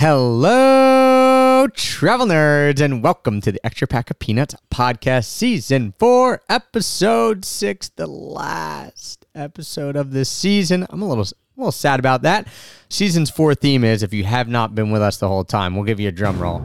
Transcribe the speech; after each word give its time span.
Hello, 0.00 1.68
travel 1.74 2.26
nerds, 2.26 2.80
and 2.80 3.02
welcome 3.02 3.42
to 3.42 3.52
the 3.52 3.60
Extra 3.66 3.86
Pack 3.86 4.10
of 4.10 4.18
Peanuts 4.18 4.54
podcast, 4.70 5.26
season 5.26 5.92
four, 5.98 6.40
episode 6.48 7.44
six, 7.44 7.90
the 7.90 8.06
last 8.06 9.26
episode 9.34 9.96
of 9.96 10.12
this 10.12 10.30
season. 10.30 10.86
I'm 10.88 11.02
a 11.02 11.06
little, 11.06 11.24
a 11.24 11.36
little 11.58 11.70
sad 11.70 12.00
about 12.00 12.22
that. 12.22 12.48
Season's 12.88 13.28
four 13.28 13.54
theme 13.54 13.84
is 13.84 14.02
if 14.02 14.14
you 14.14 14.24
have 14.24 14.48
not 14.48 14.74
been 14.74 14.90
with 14.90 15.02
us 15.02 15.18
the 15.18 15.28
whole 15.28 15.44
time, 15.44 15.74
we'll 15.74 15.84
give 15.84 16.00
you 16.00 16.08
a 16.08 16.12
drum 16.12 16.38
roll. 16.38 16.60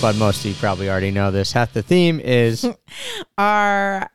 But 0.00 0.16
most 0.16 0.40
of 0.40 0.46
you 0.46 0.54
probably 0.54 0.88
already 0.88 1.10
know 1.10 1.30
this. 1.30 1.52
Half 1.52 1.74
the 1.74 1.82
theme 1.82 2.18
is 2.18 2.66
our 3.36 4.08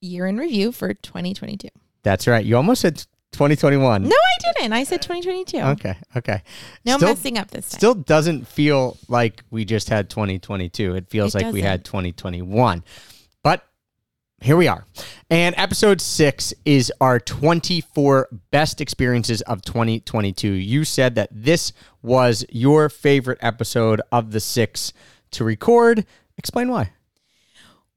year 0.00 0.26
in 0.26 0.38
review 0.38 0.72
for 0.72 0.94
2022. 0.94 1.68
that's 2.02 2.26
right. 2.26 2.42
You 2.46 2.56
almost 2.56 2.80
said 2.80 3.04
2021. 3.36 4.02
No, 4.04 4.08
I 4.10 4.52
didn't. 4.60 4.72
I 4.72 4.84
said 4.84 5.02
2022. 5.02 5.58
Okay. 5.58 5.96
Okay. 6.16 6.42
No 6.84 6.96
Still- 6.96 7.08
messing 7.10 7.38
up 7.38 7.50
this 7.50 7.68
time. 7.68 7.78
still 7.78 7.94
doesn't 7.94 8.48
feel 8.48 8.96
like 9.08 9.42
we 9.50 9.64
just 9.64 9.88
had 9.88 10.08
2022. 10.10 10.94
It 10.94 11.08
feels 11.08 11.34
It 11.34 11.38
like 11.42 11.52
we 11.52 11.60
doesn't. 11.60 11.70
had 11.70 11.84
2021. 11.84 12.82
But 13.42 13.62
here 14.40 14.56
we 14.56 14.68
are. 14.68 14.84
And 15.30 15.54
episode 15.58 16.00
six 16.00 16.52
is 16.64 16.92
our 17.00 17.18
24 17.20 18.28
best 18.50 18.80
experiences 18.80 19.40
of 19.42 19.62
2022. 19.62 20.48
You 20.50 20.84
said 20.84 21.14
that 21.14 21.28
this 21.32 21.72
was 22.02 22.44
your 22.50 22.88
favorite 22.88 23.38
episode 23.40 24.00
of 24.12 24.32
the 24.32 24.40
six 24.40 24.92
to 25.32 25.44
record. 25.44 26.04
Explain 26.38 26.68
why. 26.70 26.92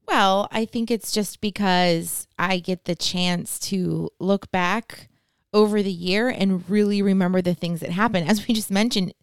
Well, 0.07 0.48
I 0.51 0.65
think 0.65 0.90
it's 0.90 1.12
just 1.12 1.40
because 1.40 2.27
I 2.40 2.57
get 2.59 2.85
the 2.85 2.95
chance 2.95 3.59
to 3.59 4.09
look 4.20 4.49
back 4.51 5.09
over 5.53 5.81
the 5.81 5.91
year 5.91 6.30
and 6.30 6.70
really 6.70 7.02
remember 7.02 7.41
the 7.41 7.53
things 7.53 7.80
that 7.80 7.91
happened. 7.91 8.30
As 8.30 8.48
we 8.48 8.53
just 8.53 8.71
mentioned, 8.71 9.13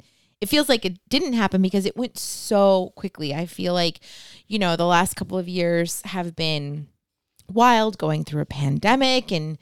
it 0.40 0.48
feels 0.48 0.68
like 0.68 0.84
it 0.84 0.98
didn't 1.08 1.34
happen 1.34 1.62
because 1.62 1.86
it 1.86 1.96
went 1.96 2.18
so 2.18 2.92
quickly. 2.96 3.34
I 3.34 3.46
feel 3.46 3.72
like, 3.74 4.00
you 4.46 4.58
know, 4.58 4.76
the 4.76 4.86
last 4.86 5.14
couple 5.14 5.38
of 5.38 5.48
years 5.48 6.02
have 6.06 6.36
been 6.36 6.88
wild 7.48 7.96
going 7.96 8.24
through 8.24 8.42
a 8.42 8.46
pandemic 8.46 9.30
and 9.30 9.58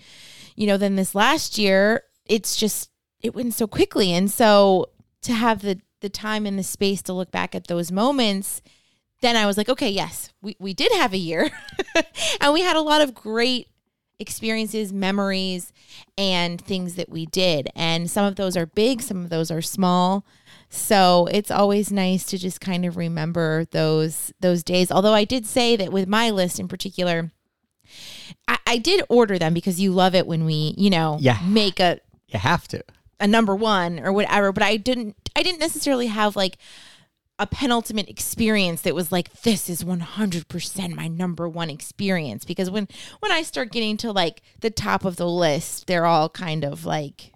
you 0.56 0.68
know, 0.68 0.76
then 0.76 0.94
this 0.94 1.16
last 1.16 1.58
year, 1.58 2.04
it's 2.26 2.56
just 2.56 2.90
it 3.20 3.34
went 3.34 3.54
so 3.54 3.66
quickly. 3.66 4.12
And 4.12 4.30
so 4.30 4.90
to 5.22 5.32
have 5.32 5.62
the 5.62 5.80
the 6.00 6.08
time 6.08 6.46
and 6.46 6.58
the 6.58 6.62
space 6.62 7.02
to 7.02 7.12
look 7.12 7.30
back 7.30 7.54
at 7.54 7.66
those 7.66 7.90
moments 7.90 8.62
then 9.24 9.36
I 9.36 9.46
was 9.46 9.56
like, 9.56 9.70
okay, 9.70 9.88
yes, 9.88 10.30
we, 10.42 10.54
we 10.58 10.74
did 10.74 10.92
have 10.92 11.14
a 11.14 11.18
year. 11.18 11.48
and 12.42 12.52
we 12.52 12.60
had 12.60 12.76
a 12.76 12.82
lot 12.82 13.00
of 13.00 13.14
great 13.14 13.68
experiences, 14.18 14.92
memories, 14.92 15.72
and 16.16 16.60
things 16.60 16.94
that 16.94 17.08
we 17.08 17.26
did. 17.26 17.68
And 17.74 18.10
some 18.10 18.24
of 18.24 18.36
those 18.36 18.56
are 18.56 18.66
big, 18.66 19.02
some 19.02 19.24
of 19.24 19.30
those 19.30 19.50
are 19.50 19.62
small. 19.62 20.24
So 20.70 21.28
it's 21.30 21.50
always 21.50 21.92
nice 21.92 22.24
to 22.26 22.38
just 22.38 22.60
kind 22.60 22.84
of 22.84 22.96
remember 22.96 23.66
those 23.70 24.32
those 24.40 24.62
days. 24.62 24.90
Although 24.90 25.14
I 25.14 25.24
did 25.24 25.46
say 25.46 25.76
that 25.76 25.92
with 25.92 26.08
my 26.08 26.30
list 26.30 26.58
in 26.58 26.66
particular, 26.68 27.30
I, 28.48 28.58
I 28.66 28.78
did 28.78 29.04
order 29.08 29.38
them 29.38 29.54
because 29.54 29.80
you 29.80 29.92
love 29.92 30.14
it 30.14 30.26
when 30.26 30.44
we, 30.44 30.74
you 30.76 30.90
know, 30.90 31.18
Yeah. 31.20 31.38
make 31.46 31.78
a 31.80 32.00
You 32.28 32.38
have 32.40 32.66
to. 32.68 32.82
a 33.20 33.26
number 33.28 33.54
one 33.54 34.00
or 34.00 34.12
whatever 34.12 34.50
but 34.52 34.62
i 34.64 34.76
didn't 34.76 35.14
i 35.36 35.42
didn't 35.42 35.60
necessarily 35.60 36.08
have 36.08 36.34
like 36.34 36.58
a 37.38 37.46
penultimate 37.46 38.08
experience 38.08 38.82
that 38.82 38.94
was 38.94 39.10
like 39.10 39.42
this 39.42 39.68
is 39.68 39.82
100% 39.82 40.94
my 40.94 41.08
number 41.08 41.48
one 41.48 41.68
experience 41.68 42.44
because 42.44 42.70
when 42.70 42.86
when 43.20 43.32
i 43.32 43.42
start 43.42 43.72
getting 43.72 43.96
to 43.96 44.12
like 44.12 44.40
the 44.60 44.70
top 44.70 45.04
of 45.04 45.16
the 45.16 45.26
list 45.28 45.86
they're 45.88 46.06
all 46.06 46.28
kind 46.28 46.64
of 46.64 46.84
like 46.84 47.32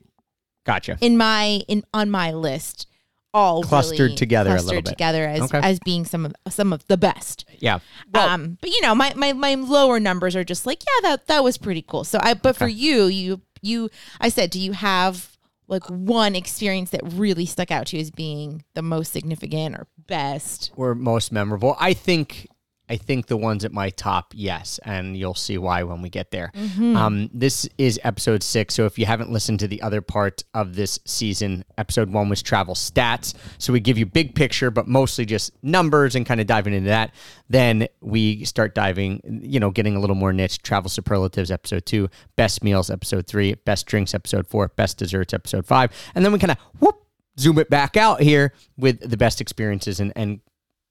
Gotcha. 0.64 0.98
in 1.00 1.16
my 1.16 1.62
in 1.66 1.82
on 1.92 2.10
my 2.10 2.30
list 2.32 2.86
all 3.34 3.62
Clustered 3.62 3.98
really 3.98 4.14
together 4.16 4.56
a 4.56 4.62
little 4.62 4.82
bit. 4.82 4.86
together 4.90 5.26
as 5.26 5.42
Okay. 5.42 5.60
as 5.62 5.78
being 5.84 6.04
some 6.04 6.24
of 6.26 6.34
some 6.48 6.72
of 6.72 6.86
the 6.86 6.96
best 6.96 7.44
Yeah. 7.58 7.80
Well, 8.12 8.28
um, 8.28 8.56
but 8.60 8.70
you 8.70 8.80
know, 8.80 8.94
my, 8.94 9.12
my 9.16 9.32
my 9.34 9.54
lower 9.54 10.00
numbers 10.00 10.34
are 10.34 10.44
just 10.44 10.64
like, 10.64 10.82
yeah, 10.82 11.10
that 11.10 11.26
that 11.26 11.44
was 11.44 11.58
pretty 11.58 11.82
cool. 11.82 12.04
So 12.04 12.18
I, 12.22 12.32
but 12.34 12.56
for 12.56 12.68
you, 12.68 13.04
you 13.04 13.42
you, 13.60 13.90
I 14.20 14.28
said, 14.30 14.48
do 14.50 14.58
you 14.60 14.72
have 14.72 15.36
like 15.68 15.84
one 15.86 16.34
experience 16.34 16.90
that 16.90 17.00
really 17.04 17.46
stuck 17.46 17.70
out 17.70 17.86
to 17.88 17.96
you 17.96 18.00
as 18.00 18.10
being 18.10 18.64
the 18.74 18.82
most 18.82 19.12
significant 19.12 19.76
or 19.76 19.86
best? 20.06 20.72
or 20.76 20.94
most 20.94 21.30
memorable. 21.30 21.76
I 21.78 21.92
think 21.92 22.48
I 22.88 22.96
think 22.96 23.26
the 23.26 23.36
ones 23.36 23.64
at 23.64 23.72
my 23.72 23.90
top, 23.90 24.32
yes, 24.34 24.78
and 24.84 25.16
you'll 25.16 25.34
see 25.34 25.58
why 25.58 25.82
when 25.82 26.02
we 26.02 26.08
get 26.08 26.30
there. 26.30 26.52
Um, 26.96 27.30
this 27.32 27.68
is 27.78 28.00
episode 28.04 28.42
six, 28.42 28.74
so 28.74 28.86
if 28.86 28.98
you 28.98 29.06
haven't 29.06 29.30
listened 29.30 29.60
to 29.60 29.68
the 29.68 29.82
other 29.82 30.00
part 30.00 30.44
of 30.54 30.74
this 30.74 30.98
season, 31.04 31.64
episode 31.76 32.10
one 32.10 32.28
was 32.28 32.42
travel 32.42 32.74
stats. 32.74 33.34
So 33.58 33.72
we 33.72 33.80
give 33.80 33.98
you 33.98 34.06
big 34.06 34.34
picture, 34.34 34.70
but 34.70 34.88
mostly 34.88 35.24
just 35.24 35.52
numbers 35.62 36.14
and 36.14 36.24
kind 36.24 36.40
of 36.40 36.46
diving 36.46 36.74
into 36.74 36.88
that. 36.88 37.14
Then 37.48 37.88
we 38.00 38.44
start 38.44 38.74
diving, 38.74 39.40
you 39.42 39.60
know, 39.60 39.70
getting 39.70 39.96
a 39.96 40.00
little 40.00 40.16
more 40.16 40.32
niche. 40.32 40.62
Travel 40.62 40.90
superlatives, 40.90 41.50
episode 41.50 41.86
two, 41.86 42.08
best 42.36 42.64
meals, 42.64 42.90
episode 42.90 43.26
three, 43.26 43.54
best 43.54 43.86
drinks, 43.86 44.14
episode 44.14 44.46
four, 44.46 44.68
best 44.68 44.98
desserts, 44.98 45.34
episode 45.34 45.66
five, 45.66 45.90
and 46.14 46.24
then 46.24 46.32
we 46.32 46.38
kind 46.38 46.52
of 46.52 46.58
whoop 46.78 47.04
zoom 47.38 47.58
it 47.58 47.70
back 47.70 47.96
out 47.96 48.20
here 48.20 48.52
with 48.76 49.00
the 49.08 49.16
best 49.16 49.40
experiences 49.40 50.00
and, 50.00 50.12
and 50.16 50.40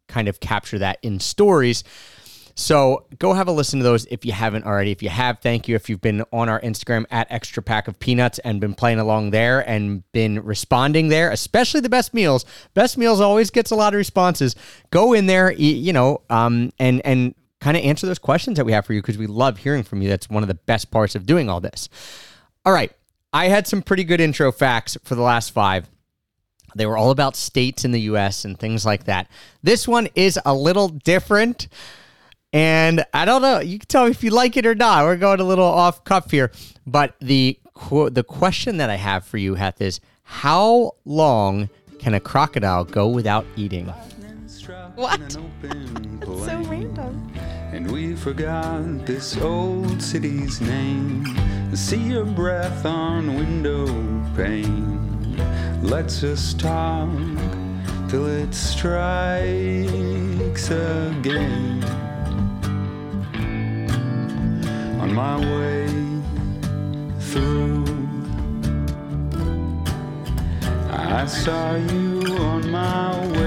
kind 0.07 0.27
of 0.27 0.39
capture 0.39 0.79
that 0.79 0.99
in 1.01 1.19
stories. 1.19 1.83
So 2.59 3.05
go 3.19 3.33
have 3.33 3.47
a 3.47 3.51
listen 3.51 3.79
to 3.79 3.83
those 3.83 4.05
if 4.05 4.25
you 4.25 4.31
haven't 4.31 4.65
already. 4.65 4.91
If 4.91 5.03
you 5.03 5.09
have, 5.09 5.39
thank 5.39 5.67
you. 5.67 5.75
If 5.75 5.89
you've 5.89 6.01
been 6.01 6.23
on 6.33 6.49
our 6.49 6.59
Instagram 6.61 7.05
at 7.11 7.27
Extra 7.29 7.61
Pack 7.61 7.87
of 7.87 7.99
Peanuts 7.99 8.39
and 8.39 8.59
been 8.59 8.73
playing 8.73 8.97
along 8.97 9.29
there 9.29 9.67
and 9.69 10.11
been 10.11 10.43
responding 10.43 11.09
there, 11.09 11.29
especially 11.29 11.81
the 11.81 11.89
best 11.89 12.15
meals. 12.15 12.45
Best 12.73 12.97
meals 12.97 13.21
always 13.21 13.51
gets 13.51 13.69
a 13.69 13.75
lot 13.75 13.93
of 13.93 13.99
responses. 13.99 14.55
Go 14.89 15.13
in 15.13 15.27
there, 15.27 15.51
you 15.51 15.93
know, 15.93 16.21
um, 16.31 16.73
and 16.79 16.99
and 17.05 17.35
kind 17.59 17.77
of 17.77 17.83
answer 17.83 18.07
those 18.07 18.19
questions 18.19 18.57
that 18.57 18.65
we 18.65 18.71
have 18.71 18.87
for 18.87 18.93
you 18.93 19.03
because 19.03 19.19
we 19.19 19.27
love 19.27 19.59
hearing 19.59 19.83
from 19.83 20.01
you. 20.01 20.09
That's 20.09 20.27
one 20.27 20.43
of 20.43 20.47
the 20.47 20.55
best 20.55 20.89
parts 20.89 21.13
of 21.13 21.27
doing 21.27 21.49
all 21.49 21.61
this. 21.61 21.89
All 22.65 22.73
right, 22.73 22.91
I 23.31 23.49
had 23.49 23.67
some 23.67 23.83
pretty 23.83 24.03
good 24.03 24.19
intro 24.19 24.51
facts 24.51 24.97
for 25.03 25.13
the 25.13 25.21
last 25.21 25.51
five. 25.51 25.87
They 26.77 26.85
were 26.85 26.97
all 26.97 27.11
about 27.11 27.35
states 27.35 27.85
in 27.85 27.91
the 27.91 28.01
US 28.01 28.45
and 28.45 28.57
things 28.57 28.85
like 28.85 29.05
that. 29.05 29.29
This 29.63 29.87
one 29.87 30.07
is 30.15 30.39
a 30.45 30.53
little 30.53 30.89
different. 30.89 31.67
And 32.53 33.05
I 33.13 33.25
don't 33.25 33.41
know, 33.41 33.59
you 33.59 33.79
can 33.79 33.87
tell 33.87 34.05
me 34.05 34.11
if 34.11 34.23
you 34.23 34.31
like 34.31 34.57
it 34.57 34.65
or 34.65 34.75
not. 34.75 35.03
We're 35.03 35.17
going 35.17 35.39
a 35.39 35.43
little 35.43 35.65
off 35.65 36.03
cuff 36.03 36.31
here. 36.31 36.51
But 36.85 37.15
the 37.19 37.59
qu- 37.73 38.09
the 38.09 38.23
question 38.23 38.77
that 38.77 38.89
I 38.89 38.95
have 38.95 39.25
for 39.25 39.37
you, 39.37 39.55
Heth, 39.55 39.81
is 39.81 39.99
how 40.23 40.93
long 41.05 41.69
can 41.99 42.13
a 42.13 42.19
crocodile 42.19 42.85
go 42.85 43.07
without 43.07 43.45
eating? 43.55 43.93
What? 44.95 45.31
so 45.31 45.43
So 46.45 46.61
random. 46.63 47.31
And 47.71 47.91
we 47.91 48.15
forgot 48.15 49.05
this 49.05 49.37
old 49.37 50.01
city's 50.01 50.61
name. 50.61 51.25
See 51.75 51.97
your 51.97 52.25
breath 52.25 52.85
on 52.85 53.35
window 53.35 53.85
pane. 54.35 55.06
Let's 55.89 56.19
just 56.19 56.59
talk 56.59 57.09
till 58.09 58.27
it 58.27 58.53
strikes 58.53 58.99
again. 60.69 61.81
On 64.99 65.13
my 65.13 65.37
way 65.39 65.87
through, 67.21 67.85
I 70.91 71.25
saw 71.25 71.75
you 71.75 72.35
on 72.37 72.69
my 72.69 73.15
way 73.39 73.46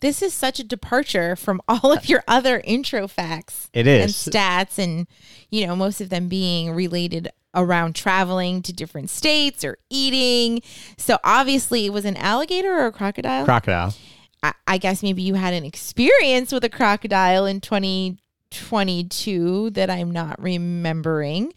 This 0.00 0.22
is 0.22 0.32
such 0.32 0.60
a 0.60 0.64
departure 0.64 1.36
from 1.36 1.60
all 1.68 1.92
of 1.92 2.08
your 2.08 2.22
other 2.28 2.60
intro 2.64 3.08
facts. 3.08 3.68
It 3.72 3.86
is. 3.86 4.26
and 4.26 4.34
stats, 4.34 4.82
and 4.82 5.06
you 5.50 5.66
know, 5.66 5.76
most 5.76 6.00
of 6.00 6.10
them 6.10 6.28
being 6.28 6.72
related 6.72 7.28
around 7.54 7.94
traveling 7.94 8.62
to 8.62 8.72
different 8.72 9.10
states 9.10 9.64
or 9.64 9.78
eating. 9.90 10.62
So 10.96 11.18
obviously, 11.24 11.86
it 11.86 11.92
was 11.92 12.04
an 12.04 12.16
alligator 12.16 12.72
or 12.72 12.86
a 12.86 12.92
crocodile. 12.92 13.44
Crocodile. 13.44 13.94
I, 14.42 14.52
I 14.66 14.78
guess 14.78 15.02
maybe 15.02 15.22
you 15.22 15.34
had 15.34 15.54
an 15.54 15.64
experience 15.64 16.52
with 16.52 16.64
a 16.64 16.68
crocodile 16.68 17.46
in 17.46 17.60
2022 17.60 19.70
that 19.70 19.90
I'm 19.90 20.12
not 20.12 20.40
remembering. 20.40 21.52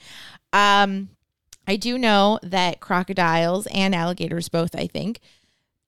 Um, 0.53 1.09
I 1.67 1.75
do 1.75 1.97
know 1.97 2.39
that 2.41 2.79
crocodiles 2.79 3.67
and 3.67 3.93
alligators 3.93 4.49
both, 4.49 4.75
I 4.75 4.87
think, 4.87 5.19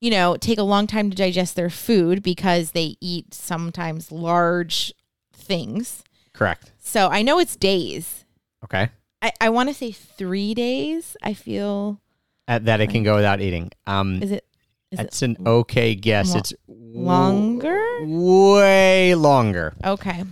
you 0.04 0.10
know, 0.12 0.36
take 0.36 0.58
a 0.60 0.64
long 0.64 0.86
time 0.86 1.10
to 1.10 1.16
digest 1.16 1.56
their 1.56 1.70
food 1.70 2.22
because 2.22 2.72
they 2.72 2.98
eat 3.00 3.34
sometimes 3.34 4.12
large 4.12 4.94
things. 5.32 6.04
Correct. 6.34 6.74
So 6.80 7.08
I 7.08 7.22
know 7.22 7.40
it's 7.40 7.56
days. 7.56 8.26
Okay. 8.66 8.90
I, 9.22 9.32
I 9.40 9.48
want 9.50 9.70
to 9.70 9.74
say 9.74 9.94
three 9.94 10.54
days. 10.54 11.16
I 11.24 11.34
feel 11.34 12.02
Uh, 12.50 12.60
that 12.60 12.82
it 12.82 12.90
can 12.90 13.04
go 13.04 13.16
without 13.16 13.40
eating. 13.40 13.72
Um, 13.88 14.22
is 14.22 14.32
it 14.32 14.46
is 14.92 14.98
that's 14.98 15.22
it 15.22 15.26
an 15.40 15.48
okay 15.48 15.96
guess. 15.96 16.34
lo- 16.34 16.38
it's 16.40 16.54
w- 16.68 17.00
longer? 17.00 17.82
way 18.04 19.16
longer. 19.16 19.74
okay? 19.86 20.26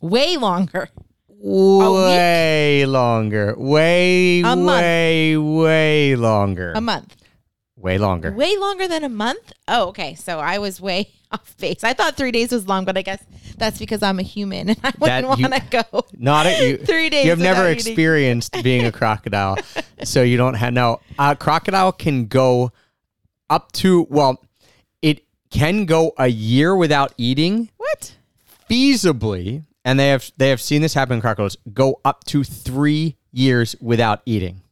Way 0.00 0.36
longer. 0.36 0.88
way 1.28 2.84
longer. 2.86 3.54
Way, 3.58 4.40
A 4.42 4.54
month. 4.54 4.80
way, 4.82 5.36
way 5.36 6.14
longer. 6.14 6.72
A 6.76 6.80
month. 6.80 7.16
Way 7.80 7.98
longer. 7.98 8.32
Way 8.32 8.56
longer 8.56 8.86
than 8.86 9.04
a 9.04 9.08
month? 9.08 9.52
Oh, 9.66 9.88
okay. 9.88 10.14
So 10.14 10.38
I 10.38 10.58
was 10.58 10.80
way 10.80 11.10
off 11.32 11.56
base. 11.58 11.82
I 11.82 11.92
thought 11.92 12.16
three 12.16 12.30
days 12.32 12.52
was 12.52 12.66
long, 12.68 12.84
but 12.84 12.96
I 12.96 13.02
guess 13.02 13.22
that's 13.56 13.78
because 13.78 14.02
I'm 14.02 14.18
a 14.18 14.22
human 14.22 14.70
and 14.70 14.78
I 14.82 14.92
wouldn't 14.98 15.28
want 15.28 15.54
to 15.54 15.62
go. 15.70 16.06
Not 16.18 16.46
a, 16.46 16.68
you. 16.70 16.76
Three 16.84 17.10
days 17.10 17.24
You 17.24 17.30
have 17.30 17.38
never 17.38 17.64
eating. 17.70 17.74
experienced 17.74 18.62
being 18.62 18.86
a 18.86 18.92
crocodile, 18.92 19.58
so 20.04 20.22
you 20.22 20.36
don't 20.36 20.54
have 20.54 20.72
no. 20.72 21.00
A 21.18 21.36
crocodile 21.36 21.92
can 21.92 22.26
go 22.26 22.72
up 23.48 23.72
to 23.72 24.06
well, 24.10 24.42
it 25.02 25.24
can 25.50 25.84
go 25.84 26.12
a 26.18 26.28
year 26.28 26.74
without 26.76 27.12
eating. 27.18 27.70
What? 27.76 28.14
feasibly, 28.70 29.64
and 29.84 29.98
they 29.98 30.08
have 30.08 30.30
they 30.36 30.48
have 30.50 30.60
seen 30.60 30.80
this 30.82 30.94
happen 30.94 31.16
in 31.16 31.20
crocodiles, 31.20 31.56
go 31.72 32.00
up 32.04 32.24
to 32.24 32.44
three 32.44 33.16
years 33.32 33.76
without 33.80 34.22
eating. 34.24 34.62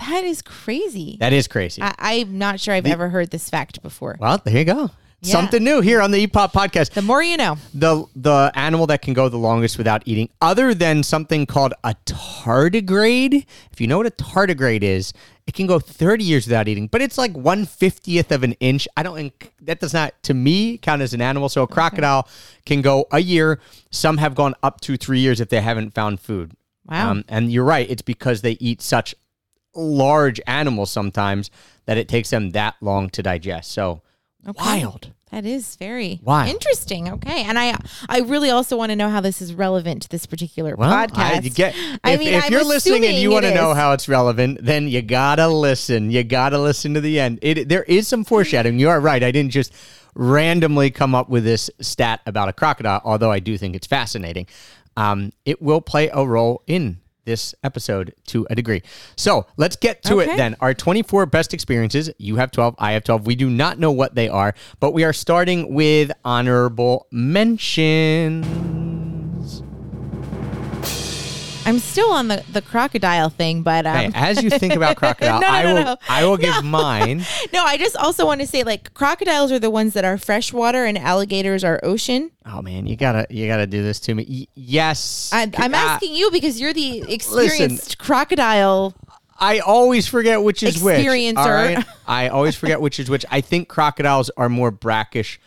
That 0.00 0.24
is 0.24 0.42
crazy. 0.42 1.16
That 1.20 1.32
is 1.32 1.46
crazy. 1.46 1.82
I, 1.82 1.94
I'm 1.98 2.38
not 2.38 2.58
sure 2.58 2.74
I've 2.74 2.86
ever 2.86 3.08
heard 3.10 3.30
this 3.30 3.48
fact 3.48 3.82
before. 3.82 4.16
well, 4.18 4.40
there 4.44 4.56
you 4.56 4.64
go. 4.64 4.90
Yeah. 5.22 5.32
Something 5.32 5.62
new 5.62 5.82
here 5.82 6.00
on 6.00 6.12
the 6.12 6.26
EPOP 6.26 6.52
podcast. 6.52 6.92
The 6.92 7.02
more 7.02 7.22
you 7.22 7.36
know. 7.36 7.58
The 7.74 8.06
the 8.16 8.50
animal 8.54 8.86
that 8.86 9.02
can 9.02 9.12
go 9.12 9.28
the 9.28 9.36
longest 9.36 9.76
without 9.76 10.02
eating, 10.06 10.30
other 10.40 10.72
than 10.72 11.02
something 11.02 11.44
called 11.44 11.74
a 11.84 11.94
tardigrade. 12.06 13.44
If 13.70 13.80
you 13.82 13.86
know 13.86 13.98
what 13.98 14.06
a 14.06 14.10
tardigrade 14.10 14.82
is, 14.82 15.12
it 15.46 15.52
can 15.52 15.66
go 15.66 15.78
30 15.78 16.24
years 16.24 16.46
without 16.46 16.68
eating, 16.68 16.86
but 16.86 17.02
it's 17.02 17.18
like 17.18 17.32
one 17.32 17.66
fiftieth 17.66 18.32
of 18.32 18.42
an 18.42 18.52
inch. 18.60 18.88
I 18.96 19.02
don't 19.02 19.14
think 19.16 19.52
that 19.60 19.80
does 19.80 19.92
not 19.92 20.14
to 20.22 20.32
me 20.32 20.78
count 20.78 21.02
as 21.02 21.12
an 21.12 21.20
animal. 21.20 21.50
So 21.50 21.64
a 21.64 21.66
crocodile 21.66 22.26
can 22.64 22.80
go 22.80 23.06
a 23.12 23.18
year. 23.20 23.60
Some 23.90 24.16
have 24.16 24.34
gone 24.34 24.54
up 24.62 24.80
to 24.82 24.96
three 24.96 25.20
years 25.20 25.38
if 25.38 25.50
they 25.50 25.60
haven't 25.60 25.92
found 25.92 26.20
food. 26.20 26.52
Wow. 26.86 27.10
Um, 27.10 27.24
and 27.28 27.52
you're 27.52 27.64
right. 27.64 27.88
It's 27.90 28.02
because 28.02 28.40
they 28.40 28.52
eat 28.52 28.80
such 28.80 29.14
large 29.74 30.40
animals 30.46 30.90
sometimes 30.90 31.50
that 31.86 31.98
it 31.98 32.08
takes 32.08 32.30
them 32.30 32.50
that 32.50 32.74
long 32.80 33.10
to 33.10 33.22
digest. 33.22 33.72
So 33.72 34.02
wild. 34.56 35.12
That 35.30 35.46
is 35.46 35.76
very 35.76 36.18
Wild. 36.24 36.48
interesting. 36.48 37.08
Okay, 37.08 37.44
and 37.44 37.56
I 37.56 37.76
I 38.08 38.20
really 38.20 38.50
also 38.50 38.76
want 38.76 38.90
to 38.90 38.96
know 38.96 39.08
how 39.08 39.20
this 39.20 39.40
is 39.40 39.54
relevant 39.54 40.02
to 40.02 40.08
this 40.08 40.26
particular 40.26 40.74
Well, 40.74 40.92
I, 40.92 41.06
podcast. 41.06 41.44
you 41.44 41.50
get, 41.50 41.76
I 42.02 42.12
if, 42.14 42.18
mean, 42.18 42.34
if 42.34 42.44
I'm 42.46 42.52
you're 42.52 42.64
listening 42.64 43.04
and 43.06 43.16
you 43.16 43.30
want 43.30 43.44
to 43.44 43.54
know 43.54 43.72
how 43.72 43.92
it's 43.92 44.08
relevant, 44.08 44.58
then 44.60 44.88
you 44.88 45.02
gotta 45.02 45.46
listen. 45.46 46.10
You 46.10 46.24
gotta 46.24 46.58
listen 46.58 46.94
to 46.94 47.00
the 47.00 47.20
end. 47.20 47.38
It 47.42 47.68
there 47.68 47.84
is 47.84 48.08
some 48.08 48.24
foreshadowing. 48.24 48.80
You 48.80 48.88
are 48.88 49.00
right. 49.00 49.22
I 49.22 49.30
didn't 49.30 49.52
just 49.52 49.72
randomly 50.16 50.90
come 50.90 51.14
up 51.14 51.28
with 51.28 51.44
this 51.44 51.70
stat 51.80 52.20
about 52.26 52.48
a 52.48 52.52
crocodile, 52.52 53.00
although 53.04 53.30
I 53.30 53.38
do 53.38 53.56
think 53.56 53.76
it's 53.76 53.86
fascinating. 53.86 54.46
Um, 54.96 55.32
it 55.44 55.62
will 55.62 55.80
play 55.80 56.10
a 56.12 56.26
role 56.26 56.62
in 56.66 56.99
this 57.24 57.54
episode 57.62 58.14
to 58.26 58.46
a 58.50 58.54
degree. 58.54 58.82
So 59.16 59.46
let's 59.56 59.76
get 59.76 60.02
to 60.04 60.20
it 60.20 60.36
then. 60.36 60.56
Our 60.60 60.74
24 60.74 61.26
best 61.26 61.54
experiences. 61.54 62.10
You 62.18 62.36
have 62.36 62.50
12. 62.50 62.76
I 62.78 62.92
have 62.92 63.04
12. 63.04 63.26
We 63.26 63.34
do 63.36 63.50
not 63.50 63.78
know 63.78 63.92
what 63.92 64.14
they 64.14 64.28
are, 64.28 64.54
but 64.78 64.92
we 64.92 65.04
are 65.04 65.12
starting 65.12 65.74
with 65.74 66.10
honorable 66.24 67.06
mentions. 67.10 68.79
I'm 71.66 71.78
still 71.78 72.10
on 72.10 72.28
the, 72.28 72.42
the 72.52 72.62
crocodile 72.62 73.28
thing, 73.28 73.62
but 73.62 73.86
um, 73.86 73.94
Hey, 73.96 74.10
as 74.14 74.42
you 74.42 74.50
think 74.50 74.74
about 74.74 74.96
crocodile, 74.98 75.40
No, 75.40 75.46
no, 75.46 75.52
I 75.52 75.62
no, 75.62 75.74
will 75.74 75.84
no. 75.84 75.96
I 76.08 76.24
will 76.24 76.36
give 76.36 76.64
mine. 76.64 77.18
no, 77.52 77.62
I 77.64 77.76
just 77.76 77.96
also 77.96 78.24
want 78.26 78.40
to 78.40 78.46
say 78.46 78.64
like 78.64 78.94
crocodiles 78.94 79.52
are 79.52 79.58
the 79.58 79.70
ones 79.70 79.92
that 79.94 80.04
are 80.04 80.16
freshwater 80.18 80.84
and 80.84 80.96
alligators 80.98 81.62
are 81.62 81.78
ocean. 81.82 82.30
Oh 82.46 82.62
man, 82.62 82.86
you 82.86 82.96
gotta 82.96 83.26
you 83.30 83.46
gotta 83.46 83.66
do 83.66 83.82
this 83.82 84.00
to 84.00 84.14
me. 84.14 84.26
Y- 84.28 84.46
yes, 84.54 85.30
I, 85.32 85.50
I'm 85.58 85.74
Uh, 85.74 85.76
asking 85.78 86.14
you 86.14 86.30
because 86.30 86.60
you're 86.60 86.72
the 86.72 87.02
experienced 87.12 87.98
crocodile. 87.98 88.94
I 89.38 89.60
always 89.60 90.06
forget 90.06 90.42
which 90.42 90.62
is 90.62 90.82
which. 90.82 90.96
Experiencer. 91.04 91.36
all 91.38 91.50
right? 91.50 91.84
I 92.06 92.28
always 92.28 92.56
forget 92.56 92.80
which 92.80 92.98
is 93.00 93.08
which. 93.08 93.24
I 93.30 93.40
think 93.40 93.68
crocodiles 93.68 94.30
are 94.36 94.48
more 94.48 94.70
brackish, 94.70 95.40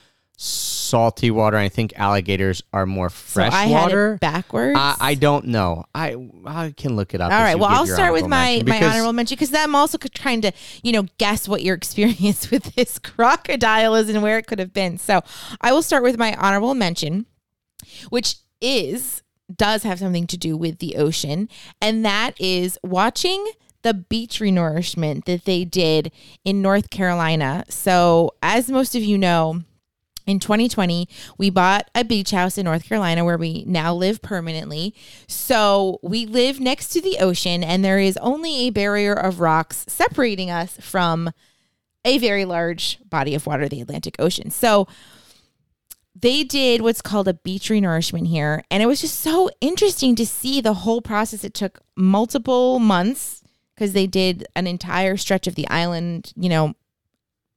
salty 0.84 1.32
water. 1.32 1.58
I 1.58 1.70
think 1.70 1.94
alligators 1.96 2.62
are 2.74 2.86
more 2.86 3.10
So 3.10 3.16
fresh 3.16 3.54
I 3.54 3.66
had 3.66 3.82
water. 3.84 4.14
it 4.14 4.20
backwards. 4.20 4.78
I, 4.78 4.96
I 5.00 5.14
don't 5.16 5.46
know. 5.46 5.86
I 5.96 6.16
I 6.46 6.74
can 6.76 6.96
look 6.96 7.14
it 7.14 7.22
up. 7.22 7.32
All 7.32 7.40
right. 7.40 7.58
Well, 7.58 7.70
I'll 7.70 7.88
start 7.88 8.14
with 8.14 8.28
my 8.28 8.62
my 8.66 8.84
honorable 8.84 9.14
mention 9.14 9.36
because 9.36 9.54
I'm 9.54 9.76
also 9.76 9.98
trying 9.98 10.42
to 10.42 10.52
you 10.84 10.92
know 10.92 11.06
guess 11.18 11.48
what 11.48 11.64
your 11.64 11.76
experience 11.82 12.52
with 12.52 12.76
this 12.76 13.00
crocodile 13.00 13.96
is 13.96 14.10
and 14.10 14.22
where 14.22 14.38
it 14.38 14.48
could 14.48 14.60
have 14.60 14.74
been. 14.74 14.98
So 14.98 15.22
I 15.62 15.72
will 15.74 15.82
start 15.82 16.04
with 16.04 16.18
my 16.18 16.36
honorable 16.36 16.76
mention, 16.76 17.26
which 18.10 18.36
is 18.62 19.22
does 19.54 19.84
have 19.84 20.00
something 20.00 20.26
to 20.28 20.38
do 20.38 20.56
with 20.58 20.80
the 20.80 20.96
ocean, 20.96 21.50
and 21.82 22.06
that 22.06 22.40
is 22.40 22.78
watching 22.84 23.46
the 23.84 23.94
beach 23.94 24.40
renourishment 24.40 25.26
that 25.26 25.44
they 25.44 25.66
did 25.66 26.10
in 26.46 26.62
North 26.62 26.90
Carolina. 26.90 27.66
So 27.70 28.32
as 28.42 28.70
most 28.72 28.96
of 28.96 29.04
you 29.04 29.18
know. 29.18 29.64
In 30.26 30.40
2020, 30.40 31.08
we 31.38 31.50
bought 31.50 31.90
a 31.94 32.04
beach 32.04 32.32
house 32.32 32.58
in 32.58 32.66
North 32.66 32.86
Carolina 32.86 33.26
where 33.26 33.38
we 33.38 33.64
now 33.68 33.94
live 33.94 34.22
permanently. 34.22 34.96
So 35.28 36.00
we 36.02 36.26
live 36.26 36.60
next 36.60 36.90
to 36.90 37.02
the 37.02 37.18
ocean, 37.20 37.64
and 37.64 37.84
there 37.84 38.00
is 38.00 38.18
only 38.18 38.68
a 38.68 38.70
barrier 38.70 39.14
of 39.14 39.40
rocks 39.40 39.86
separating 39.88 40.50
us 40.50 40.78
from 40.80 41.32
a 42.06 42.18
very 42.18 42.46
large 42.46 43.00
body 43.10 43.36
of 43.36 43.46
water, 43.46 43.68
the 43.68 43.82
Atlantic 43.82 44.16
Ocean. 44.20 44.52
So 44.52 44.88
they 46.16 46.44
did 46.44 46.82
what's 46.82 47.02
called 47.02 47.28
a 47.28 47.34
beach 47.34 47.70
renourishment 47.70 48.28
here. 48.28 48.64
And 48.70 48.84
it 48.84 48.86
was 48.86 49.02
just 49.02 49.20
so 49.20 49.50
interesting 49.62 50.16
to 50.16 50.26
see 50.26 50.62
the 50.62 50.74
whole 50.74 51.02
process. 51.02 51.44
It 51.44 51.54
took 51.54 51.82
multiple 51.96 52.80
months 52.80 53.42
because 53.76 53.94
they 53.94 54.08
did 54.08 54.46
an 54.56 54.68
entire 54.68 55.18
stretch 55.18 55.48
of 55.48 55.56
the 55.56 55.68
island, 55.70 56.32
you 56.36 56.50
know, 56.50 56.76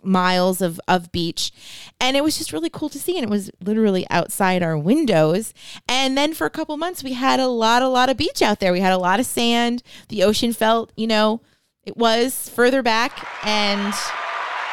miles 0.06 0.61
of, 0.61 0.81
of 0.88 1.12
beach. 1.12 1.53
And 2.00 2.17
it 2.17 2.25
was 2.25 2.38
just 2.38 2.53
really 2.53 2.70
cool 2.70 2.88
to 2.91 2.99
see. 2.99 3.17
And 3.17 3.25
it 3.25 3.31
was 3.31 3.50
literally 3.61 4.06
outside 4.11 4.62
our 4.62 4.79
windows. 4.79 5.53
And 5.88 6.17
then 6.17 6.32
for 6.32 6.47
a 6.47 6.50
couple 6.50 6.76
months, 6.76 7.05
we 7.05 7.12
had 7.14 7.41
a 7.41 7.49
lot, 7.49 7.82
a 7.82 7.88
lot 7.88 8.08
of 8.08 8.17
beach 8.17 8.43
out 8.43 8.61
there. 8.61 8.73
We 8.73 8.81
had 8.81 8.93
a 8.93 8.99
lot 8.99 9.20
of 9.20 9.26
sand. 9.26 9.82
The 10.08 10.23
ocean 10.23 10.53
felt, 10.53 10.93
you 10.97 11.06
know, 11.06 11.43
it 11.85 11.97
was 11.97 12.49
further 12.49 12.82
back. 12.82 13.26
And 13.44 13.94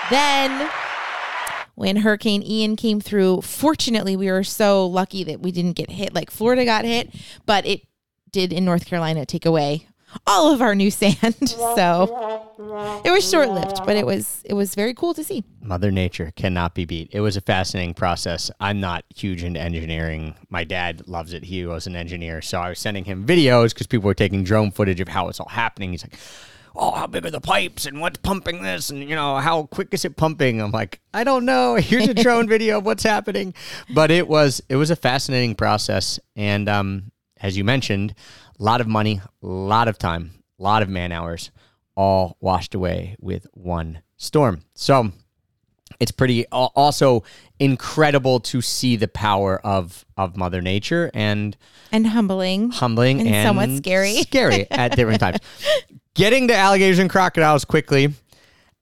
then 0.10 0.70
when 1.76 1.98
Hurricane 1.98 2.44
Ian 2.44 2.76
came 2.76 3.02
through, 3.02 3.42
fortunately, 3.42 4.16
we 4.16 4.30
were 4.30 4.44
so 4.44 4.86
lucky 4.86 5.24
that 5.24 5.42
we 5.42 5.52
didn't 5.52 5.74
get 5.74 5.92
hit 5.92 6.14
like 6.14 6.30
Florida 6.30 6.66
got 6.66 6.86
hit, 6.86 7.14
but 7.46 7.66
it 7.66 7.82
did 8.32 8.52
in 8.54 8.66
North 8.66 8.86
Carolina 8.86 9.26
take 9.26 9.46
away 9.46 9.88
all 10.28 10.54
of 10.54 10.62
our 10.62 10.76
new 10.76 10.92
sand. 10.92 11.36
So 11.76 13.02
it 13.04 13.12
was 13.12 13.28
short 13.30 13.50
lived, 13.50 13.82
but 13.86 13.96
it 13.96 14.06
was 14.06 14.42
it 14.46 14.54
was 14.54 14.76
very 14.76 14.94
cool 14.94 15.14
to 15.16 15.24
see. 15.24 15.44
Mother 15.62 15.92
Nature 15.92 16.32
cannot 16.36 16.76
be 16.76 16.86
beat. 16.86 17.10
It 17.12 17.20
was 17.22 17.36
a 17.36 17.42
fascinating 17.42 17.94
process. 17.94 18.52
I'm 18.60 18.80
not 18.80 19.06
huge 19.16 19.44
into 19.44 19.60
engineering. 19.60 20.36
My 20.50 20.64
dad 20.64 21.08
loves 21.08 21.34
it. 21.34 21.44
He 21.44 21.66
was 21.66 21.88
an 21.88 21.96
engineer. 21.96 22.42
So 22.42 22.60
I 22.60 22.70
was 22.70 22.80
sending 22.80 23.06
him 23.06 23.26
videos 23.26 23.74
because 23.74 23.88
people 23.88 24.08
were 24.08 24.14
taking 24.14 24.44
drone 24.44 24.72
footage 24.72 25.00
of 25.00 25.08
how 25.08 25.30
it's 25.30 25.40
all 25.40 25.50
happening. 25.50 25.92
He's 25.92 26.04
like, 26.04 26.16
Oh, 26.76 26.92
how 26.92 27.06
big 27.08 27.26
are 27.26 27.32
the 27.32 27.42
pipes 27.42 27.86
and 27.86 28.02
what's 28.02 28.18
pumping 28.18 28.64
this? 28.64 28.90
And, 28.90 29.00
you 29.08 29.16
know, 29.16 29.38
how 29.38 29.64
quick 29.64 29.90
is 29.92 30.06
it 30.06 30.16
pumping? 30.16 30.60
I'm 30.62 30.72
like, 30.72 31.02
I 31.14 31.24
don't 31.24 31.46
know. 31.46 31.76
Here's 31.82 32.08
a 32.08 32.14
drone 32.16 32.48
video 32.48 32.80
of 32.80 32.86
what's 32.86 33.04
happening. 33.04 33.54
But 33.90 34.10
it 34.12 34.28
was 34.28 34.62
it 34.70 34.76
was 34.76 34.90
a 34.92 34.96
fascinating 34.96 35.56
process. 35.56 36.20
And 36.36 36.68
um, 36.70 37.12
as 37.42 37.58
you 37.58 37.64
mentioned, 37.64 38.16
a 38.60 38.64
lot 38.64 38.82
of 38.82 38.88
money, 38.88 39.22
a 39.42 39.46
lot 39.46 39.88
of 39.88 39.98
time, 39.98 40.32
a 40.60 40.64
lot 40.64 40.82
of 40.84 40.90
man 40.90 41.12
hours, 41.12 41.52
all 41.96 42.38
washed 42.40 42.74
away 42.76 43.16
with 43.20 43.48
one 43.54 44.02
storm. 44.18 44.64
So 44.74 45.12
it's 46.00 46.12
pretty 46.12 46.46
also 46.48 47.24
incredible 47.60 48.40
to 48.40 48.62
see 48.62 48.96
the 48.96 49.08
power 49.08 49.60
of 49.66 50.06
of 50.18 50.36
mother 50.36 50.62
nature 50.62 51.12
and 51.14 51.56
And 51.92 52.08
humbling. 52.08 52.72
humbling 52.72 53.20
And 53.20 53.30
and, 53.30 53.48
somewhat 53.48 53.70
scary. 53.78 54.16
scary 54.24 54.68
at 54.72 54.96
different 54.96 55.20
times 55.20 55.38
getting 56.16 56.48
to 56.48 56.56
alligators 56.56 57.00
and 57.00 57.10
crocodiles 57.10 57.64
quickly 57.66 58.14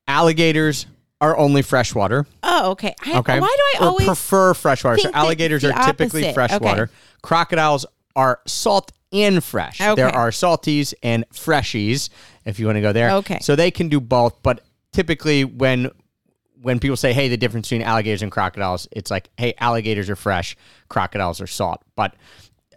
alligators 0.08 0.86
are 1.20 1.38
only 1.38 1.62
freshwater 1.62 2.26
Oh, 2.44 2.72
okay. 2.72 2.96
I, 3.06 3.18
okay 3.20 3.40
Why 3.40 3.48
do 3.56 3.78
I 3.80 3.86
or 3.86 3.90
always 3.90 4.08
prefer 4.08 4.54
freshwater 4.54 4.98
so 4.98 5.12
alligators 5.14 5.64
are 5.64 5.74
typically 5.86 6.22
opposite? 6.24 6.34
freshwater 6.34 6.84
Okay. 6.84 6.92
crocodiles 7.22 7.86
are 8.16 8.40
salt 8.48 8.92
and 9.12 9.44
fresh 9.44 9.80
Okay. 9.82 9.96
there 9.96 10.10
are 10.10 10.30
salties 10.30 10.94
and 11.04 11.28
freshies 11.30 12.10
if 12.46 12.60
you 12.60 12.66
want 12.66 12.78
to 12.78 12.82
go 12.82 12.94
there 12.94 13.12
Okay. 13.12 13.40
so 13.42 13.56
they 13.56 13.72
can 13.72 13.90
do 13.90 14.00
both 14.00 14.42
but 14.44 14.62
typically 14.94 15.44
when 15.46 15.90
when 16.62 16.80
people 16.80 16.96
say 16.98 17.12
hey 17.14 17.28
the 17.28 17.38
difference 17.38 17.68
between 17.70 17.86
alligators 17.86 18.22
and 18.22 18.32
crocodiles 18.32 18.88
it's 18.92 19.12
like 19.12 19.30
hey 19.38 19.54
alligators 19.60 20.10
are 20.10 20.16
fresh 20.16 20.56
crocodiles 20.90 21.42
are 21.42 21.48
salt 21.48 21.82
but 21.96 22.14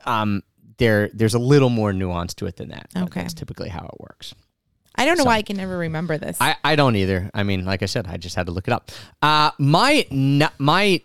um 0.07 0.43
there 0.79 1.09
there's 1.15 1.35
a 1.35 1.39
little 1.39 1.71
more 1.71 1.93
nuance 1.93 2.35
to 2.35 2.47
it 2.47 2.57
than 2.57 2.69
that 2.71 2.89
Okay. 2.97 3.21
that's 3.23 3.35
typically 3.35 3.69
how 3.69 3.85
it 3.85 4.01
works 4.01 4.35
I 4.97 5.05
don't 5.07 5.17
know 5.19 5.25
So- 5.25 5.29
why 5.31 5.37
I 5.39 5.43
can 5.43 5.57
never 5.57 5.77
remember 5.77 6.19
this. 6.19 6.37
I, 6.41 6.55
I 6.63 6.77
don't 6.77 6.95
either. 6.95 7.29
I 7.35 7.43
mean, 7.43 7.65
like 7.65 7.83
I 7.83 7.87
said, 7.87 8.07
I 8.07 8.17
just 8.17 8.37
had 8.37 8.47
to 8.47 8.53
look 8.53 8.69
it 8.69 8.73
up. 8.73 8.93
Uh, 9.21 9.51
my 9.59 10.07
my 10.59 11.01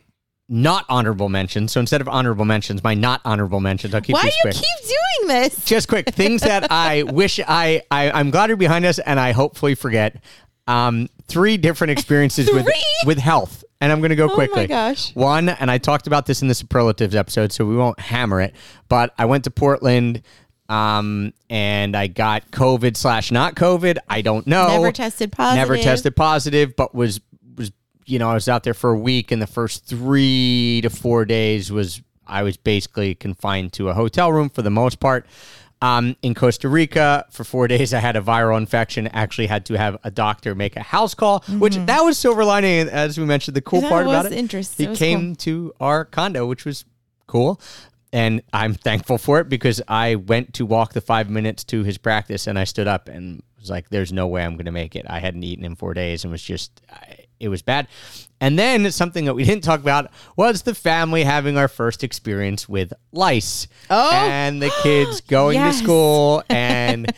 not 0.50 0.86
honorable 0.90 1.30
mentions. 1.30 1.72
So 1.72 1.80
instead 1.80 2.02
of 2.02 2.10
honorable 2.10 2.46
mentions, 2.46 2.84
my 2.84 2.96
not 2.96 3.22
honorable 3.24 3.60
mentions. 3.60 3.94
I'll 3.94 4.02
keep 4.02 4.16
Why 4.16 4.24
do 4.24 4.28
you 4.28 4.34
quick. 4.42 4.56
keep 4.56 4.88
doing 4.88 5.28
this? 5.28 5.64
Just 5.64 5.88
quick 5.88 6.10
things 6.10 6.42
that 6.42 6.68
I 6.72 7.04
wish 7.04 7.40
I, 7.48 7.84
I 7.92 8.10
I'm 8.12 8.32
glad 8.32 8.50
are 8.50 8.56
behind 8.56 8.86
us, 8.86 9.00
and 9.00 9.20
I 9.20 9.32
hopefully 9.32 9.76
forget. 9.76 10.22
Um, 10.68 11.08
three 11.28 11.58
different 11.58 11.92
experiences 11.92 12.52
with 12.52 12.66
Three? 12.66 12.84
with 13.06 13.18
health, 13.18 13.64
and 13.82 13.92
I'm 13.92 14.02
going 14.02 14.10
to 14.12 14.16
go 14.16 14.30
quickly. 14.30 14.60
Oh 14.60 14.64
my 14.64 14.68
gosh. 14.68 15.16
One, 15.16 15.50
and 15.50 15.72
I 15.72 15.80
talked 15.80 16.06
about 16.06 16.28
this 16.28 16.44
in 16.44 16.48
the 16.48 16.54
superlatives 16.54 17.16
episode, 17.16 17.52
so 17.52 17.66
we 17.66 17.76
won't 17.76 18.00
hammer 18.00 18.40
it. 18.42 18.54
But 18.88 19.14
I 19.18 19.26
went 19.26 19.46
to 19.46 19.52
Portland. 19.52 20.22
Um, 20.68 21.34
and 21.50 21.98
I 21.98 22.06
got 22.06 22.52
COVID 22.52 22.96
slash 22.96 23.32
not 23.32 23.56
COVID. 23.56 23.98
I 24.08 24.22
don't 24.22 24.46
know. 24.46 24.68
Never 24.68 24.92
tested 24.92 25.32
positive. 25.32 25.58
Never 25.58 25.78
tested 25.82 26.16
positive, 26.16 26.76
but 26.76 26.94
was 26.94 27.20
you 28.10 28.20
know 28.20 28.30
I 28.30 28.34
was 28.34 28.50
out 28.50 28.64
there 28.64 28.74
for 28.74 28.92
a 28.92 28.98
week, 29.00 29.32
and 29.32 29.42
the 29.42 29.48
first 29.48 29.86
three 29.86 30.80
to 30.84 30.90
four 30.90 31.26
days 31.26 31.72
was 31.72 32.02
I 32.28 32.44
was 32.44 32.58
basically 32.58 33.16
confined 33.16 33.74
to 33.74 33.90
a 33.90 33.94
hotel 33.94 34.32
room 34.32 34.50
for 34.50 34.62
the 34.62 34.70
most 34.70 35.00
part. 35.00 35.26
Um, 35.82 36.18
in 36.22 36.36
Costa 36.36 36.68
Rica 36.68 37.26
for 37.32 37.46
four 37.46 37.68
days, 37.74 37.94
I 37.94 38.00
had 38.00 38.16
a 38.18 38.22
viral 38.22 38.58
infection. 38.58 39.08
Actually, 39.08 39.48
had 39.48 39.66
to 39.68 39.78
have 39.78 39.98
a 40.04 40.12
doctor 40.12 40.54
make 40.56 40.76
a 40.76 40.82
house 40.84 41.14
call, 41.14 41.40
which 41.48 41.76
that 41.78 42.02
was 42.02 42.18
silver 42.18 42.44
lining. 42.44 42.90
As 42.90 43.18
we 43.18 43.26
mentioned, 43.26 43.56
the 43.56 43.62
cool 43.62 43.80
Mm-hmm. 43.80 43.90
That 43.90 43.90
part 43.94 44.06
about 44.08 44.26
it, 44.26 44.34
interesting. 44.34 44.88
he 44.88 44.92
It 44.94 44.98
came 44.98 45.36
to 45.38 45.74
our 45.80 46.04
condo, 46.04 46.46
which 46.46 46.66
was 46.66 46.84
cool. 47.28 47.62
And 48.12 48.42
I'm 48.52 48.74
thankful 48.74 49.20
for 49.20 49.40
it 49.40 49.50
because 49.50 49.82
I 49.88 50.16
went 50.16 50.56
to 50.56 50.66
walk 50.66 50.94
the 50.94 51.02
five 51.02 51.30
minutes 51.30 51.64
to 51.66 51.84
his 51.84 51.98
practice 52.00 52.48
and 52.48 52.58
I 52.58 52.64
stood 52.64 52.88
up 52.88 53.08
and 53.08 53.44
was 53.60 53.70
like, 53.70 53.90
there's 53.90 54.12
no 54.12 54.26
way 54.28 54.44
I'm 54.44 54.54
going 54.56 54.66
to 54.66 54.72
make 54.72 54.96
it. 54.96 55.06
I 55.08 55.20
hadn't 55.20 55.44
eaten 55.44 55.64
in 55.64 55.76
four 55.76 55.94
days 55.94 56.24
and 56.24 56.32
was 56.32 56.42
just, 56.42 56.82
I- 56.92 57.26
it 57.40 57.50
was 57.50 57.62
bad. 57.62 57.88
And 58.42 58.58
then 58.58 58.90
something 58.92 59.26
that 59.26 59.34
we 59.34 59.44
didn't 59.44 59.64
talk 59.64 59.80
about 59.82 60.12
was 60.38 60.62
the 60.62 60.74
family 60.76 61.24
having 61.24 61.58
our 61.58 61.68
first 61.68 62.04
experience 62.04 62.70
with 62.70 62.94
lice. 63.12 63.68
Oh. 63.90 64.12
And 64.14 64.62
the 64.62 64.72
kids 64.82 65.22
going 65.28 65.56
Yes. 65.56 65.78
to 65.78 65.84
school 65.84 66.44
and 66.50 67.12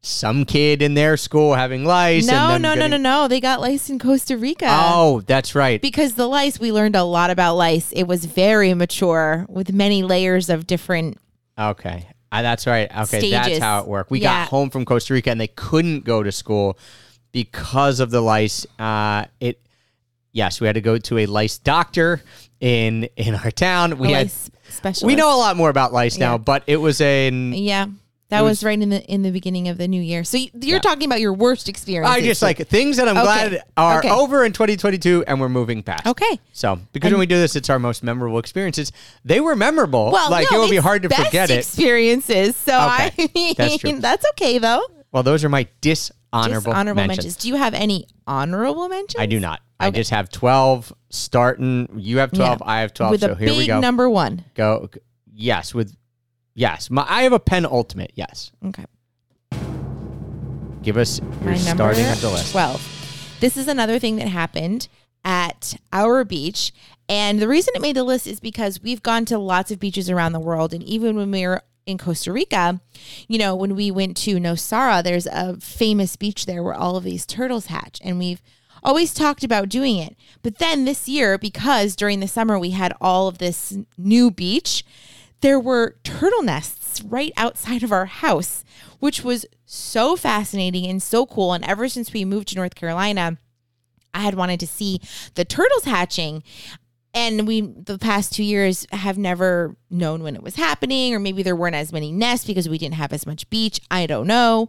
some 0.00 0.44
kid 0.44 0.82
in 0.82 0.94
their 0.94 1.16
school 1.16 1.54
having 1.54 1.84
lice. 1.84 2.26
No, 2.26 2.56
no, 2.56 2.70
them 2.70 2.78
no, 2.78 2.86
no, 2.86 2.96
no. 2.96 3.28
They 3.28 3.40
got 3.40 3.60
lice 3.60 3.90
in 3.90 3.98
Costa 3.98 4.38
Rica. 4.38 4.66
Oh, 4.68 5.20
that's 5.26 5.54
right. 5.54 5.82
Because 5.82 6.14
the 6.14 6.26
lice, 6.28 6.60
we 6.60 6.70
learned 6.72 6.94
a 6.96 7.02
lot 7.02 7.30
about 7.30 7.56
lice. 7.56 7.92
It 7.92 8.04
was 8.04 8.24
very 8.24 8.72
mature 8.74 9.46
with 9.48 9.72
many 9.72 10.02
layers 10.02 10.48
of 10.48 10.66
different. 10.66 11.18
Okay. 11.58 12.06
Uh, 12.30 12.42
that's 12.42 12.66
right. 12.66 12.90
Okay, 12.96 13.30
that's 13.30 13.58
how 13.58 13.80
it 13.80 13.88
worked. 13.88 14.10
We 14.10 14.20
Yeah. 14.20 14.42
got 14.44 14.48
home 14.48 14.70
from 14.70 14.84
Costa 14.84 15.12
Rica 15.14 15.30
and 15.30 15.40
they 15.40 15.46
couldn't 15.48 16.04
go 16.04 16.22
to 16.22 16.30
school 16.30 16.78
because 17.36 18.00
of 18.00 18.10
the 18.10 18.22
lice. 18.22 18.64
Uh, 18.78 19.26
it 19.40 19.60
yes, 20.32 20.58
we 20.58 20.66
had 20.66 20.72
to 20.76 20.80
go 20.80 20.96
to 20.96 21.18
a 21.18 21.26
lice 21.26 21.58
doctor 21.58 22.22
in 22.60 23.04
in 23.16 23.34
our 23.34 23.50
town. 23.50 23.98
We 23.98 24.08
a 24.12 24.16
had 24.16 24.24
lice 24.26 24.50
specialist. 24.70 25.04
we 25.04 25.16
know 25.16 25.36
a 25.36 25.38
lot 25.38 25.54
more 25.54 25.68
about 25.68 25.92
lice 25.92 26.16
now, 26.16 26.38
but 26.38 26.62
it 26.66 26.78
was 26.78 27.02
an 27.02 27.52
Yeah. 27.52 27.88
That 28.30 28.40
was, 28.40 28.52
was- 28.52 28.64
right 28.64 28.80
in 28.80 28.88
the 28.88 29.04
in 29.04 29.20
the 29.22 29.30
beginning 29.30 29.68
of 29.68 29.76
the 29.76 29.86
new 29.86 30.00
year. 30.00 30.24
So 30.24 30.38
you're 30.38 30.48
Yeah. 30.62 30.78
talking 30.78 31.04
about 31.06 31.20
your 31.20 31.34
worst 31.34 31.68
experience. 31.68 32.10
I 32.10 32.22
just 32.22 32.40
like 32.40 32.66
things 32.68 32.96
that 32.96 33.06
I'm 33.06 33.18
Okay. 33.18 33.24
glad 33.50 33.62
are 33.76 33.98
Okay. 33.98 34.08
over 34.10 34.46
in 34.46 34.52
2022 34.52 35.24
and 35.26 35.38
we're 35.38 35.50
moving 35.50 35.82
past. 35.82 36.06
Okay. 36.06 36.40
So, 36.54 36.80
because 36.94 37.12
when 37.12 37.20
we 37.20 37.26
do 37.26 37.36
this, 37.36 37.54
it's 37.54 37.68
our 37.68 37.78
most 37.78 38.02
memorable 38.02 38.38
experiences. 38.38 38.92
They 39.26 39.40
were 39.40 39.54
memorable. 39.54 40.10
Well, 40.10 40.30
like 40.30 40.48
no, 40.50 40.56
it 40.56 40.60
would 40.62 40.70
be 40.70 40.78
hard 40.78 41.02
to 41.02 41.10
forget 41.10 41.50
it. 41.50 41.58
experiences. 41.58 42.56
So 42.56 42.72
I 42.72 43.12
mean, 43.34 43.54
That's 43.58 43.82
that's 44.00 44.24
okay 44.30 44.56
though. 44.56 44.82
Well, 45.12 45.22
those 45.22 45.44
are 45.44 45.48
my 45.50 45.66
dishonorable 45.82 46.16
Just 46.44 46.66
honorable 46.66 46.94
mentions. 47.02 47.24
mentions. 47.24 47.36
Do 47.36 47.48
you 47.48 47.56
have 47.56 47.74
any 47.74 48.06
honorable 48.26 48.88
mentions? 48.88 49.20
I 49.20 49.26
do 49.26 49.40
not. 49.40 49.60
I 49.78 49.90
just 49.90 50.10
have 50.10 50.30
12 50.30 50.92
starting. 51.10 51.88
You 51.96 52.18
have 52.18 52.32
12. 52.32 52.60
Yeah. 52.60 52.66
I 52.66 52.80
have 52.80 52.94
12. 52.94 53.10
With 53.10 53.20
so 53.20 53.32
a 53.32 53.34
here 53.36 53.48
big 53.48 53.58
we 53.58 53.66
go. 53.66 53.80
number 53.80 54.08
one. 54.08 54.44
go. 54.54 54.88
Yes. 55.32 55.74
With, 55.74 55.94
yes. 56.54 56.90
My, 56.90 57.04
I 57.08 57.22
have 57.24 57.32
a 57.32 57.40
penultimate. 57.40 58.12
Yes. 58.14 58.52
Okay. 58.64 58.84
Give 60.82 60.96
us 60.96 61.20
your 61.20 61.50
My 61.50 61.56
starting 61.56 62.04
at 62.04 62.18
the 62.18 62.30
list. 62.30 62.52
12. 62.52 63.36
This 63.40 63.56
is 63.56 63.68
another 63.68 63.98
thing 63.98 64.16
that 64.16 64.28
happened 64.28 64.88
at 65.24 65.76
our 65.92 66.24
beach. 66.24 66.72
And 67.08 67.40
the 67.40 67.48
reason 67.48 67.74
it 67.74 67.82
made 67.82 67.96
the 67.96 68.04
list 68.04 68.26
is 68.26 68.40
because 68.40 68.80
we've 68.82 69.02
gone 69.02 69.24
to 69.26 69.38
lots 69.38 69.70
of 69.70 69.78
beaches 69.78 70.08
around 70.08 70.32
the 70.32 70.40
world. 70.40 70.72
And 70.72 70.82
even 70.82 71.16
when 71.16 71.30
we 71.30 71.46
were 71.46 71.62
in 71.86 71.98
Costa 71.98 72.32
Rica, 72.32 72.80
you 73.28 73.38
know, 73.38 73.54
when 73.54 73.76
we 73.76 73.90
went 73.90 74.16
to 74.18 74.36
Nosara, 74.36 75.02
there's 75.02 75.26
a 75.26 75.56
famous 75.60 76.16
beach 76.16 76.44
there 76.44 76.62
where 76.62 76.74
all 76.74 76.96
of 76.96 77.04
these 77.04 77.24
turtles 77.24 77.66
hatch. 77.66 78.00
And 78.02 78.18
we've 78.18 78.42
always 78.82 79.14
talked 79.14 79.44
about 79.44 79.68
doing 79.68 79.96
it. 79.96 80.16
But 80.42 80.58
then 80.58 80.84
this 80.84 81.08
year, 81.08 81.38
because 81.38 81.96
during 81.96 82.20
the 82.20 82.28
summer 82.28 82.58
we 82.58 82.70
had 82.70 82.92
all 83.00 83.28
of 83.28 83.38
this 83.38 83.78
new 83.96 84.30
beach, 84.30 84.84
there 85.42 85.60
were 85.60 85.96
turtle 86.02 86.42
nests 86.42 87.02
right 87.02 87.32
outside 87.36 87.82
of 87.82 87.92
our 87.92 88.06
house, 88.06 88.64
which 88.98 89.22
was 89.22 89.46
so 89.64 90.16
fascinating 90.16 90.86
and 90.86 91.02
so 91.02 91.24
cool. 91.24 91.52
And 91.52 91.64
ever 91.64 91.88
since 91.88 92.12
we 92.12 92.24
moved 92.24 92.48
to 92.48 92.56
North 92.56 92.74
Carolina, 92.74 93.38
I 94.12 94.20
had 94.20 94.34
wanted 94.34 94.58
to 94.60 94.66
see 94.66 95.00
the 95.34 95.44
turtles 95.44 95.84
hatching. 95.84 96.42
And 97.16 97.46
we, 97.46 97.62
the 97.62 97.96
past 97.96 98.34
two 98.34 98.44
years, 98.44 98.86
have 98.92 99.16
never 99.16 99.74
known 99.88 100.22
when 100.22 100.36
it 100.36 100.42
was 100.42 100.56
happening, 100.56 101.14
or 101.14 101.18
maybe 101.18 101.42
there 101.42 101.56
weren't 101.56 101.74
as 101.74 101.90
many 101.90 102.12
nests 102.12 102.46
because 102.46 102.68
we 102.68 102.76
didn't 102.76 102.96
have 102.96 103.10
as 103.10 103.26
much 103.26 103.48
beach. 103.48 103.80
I 103.90 104.04
don't 104.04 104.26
know. 104.26 104.68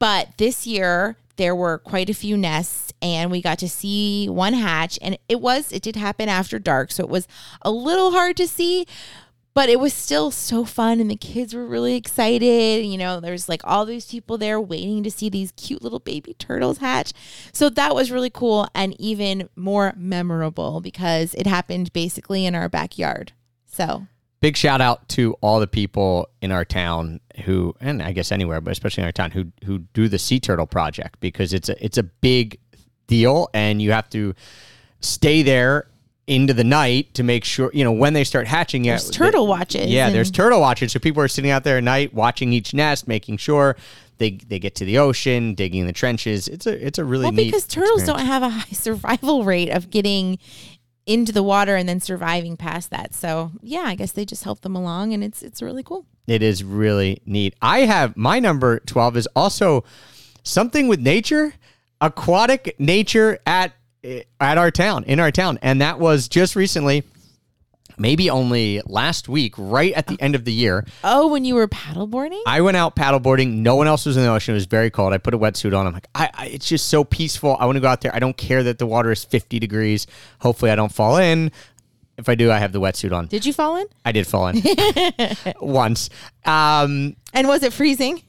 But 0.00 0.36
this 0.36 0.66
year, 0.66 1.16
there 1.36 1.54
were 1.54 1.78
quite 1.78 2.10
a 2.10 2.14
few 2.14 2.36
nests, 2.36 2.92
and 3.00 3.30
we 3.30 3.40
got 3.40 3.60
to 3.60 3.68
see 3.68 4.28
one 4.28 4.54
hatch. 4.54 4.98
And 5.02 5.16
it 5.28 5.40
was, 5.40 5.70
it 5.70 5.82
did 5.82 5.94
happen 5.94 6.28
after 6.28 6.58
dark. 6.58 6.90
So 6.90 7.04
it 7.04 7.08
was 7.08 7.28
a 7.62 7.70
little 7.70 8.10
hard 8.10 8.36
to 8.38 8.48
see, 8.48 8.86
but 9.54 9.68
it 9.68 9.78
was 9.78 9.94
still 9.94 10.30
so 10.30 10.64
fun 10.64 11.00
and 11.00 11.10
the 11.10 11.16
kids 11.16 11.54
were 11.54 11.66
really 11.66 11.94
excited 11.94 12.84
you 12.84 12.98
know 12.98 13.20
there's 13.20 13.48
like 13.48 13.62
all 13.64 13.86
these 13.86 14.06
people 14.06 14.36
there 14.36 14.60
waiting 14.60 15.02
to 15.02 15.10
see 15.10 15.28
these 15.28 15.52
cute 15.52 15.82
little 15.82 16.00
baby 16.00 16.34
turtles 16.34 16.78
hatch. 16.78 17.12
So 17.52 17.68
that 17.70 17.94
was 17.94 18.10
really 18.10 18.30
cool 18.30 18.68
and 18.74 18.98
even 19.00 19.48
more 19.56 19.94
memorable 19.96 20.80
because 20.80 21.34
it 21.34 21.46
happened 21.46 21.92
basically 21.92 22.46
in 22.46 22.54
our 22.54 22.68
backyard. 22.68 23.32
So 23.66 24.06
Big 24.40 24.56
shout 24.58 24.82
out 24.82 25.08
to 25.08 25.34
all 25.40 25.58
the 25.58 25.66
people 25.66 26.28
in 26.42 26.52
our 26.52 26.66
town 26.66 27.20
who, 27.44 27.74
and 27.80 28.02
I 28.02 28.12
guess 28.12 28.30
anywhere, 28.30 28.60
but 28.60 28.72
especially 28.72 29.00
in 29.00 29.06
our 29.06 29.12
town, 29.12 29.30
who 29.30 29.46
who 29.64 29.78
do 29.94 30.06
the 30.06 30.18
sea 30.18 30.38
turtle 30.38 30.66
project 30.66 31.18
because 31.20 31.54
it's 31.54 31.70
a 31.70 31.82
it's 31.82 31.96
a 31.96 32.02
big 32.02 32.60
deal, 33.06 33.48
and 33.54 33.80
you 33.80 33.92
have 33.92 34.10
to 34.10 34.34
stay 35.00 35.42
there 35.42 35.86
into 36.26 36.54
the 36.54 36.64
night 36.64 37.12
to 37.14 37.22
make 37.22 37.44
sure 37.44 37.70
you 37.74 37.84
know 37.84 37.92
when 37.92 38.12
they 38.14 38.24
start 38.24 38.46
hatching. 38.46 38.84
Yeah, 38.84 38.92
there's 38.92 39.10
turtle 39.10 39.46
watches 39.46 39.90
Yeah, 39.90 40.06
and- 40.06 40.14
there's 40.14 40.30
turtle 40.30 40.60
watching. 40.60 40.88
So 40.88 40.98
people 40.98 41.22
are 41.22 41.28
sitting 41.28 41.50
out 41.50 41.64
there 41.64 41.78
at 41.78 41.84
night 41.84 42.14
watching 42.14 42.52
each 42.52 42.72
nest, 42.74 43.06
making 43.08 43.36
sure 43.38 43.76
they 44.18 44.30
they 44.48 44.58
get 44.58 44.74
to 44.76 44.84
the 44.84 44.98
ocean, 44.98 45.54
digging 45.54 45.86
the 45.86 45.92
trenches. 45.92 46.48
It's 46.48 46.66
a 46.66 46.86
it's 46.86 46.98
a 46.98 47.04
really 47.04 47.24
well 47.24 47.32
neat 47.32 47.46
because 47.46 47.66
turtles 47.66 48.00
experience. 48.02 48.24
don't 48.24 48.26
have 48.26 48.42
a 48.42 48.48
high 48.48 48.64
survival 48.72 49.44
rate 49.44 49.68
of 49.70 49.90
getting 49.90 50.38
into 51.06 51.32
the 51.32 51.42
water 51.42 51.76
and 51.76 51.86
then 51.86 52.00
surviving 52.00 52.56
past 52.56 52.88
that 52.88 53.12
so 53.14 53.50
yeah 53.60 53.82
i 53.82 53.94
guess 53.94 54.12
they 54.12 54.24
just 54.24 54.42
help 54.44 54.62
them 54.62 54.74
along 54.74 55.12
and 55.12 55.22
it's 55.22 55.42
it's 55.42 55.60
really 55.60 55.82
cool 55.82 56.06
It 56.26 56.42
is 56.42 56.64
really 56.64 57.20
neat. 57.26 57.54
I 57.60 57.80
have 57.80 58.16
my 58.16 58.40
number 58.40 58.78
12 58.86 59.18
is 59.18 59.28
also 59.36 59.84
something 60.44 60.88
with 60.88 61.00
nature, 61.00 61.52
aquatic 62.00 62.74
nature 62.78 63.38
at 63.46 63.72
at 64.40 64.58
our 64.58 64.70
town, 64.70 65.04
in 65.04 65.20
our 65.20 65.30
town. 65.30 65.58
And 65.62 65.80
that 65.80 65.98
was 65.98 66.28
just 66.28 66.56
recently 66.56 67.04
maybe 67.96 68.28
only 68.28 68.82
last 68.86 69.28
week, 69.28 69.54
right 69.56 69.92
at 69.92 70.06
the 70.06 70.20
end 70.20 70.34
of 70.34 70.44
the 70.44 70.52
year. 70.52 70.84
oh 71.04 71.28
when 71.28 71.44
you 71.44 71.54
were 71.54 71.68
paddleboarding 71.68 72.40
I 72.46 72.60
went 72.60 72.76
out 72.76 72.96
paddleboarding. 72.96 73.58
No 73.58 73.76
one 73.76 73.86
else 73.86 74.06
was 74.06 74.16
in 74.16 74.24
the 74.24 74.28
ocean. 74.28 74.52
It 74.52 74.56
was 74.56 74.66
very 74.66 74.90
cold. 74.90 75.12
I 75.12 75.18
put 75.18 75.34
a 75.34 75.38
wetsuit 75.38 75.78
on. 75.78 75.86
I'm 75.86 75.92
like, 75.92 76.08
I, 76.14 76.30
I, 76.34 76.46
it's 76.46 76.68
just 76.68 76.88
so 76.88 77.04
peaceful. 77.04 77.56
I 77.58 77.66
want 77.66 77.76
to 77.76 77.80
go 77.80 77.88
out 77.88 78.00
there. 78.00 78.14
I 78.14 78.18
don't 78.18 78.36
care 78.36 78.62
that 78.64 78.78
the 78.78 78.86
water 78.86 79.12
is 79.12 79.24
50 79.24 79.58
degrees. 79.58 80.06
Hopefully, 80.40 80.70
I 80.70 80.76
don't 80.76 80.92
fall 80.92 81.16
in. 81.18 81.52
If 82.16 82.28
I 82.28 82.34
do, 82.36 82.50
I 82.50 82.58
have 82.58 82.72
the 82.72 82.80
wetsuit 82.80 83.12
on. 83.12 83.26
did 83.26 83.44
you 83.44 83.52
fall 83.52 83.76
in 83.76 83.86
I 84.04 84.12
did 84.12 84.24
fall 84.26 84.46
in 84.48 84.62
once. 85.60 86.10
Um, 86.44 87.16
and 87.32 87.48
was 87.48 87.64
it 87.64 87.72
freezing 87.72 88.22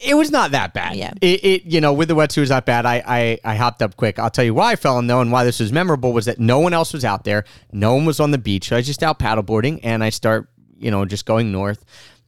it 0.00 0.14
was 0.14 0.30
not 0.30 0.52
that 0.52 0.74
bad. 0.74 0.96
Yeah. 0.96 1.12
It, 1.20 1.44
it 1.44 1.64
you 1.64 1.80
know, 1.80 1.92
with 1.92 2.08
the 2.08 2.14
wetsuit 2.14 2.40
was 2.40 2.50
not 2.50 2.66
bad. 2.66 2.86
I, 2.86 3.02
I 3.06 3.38
I 3.44 3.56
hopped 3.56 3.82
up 3.82 3.96
quick. 3.96 4.18
I'll 4.18 4.30
tell 4.30 4.44
you 4.44 4.54
why 4.54 4.72
I 4.72 4.76
fell 4.76 4.98
in 4.98 5.06
though, 5.06 5.20
and 5.20 5.32
why 5.32 5.44
this 5.44 5.60
was 5.60 5.72
memorable 5.72 6.12
was 6.12 6.26
that 6.26 6.38
no 6.38 6.60
one 6.60 6.72
else 6.72 6.92
was 6.92 7.04
out 7.04 7.24
there. 7.24 7.44
No 7.72 7.94
one 7.94 8.04
was 8.04 8.20
on 8.20 8.30
the 8.30 8.38
beach. 8.38 8.68
So 8.68 8.76
I 8.76 8.78
was 8.78 8.86
just 8.86 9.02
out 9.02 9.18
paddleboarding, 9.18 9.80
and 9.82 10.04
I 10.04 10.10
start 10.10 10.48
you 10.78 10.90
know 10.90 11.04
just 11.04 11.26
going 11.26 11.50
north. 11.50 11.84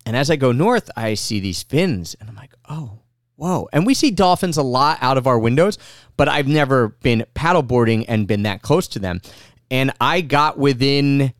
And 0.06 0.16
as 0.16 0.30
I 0.30 0.36
go 0.36 0.50
north, 0.50 0.90
I 0.96 1.14
see 1.14 1.40
these 1.40 1.62
fins, 1.62 2.16
and 2.20 2.28
I'm 2.28 2.36
like, 2.36 2.54
oh. 2.68 2.98
Whoa. 3.36 3.70
And 3.72 3.86
we 3.86 3.94
see 3.94 4.10
dolphins 4.10 4.58
a 4.58 4.62
lot 4.62 4.98
out 5.00 5.16
of 5.16 5.26
our 5.26 5.38
windows, 5.38 5.78
but 6.18 6.28
I've 6.28 6.46
never 6.46 6.88
been 6.88 7.24
paddleboarding 7.34 8.04
and 8.06 8.26
been 8.26 8.42
that 8.42 8.60
close 8.60 8.86
to 8.88 8.98
them. 8.98 9.22
And 9.70 9.94
I 9.98 10.20
got 10.20 10.58
within 10.58 11.32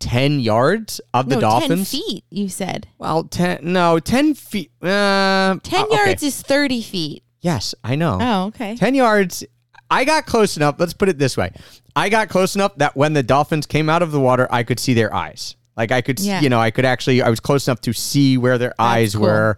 10 0.00 0.40
yards 0.40 1.00
of 1.12 1.28
the 1.28 1.36
no, 1.36 1.40
dolphins. 1.40 1.90
10 1.90 2.00
feet, 2.00 2.24
you 2.30 2.48
said. 2.48 2.88
Well, 2.98 3.24
10, 3.24 3.60
no, 3.62 3.98
10 3.98 4.34
feet. 4.34 4.70
Uh, 4.82 4.86
10 4.86 5.80
uh, 5.80 5.84
okay. 5.84 5.96
yards 5.96 6.22
is 6.22 6.40
30 6.40 6.82
feet. 6.82 7.22
Yes, 7.40 7.74
I 7.84 7.94
know. 7.94 8.18
Oh, 8.20 8.46
okay. 8.46 8.76
10 8.76 8.94
yards, 8.94 9.44
I 9.90 10.04
got 10.04 10.26
close 10.26 10.56
enough. 10.56 10.76
Let's 10.78 10.92
put 10.92 11.08
it 11.08 11.18
this 11.18 11.36
way: 11.36 11.50
I 11.96 12.08
got 12.08 12.28
close 12.28 12.54
enough 12.54 12.76
that 12.76 12.96
when 12.96 13.12
the 13.14 13.22
dolphins 13.22 13.66
came 13.66 13.88
out 13.88 14.02
of 14.02 14.12
the 14.12 14.20
water, 14.20 14.46
I 14.50 14.62
could 14.62 14.78
see 14.78 14.94
their 14.94 15.14
eyes. 15.14 15.56
Like 15.76 15.92
I 15.92 16.00
could, 16.00 16.20
Yeah. 16.20 16.40
you 16.40 16.48
know, 16.48 16.60
I 16.60 16.70
could 16.70 16.84
actually. 16.84 17.22
I 17.22 17.30
was 17.30 17.40
close 17.40 17.66
enough 17.68 17.80
to 17.82 17.92
see 17.92 18.36
where 18.36 18.58
their 18.58 18.74
eyes 18.78 19.14
cool. 19.14 19.22
were, 19.22 19.56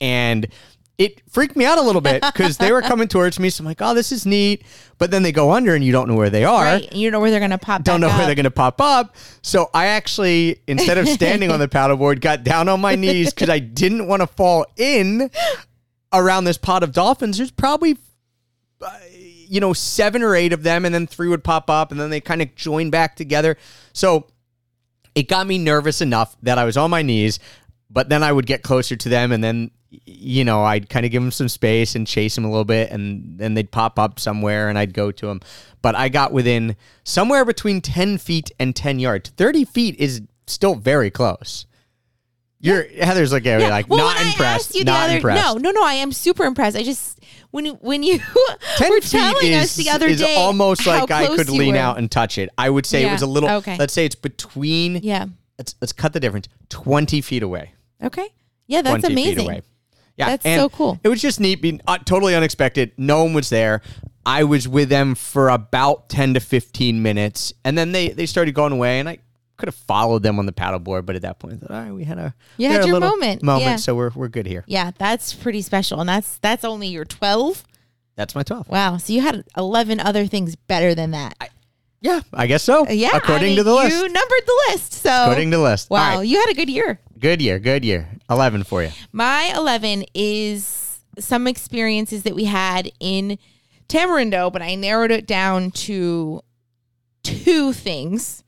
and 0.00 0.48
it 0.98 1.22
freaked 1.30 1.54
me 1.54 1.64
out 1.64 1.78
a 1.78 1.82
little 1.82 2.00
bit 2.00 2.22
because 2.22 2.58
they 2.58 2.72
were 2.72 2.82
coming 2.82 3.06
towards 3.06 3.38
me. 3.38 3.50
So 3.50 3.62
I'm 3.62 3.66
like, 3.66 3.80
oh, 3.80 3.94
this 3.94 4.10
is 4.10 4.26
neat. 4.26 4.64
But 4.98 5.12
then 5.12 5.22
they 5.22 5.30
go 5.30 5.52
under, 5.52 5.76
and 5.76 5.84
you 5.84 5.92
don't 5.92 6.08
know 6.08 6.16
where 6.16 6.28
they 6.28 6.44
are 6.44 6.64
Right. 6.64 6.92
You 6.92 7.08
don't 7.08 7.12
know 7.12 7.20
where 7.20 7.30
they're 7.30 7.38
gonna 7.38 7.56
pop. 7.56 7.84
don't 7.84 8.00
know 8.00 8.08
back 8.08 8.16
where 8.16 8.22
up. 8.24 8.28
they're 8.28 8.34
going 8.34 8.44
to 8.44 8.50
pop 8.50 8.80
up. 8.80 9.14
So 9.40 9.70
I 9.72 9.86
actually, 9.86 10.60
instead 10.66 10.98
of 10.98 11.08
standing 11.08 11.52
on 11.52 11.60
the 11.60 11.68
paddleboard, 11.68 12.20
got 12.20 12.42
down 12.42 12.68
on 12.68 12.80
my 12.80 12.96
knees 12.96 13.32
because 13.32 13.48
I 13.48 13.60
didn't 13.60 14.08
want 14.08 14.22
to 14.22 14.26
fall 14.26 14.66
in 14.76 15.30
around 16.12 16.44
this 16.44 16.58
pod 16.58 16.82
of 16.82 16.92
dolphins. 16.92 17.36
There's 17.36 17.52
probably, 17.52 17.96
uh, 18.82 18.98
you 19.12 19.60
know, 19.60 19.72
seven 19.72 20.24
or 20.24 20.34
eight 20.34 20.52
of 20.52 20.64
them, 20.64 20.84
and 20.84 20.92
then 20.92 21.06
three 21.06 21.28
would 21.28 21.44
pop 21.44 21.70
up, 21.70 21.92
and 21.92 22.00
then 22.00 22.10
they 22.10 22.20
kind 22.20 22.42
of 22.42 22.54
join 22.56 22.90
back 22.90 23.14
together. 23.14 23.56
So 23.92 24.26
it 25.14 25.28
got 25.28 25.46
me 25.46 25.58
nervous 25.58 26.00
enough 26.00 26.36
that 26.42 26.58
I 26.58 26.64
was 26.64 26.76
on 26.76 26.90
my 26.90 27.02
knees, 27.02 27.38
but 27.90 28.08
then 28.08 28.22
I 28.22 28.32
would 28.32 28.46
get 28.46 28.62
closer 28.62 28.96
to 28.96 29.08
them, 29.08 29.32
and 29.32 29.42
then 29.42 29.70
you 30.04 30.44
know 30.44 30.62
I'd 30.62 30.88
kind 30.88 31.06
of 31.06 31.12
give 31.12 31.22
them 31.22 31.30
some 31.30 31.48
space 31.48 31.94
and 31.94 32.06
chase 32.06 32.34
them 32.34 32.44
a 32.44 32.50
little 32.50 32.64
bit, 32.64 32.90
and 32.90 33.38
then 33.38 33.54
they'd 33.54 33.70
pop 33.70 33.98
up 33.98 34.20
somewhere, 34.20 34.68
and 34.68 34.78
I'd 34.78 34.94
go 34.94 35.10
to 35.10 35.26
them. 35.26 35.40
But 35.82 35.94
I 35.94 36.08
got 36.08 36.32
within 36.32 36.76
somewhere 37.04 37.44
between 37.44 37.80
ten 37.80 38.18
feet 38.18 38.50
and 38.58 38.74
ten 38.74 38.98
yards. 38.98 39.30
Thirty 39.30 39.64
feet 39.64 39.96
is 39.98 40.22
still 40.46 40.74
very 40.74 41.10
close. 41.10 41.66
You're 42.60 42.88
Heather's 42.88 43.32
looking 43.32 43.52
at 43.52 43.60
me 43.60 43.68
like 43.68 43.88
well, 43.88 44.00
not 44.00 44.16
when 44.16 44.26
impressed. 44.26 44.40
I 44.40 44.54
asked 44.54 44.74
you 44.74 44.80
the 44.80 44.90
not 44.90 45.04
other, 45.06 45.16
impressed. 45.16 45.46
No, 45.46 45.58
no, 45.58 45.70
no. 45.70 45.84
I 45.84 45.94
am 45.94 46.10
super 46.10 46.44
impressed. 46.44 46.76
I 46.76 46.82
just 46.82 47.20
when 47.52 47.64
you 47.64 47.74
when 47.74 48.02
you 48.02 48.18
10 48.76 48.90
were 48.90 49.00
feet 49.00 49.10
telling 49.10 49.52
is, 49.52 49.64
us 49.64 49.76
the 49.76 49.90
other 49.90 50.12
day, 50.14 50.34
almost 50.36 50.84
like 50.84 51.10
I 51.10 51.28
could 51.28 51.50
lean 51.50 51.74
were. 51.74 51.78
out 51.78 51.98
and 51.98 52.10
touch 52.10 52.36
it. 52.36 52.50
I 52.58 52.68
would 52.68 52.84
say 52.84 53.06
it 53.06 53.12
was 53.12 53.22
a 53.22 53.26
little. 53.26 53.48
Okay. 53.48 53.76
Let's 53.78 53.92
say 53.92 54.04
it's 54.04 54.16
between. 54.16 54.96
Yeah. 54.96 55.26
Let's 55.56 55.76
let's 55.80 55.92
cut 55.92 56.12
the 56.12 56.20
difference. 56.20 56.48
Twenty 56.68 57.20
feet 57.20 57.44
away. 57.44 57.74
Okay. 58.02 58.28
Yeah, 58.66 58.82
that's 58.82 59.00
20 59.02 59.14
feet 59.14 59.24
amazing. 59.32 59.44
away. 59.46 59.62
Yeah, 60.16 60.30
That's 60.30 60.44
and 60.46 60.60
so 60.60 60.68
cool. 60.68 60.98
It 61.04 61.08
was 61.08 61.22
just 61.22 61.38
neat, 61.38 61.62
being 61.62 61.80
uh, 61.86 61.98
totally 61.98 62.34
unexpected. 62.34 62.90
No 62.96 63.22
one 63.22 63.34
was 63.34 63.50
there. 63.50 63.82
I 64.26 64.42
was 64.42 64.66
with 64.66 64.88
them 64.88 65.14
for 65.14 65.48
about 65.48 66.08
ten 66.08 66.34
to 66.34 66.40
fifteen 66.40 67.02
minutes, 67.02 67.52
and 67.64 67.78
then 67.78 67.92
they 67.92 68.08
they 68.08 68.26
started 68.26 68.52
going 68.52 68.72
away, 68.72 68.98
and 68.98 69.08
I 69.08 69.18
could 69.56 69.68
have 69.68 69.76
followed 69.76 70.24
them 70.24 70.40
on 70.40 70.46
the 70.46 70.52
paddleboard, 70.52 71.06
but 71.06 71.14
at 71.14 71.22
that 71.22 71.38
point, 71.38 71.54
I 71.54 71.56
thought, 71.58 71.70
all 71.70 71.82
right, 71.84 71.92
we 71.92 72.02
had 72.02 72.18
a 72.18 72.34
You 72.56 72.68
had 72.68 72.84
your 72.84 72.98
moment. 72.98 73.44
moment, 73.44 73.62
Yeah. 73.64 73.76
so 73.76 73.94
we're 73.94 74.10
we're 74.10 74.26
good 74.28 74.46
here. 74.46 74.64
Yeah, 74.66 74.90
that's 74.98 75.32
pretty 75.34 75.62
special, 75.62 76.00
and 76.00 76.08
that's 76.08 76.38
that's 76.38 76.64
only 76.64 76.88
your 76.88 77.04
twelve. 77.04 77.62
That's 78.16 78.34
my 78.34 78.42
twelve. 78.42 78.68
Wow. 78.68 78.96
So 78.96 79.12
you 79.12 79.20
had 79.20 79.44
eleven 79.56 80.00
other 80.00 80.26
things 80.26 80.56
better 80.56 80.96
than 80.96 81.12
that. 81.12 81.36
Yeah, 82.00 82.20
I 82.34 82.48
guess 82.48 82.64
so. 82.64 82.88
Yeah. 82.88 83.16
according 83.16 83.44
I 83.44 83.48
mean, 83.50 83.56
to 83.58 83.62
the 83.62 83.74
list, 83.74 83.96
you 83.96 84.02
numbered 84.02 84.42
the 84.46 84.62
list. 84.70 84.92
So 84.94 85.10
According 85.10 85.52
to 85.52 85.56
the 85.58 85.62
list. 85.62 85.90
wow, 85.90 86.18
right, 86.18 86.26
you 86.26 86.38
had 86.40 86.50
a 86.50 86.54
good 86.54 86.68
year. 86.70 86.98
Good 87.18 87.40
year, 87.42 87.58
good 87.58 87.84
year. 87.84 88.08
Eleven 88.30 88.62
for 88.64 88.82
you. 88.82 88.90
My 89.12 89.52
11 89.56 90.04
is 90.14 91.00
some 91.18 91.46
experiences 91.46 92.22
that 92.22 92.34
we 92.34 92.44
had 92.44 92.90
in 93.00 93.38
Tamarindo, 93.88 94.52
but 94.52 94.62
I 94.62 94.74
narrowed 94.74 95.10
it 95.10 95.26
down 95.26 95.70
to 95.72 96.42
two 97.22 97.72
things. 97.72 98.44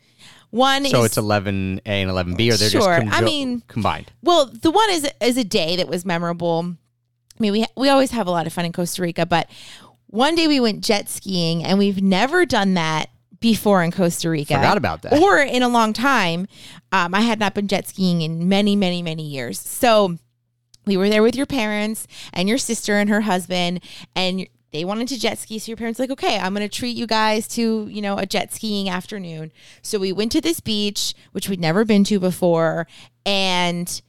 One 0.50 0.84
So 0.86 1.00
is 1.00 1.06
it's 1.06 1.16
eleven 1.16 1.80
A 1.86 2.02
and 2.02 2.10
eleven 2.10 2.34
B, 2.34 2.50
or 2.50 2.56
they're 2.56 2.70
Sure. 2.70 3.00
just 3.00 3.14
I 3.16 3.20
mean- 3.20 3.62
combined. 3.68 4.10
well, 4.22 4.46
the 4.46 4.70
one 4.72 4.90
is 4.90 5.08
is 5.20 5.36
a 5.36 5.44
day 5.44 5.76
that 5.76 5.86
was 5.88 6.04
memorable. 6.04 6.74
I 7.38 7.42
mean, 7.42 7.52
we 7.52 7.64
we 7.76 7.88
always 7.88 8.10
have 8.10 8.26
a 8.26 8.30
lot 8.32 8.46
of 8.48 8.52
fun 8.52 8.64
in 8.64 8.72
Costa 8.72 9.00
Rica, 9.02 9.24
but 9.26 9.48
one 10.08 10.34
day 10.34 10.48
we 10.48 10.58
went 10.58 10.82
jet 10.82 11.08
skiing, 11.08 11.62
and 11.64 11.78
we've 11.78 12.02
never 12.02 12.44
done 12.44 12.74
that 12.74 13.10
before 13.40 13.82
in 13.82 13.90
Costa 13.90 14.30
Rica. 14.30 14.54
Forgot 14.54 14.76
about 14.76 15.02
that. 15.02 15.12
or 15.14 15.38
in 15.38 15.62
a 15.62 15.68
long 15.68 15.92
time. 15.92 16.47
Um, 16.92 17.14
I 17.14 17.23
had 17.23 17.38
not 17.38 17.54
been 17.54 17.68
jet 17.68 17.88
skiing 17.88 18.23
in 18.23 18.49
many, 18.49 18.76
many, 18.76 19.02
many 19.02 19.23
years. 19.23 19.59
So 19.61 20.18
we 20.87 20.97
were 20.97 21.09
there 21.09 21.23
with 21.23 21.37
your 21.37 21.47
parents 21.47 22.06
and 22.32 22.49
your 22.49 22.59
sister 22.59 22.97
and 22.97 23.08
her 23.10 23.23
husband, 23.23 23.82
and 24.14 24.47
they 24.73 24.84
wanted 24.84 25.08
to 25.08 25.19
jet 25.19 25.38
ski. 25.38 25.58
So 25.58 25.71
your 25.71 25.76
parents 25.76 25.99
were 25.99 26.04
like, 26.04 26.12
okay, 26.12 26.38
I'm 26.38 26.54
going 26.54 26.69
to 26.69 26.75
treat 26.75 26.97
you 26.97 27.06
guys 27.06 27.49
to 27.49 27.88
you 27.88 28.02
know 28.02 28.19
a 28.19 28.26
jet 28.26 28.52
skiing 28.52 28.88
afternoon. 28.88 29.52
So 29.82 29.99
we 29.99 30.12
went 30.12 30.32
to 30.32 30.41
this 30.41 30.60
beach, 30.60 31.14
which 31.32 31.49
we'd 31.49 31.60
never 31.60 31.84
been 31.84 32.04
to 32.04 32.21
before, 32.21 32.86
and 33.26 34.00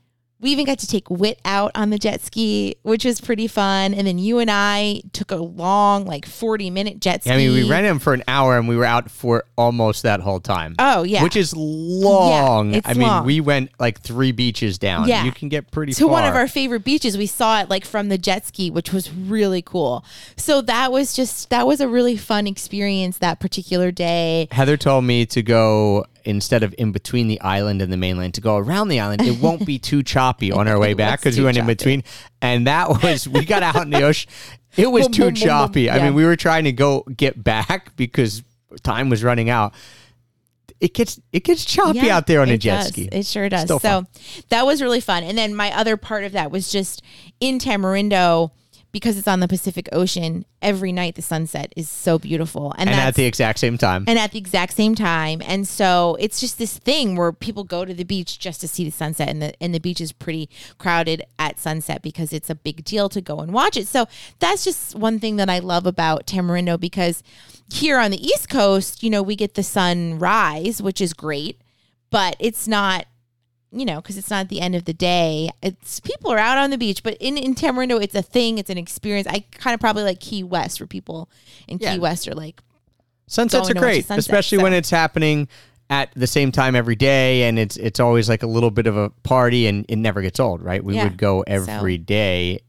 we 0.42 0.50
even 0.50 0.66
got 0.66 0.80
to 0.80 0.88
take 0.88 1.10
Wit 1.10 1.40
out 1.46 1.72
on 1.76 1.92
the 1.92 2.00
jet 2.00 2.20
ski, 2.22 2.76
which 2.82 3.06
was 3.06 3.22
pretty 3.22 3.48
fun. 3.48 3.94
And 3.94 4.08
then 4.08 4.18
you 4.18 4.40
and 4.40 4.50
I 4.50 5.02
took 5.14 5.30
a 5.32 5.36
long, 5.36 6.06
like 6.06 6.26
40 6.26 6.72
minute 6.72 7.00
jet 7.00 7.22
ski. 7.22 7.32
I 7.32 7.38
mean, 7.38 7.54
we 7.54 7.70
rented 7.70 7.92
them 7.92 8.00
for 8.00 8.14
an 8.14 8.24
hour, 8.28 8.58
and 8.58 8.68
we 8.68 8.76
were 8.76 8.86
out 8.86 9.12
for 9.12 9.46
almost 9.56 10.02
that 10.02 10.20
whole 10.20 10.40
time. 10.40 10.76
Oh, 10.80 11.04
yeah. 11.04 11.22
which 11.22 11.36
is 11.36 11.56
long. 11.56 12.74
it's 12.74 12.90
I 12.90 12.94
mean, 12.94 13.24
we 13.24 13.40
went 13.40 13.70
like 13.80 14.02
three 14.02 14.32
beaches 14.32 14.80
down. 14.80 15.08
Yeah. 15.08 15.24
you 15.24 15.32
can 15.32 15.48
get 15.48 15.70
pretty 15.70 15.94
to 15.94 16.04
far. 16.04 16.10
one 16.10 16.26
of 16.26 16.36
our 16.36 16.48
favorite 16.48 16.84
beaches. 16.84 17.18
We 17.18 17.28
saw 17.28 17.62
it 17.62 17.70
like 17.70 17.86
from 17.86 18.10
the 18.10 18.18
jet 18.18 18.48
ski, 18.48 18.72
which 18.72 18.92
was 18.92 19.14
really 19.14 19.62
cool. 19.62 20.04
So 20.38 20.62
that 20.62 20.92
was 20.92 21.14
just 21.14 21.52
that 21.52 21.68
was 21.68 21.82
a 21.82 21.88
really 21.88 22.18
fun 22.18 22.48
experience 22.48 23.20
that 23.20 23.40
particular 23.40 23.92
day. 23.92 24.48
Heather 24.52 24.76
told 24.78 25.04
me 25.04 25.28
to 25.28 25.44
go 25.44 26.06
instead 26.26 26.64
of 26.64 26.74
in 26.78 26.92
between 26.92 27.28
the 27.28 27.40
island 27.42 27.82
and 27.82 27.92
the 27.92 27.98
mainland 27.98 28.34
to 28.36 28.42
go 28.42 28.58
around 28.58 28.88
the 28.90 29.00
island. 29.00 29.22
It 29.22 29.40
won't 29.42 29.66
be 29.66 29.80
too 29.80 30.04
choppy 30.04 30.52
on 30.52 30.68
our 30.68 30.80
way 30.80 30.94
back 30.96 31.20
because 31.20 31.38
we 31.38 31.44
went 31.44 31.58
in 31.58 31.66
between, 31.66 32.04
and 32.42 32.68
that 32.68 32.90
was 33.04 33.28
we 33.28 33.46
got 33.46 33.64
out 33.64 33.82
in 33.84 33.90
the 33.90 34.04
ocean. 34.04 34.30
It 34.78 34.88
was 34.90 35.08
Boom, 35.08 35.12
too 35.14 35.22
boom, 35.24 35.34
boom, 35.34 35.40
boom. 35.42 35.48
choppy. 35.48 35.90
I 35.90 36.02
mean, 36.02 36.14
we 36.14 36.24
were 36.26 36.36
trying 36.38 36.64
to 36.64 36.72
go 36.72 37.02
get 37.18 37.44
back 37.44 37.96
because 37.98 38.42
time 38.84 39.10
was 39.10 39.24
running 39.24 39.50
out. 39.50 39.74
It 40.80 40.94
gets 40.96 41.20
it 41.32 41.44
gets 41.44 41.64
choppy 41.66 42.00
Yeah, 42.00 42.18
out 42.18 42.26
there 42.28 42.42
on 42.42 42.50
a 42.50 42.58
jet 42.58 42.78
does. 42.78 42.88
ski. 42.88 43.10
It 43.12 43.26
sure 43.26 43.50
does. 43.50 43.64
Still 43.66 43.80
so 43.80 44.02
fun. 44.02 44.08
that 44.50 44.66
was 44.66 44.82
really 44.82 45.02
fun. 45.02 45.24
And 45.24 45.38
then 45.38 45.54
my 45.54 45.76
other 45.78 45.96
part 45.98 46.24
of 46.24 46.32
that 46.32 46.50
was 46.52 46.72
just 46.72 47.04
in 47.40 47.60
Tamarindo 47.60 48.50
because 48.92 49.18
it's 49.18 49.28
on 49.28 49.40
the 49.40 49.48
Pacific 49.48 49.88
Ocean. 49.92 50.46
Every 50.62 50.92
night 50.92 51.16
the 51.16 51.22
sunset 51.22 51.74
is 51.76 51.90
so 51.90 52.20
beautiful, 52.20 52.74
and, 52.78 52.90
and 52.90 53.00
at 53.00 53.16
the 53.16 53.26
exact 53.26 53.60
same 53.60 53.78
time. 53.78 54.06
and 54.08 54.20
at 54.20 54.32
the 54.32 54.38
exact 54.38 54.74
same 54.74 54.96
time. 54.96 55.42
And 55.46 55.68
so 55.68 56.18
it's 56.20 56.40
just 56.40 56.58
this 56.58 56.78
thing 56.78 57.16
where 57.16 57.32
people 57.32 57.64
go 57.64 57.86
to 57.86 57.94
the 57.94 58.04
beach 58.04 58.40
just 58.40 58.62
to 58.62 58.68
see 58.68 58.84
the 58.84 58.92
sunset 58.92 59.30
and 59.30 59.42
the 59.42 59.64
and 59.64 59.74
the 59.74 59.80
beach 59.80 60.02
is 60.02 60.12
pretty 60.12 60.50
crowded 60.78 61.24
at 61.40 61.60
sunset 61.60 62.02
because 62.02 62.34
it's 62.34 62.50
a 62.50 62.56
big 62.56 62.84
deal 62.84 63.10
to 63.10 63.22
go 63.22 63.40
and 63.40 63.54
watch 63.54 63.78
it. 63.78 63.88
So 63.88 64.08
that's 64.40 64.64
just 64.64 64.96
one 64.96 65.20
thing 65.20 65.38
that 65.38 65.50
I 65.50 65.60
love 65.60 65.86
about 65.86 66.28
Tamarindo 66.28 66.80
because 66.80 67.24
here 67.72 68.00
on 68.00 68.12
the 68.12 68.24
East 68.24 68.50
Coast, 68.50 69.02
you 69.02 69.10
know, 69.10 69.24
we 69.24 69.36
get 69.36 69.56
the 69.56 69.64
sunrise, 69.64 70.82
which 70.82 71.02
is 71.02 71.14
great, 71.14 71.62
but 72.10 72.36
it's 72.40 72.68
not 72.68 73.06
you 73.72 73.86
know, 73.86 74.02
because 74.02 74.18
it's 74.18 74.30
not 74.30 74.50
the 74.50 74.60
end 74.62 74.76
of 74.76 74.86
the 74.86 74.94
day. 74.94 75.50
It's 75.62 76.00
people 76.02 76.32
are 76.32 76.38
out 76.38 76.58
on 76.58 76.70
the 76.72 76.78
beach, 76.78 77.04
but 77.04 77.16
in, 77.20 77.38
in 77.38 77.56
Tamarindo, 77.56 78.02
it's 78.04 78.14
a 78.16 78.22
thing. 78.22 78.58
It's 78.58 78.70
an 78.70 78.78
experience. 78.78 79.28
I 79.28 79.46
kind 79.52 79.74
of 79.74 79.80
probably 79.80 80.04
like 80.04 80.20
Key 80.20 80.44
West, 80.44 80.80
where 80.80 80.88
people 80.88 81.30
in 81.68 81.78
Yeah. 81.80 81.94
Key 81.94 82.00
West 82.00 82.28
are 82.28 82.36
like, 82.36 82.62
Sunsets 83.28 83.70
are 83.70 83.74
great, 83.74 84.06
sunset, 84.06 84.20
especially 84.20 84.58
when 84.58 84.74
it's 84.74 84.90
happening 84.90 85.48
at 85.90 86.10
the 86.16 86.28
same 86.28 86.52
time 86.52 86.76
every 86.76 86.96
day, 86.98 87.44
and 87.44 87.58
it's 87.58 87.78
it's 87.78 88.00
always 88.02 88.28
like 88.28 88.44
a 88.44 88.48
little 88.48 88.72
bit 88.72 88.88
of 88.88 88.98
a 88.98 89.10
party, 89.24 89.68
and 89.68 89.86
it 89.88 89.96
never 89.96 90.22
gets 90.22 90.40
old, 90.40 90.62
right? 90.62 90.84
We 90.84 90.96
Yeah. 90.96 91.06
would 91.06 91.18
go 91.18 91.42
every 91.48 91.98
day, 91.98 92.60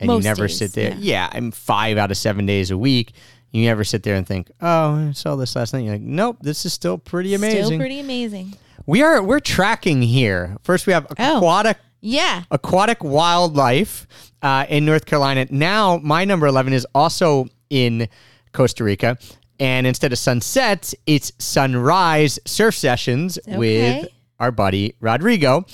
and 0.00 0.08
Most 0.08 0.24
you 0.24 0.28
never 0.30 0.46
days, 0.48 0.58
sit 0.58 0.72
there. 0.72 0.90
yeah. 0.90 0.96
Yeah. 1.00 1.28
I'm 1.32 1.50
five 1.52 1.98
out 1.98 2.10
of 2.10 2.16
seven 2.16 2.46
days 2.46 2.70
a 2.72 2.78
week. 2.78 3.12
You 3.52 3.64
never 3.64 3.84
sit 3.84 4.02
there 4.04 4.14
and 4.16 4.26
think, 4.26 4.50
"Oh, 4.60 5.08
I 5.08 5.12
saw 5.12 5.36
this 5.36 5.54
last 5.54 5.72
night." 5.72 5.80
You're 5.84 5.94
like, 5.94 6.02
"Nope, 6.02 6.38
this 6.40 6.64
is 6.64 6.72
still 6.72 6.98
pretty 6.98 7.34
amazing." 7.34 7.64
Still 7.66 7.78
pretty 7.78 8.00
amazing. 8.00 8.54
We 8.86 9.02
are 9.02 9.22
we're 9.22 9.40
tracking 9.40 10.02
here. 10.02 10.56
First, 10.62 10.86
we 10.86 10.92
have 10.92 11.06
Oh. 11.18 11.36
aquatic 11.38 11.78
Yeah. 12.00 12.44
aquatic 12.50 13.02
wildlife 13.04 14.06
uh, 14.42 14.64
in 14.68 14.84
North 14.86 15.04
Carolina. 15.06 15.46
Now, 15.50 15.98
my 16.02 16.24
number 16.24 16.46
11 16.46 16.72
is 16.72 16.86
also 16.94 17.46
in 17.68 18.08
Costa 18.52 18.84
Rica. 18.84 19.18
And 19.58 19.86
instead 19.86 20.12
of 20.12 20.18
sunset, 20.18 20.94
it's 21.06 21.32
sunrise 21.38 22.38
surf 22.46 22.74
sessions 22.74 23.38
with 23.46 24.08
our 24.38 24.50
buddy 24.50 24.94
Rodrigo. 25.00 25.66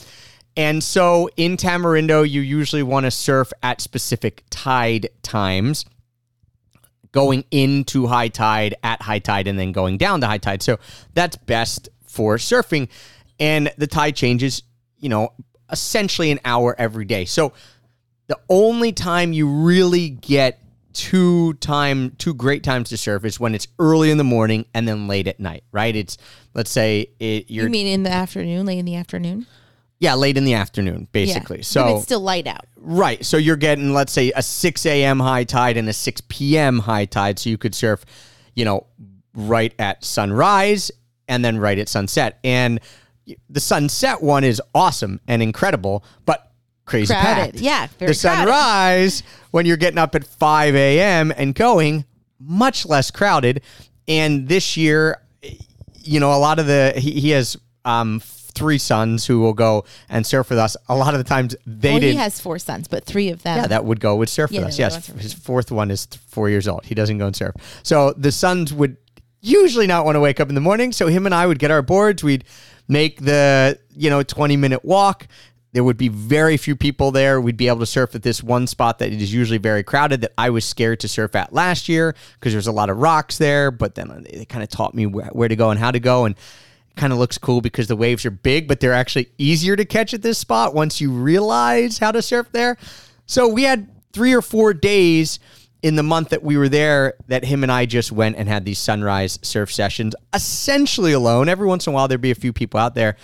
And 0.57 0.83
so 0.83 1.31
in 1.37 1.57
Tamarindo, 1.57 2.29
you 2.29 2.41
usually 2.41 2.83
want 2.83 3.05
to 3.05 3.11
surf 3.13 3.53
at 3.63 3.81
specific 3.81 4.43
tide 4.51 5.09
times, 5.23 5.85
going 7.13 7.45
into 7.53 8.09
high 8.09 8.29
tide, 8.29 8.75
at 8.83 9.03
high 9.03 9.21
tide, 9.21 9.47
and 9.47 9.59
then 9.59 9.71
going 9.71 9.99
down 9.99 10.21
to 10.23 10.27
high 10.27 10.39
tide. 10.39 10.63
So 10.63 10.79
that's 11.15 11.37
best 11.37 11.89
for 12.17 12.37
surfing. 12.39 12.89
And 13.39 13.71
the 13.77 13.87
tide 13.87 14.17
changes, 14.17 14.63
you 14.99 15.09
know, 15.11 15.33
essentially 15.71 16.31
an 16.31 16.41
hour 16.45 16.75
every 16.79 17.05
day. 17.05 17.27
So 17.27 17.53
the 18.29 18.39
only 18.49 18.93
time 18.93 19.33
you 19.33 19.47
really 19.49 20.09
get 20.09 20.59
two 20.95 21.53
time 21.55 22.13
two 22.17 22.33
great 22.33 22.63
times 22.63 22.89
to 22.89 22.97
surf 22.97 23.23
is 23.27 23.39
when 23.39 23.55
it's 23.55 23.69
early 23.79 24.11
in 24.11 24.17
the 24.17 24.25
morning 24.25 24.65
and 24.73 24.89
then 24.89 25.07
late 25.07 25.27
at 25.29 25.39
night, 25.39 25.63
right? 25.71 25.95
It's 25.95 26.17
let's 26.55 26.71
say 26.71 27.11
it, 27.21 27.51
you're 27.51 27.65
You 27.65 27.71
mean 27.71 27.87
in 27.87 28.03
the 28.03 28.11
afternoon, 28.11 28.65
late 28.65 28.79
in 28.79 28.87
the 28.87 28.97
afternoon? 28.97 29.47
yeah, 29.99 30.15
late 30.15 30.39
in 30.39 30.45
the 30.47 30.55
afternoon, 30.55 31.01
Yeah. 31.01 31.07
basically. 31.13 31.59
but 31.59 31.67
So 31.67 31.97
it's 31.97 32.05
still 32.05 32.21
light 32.21 32.47
out. 32.47 32.65
Right. 32.77 33.25
So 33.25 33.37
you're 33.37 33.57
getting, 33.57 33.93
let's 33.93 34.13
say, 34.13 34.33
a 34.35 34.43
6 34.43 34.87
a.m. 34.87 35.21
high 35.21 35.45
tide 35.45 35.77
and 35.77 35.89
a 35.89 35.93
6 35.93 36.23
p.m. 36.29 36.79
high 36.81 37.05
tide. 37.05 37.39
So 37.39 37.51
you 37.51 37.59
could 37.59 37.75
surf, 37.75 38.05
you 38.55 38.65
know, 38.65 38.87
right 39.35 39.75
at 39.79 40.03
sunrise 40.05 40.91
and 41.29 41.45
then 41.45 41.59
right 41.59 41.79
at 41.79 41.89
sunset. 41.89 42.39
And 42.45 42.81
the 43.49 43.61
sunset 43.61 44.23
one 44.23 44.45
is 44.45 44.63
awesome 44.75 45.21
and 45.27 45.43
incredible, 45.43 46.05
but 46.25 46.53
crazy 46.85 47.13
Crowded. 47.13 47.53
packed. 47.53 47.55
Yeah, 47.57 47.87
very 47.99 48.15
crowded. 48.15 48.17
the 48.17 48.21
crowded. 48.21 48.51
sunrise, 48.51 49.23
when 49.51 49.67
you're 49.67 49.77
getting 49.77 49.99
up 49.99 50.15
at 50.15 50.25
5 50.25 50.75
a.m. 50.77 51.33
and 51.37 51.55
going, 51.55 52.05
much 52.39 52.87
less 52.87 53.11
crowded. 53.11 53.63
And 54.07 54.47
this 54.49 54.77
year, 54.77 55.21
you 56.03 56.21
know, 56.21 56.33
a 56.33 56.39
lot 56.39 56.59
of 56.61 56.67
the, 56.67 56.93
he, 56.97 57.13
he 57.21 57.31
has, 57.31 57.57
um, 57.85 58.21
Three 58.55 58.79
sons 58.79 59.27
who 59.27 59.41
will 59.41 59.53
go 59.53 59.85
and 60.09 60.27
surf 60.27 60.49
with 60.49 60.59
us. 60.59 60.79
A 60.89 60.97
lot 60.97 61.13
of 61.13 61.19
the 61.19 61.29
times 61.29 61.55
they 61.67 61.91
well, 61.91 62.01
didn't. 62.01 62.13
he 62.13 62.17
has 62.17 62.41
four 62.41 62.59
sons, 62.59 62.89
but 62.89 63.05
three 63.05 63.29
of 63.29 63.43
them. 63.43 63.59
Yeah, 63.59 63.67
that 63.67 63.85
would 63.85 64.01
go 64.01 64.17
would 64.17 64.31
surf 64.31 64.51
Yeah, 64.51 64.61
with 64.61 64.69
us. 64.69 64.79
Yes, 64.79 65.09
his 65.09 65.35
fourth 65.35 65.71
one 65.71 65.91
is 65.91 66.07
th- 66.07 66.19
four 66.27 66.49
years 66.49 66.67
old. 66.67 66.87
He 66.87 66.95
doesn't 66.95 67.19
go 67.19 67.27
and 67.27 67.37
surf. 67.37 67.55
So 67.83 68.15
the 68.17 68.33
sons 68.33 68.73
would 68.73 68.97
usually 69.47 69.87
not 69.87 70.05
want 70.05 70.17
to 70.17 70.21
wake 70.21 70.41
up 70.41 70.49
in 70.49 70.55
the 70.55 70.61
morning. 70.61 70.93
So 70.93 71.07
him 71.09 71.27
and 71.27 71.35
I 71.35 71.47
would 71.47 71.59
get 71.59 71.71
our 71.71 71.83
boards. 71.83 72.23
We'd 72.23 72.45
make 72.89 73.21
the 73.21 73.79
you 73.95 74.11
know 74.11 74.23
twenty 74.23 74.57
minute 74.57 74.85
walk. 74.85 75.27
There 75.73 75.85
would 75.85 75.99
be 75.99 76.09
very 76.09 76.57
few 76.57 76.75
people 76.75 77.11
there. 77.11 77.39
We'd 77.39 77.59
be 77.59 77.69
able 77.69 77.81
to 77.81 77.87
surf 77.87 78.15
at 78.15 78.23
this 78.23 78.43
one 78.43 78.67
spot 78.67 78.99
that 79.01 79.13
is 79.13 79.35
usually 79.35 79.59
very 79.59 79.83
crowded 79.83 80.23
that 80.23 80.33
I 80.39 80.49
was 80.49 80.65
scared 80.65 81.01
to 81.01 81.09
surf 81.09 81.35
at 81.35 81.53
last 81.53 81.87
year 81.87 82.15
because 82.35 82.55
there's 82.55 82.67
a 82.67 82.73
lot 82.73 82.89
of 82.89 82.97
rocks 82.97 83.37
there. 83.37 83.71
But 83.71 83.95
then 83.95 84.11
uh, 84.11 84.23
they 84.23 84.47
kind 84.47 84.63
of 84.63 84.71
taught 84.71 84.95
me 84.95 85.05
where, 85.05 85.27
where 85.27 85.49
to 85.49 85.57
go 85.57 85.71
and 85.71 85.79
how 85.79 85.91
to 85.91 86.01
go. 86.01 86.25
And 86.25 86.35
kind 86.97 87.13
of 87.13 87.19
looks 87.19 87.39
cool 87.39 87.61
because 87.61 87.87
the 87.89 87.97
waves 87.97 88.25
are 88.25 88.31
big, 88.31 88.67
but 88.67 88.81
they're 88.81 88.95
actually 88.95 89.31
easier 89.39 89.77
to 89.77 89.85
catch 89.85 90.15
at 90.15 90.23
this 90.23 90.39
spot 90.39 90.75
once 90.75 91.01
you 91.01 91.11
realize 91.11 91.99
how 91.99 92.11
to 92.11 92.23
surf 92.23 92.49
there. 92.53 92.79
So 93.27 93.47
we 93.47 93.65
had 93.65 93.89
three 94.13 94.33
or 94.33 94.41
four 94.41 94.73
days 94.73 95.39
in 95.87 95.95
the 95.95 96.03
month 96.03 96.31
that 96.31 96.43
we 96.43 96.57
were 96.57 96.69
there 96.69 97.15
that 97.29 97.45
him 97.45 97.63
and 97.63 97.71
I 97.71 97.87
just 97.87 98.11
went 98.11 98.35
and 98.37 98.49
had 98.49 98.65
these 98.65 98.81
sunrise 98.81 99.39
surf 99.43 99.73
sessions 99.73 100.17
essentially 100.35 101.13
alone. 101.13 101.49
Every 101.49 101.69
once 101.69 101.87
in 101.87 101.93
a 101.93 101.95
while 101.95 102.09
there'd 102.09 102.21
be 102.21 102.33
a 102.33 102.35
few 102.35 102.53
people 102.53 102.81
out 102.81 102.97
there, 102.97 103.17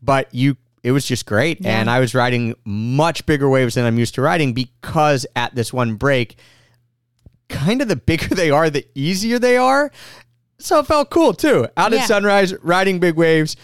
but 0.00 0.34
you 0.34 0.56
it 0.82 0.92
was 0.92 1.04
just 1.04 1.26
great 1.26 1.66
and 1.66 1.90
I 1.90 2.00
was 2.00 2.14
riding 2.14 2.54
much 2.64 3.26
bigger 3.26 3.50
waves 3.50 3.74
than 3.74 3.84
I'm 3.84 3.98
used 3.98 4.14
to 4.14 4.22
riding 4.22 4.54
because 4.54 5.26
at 5.36 5.54
this 5.54 5.74
one 5.74 5.96
break 5.96 6.36
kind 7.50 7.82
of 7.82 7.88
the 7.88 7.96
bigger 7.96 8.34
they 8.34 8.50
are, 8.50 8.70
the 8.70 8.86
easier 8.94 9.38
they 9.38 9.58
are. 9.58 9.90
So 10.58 10.78
it 10.78 10.86
felt 10.86 11.10
cool 11.10 11.34
too. 11.34 11.68
Out 11.76 11.92
Yeah. 11.92 11.98
at 11.98 12.08
sunrise, 12.08 12.54
riding 12.62 12.98
big 12.98 13.16
waves. 13.16 13.56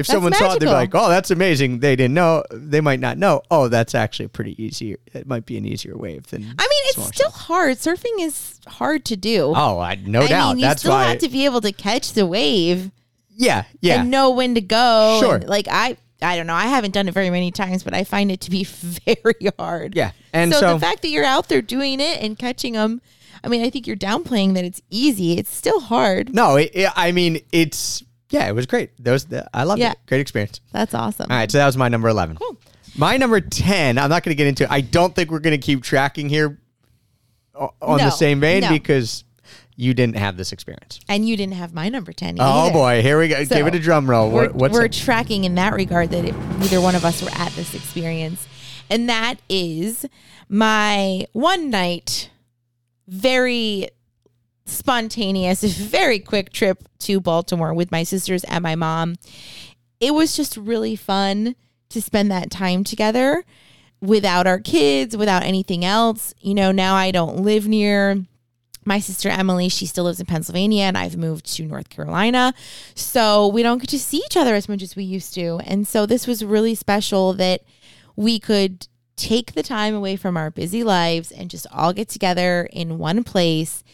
If 0.00 0.06
someone 0.06 0.32
saw 0.32 0.54
it, 0.54 0.60
they'd 0.60 0.66
be 0.66 0.72
like, 0.72 0.94
"Oh, 0.94 1.08
that's 1.08 1.30
amazing." 1.30 1.80
They 1.80 1.94
didn't 1.96 2.14
know. 2.14 2.42
They 2.50 2.80
might 2.80 3.00
not 3.00 3.18
know. 3.18 3.42
Oh, 3.50 3.68
that's 3.68 3.94
actually 3.94 4.28
pretty 4.28 4.60
easy. 4.62 4.96
It 5.12 5.26
might 5.26 5.46
be 5.46 5.56
an 5.56 5.64
easier 5.66 5.96
wave 5.96 6.26
than. 6.28 6.42
I 6.42 6.46
mean, 6.46 6.54
it's 6.58 7.06
still 7.06 7.30
stuff. 7.30 7.34
hard. 7.34 7.76
Surfing 7.76 8.20
is 8.20 8.60
hard 8.66 9.04
to 9.06 9.16
do. 9.16 9.52
Oh, 9.54 9.78
I, 9.78 9.94
no 9.96 10.22
I 10.22 10.26
doubt. 10.28 10.48
mean, 10.50 10.58
you 10.60 10.64
that's 10.64 10.80
still 10.82 10.92
why. 10.92 11.04
have 11.10 11.18
to 11.18 11.28
be 11.28 11.44
able 11.44 11.60
to 11.60 11.72
catch 11.72 12.12
the 12.14 12.26
wave 12.26 12.90
yeah, 13.36 13.64
yeah. 13.80 14.00
and 14.00 14.10
know 14.10 14.30
when 14.30 14.54
to 14.54 14.60
go. 14.60 15.18
Sure. 15.20 15.36
and, 15.36 15.48
like 15.48 15.66
I, 15.70 15.96
I 16.22 16.36
don't 16.36 16.46
know. 16.46 16.54
I 16.54 16.66
haven't 16.66 16.92
done 16.92 17.08
it 17.08 17.14
very 17.14 17.30
many 17.30 17.50
times, 17.50 17.82
but 17.82 17.94
I 17.94 18.04
find 18.04 18.30
it 18.30 18.40
to 18.42 18.50
be 18.50 18.64
very 18.64 19.50
hard. 19.58 19.94
Yeah, 19.96 20.12
and 20.32 20.52
so, 20.52 20.60
so- 20.60 20.74
the 20.74 20.80
fact 20.80 21.02
that 21.02 21.08
you're 21.08 21.24
out 21.24 21.48
there 21.48 21.62
doing 21.62 22.00
it 22.00 22.20
and 22.22 22.38
catching 22.38 22.74
them, 22.74 23.00
I 23.42 23.48
mean, 23.48 23.62
I 23.64 23.70
think 23.70 23.86
you're 23.86 23.96
downplaying 23.96 24.54
that 24.54 24.64
it's 24.64 24.82
easy. 24.90 25.38
It's 25.38 25.54
still 25.54 25.80
hard. 25.80 26.34
no, 26.34 26.56
it, 26.56 26.70
it- 26.74 26.92
I 26.94 27.12
mean, 27.12 27.40
it's 27.52 28.02
yeah, 28.30 28.48
it 28.48 28.54
was 28.54 28.66
great. 28.66 28.90
Those, 29.02 29.26
I 29.52 29.64
loved 29.64 29.80
Yeah. 29.80 29.92
it. 29.92 29.98
Great 30.06 30.20
experience. 30.20 30.60
That's 30.72 30.94
awesome. 30.94 31.26
All 31.30 31.36
right, 31.36 31.50
so 31.50 31.58
that 31.58 31.66
was 31.66 31.76
my 31.76 31.88
number 31.88 32.08
11. 32.08 32.38
My 32.96 33.16
number 33.16 33.40
10, 33.40 33.98
I'm 33.98 34.10
not 34.10 34.22
going 34.22 34.32
to 34.32 34.36
get 34.36 34.46
into 34.46 34.72
I 34.72 34.80
don't 34.80 35.14
think 35.14 35.30
we're 35.30 35.40
going 35.40 35.58
to 35.58 35.64
keep 35.64 35.82
tracking 35.82 36.28
here 36.28 36.58
on 37.54 37.98
the 37.98 38.10
same 38.10 38.40
vein 38.40 38.62
no. 38.62 38.70
because 38.70 39.24
you 39.76 39.94
didn't 39.94 40.16
have 40.16 40.36
this 40.36 40.52
experience. 40.52 41.00
And 41.08 41.28
you 41.28 41.36
didn't 41.36 41.54
have 41.54 41.72
my 41.72 41.88
number 41.88 42.12
ten. 42.12 42.36
Oh 42.38 42.70
boy, 42.70 43.02
here 43.02 43.18
we 43.18 43.28
go. 43.28 43.42
So, 43.44 43.54
Give 43.56 43.66
it 43.66 43.74
a 43.74 43.78
drum 43.78 44.08
roll. 44.08 44.30
We're, 44.30 44.50
what's 44.50 44.74
we're 44.74 44.84
it? 44.84 44.92
tracking 44.92 45.44
in 45.44 45.54
that 45.54 45.72
regard 45.72 46.10
that 46.10 46.24
it, 46.24 46.36
neither 46.58 46.80
one 46.80 46.94
of 46.94 47.04
us 47.04 47.22
were 47.22 47.30
at 47.32 47.50
this 47.52 47.74
experience. 47.74 48.46
And 48.90 49.08
that 49.08 49.36
is 49.48 50.04
my 50.48 51.26
one 51.32 51.70
night, 51.70 52.28
very 53.08 53.88
spontaneous, 54.70 55.62
very 55.62 56.18
quick 56.18 56.52
trip 56.52 56.84
to 57.00 57.20
Baltimore 57.20 57.74
with 57.74 57.90
my 57.90 58.02
sisters 58.02 58.44
and 58.44 58.62
my 58.62 58.74
mom. 58.74 59.16
It 60.00 60.14
was 60.14 60.36
just 60.36 60.56
really 60.56 60.96
fun 60.96 61.56
to 61.90 62.00
spend 62.00 62.30
that 62.30 62.50
time 62.50 62.84
together 62.84 63.44
without 64.00 64.46
our 64.46 64.58
kids, 64.58 65.16
without 65.16 65.42
anything 65.42 65.84
else. 65.84 66.34
You 66.40 66.54
know, 66.54 66.72
now 66.72 66.94
I 66.94 67.10
don't 67.10 67.38
live 67.38 67.68
near 67.68 68.24
my 68.84 68.98
sister 68.98 69.28
Emily, 69.28 69.68
she 69.68 69.86
still 69.86 70.04
lives 70.04 70.20
in 70.20 70.26
Pennsylvania 70.26 70.84
and 70.84 70.96
I've 70.96 71.16
moved 71.16 71.54
to 71.56 71.64
North 71.64 71.90
Carolina. 71.90 72.54
So 72.94 73.46
we 73.48 73.62
don't 73.62 73.78
get 73.78 73.90
to 73.90 73.98
see 73.98 74.22
each 74.24 74.36
other 74.36 74.54
as 74.54 74.68
much 74.68 74.82
as 74.82 74.96
we 74.96 75.04
used 75.04 75.34
to. 75.34 75.60
And 75.64 75.86
so 75.86 76.06
this 76.06 76.26
was 76.26 76.44
really 76.44 76.74
special 76.74 77.34
that 77.34 77.60
we 78.16 78.38
could 78.38 78.88
take 79.16 79.52
the 79.52 79.62
time 79.62 79.94
away 79.94 80.16
from 80.16 80.36
our 80.36 80.50
busy 80.50 80.82
lives 80.82 81.30
and 81.30 81.50
just 81.50 81.66
all 81.70 81.92
get 81.92 82.08
together 82.08 82.68
in 82.72 82.98
one 82.98 83.22
place, 83.22 83.84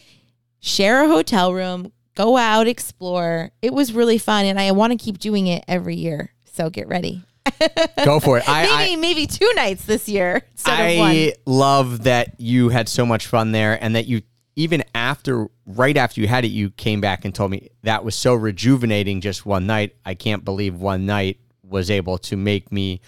share 0.59 1.03
a 1.03 1.07
hotel 1.07 1.53
room, 1.53 1.91
go 2.15 2.37
out, 2.37 2.67
explore. 2.67 3.51
It 3.61 3.73
was 3.73 3.93
really 3.93 4.17
fun 4.17 4.45
and 4.45 4.59
I 4.59 4.71
want 4.71 4.91
to 4.91 4.97
keep 4.97 5.19
doing 5.19 5.47
it 5.47 5.63
every 5.67 5.95
year. 5.95 6.33
So 6.53 6.69
get 6.69 6.87
ready. 6.87 7.23
Go 8.03 8.19
for 8.19 8.37
it. 8.37 8.43
I, 8.47 8.63
maybe 8.63 8.93
I, 8.93 8.95
maybe 8.97 9.27
two 9.27 9.49
nights 9.55 9.85
this 9.85 10.09
year 10.09 10.41
instead 10.51 10.91
of 10.91 10.97
one. 10.97 11.11
I 11.11 11.33
love 11.45 12.03
that 12.03 12.39
you 12.39 12.69
had 12.69 12.89
so 12.89 13.05
much 13.05 13.27
fun 13.27 13.53
there 13.53 13.81
and 13.81 13.95
that 13.95 14.05
you 14.05 14.21
even 14.57 14.83
after 14.95 15.47
right 15.67 15.95
after 15.95 16.19
you 16.19 16.27
had 16.27 16.43
it 16.43 16.49
you 16.49 16.71
came 16.71 16.99
back 16.99 17.23
and 17.23 17.33
told 17.33 17.51
me 17.51 17.69
that 17.83 18.03
was 18.03 18.15
so 18.15 18.33
rejuvenating 18.33 19.21
just 19.21 19.45
one 19.45 19.65
night 19.67 19.95
i 20.05 20.13
can't 20.13 20.43
believe 20.43 20.75
one 20.75 21.05
night 21.05 21.39
was 21.63 21.89
able 21.89 22.17
to 22.17 22.35
make 22.35 22.71
me 22.71 22.99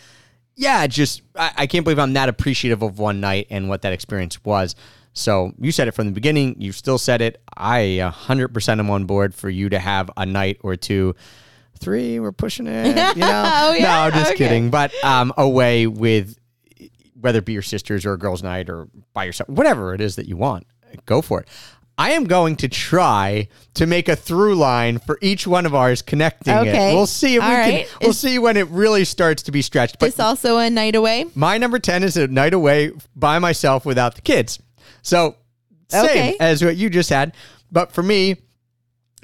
yeah 0.55 0.85
just 0.87 1.21
I, 1.35 1.51
I 1.57 1.67
can't 1.67 1.83
believe 1.83 1.99
i'm 1.99 2.13
that 2.13 2.29
appreciative 2.29 2.81
of 2.81 2.99
one 2.99 3.19
night 3.19 3.47
and 3.49 3.67
what 3.67 3.81
that 3.81 3.93
experience 3.93 4.43
was 4.45 4.75
so 5.13 5.51
you 5.59 5.71
said 5.71 5.87
it 5.87 5.91
from 5.91 6.05
the 6.05 6.11
beginning 6.13 6.55
You've 6.59 6.75
still 6.75 6.97
said 6.97 7.21
it 7.21 7.41
i 7.57 7.79
100% 8.01 8.79
am 8.79 8.89
on 8.89 9.05
board 9.05 9.33
for 9.35 9.49
you 9.49 9.69
to 9.69 9.79
have 9.79 10.09
a 10.17 10.25
night 10.25 10.57
or 10.61 10.75
two 10.75 11.15
three 11.79 12.19
we're 12.19 12.31
pushing 12.31 12.67
it 12.67 12.87
you 13.15 13.21
know 13.21 13.43
Oh, 13.53 13.73
yeah? 13.73 13.83
no 13.85 13.89
i'm 14.01 14.11
just 14.11 14.31
Okay. 14.31 14.37
kidding 14.37 14.69
but 14.69 14.91
um 15.03 15.33
away 15.37 15.87
with 15.87 16.35
whether 17.19 17.39
it 17.39 17.45
be 17.45 17.53
your 17.53 17.61
sisters 17.61 18.05
or 18.05 18.13
a 18.13 18.17
girls' 18.17 18.41
night 18.41 18.69
or 18.69 18.87
by 19.13 19.25
yourself, 19.25 19.49
whatever 19.49 19.93
it 19.93 19.99
is 19.99 20.15
that 20.15 20.25
you 20.29 20.37
want, 20.37 20.65
go 21.05 21.21
for 21.21 21.41
it. 21.41 21.49
I 21.97 22.11
am 22.11 22.23
going 22.23 22.55
to 22.57 22.69
try 22.69 23.49
to 23.73 23.85
make 23.85 24.07
a 24.07 24.15
through 24.15 24.55
line 24.55 24.99
for 24.99 25.19
each 25.21 25.45
one 25.45 25.65
of 25.65 25.75
ours 25.75 26.01
connecting 26.01 26.53
Okay. 26.53 26.91
it. 26.91 26.95
We'll 26.95 27.07
see 27.07 27.35
if 27.35 27.43
All 27.43 27.49
we 27.49 27.55
right. 27.55 27.87
can. 27.87 27.97
We'll 27.99 28.11
Is- 28.11 28.19
see 28.19 28.39
when 28.39 28.55
it 28.55 28.69
really 28.69 29.03
starts 29.03 29.43
to 29.43 29.51
be 29.51 29.61
stretched. 29.61 29.99
But 29.99 30.05
this 30.05 30.19
also 30.21 30.59
a 30.59 30.69
night 30.69 30.95
away. 30.95 31.25
my 31.35 31.57
number 31.57 31.77
10 31.77 32.03
is 32.03 32.15
a 32.15 32.27
night 32.27 32.53
away 32.53 32.91
by 33.17 33.37
myself 33.37 33.85
without 33.85 34.15
the 34.15 34.21
kids. 34.21 34.57
So, 35.01 35.35
same 35.89 36.05
Okay. 36.05 36.37
as 36.39 36.63
what 36.63 36.77
you 36.77 36.89
just 36.89 37.09
had. 37.09 37.33
But 37.71 37.91
for 37.91 38.03
me, 38.03 38.37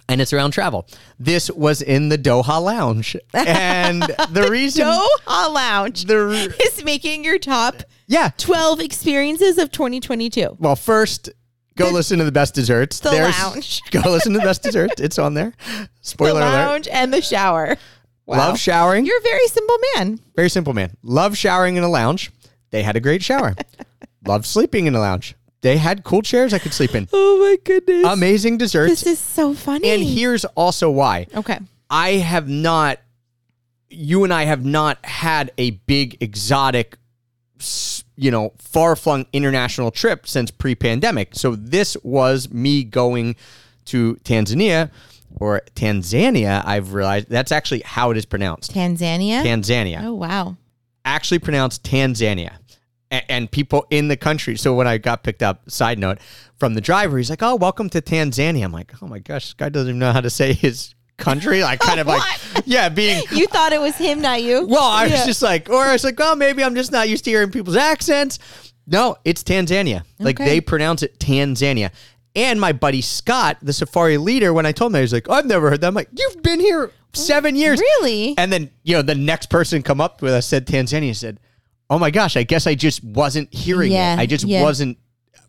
and 0.08 0.22
it's 0.22 0.34
around 0.34 0.52
travel. 0.52 0.88
This 1.20 1.50
was 1.50 1.82
in 1.82 2.10
the 2.10 2.18
Doha 2.18 2.62
Lounge. 2.62 3.16
And 3.34 4.04
the 4.32 4.48
reason. 4.52 4.86
Doha 4.86 5.54
Lounge 5.54 6.06
the, 6.06 6.56
is 6.64 6.84
making 6.84 7.24
your 7.24 7.40
top 7.40 7.82
yeah. 8.08 8.30
12 8.38 8.82
experiences 8.82 9.58
of 9.58 9.72
2022. 9.72 10.58
Well, 10.60 10.76
first, 10.76 11.30
go 11.76 11.90
listen 11.90 12.20
to 12.20 12.24
the 12.26 12.32
best 12.32 12.54
desserts. 12.54 13.00
The 13.00 13.12
lounge. 13.12 13.82
Go 13.92 14.02
listen 14.06 14.34
to 14.34 14.40
the 14.40 14.46
best 14.46 14.62
desserts. 14.62 15.02
It's 15.02 15.18
on 15.18 15.34
there. 15.34 15.54
Spoiler 16.02 16.40
the 16.42 16.46
alert. 16.46 16.52
lounge 16.68 16.88
and 16.88 17.12
the 17.14 17.22
shower. 17.22 17.78
Wow. 18.28 18.38
Love 18.38 18.60
showering. 18.60 19.06
You're 19.06 19.18
a 19.18 19.22
very 19.22 19.48
simple 19.48 19.78
man. 19.96 20.20
Very 20.36 20.50
simple, 20.50 20.74
man. 20.74 20.96
Love 21.04 21.38
showering 21.38 21.78
in 21.78 21.84
a 21.84 21.90
lounge. 21.90 22.32
They 22.72 22.84
had 22.84 22.96
a 22.96 23.00
great 23.00 23.24
shower. 23.24 23.56
Love 24.26 24.46
sleeping 24.46 24.88
in 24.88 24.96
a 24.96 25.00
lounge. 25.00 25.36
They 25.66 25.78
had 25.78 26.04
cool 26.04 26.22
chairs 26.22 26.54
I 26.54 26.60
could 26.60 26.74
sleep 26.76 26.94
in. 26.94 27.08
Oh 27.14 27.40
my 27.40 27.58
goodness. 27.64 28.06
Amazing 28.06 28.60
desserts. 28.60 29.02
this 29.02 29.14
is 29.14 29.18
so 29.20 29.56
funny. 29.56 29.90
and 29.90 30.04
here's 30.04 30.46
also 30.46 30.92
why. 30.92 31.26
okay. 31.34 31.58
I 31.90 32.12
have 32.12 32.48
not, 32.48 33.00
you 33.90 34.24
and 34.24 34.32
I 34.32 34.44
have 34.44 34.64
not 34.64 35.04
had 35.04 35.52
a 35.58 35.72
big 35.72 36.18
exotic, 36.22 37.00
you 38.16 38.30
know, 38.30 38.54
far 38.60 38.96
flung 38.96 39.26
international 39.34 39.90
trip 39.90 40.28
since 40.28 40.52
pre 40.52 40.76
pandemic. 40.76 41.30
So 41.34 41.56
this 41.56 41.98
was 42.04 42.52
me 42.52 42.84
going 42.84 43.36
to 43.86 44.18
Tanzania 44.24 44.92
or 45.38 45.64
Tanzania. 45.76 46.64
I've 46.64 46.94
realized 46.94 47.28
that's 47.28 47.52
actually 47.52 47.82
how 47.82 48.12
it 48.12 48.18
is 48.18 48.26
pronounced. 48.28 48.72
Tanzania. 48.72 49.42
Tanzania. 49.44 50.04
oh 50.04 50.14
wow. 50.14 50.58
Actually 51.06 51.40
pronounced 51.40 51.84
Tanzania. 51.84 52.58
And 53.12 53.50
people 53.50 53.86
in 53.92 54.08
the 54.08 54.18
country. 54.18 54.58
So 54.58 54.74
when 54.74 54.88
I 54.88 54.98
got 54.98 55.24
picked 55.24 55.44
up, 55.44 55.70
side 55.70 56.00
note 56.00 56.18
from 56.58 56.74
the 56.74 56.82
driver, 56.82 57.18
he's 57.18 57.30
like, 57.30 57.44
"Oh, 57.44 57.56
welcome 57.56 57.90
to 57.92 58.02
Tanzania." 58.02 58.64
I'm 58.66 58.72
like, 58.72 58.92
"Oh 59.02 59.08
my 59.08 59.20
gosh, 59.20 59.46
this 59.46 59.54
guy 59.54 59.70
doesn't 59.70 59.90
even 59.90 60.00
know 60.00 60.12
how 60.12 60.22
to 60.22 60.30
say 60.30 60.54
his 60.54 60.96
country, 61.18 61.62
like 61.62 61.80
kind 61.80 62.00
of 62.00 62.08
like 62.08 62.22
yeah, 62.66 62.90
being 62.90 63.24
You 63.32 63.48
thought 63.48 63.72
it 63.74 63.80
was 63.80 63.96
him, 63.96 64.22
not 64.22 64.42
you. 64.44 64.66
well, 64.66 64.84
I 64.84 65.04
was 65.04 65.12
Yeah. 65.14 65.26
just 65.26 65.42
like, 65.42 65.70
or 65.70 65.84
I 65.84 65.94
was 65.94 66.04
like, 66.04 66.20
oh, 66.20 66.36
maybe 66.36 66.64
I'm 66.64 66.76
just 66.76 66.92
not 66.92 67.08
used 67.08 67.24
to 67.26 67.30
hearing 67.30 67.52
people's 67.52 67.78
accents. 67.78 68.40
No, 68.88 69.16
it's 69.24 69.44
Tanzania. 69.44 70.04
Like 70.20 70.40
Okay. 70.40 70.50
they 70.50 70.62
pronounce 70.62 71.02
it 71.04 71.18
Tanzania. 71.20 71.92
And 72.36 72.60
my 72.60 72.74
buddy 72.74 73.02
Scott, 73.02 73.58
the 73.62 73.72
safari 73.72 74.18
leader, 74.18 74.52
when 74.52 74.66
I 74.66 74.74
told 74.74 74.92
him, 74.92 74.96
he 74.98 75.02
was 75.04 75.14
like, 75.14 75.30
I've 75.30 75.46
never 75.46 75.70
heard 75.70 75.80
that. 75.82 75.88
I'm 75.88 75.94
like, 75.94 76.10
you've 76.18 76.44
been 76.44 76.60
here 76.60 76.92
seven 77.14 77.56
years. 77.56 77.80
Really? 77.80 78.34
And 78.38 78.52
then, 78.52 78.72
you 78.84 78.94
know, 78.96 79.02
the 79.02 79.16
next 79.16 79.50
person 79.50 79.82
come 79.84 80.02
up 80.02 80.22
with 80.22 80.34
us 80.34 80.46
said 80.46 80.68
Tanzania 80.68 81.16
said, 81.16 81.40
oh 81.90 82.00
my 82.00 82.12
gosh, 82.12 82.36
I 82.38 82.44
guess 82.44 82.68
I 82.68 82.76
just 82.76 83.04
wasn't 83.04 83.54
hearing 83.54 83.92
Yeah, 83.92 84.16
it. 84.16 84.20
I 84.20 84.26
just 84.26 84.46
yeah. 84.46 84.62
wasn't, 84.64 84.98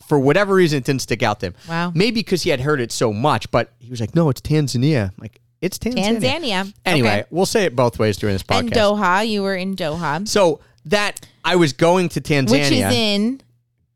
for 0.08 0.18
whatever 0.18 0.54
reason, 0.54 0.78
it 0.78 0.84
didn't 0.84 1.02
stick 1.02 1.22
out 1.22 1.40
to 1.40 1.46
him. 1.46 1.54
Wow. 1.68 1.92
Maybe 1.94 2.20
because 2.20 2.42
he 2.42 2.50
had 2.50 2.60
heard 2.60 2.80
it 2.80 2.92
so 2.92 3.12
much, 3.12 3.50
but 3.50 3.72
he 3.78 3.90
was 3.90 4.00
like, 4.00 4.14
no, 4.14 4.28
it's 4.28 4.40
Tanzania. 4.40 5.08
I'm 5.08 5.14
like, 5.18 5.40
it's 5.60 5.78
Tanzania. 5.78 6.20
Tanzania. 6.20 6.74
Anyway, 6.84 7.08
Okay. 7.08 7.24
we'll 7.30 7.46
say 7.46 7.64
it 7.64 7.74
both 7.74 7.98
ways 7.98 8.16
during 8.18 8.34
this 8.34 8.42
podcast. 8.42 8.58
And 8.60 8.72
Doha. 8.72 9.26
You 9.28 9.42
were 9.42 9.56
in 9.56 9.74
Doha, 9.74 10.28
So 10.28 10.60
that 10.84 11.26
I 11.44 11.56
was 11.56 11.72
going 11.72 12.08
to 12.10 12.20
Tanzania, 12.20 12.50
which 12.50 12.70
is 12.70 12.92
in 12.92 13.40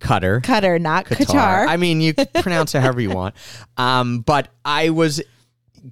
Qatar, 0.01 0.41
Qatar, 0.43 0.81
not 0.81 1.05
Qatar. 1.05 1.67
I 1.69 1.77
mean, 1.77 2.01
you 2.01 2.15
pronounce 2.15 2.75
it 2.75 2.81
however 2.81 3.01
you 3.01 3.11
want. 3.11 3.35
Um, 3.77 4.21
but 4.21 4.49
I 4.65 4.91
was 4.91 5.23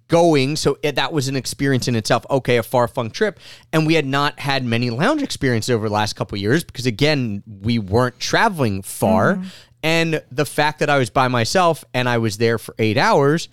going, 0.09 0.57
so 0.57 0.79
it, 0.83 0.97
that 0.97 1.13
was 1.13 1.29
an 1.29 1.37
experience 1.37 1.89
in 1.89 1.95
itself. 1.95 2.25
Okay, 2.31 2.57
a 2.57 2.63
far 2.63 2.89
flung 2.89 3.11
trip, 3.11 3.39
and 3.73 3.87
we 3.87 3.95
had 3.95 4.07
not 4.07 4.39
had 4.41 4.65
many 4.65 4.91
lounge 4.91 5.23
experiences 5.23 5.71
over 5.71 5.89
the 5.89 5.95
last 5.95 6.15
couple 6.15 6.37
of 6.37 6.43
years 6.43 6.65
because 6.65 6.87
again, 6.87 7.43
we 7.47 7.79
weren't 7.79 8.19
traveling 8.19 8.83
far, 8.83 9.43
and 9.83 10.23
the 10.31 10.47
fact 10.47 10.81
that 10.81 10.91
I 10.91 10.99
was 10.99 11.11
by 11.11 11.29
myself 11.29 11.85
and 11.95 12.09
I 12.09 12.19
was 12.19 12.39
there 12.39 12.59
for 12.59 12.75
eight 12.79 12.97
hours, 12.97 13.49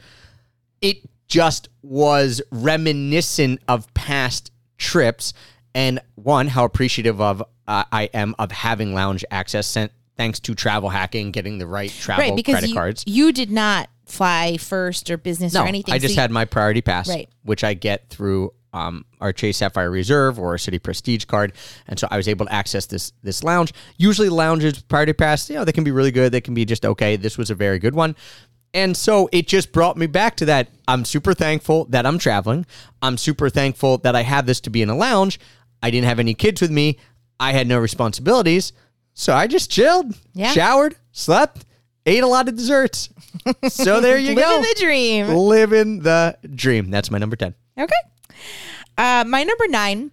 it 0.82 0.98
just 1.28 1.69
was 1.82 2.41
reminiscent 2.52 3.62
of 3.67 3.91
past 3.93 4.52
trips 4.78 5.34
and 5.74 6.00
one 6.15 6.48
how 6.48 6.65
appreciative 6.65 7.21
of 7.21 7.41
uh, 7.67 7.84
I 7.91 8.10
am 8.13 8.36
of 8.39 8.52
having 8.52 8.93
lounge 8.93 9.26
access 9.32 9.67
sent 9.67 9.91
thanks 10.17 10.39
to 10.41 10.56
travel 10.56 10.89
hacking 10.89 11.32
getting 11.32 11.58
the 11.58 11.67
right 11.67 11.89
travel 11.89 12.24
right, 12.24 12.36
because 12.36 12.54
credit 12.54 12.69
you, 12.69 12.76
cards. 12.76 13.04
you 13.06 13.32
did 13.32 13.52
not 13.52 13.89
fly 14.05 14.57
first 14.57 15.09
or 15.09 15.17
business 15.17 15.53
No, 15.53 15.63
or 15.63 15.67
anything. 15.67 15.93
I 15.93 15.97
so 15.97 16.03
just 16.03 16.15
you- 16.15 16.21
had 16.21 16.31
my 16.31 16.45
priority 16.45 16.81
pass, 16.81 17.09
Right. 17.09 17.29
which 17.43 17.63
I 17.63 17.73
get 17.73 18.09
through 18.09 18.53
um, 18.73 19.05
our 19.21 19.31
Chase 19.31 19.55
Sapphire 19.57 19.89
Reserve 19.89 20.37
or 20.37 20.55
a 20.55 20.57
Citi 20.57 20.83
Prestige 20.83 21.23
card, 21.25 21.53
and 21.87 21.97
so 21.97 22.09
I 22.11 22.17
was 22.17 22.27
able 22.27 22.45
to 22.45 22.51
access 22.53 22.85
this 22.87 23.13
this 23.23 23.41
lounge. 23.41 23.73
Usually, 23.97 24.27
lounges 24.27 24.81
priority 24.81 25.13
pass, 25.13 25.49
you 25.49 25.55
know, 25.55 25.63
they 25.63 25.71
can 25.71 25.85
be 25.85 25.91
really 25.91 26.11
good. 26.11 26.33
They 26.33 26.41
can 26.41 26.53
be 26.53 26.65
just 26.65 26.85
okay. 26.85 27.15
This 27.15 27.37
was 27.37 27.49
a 27.49 27.55
very 27.55 27.79
good 27.79 27.95
one. 27.95 28.15
And 28.73 28.97
so 28.97 29.29
it 29.31 29.47
just 29.47 29.71
brought 29.71 29.95
me 29.95 30.05
back 30.07 30.35
to 30.35 30.45
that. 30.47 30.67
I'm 30.89 31.05
super 31.05 31.33
thankful 31.33 31.85
that 31.85 32.05
I'm 32.05 32.17
traveling. 32.19 32.65
I'm 33.01 33.17
super 33.17 33.49
thankful 33.49 33.99
that 33.99 34.17
I 34.17 34.23
have 34.23 34.45
this 34.45 34.59
to 34.61 34.69
be 34.69 34.81
in 34.81 34.89
a 34.89 34.95
lounge. 34.97 35.39
I 35.81 35.89
didn't 35.89 36.07
have 36.07 36.19
any 36.19 36.33
kids 36.33 36.59
with 36.59 36.71
me. 36.71 36.97
I 37.39 37.53
had 37.53 37.67
no 37.69 37.79
responsibilities. 37.79 38.73
So 39.13 39.33
I 39.33 39.47
just 39.47 39.71
chilled, 39.71 40.13
Yeah. 40.33 40.51
showered, 40.51 40.97
slept, 41.13 41.63
ate 42.05 42.23
a 42.23 42.27
lot 42.27 42.47
of 42.47 42.55
desserts. 42.55 43.09
So 43.69 43.99
there 44.01 44.17
you 44.17 44.35
go. 44.35 44.41
living 44.41 44.61
the 44.61 44.75
dream. 44.79 45.27
Living 45.29 45.99
the 46.01 46.37
dream. 46.55 46.89
That's 46.91 47.11
my 47.11 47.17
number 47.17 47.35
10. 47.35 47.53
Okay. 47.79 47.93
Uh, 48.97 49.23
my 49.27 49.43
number 49.43 49.67
nine 49.67 50.11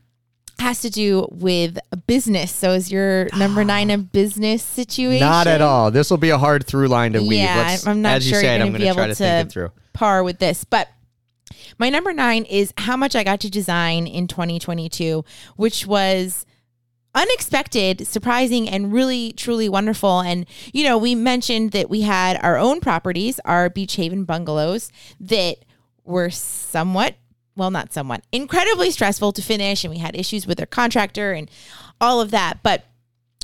has 0.58 0.80
to 0.80 0.90
do 0.90 1.26
with 1.30 1.78
business. 2.06 2.52
So 2.52 2.70
is 2.72 2.90
your 2.90 3.28
number 3.36 3.64
nine 3.64 3.90
a 3.90 3.98
business 3.98 4.62
situation? 4.62 5.26
Not 5.26 5.46
at 5.46 5.60
all. 5.60 5.90
This 5.90 6.10
will 6.10 6.18
be 6.18 6.30
a 6.30 6.38
hard 6.38 6.66
through 6.66 6.88
line 6.88 7.12
to 7.14 7.20
weave. 7.20 7.32
Yeah, 7.40 7.56
Let's- 7.56 7.86
I'm 7.86 8.02
not 8.02 8.14
as 8.16 8.26
you 8.26 8.32
sure 8.34 8.40
said, 8.42 8.56
you're 8.58 8.66
I'm 8.66 8.72
going 8.72 8.74
to 8.74 8.78
be 8.78 8.88
able 8.88 9.06
to, 9.08 9.14
think 9.14 9.48
it 9.48 9.52
through. 9.52 9.70
par 9.92 10.22
with 10.22 10.38
this. 10.38 10.64
But 10.64 10.88
my 11.78 11.90
number 11.90 12.12
nine 12.12 12.44
is 12.44 12.72
how 12.78 12.96
much 12.96 13.14
I 13.16 13.24
got 13.24 13.40
to 13.40 13.50
design 13.50 14.06
in 14.06 14.26
2022, 14.28 15.24
which 15.56 15.86
was 15.86 16.46
unexpected, 17.14 18.06
surprising, 18.06 18.68
and 18.68 18.92
really, 18.92 19.32
truly 19.32 19.68
wonderful. 19.68 20.20
And, 20.20 20.46
you 20.72 20.84
know, 20.84 20.96
we 20.96 21.14
mentioned 21.14 21.72
that 21.72 21.90
we 21.90 22.02
had 22.02 22.38
our 22.42 22.56
own 22.56 22.80
properties, 22.80 23.38
our 23.44 23.68
Beach 23.68 23.96
Haven 23.96 24.24
bungalows 24.24 24.90
that 25.20 25.56
were 26.04 26.30
somewhat, 26.30 27.16
well, 27.54 27.70
not 27.70 27.92
somewhat, 27.92 28.24
incredibly 28.32 28.90
stressful 28.90 29.32
to 29.32 29.42
finish. 29.42 29.84
And 29.84 29.92
we 29.92 29.98
had 29.98 30.16
issues 30.16 30.46
with 30.46 30.58
our 30.58 30.66
contractor 30.66 31.32
and 31.32 31.50
all 32.00 32.20
of 32.20 32.30
that. 32.30 32.62
But 32.62 32.84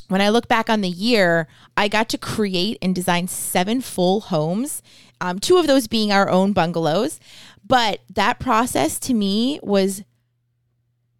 when 0.07 0.21
I 0.21 0.29
look 0.29 0.47
back 0.47 0.69
on 0.69 0.81
the 0.81 0.89
year, 0.89 1.47
I 1.77 1.87
got 1.87 2.09
to 2.09 2.17
create 2.17 2.79
and 2.81 2.95
design 2.95 3.27
seven 3.27 3.81
full 3.81 4.21
homes, 4.21 4.81
um, 5.21 5.37
two 5.37 5.57
of 5.57 5.67
those 5.67 5.87
being 5.87 6.11
our 6.11 6.29
own 6.29 6.53
bungalows. 6.53 7.19
But 7.65 8.01
that 8.09 8.39
process 8.39 8.97
to 9.01 9.13
me 9.13 9.59
was 9.61 10.03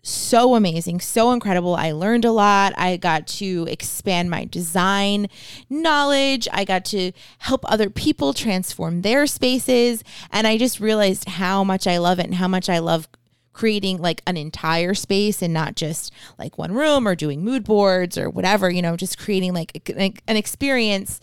so 0.09 0.55
amazing, 0.55 0.99
so 0.99 1.31
incredible. 1.31 1.75
I 1.75 1.91
learned 1.91 2.25
a 2.25 2.31
lot. 2.31 2.73
I 2.77 2.97
got 2.97 3.27
to 3.27 3.65
expand 3.69 4.29
my 4.29 4.45
design 4.45 5.27
knowledge. 5.69 6.47
I 6.51 6.65
got 6.65 6.85
to 6.85 7.11
help 7.39 7.69
other 7.71 7.89
people 7.89 8.33
transform 8.33 9.01
their 9.01 9.27
spaces. 9.27 10.03
And 10.31 10.47
I 10.47 10.57
just 10.57 10.79
realized 10.79 11.27
how 11.27 11.63
much 11.63 11.87
I 11.87 11.97
love 11.97 12.19
it 12.19 12.25
and 12.25 12.35
how 12.35 12.47
much 12.47 12.69
I 12.69 12.79
love 12.79 13.07
creating 13.53 13.97
like 13.97 14.21
an 14.25 14.37
entire 14.37 14.93
space 14.93 15.41
and 15.41 15.53
not 15.53 15.75
just 15.75 16.13
like 16.37 16.57
one 16.57 16.73
room 16.73 17.05
or 17.05 17.13
doing 17.13 17.43
mood 17.43 17.65
boards 17.65 18.17
or 18.17 18.29
whatever, 18.29 18.69
you 18.69 18.81
know, 18.81 18.95
just 18.95 19.17
creating 19.17 19.53
like 19.53 19.89
an 20.27 20.37
experience 20.37 21.19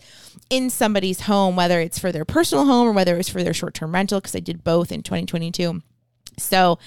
in 0.49 0.69
somebody's 0.69 1.21
home, 1.21 1.55
whether 1.55 1.81
it's 1.81 1.97
for 1.97 2.11
their 2.11 2.25
personal 2.25 2.65
home 2.65 2.87
or 2.87 2.91
whether 2.91 3.17
it's 3.17 3.29
for 3.29 3.43
their 3.43 3.55
short 3.55 3.73
term 3.73 3.93
rental, 3.93 4.19
because 4.19 4.35
I 4.35 4.39
did 4.39 4.63
both 4.63 4.91
in 4.91 5.01
2022. 5.01 5.81
So 6.37 6.79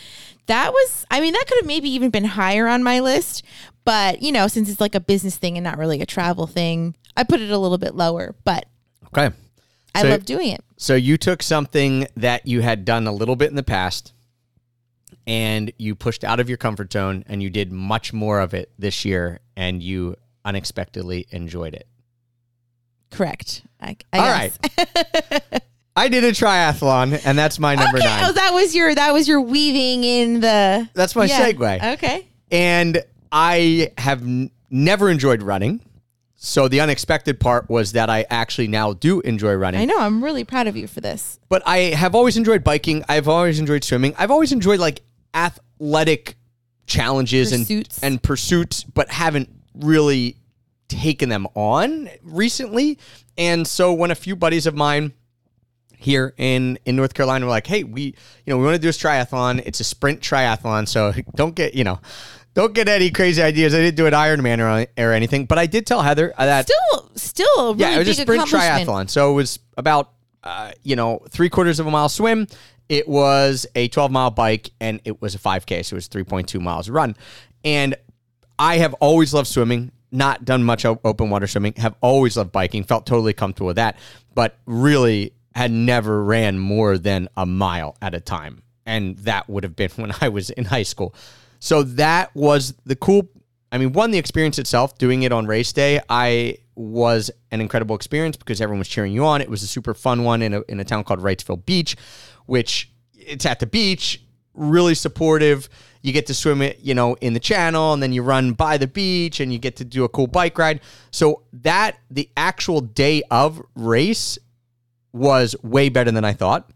that 0.47 0.73
was, 0.73 1.07
I 1.11 1.21
mean, 1.21 1.33
that 1.33 1.45
could 1.49 1.59
have 1.59 1.67
maybe 1.67 1.91
even 1.91 2.11
been 2.11 2.25
higher 2.25 2.67
on 2.69 2.83
my 2.83 3.01
list. 3.01 3.45
But, 3.85 4.23
you 4.23 4.31
know, 4.33 4.47
since 4.47 4.69
it's 4.71 4.81
like 4.81 4.95
a 4.95 5.01
business 5.01 5.37
thing 5.37 5.57
and 5.57 5.65
not 5.65 5.79
really 5.79 6.01
a 6.01 6.07
travel 6.07 6.47
thing, 6.47 6.95
I 7.17 7.25
put 7.25 7.41
it 7.41 7.51
a 7.51 7.59
little 7.59 7.79
bit 7.79 7.95
lower. 7.95 8.35
But 8.45 8.67
Okay. 9.07 9.35
I 9.95 10.03
So- 10.03 10.09
love 10.11 10.25
doing 10.25 10.49
it. 10.51 10.63
So 10.77 10.95
you 10.95 11.17
took 11.19 11.43
something 11.43 12.07
that 12.17 12.47
you 12.47 12.63
had 12.63 12.85
done 12.85 13.07
a 13.07 13.13
little 13.13 13.37
bit 13.37 13.51
in 13.51 13.57
the 13.57 13.63
past 13.63 14.13
and 15.27 15.73
you 15.79 15.95
pushed 15.95 16.25
out 16.25 16.41
of 16.41 16.49
your 16.49 16.57
comfort 16.59 16.93
zone 16.93 17.25
and 17.27 17.43
you 17.43 17.51
did 17.51 17.71
much 17.73 18.13
more 18.13 18.41
of 18.41 18.55
it 18.55 18.71
this 18.79 19.05
year 19.05 19.41
and 19.57 19.83
you 19.83 20.17
unexpectedly 20.45 21.27
enjoyed 21.31 21.75
it. 21.75 21.87
Correct. 23.11 23.63
I, 23.81 23.97
I 24.13 24.19
All 24.19 24.31
right. 24.31 25.63
I 25.96 26.09
did 26.09 26.24
a 26.24 26.31
triathlon 26.33 27.20
and 27.24 27.37
that's 27.38 27.59
my 27.59 27.74
number 27.74 27.98
okay. 27.98 28.07
nine. 28.07 28.24
Oh, 28.26 28.33
that 28.33 28.53
was 28.55 28.74
your 28.74 28.94
that 28.94 29.12
was 29.12 29.29
your 29.29 29.40
weaving 29.40 30.05
in 30.05 30.40
the. 30.40 30.88
That's 30.94 31.14
my 31.16 31.24
Yeah. 31.26 31.50
segue. 31.50 31.94
Okay. 31.94 32.26
And 32.50 33.03
I 33.33 33.92
have 33.98 34.22
n- 34.22 34.50
never 34.70 35.11
enjoyed 35.11 35.42
running. 35.42 35.81
So 36.42 36.68
the 36.68 36.81
unexpected 36.81 37.38
part 37.38 37.68
was 37.68 37.92
that 37.92 38.09
I 38.09 38.24
actually 38.31 38.68
now 38.68 38.94
do 38.94 39.20
enjoy 39.20 39.53
running. 39.55 39.83
I 39.83 39.85
know. 39.85 39.98
I'm 39.98 40.24
really 40.24 40.42
proud 40.44 40.66
of 40.68 40.76
you 40.76 40.87
for 40.87 41.03
this. 41.03 41.38
But 41.50 41.62
I 41.66 41.79
have 41.94 42.14
always 42.14 42.38
enjoyed 42.38 42.64
biking. 42.64 43.05
I've 43.11 43.29
always 43.29 43.59
enjoyed 43.59 43.85
swimming. 43.85 44.14
I've 44.16 44.31
always 44.31 44.50
enjoyed 44.50 44.81
like 44.81 45.03
athletic 45.35 46.37
challenges 46.87 47.50
Pursuits. 47.50 47.98
and 48.03 48.12
and 48.14 48.22
pursuits, 48.22 48.85
but 48.85 49.11
haven't 49.11 49.50
really 49.74 50.37
taken 50.88 51.29
them 51.29 51.46
on 51.55 52.09
recently. 52.22 52.98
And 53.37 53.66
so 53.66 53.92
when 53.92 54.11
a 54.11 54.14
few 54.14 54.35
buddies 54.35 54.66
of 54.66 54.74
mine 54.74 55.12
here 56.01 56.35
in 56.39 56.79
in 56.85 56.97
North 56.97 57.15
Carolina 57.15 57.45
we 57.45 57.49
were 57.49 57.51
like, 57.51 57.67
"Hey, 57.67 57.85
we 57.85 58.03
you 58.03 58.15
know 58.47 58.59
we 58.59 58.65
want 58.65 58.75
to 58.75 58.81
do 58.81 58.89
this 58.89 58.99
triathlon. 58.99 59.63
It's 59.65 59.81
a 59.81 59.85
sprint 59.85 60.21
triathlon, 60.21 60.89
so 60.89 61.13
don't 61.35 61.55
get 61.55 61.75
you 61.75 61.85
know." 61.85 62.01
Don't 62.53 62.75
get 62.75 62.89
any 62.89 63.13
crazy 63.13 63.41
ideas. 63.41 63.75
I 63.75 63.79
didn't 63.79 63.97
do 63.97 64.07
an 64.07 64.13
Ironman 64.13 64.59
or, 64.59 64.87
or 65.01 65.13
anything, 65.13 65.47
but 65.47 65.57
I 65.57 65.67
did 65.67 65.87
tell 65.87 66.03
Heather 66.03 66.35
that 66.37 66.69
Still, 66.69 67.11
still 67.15 67.47
a 67.61 67.67
really 67.75 67.79
yeah, 67.79 67.95
it 67.95 67.99
was 67.99 68.09
a 68.09 68.15
sprint 68.23 68.43
triathlon. 68.43 69.09
So 69.09 69.31
it 69.31 69.35
was 69.35 69.61
about 69.77 70.11
uh, 70.43 70.73
you 70.83 70.97
know 70.97 71.21
three 71.31 71.49
quarters 71.49 71.79
of 71.79 71.87
a 71.87 71.93
mile 71.93 72.09
swim. 72.09 72.49
It 72.89 73.07
was 73.07 73.67
a 73.77 73.87
12 73.87 74.11
mile 74.11 74.33
bike, 74.33 74.73
and 74.81 75.01
it 75.05 75.23
was 75.23 75.37
a 75.37 75.39
5K. 75.39 75.85
So 75.85 75.95
it 75.95 75.99
was 75.99 76.09
3.2 76.09 76.61
miles 76.61 76.91
run. 76.91 77.17
And 77.65 77.95
I 78.59 78.79
have 78.79 78.95
always 78.95 79.33
loved 79.33 79.47
swimming. 79.47 79.93
Not 80.11 80.45
done 80.45 80.65
much 80.65 80.85
open 80.85 81.31
water 81.31 81.47
swimming. 81.47 81.75
Have 81.77 81.95
always 82.01 82.37
loved 82.37 82.51
biking. 82.51 82.83
Felt 82.83 83.07
totally 83.07 83.33
comfortable 83.33 83.69
with 83.69 83.77
that, 83.77 83.97
but 84.35 84.59
really 84.67 85.33
had 85.61 85.70
never 85.70 86.25
ran 86.25 86.59
more 86.59 86.96
than 86.96 87.29
a 87.37 87.44
mile 87.44 87.94
at 88.01 88.14
a 88.14 88.20
time. 88.20 88.62
And 88.87 89.18
that 89.18 89.46
would 89.46 89.62
have 89.62 89.77
been 89.77 89.90
when 89.96 90.11
I 90.23 90.31
was 90.31 90.49
in 90.49 90.64
high 90.64 90.85
school. 90.85 91.14
So 91.59 91.83
that 91.83 92.35
was 92.35 92.73
the 92.87 92.96
cool. 92.96 93.29
I 93.70 93.77
mean, 93.77 93.92
one, 93.92 94.11
the 94.11 94.16
experience 94.16 94.59
itself, 94.59 94.96
doing 94.96 95.23
it 95.23 95.33
on 95.33 95.46
race 95.46 95.70
day, 95.75 96.01
I 96.09 96.57
was 96.77 97.31
an 97.51 97.61
incredible 97.61 97.94
experience 97.94 98.38
because 98.38 98.62
everyone 98.62 98.79
was 98.79 98.88
cheering 98.88 99.12
you 99.12 99.27
on. 99.27 99.42
It 99.42 99.51
was 99.51 99.62
a 99.62 99.66
super 99.66 99.92
fun 99.92 100.25
one 100.25 100.40
in 100.40 100.55
a, 100.55 100.62
in 100.62 100.81
a 100.81 100.85
town 100.85 101.05
called 101.05 101.20
Wrightsville 101.20 101.66
Beach, 101.66 101.94
which 102.46 102.90
it's 103.12 103.44
at 103.44 103.61
the 103.61 103.66
beach, 103.66 104.23
really 104.55 104.94
supportive. 104.94 105.68
You 106.01 106.14
get 106.14 106.27
to 106.29 106.35
swim 106.35 106.62
it, 106.62 106.79
you 106.81 106.94
know, 106.94 107.16
in 107.20 107.35
the 107.35 107.38
channel, 107.38 107.92
and 107.92 108.03
then 108.03 108.14
you 108.14 108.23
run 108.23 108.55
by 108.55 108.79
the 108.79 108.87
beach, 108.87 109.40
and 109.40 109.53
you 109.53 109.59
get 109.59 109.77
to 109.77 109.85
do 109.85 110.05
a 110.05 110.09
cool 110.09 110.27
bike 110.27 110.57
ride. 110.57 110.81
So 111.11 111.42
that 111.53 111.99
the 112.11 112.31
actual 112.35 112.81
day 112.81 113.23
of 113.31 113.62
race 113.75 114.38
was 115.12 115.55
way 115.62 115.88
better 115.88 116.11
than 116.11 116.25
I 116.25 116.33
thought. 116.33 116.70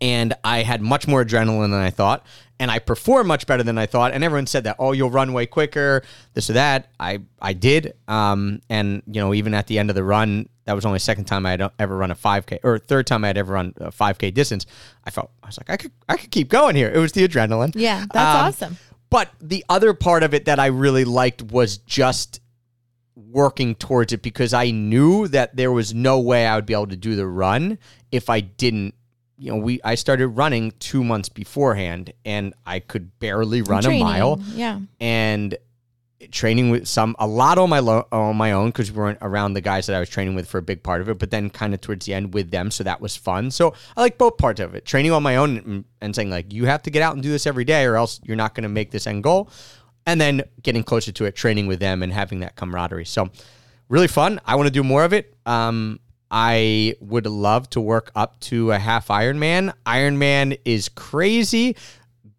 and 0.00 0.34
I 0.42 0.62
had 0.64 0.82
much 0.82 1.06
more 1.06 1.24
adrenaline 1.24 1.70
than 1.70 1.74
I 1.80 1.90
thought, 1.90 2.26
and 2.58 2.72
I 2.72 2.80
performed 2.80 3.28
much 3.28 3.46
better 3.46 3.62
than 3.62 3.78
I 3.78 3.86
thought. 3.86 4.10
And 4.12 4.24
everyone 4.24 4.48
said 4.48 4.64
that, 4.64 4.74
oh, 4.80 4.90
you'll 4.90 5.10
run 5.10 5.32
way 5.32 5.46
quicker, 5.46 6.02
this 6.34 6.50
or 6.50 6.54
that. 6.54 6.90
I 6.98 7.20
I 7.40 7.52
did, 7.52 7.94
um, 8.08 8.60
and 8.68 9.02
you 9.06 9.20
know, 9.20 9.32
even 9.32 9.54
at 9.54 9.68
the 9.68 9.78
end 9.78 9.90
of 9.90 9.94
the 9.94 10.02
run, 10.02 10.48
that 10.64 10.72
was 10.74 10.84
only 10.84 10.96
the 10.96 11.00
second 11.04 11.26
time 11.26 11.46
I 11.46 11.52
had 11.52 11.70
ever 11.78 11.96
run 11.96 12.10
a 12.10 12.16
5K, 12.16 12.58
or 12.64 12.78
third 12.80 13.06
time 13.06 13.22
I 13.22 13.28
had 13.28 13.38
ever 13.38 13.52
run 13.52 13.74
a 13.76 13.92
5K 13.92 14.34
distance. 14.34 14.66
I 15.04 15.10
felt 15.10 15.30
I 15.40 15.46
was 15.46 15.58
like, 15.58 15.70
I 15.70 15.76
could 15.76 15.92
I 16.08 16.16
could 16.16 16.32
keep 16.32 16.48
going 16.48 16.74
here. 16.74 16.90
It 16.92 16.98
was 16.98 17.12
the 17.12 17.26
adrenaline. 17.26 17.72
Yeah, 17.76 18.04
that's 18.12 18.36
Um, 18.40 18.46
awesome. 18.48 18.78
But 19.08 19.28
the 19.40 19.64
other 19.68 19.94
part 19.94 20.24
of 20.24 20.34
it 20.34 20.46
that 20.46 20.58
I 20.58 20.66
really 20.66 21.04
liked 21.04 21.42
was 21.42 21.76
just 21.78 22.40
working 23.14 23.74
towards 23.74 24.12
it 24.12 24.22
because 24.22 24.52
I 24.54 24.70
knew 24.70 25.28
that 25.28 25.56
there 25.56 25.72
was 25.72 25.94
no 25.94 26.18
way 26.20 26.46
I 26.46 26.56
would 26.56 26.66
be 26.66 26.72
able 26.72 26.88
to 26.88 26.96
do 26.96 27.14
the 27.16 27.26
run 27.26 27.78
if 28.10 28.30
I 28.30 28.40
didn't. 28.40 28.94
You 29.38 29.52
know, 29.52 29.58
we 29.58 29.80
I 29.82 29.96
started 29.96 30.28
running 30.28 30.72
two 30.78 31.02
months 31.02 31.28
beforehand, 31.28 32.12
and 32.24 32.54
I 32.64 32.78
could 32.78 33.18
barely 33.18 33.62
run 33.62 33.82
Training, 33.82 34.02
a 34.02 34.04
mile. 34.04 34.40
Yeah. 34.54 34.80
And 35.00 35.56
training 36.30 36.70
with 36.70 36.86
some 36.86 37.16
a 37.18 37.26
lot 37.26 37.58
on 37.58 37.68
my 37.68 37.80
lo- 37.80 38.06
on 38.12 38.36
my 38.36 38.52
own 38.52 38.68
because 38.68 38.92
we 38.92 38.98
weren't 38.98 39.18
around 39.20 39.54
the 39.54 39.60
guys 39.60 39.86
that 39.86 39.96
I 39.96 40.00
was 40.00 40.08
training 40.08 40.34
with 40.34 40.48
for 40.48 40.58
a 40.58 40.62
big 40.62 40.82
part 40.82 41.00
of 41.00 41.08
it, 41.08 41.18
but 41.18 41.30
then 41.30 41.50
kind 41.50 41.74
of 41.74 41.80
towards 41.80 42.06
the 42.06 42.14
end 42.14 42.34
with 42.34 42.50
them, 42.50 42.70
so 42.70 42.84
that 42.84 43.00
was 43.00 43.16
fun. 43.16 43.50
So 43.50 43.74
I 43.96 44.00
like 44.00 44.18
both 44.18 44.36
parts 44.36 44.60
of 44.60 44.74
it: 44.74 44.84
training 44.84 45.12
on 45.12 45.22
my 45.22 45.36
own 45.36 45.58
and, 45.58 45.84
and 46.00 46.14
saying 46.14 46.30
like 46.30 46.52
you 46.52 46.66
have 46.66 46.82
to 46.82 46.90
get 46.90 47.02
out 47.02 47.14
and 47.14 47.22
do 47.22 47.30
this 47.30 47.46
every 47.46 47.64
day, 47.64 47.84
or 47.84 47.96
else 47.96 48.20
you're 48.22 48.36
not 48.36 48.54
going 48.54 48.62
to 48.62 48.68
make 48.68 48.90
this 48.90 49.06
end 49.06 49.24
goal. 49.24 49.50
And 50.06 50.20
then 50.20 50.42
getting 50.62 50.82
closer 50.82 51.12
to 51.12 51.24
it, 51.26 51.36
training 51.36 51.66
with 51.68 51.78
them 51.80 52.02
and 52.02 52.12
having 52.12 52.40
that 52.40 52.56
camaraderie. 52.56 53.04
So 53.04 53.30
really 53.88 54.08
fun. 54.08 54.40
I 54.44 54.56
want 54.56 54.66
to 54.66 54.72
do 54.72 54.82
more 54.82 55.04
of 55.04 55.12
it. 55.12 55.34
Um, 55.46 56.00
I 56.30 56.96
would 57.00 57.26
love 57.26 57.68
to 57.70 57.80
work 57.80 58.10
up 58.16 58.40
to 58.40 58.72
a 58.72 58.78
half 58.78 59.08
Ironman. 59.08 59.72
Ironman 59.86 60.58
is 60.64 60.88
crazy. 60.88 61.76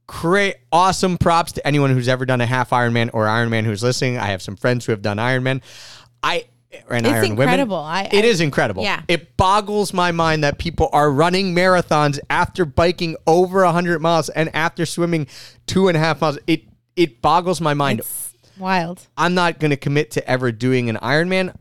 Great, 0.07 0.55
awesome 0.71 1.17
props 1.17 1.53
to 1.53 1.65
anyone 1.65 1.89
who's 1.91 2.07
ever 2.09 2.25
done 2.25 2.41
a 2.41 2.45
half 2.45 2.71
Ironman 2.71 3.09
or 3.13 3.25
Ironman 3.25 3.63
who's 3.63 3.81
listening. 3.81 4.17
I 4.17 4.27
have 4.27 4.41
some 4.41 4.55
friends 4.57 4.85
who 4.85 4.91
have 4.91 5.01
done 5.01 5.17
Ironman. 5.17 5.61
I 6.21 6.45
and 6.89 7.05
It's 7.05 7.13
Iron 7.13 7.25
incredible. 7.25 7.77
Women. 7.77 7.95
I- 7.95 8.09
It 8.11 8.25
I- 8.25 8.27
is 8.27 8.41
incredible. 8.41 8.83
Yeah. 8.83 9.03
It 9.07 9.37
boggles 9.37 9.93
my 9.93 10.11
mind 10.11 10.43
that 10.43 10.57
people 10.57 10.89
are 10.91 11.11
running 11.11 11.53
marathons 11.55 12.19
after 12.31 12.65
biking 12.65 13.15
over 13.27 13.63
hundred 13.65 14.01
miles 14.01 14.27
and 14.29 14.53
after 14.55 14.85
swimming 14.87 15.27
two 15.67 15.87
and 15.87 15.95
a 15.95 15.99
half 15.99 16.19
miles. 16.19 16.37
It 16.47 16.63
it 16.95 17.21
boggles 17.21 17.61
my 17.61 17.73
mind. 17.73 17.99
It's 17.99 18.33
wild. 18.57 19.07
I'm 19.17 19.33
not 19.33 19.59
going 19.59 19.71
to 19.71 19.77
commit 19.77 20.11
to 20.11 20.27
ever 20.27 20.51
doing 20.51 20.89
an 20.89 20.97
Ironman 20.97 21.55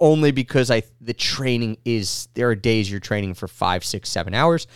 only 0.00 0.32
because 0.32 0.70
I 0.70 0.82
the 1.00 1.14
training 1.14 1.78
is 1.84 2.28
there 2.34 2.48
are 2.48 2.54
days 2.54 2.90
you're 2.90 3.00
training 3.00 3.34
for 3.34 3.48
five, 3.48 3.84
six, 3.84 4.10
seven 4.10 4.34
hours. 4.34 4.66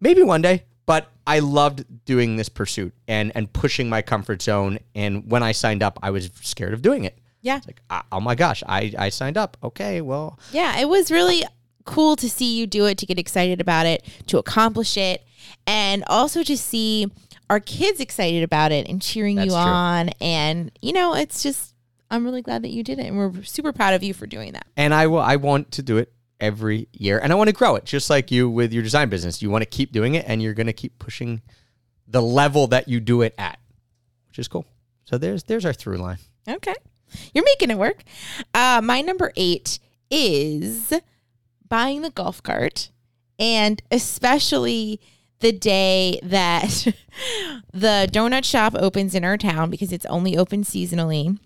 Maybe 0.00 0.22
one 0.22 0.42
day, 0.42 0.64
but 0.86 1.10
I 1.26 1.40
loved 1.40 1.84
doing 2.04 2.36
this 2.36 2.48
pursuit 2.48 2.94
and 3.06 3.32
and 3.34 3.52
pushing 3.52 3.88
my 3.88 4.02
comfort 4.02 4.42
zone. 4.42 4.78
And 4.94 5.30
when 5.30 5.42
I 5.42 5.52
signed 5.52 5.82
up, 5.82 5.98
I 6.02 6.10
was 6.10 6.30
scared 6.42 6.72
of 6.72 6.82
doing 6.82 7.04
it. 7.04 7.18
Yeah. 7.40 7.58
It's 7.58 7.66
like, 7.66 7.82
ah, 7.90 8.04
oh 8.12 8.20
my 8.20 8.34
gosh, 8.34 8.62
I 8.66 8.94
I 8.98 9.08
signed 9.08 9.36
up. 9.36 9.56
Okay, 9.62 10.00
well, 10.00 10.38
Yeah, 10.52 10.78
it 10.78 10.88
was 10.88 11.10
really 11.10 11.44
cool 11.84 12.16
to 12.16 12.28
see 12.28 12.58
you 12.58 12.66
do 12.66 12.84
it, 12.86 12.98
to 12.98 13.06
get 13.06 13.18
excited 13.18 13.60
about 13.60 13.86
it, 13.86 14.04
to 14.26 14.38
accomplish 14.38 14.96
it, 14.96 15.24
and 15.66 16.04
also 16.06 16.42
to 16.42 16.56
see 16.56 17.10
our 17.50 17.60
kids 17.60 18.00
excited 18.00 18.42
about 18.42 18.72
it 18.72 18.88
and 18.88 19.00
cheering 19.00 19.36
That's 19.36 19.46
you 19.46 19.52
true. 19.52 19.60
on. 19.60 20.08
And, 20.20 20.70
you 20.82 20.92
know, 20.92 21.14
it's 21.14 21.42
just, 21.42 21.74
I'm 22.10 22.24
really 22.24 22.42
glad 22.42 22.62
that 22.62 22.68
you 22.70 22.82
did 22.82 22.98
it. 22.98 23.06
And 23.06 23.16
we're 23.16 23.42
super 23.42 23.72
proud 23.72 23.94
of 23.94 24.02
you 24.02 24.14
for 24.14 24.26
doing 24.26 24.52
that. 24.52 24.66
and 24.76 24.92
I 24.94 25.06
will. 25.06 25.20
I 25.20 25.36
want 25.36 25.72
to 25.72 25.82
do 25.82 25.96
it 25.98 26.12
every 26.40 26.86
year, 26.92 27.18
and 27.18 27.32
I 27.32 27.34
want 27.34 27.48
to 27.48 27.52
grow 27.54 27.74
it, 27.76 27.84
just 27.84 28.08
like 28.10 28.30
you 28.30 28.48
with 28.48 28.72
your 28.72 28.82
design 28.82 29.08
business. 29.08 29.42
You 29.42 29.50
want 29.50 29.62
to 29.62 29.66
keep 29.68 29.90
doing 29.92 30.14
it, 30.14 30.24
and 30.28 30.40
you're 30.42 30.54
going 30.54 30.68
to 30.68 30.72
keep 30.72 30.98
pushing 30.98 31.42
the 32.06 32.22
level 32.22 32.68
that 32.68 32.88
you 32.88 33.00
do 33.00 33.22
it 33.22 33.34
at, 33.38 33.58
which 34.28 34.38
is 34.38 34.46
cool. 34.48 34.64
So 35.04 35.18
there's 35.18 35.42
there's 35.44 35.64
our 35.64 35.72
through 35.72 35.96
line. 35.98 36.18
Okay. 36.48 36.74
You're 37.34 37.44
making 37.44 37.70
it 37.70 37.78
work. 37.78 38.04
Uh, 38.54 38.80
my 38.84 39.00
number 39.00 39.32
eight 39.36 39.78
is 40.10 40.92
buying 41.68 42.02
the 42.02 42.10
golf 42.10 42.42
cart, 42.42 42.90
and 43.38 43.82
especially 43.90 45.00
the 45.40 45.52
day 45.52 46.20
that 46.22 46.68
the 47.72 48.08
donut 48.10 48.44
shop 48.44 48.74
opens 48.76 49.14
in 49.14 49.24
our 49.24 49.36
town 49.36 49.70
because 49.70 49.92
it's 49.92 50.06
only 50.06 50.36
open 50.36 50.64
seasonally. 50.64 51.38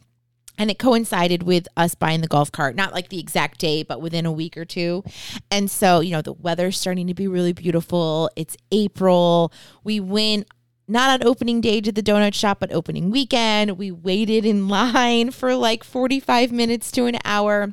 And 0.59 0.71
it 0.71 0.79
coincided 0.79 1.45
with 1.45 1.67
us 1.79 1.95
buying 1.95 2.21
the 2.21 2.29
golf 2.29 2.53
cart, 2.53 2.77
not 2.77 2.93
like 2.93 3.09
the 3.09 3.19
exact 3.19 3.59
day, 3.59 3.83
but 3.83 4.03
within 4.03 4.27
a 4.27 4.33
week 4.33 4.57
or 4.57 4.67
two. 4.67 5.03
And 5.51 5.71
so, 5.71 6.01
you 6.01 6.11
know, 6.11 6.21
the 6.21 6.35
weather's 6.35 6.79
starting 6.79 7.07
to 7.07 7.15
be 7.15 7.27
really 7.27 7.55
beautiful. 7.55 8.31
It's 8.37 8.57
April. 8.71 9.51
We 9.83 9.99
went 9.99 10.47
not 10.87 11.21
on 11.21 11.27
opening 11.27 11.63
day 11.63 11.81
to 11.81 11.91
the 11.91 12.03
donut 12.03 12.35
shop, 12.35 12.61
but 12.61 12.71
opening 12.71 13.11
weekend. 13.11 13.79
We 13.79 13.91
waited 13.91 14.45
in 14.45 14.69
line 14.69 15.31
for 15.31 15.57
like 15.57 15.85
45 15.85 16.53
minutes 16.53 16.93
to 16.93 17.07
an 17.07 17.17
hour. 17.25 17.73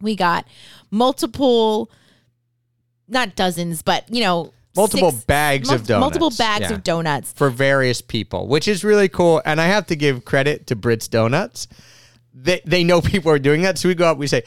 We 0.00 0.16
got 0.16 0.46
multiple, 0.90 1.90
not 3.06 3.36
dozens, 3.36 3.82
but, 3.82 4.12
you 4.12 4.22
know, 4.22 4.52
Multiple 4.76 5.10
six- 5.12 5.24
bags 5.24 5.70
of 5.70 5.88
mul- 5.88 6.00
Multiple 6.00 6.30
donuts. 6.30 6.38
bags 6.38 6.70
Yeah. 6.70 6.76
of 6.76 6.84
donuts. 6.84 7.32
for 7.32 7.50
various 7.50 8.00
people, 8.00 8.46
which 8.46 8.68
is 8.68 8.84
really 8.84 9.08
cool. 9.08 9.42
And 9.44 9.60
I 9.60 9.66
have 9.66 9.86
to 9.88 9.96
give 9.96 10.24
credit 10.24 10.66
to 10.68 10.76
Britt's 10.76 11.08
Donuts. 11.08 11.66
They 12.34 12.60
they 12.64 12.84
know 12.84 13.00
people 13.14 13.30
are 13.32 13.38
doing 13.38 13.62
that, 13.62 13.78
so 13.78 13.88
we 13.88 13.94
go 13.94 14.06
up. 14.10 14.18
We 14.18 14.26
say, 14.28 14.42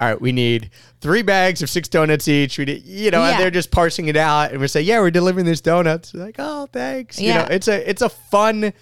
"All 0.00 0.08
right, 0.08 0.20
we 0.20 0.32
need 0.32 0.70
three 1.00 1.22
bags 1.22 1.62
of 1.62 1.70
six 1.70 1.88
donuts 1.88 2.26
each." 2.26 2.58
We 2.58 2.64
need, 2.64 2.84
you 2.84 3.10
know, 3.10 3.22
Yeah. 3.22 3.32
and 3.32 3.40
they're 3.42 3.50
just 3.50 3.70
parsing 3.70 4.08
it 4.08 4.16
out, 4.16 4.50
and 4.50 4.60
we 4.60 4.66
say, 4.68 4.80
"Yeah, 4.80 4.98
we're 5.00 5.10
delivering 5.12 5.46
these 5.46 5.60
donuts." 5.60 6.10
They're 6.10 6.24
like, 6.26 6.36
"Oh, 6.38 6.66
thanks." 6.72 7.20
You 7.20 7.28
Yeah. 7.28 7.42
know, 7.42 7.48
it's 7.50 7.68
a 7.68 7.88
it's 7.88 8.02
a 8.02 8.08
fun. 8.08 8.72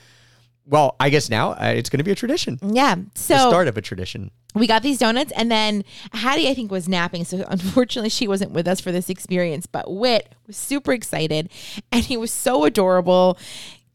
Well, 0.67 0.97
I 0.99 1.11
guess 1.11 1.29
now 1.29 1.51
uh, 1.53 1.73
it's 1.77 1.91
going 1.91 1.99
to 1.99 2.05
be 2.05 2.11
a 2.11 2.15
tradition. 2.15 2.59
Yeah. 2.63 2.95
The 2.95 3.03
So 3.15 3.37
start 3.37 3.69
of 3.69 3.77
a 3.77 3.83
tradition. 3.83 4.31
we 4.55 4.67
got 4.67 4.83
these 4.83 4.99
donuts 4.99 5.33
and 5.37 5.51
then 5.51 5.85
Hattie 6.13 6.49
I 6.49 6.55
think 6.55 6.71
was 6.71 6.89
napping 6.89 7.25
so 7.25 7.45
unfortunately 7.49 8.09
she 8.11 8.27
wasn't 8.29 8.53
with 8.53 8.67
us 8.69 8.81
for 8.81 8.91
this 8.93 9.11
experience 9.11 9.67
but 9.67 9.93
Whit 9.93 10.33
was 10.47 10.57
super 10.57 10.93
excited 10.93 11.51
and 11.93 12.05
he 12.05 12.17
was 12.17 12.31
so 12.33 12.65
adorable 12.65 13.37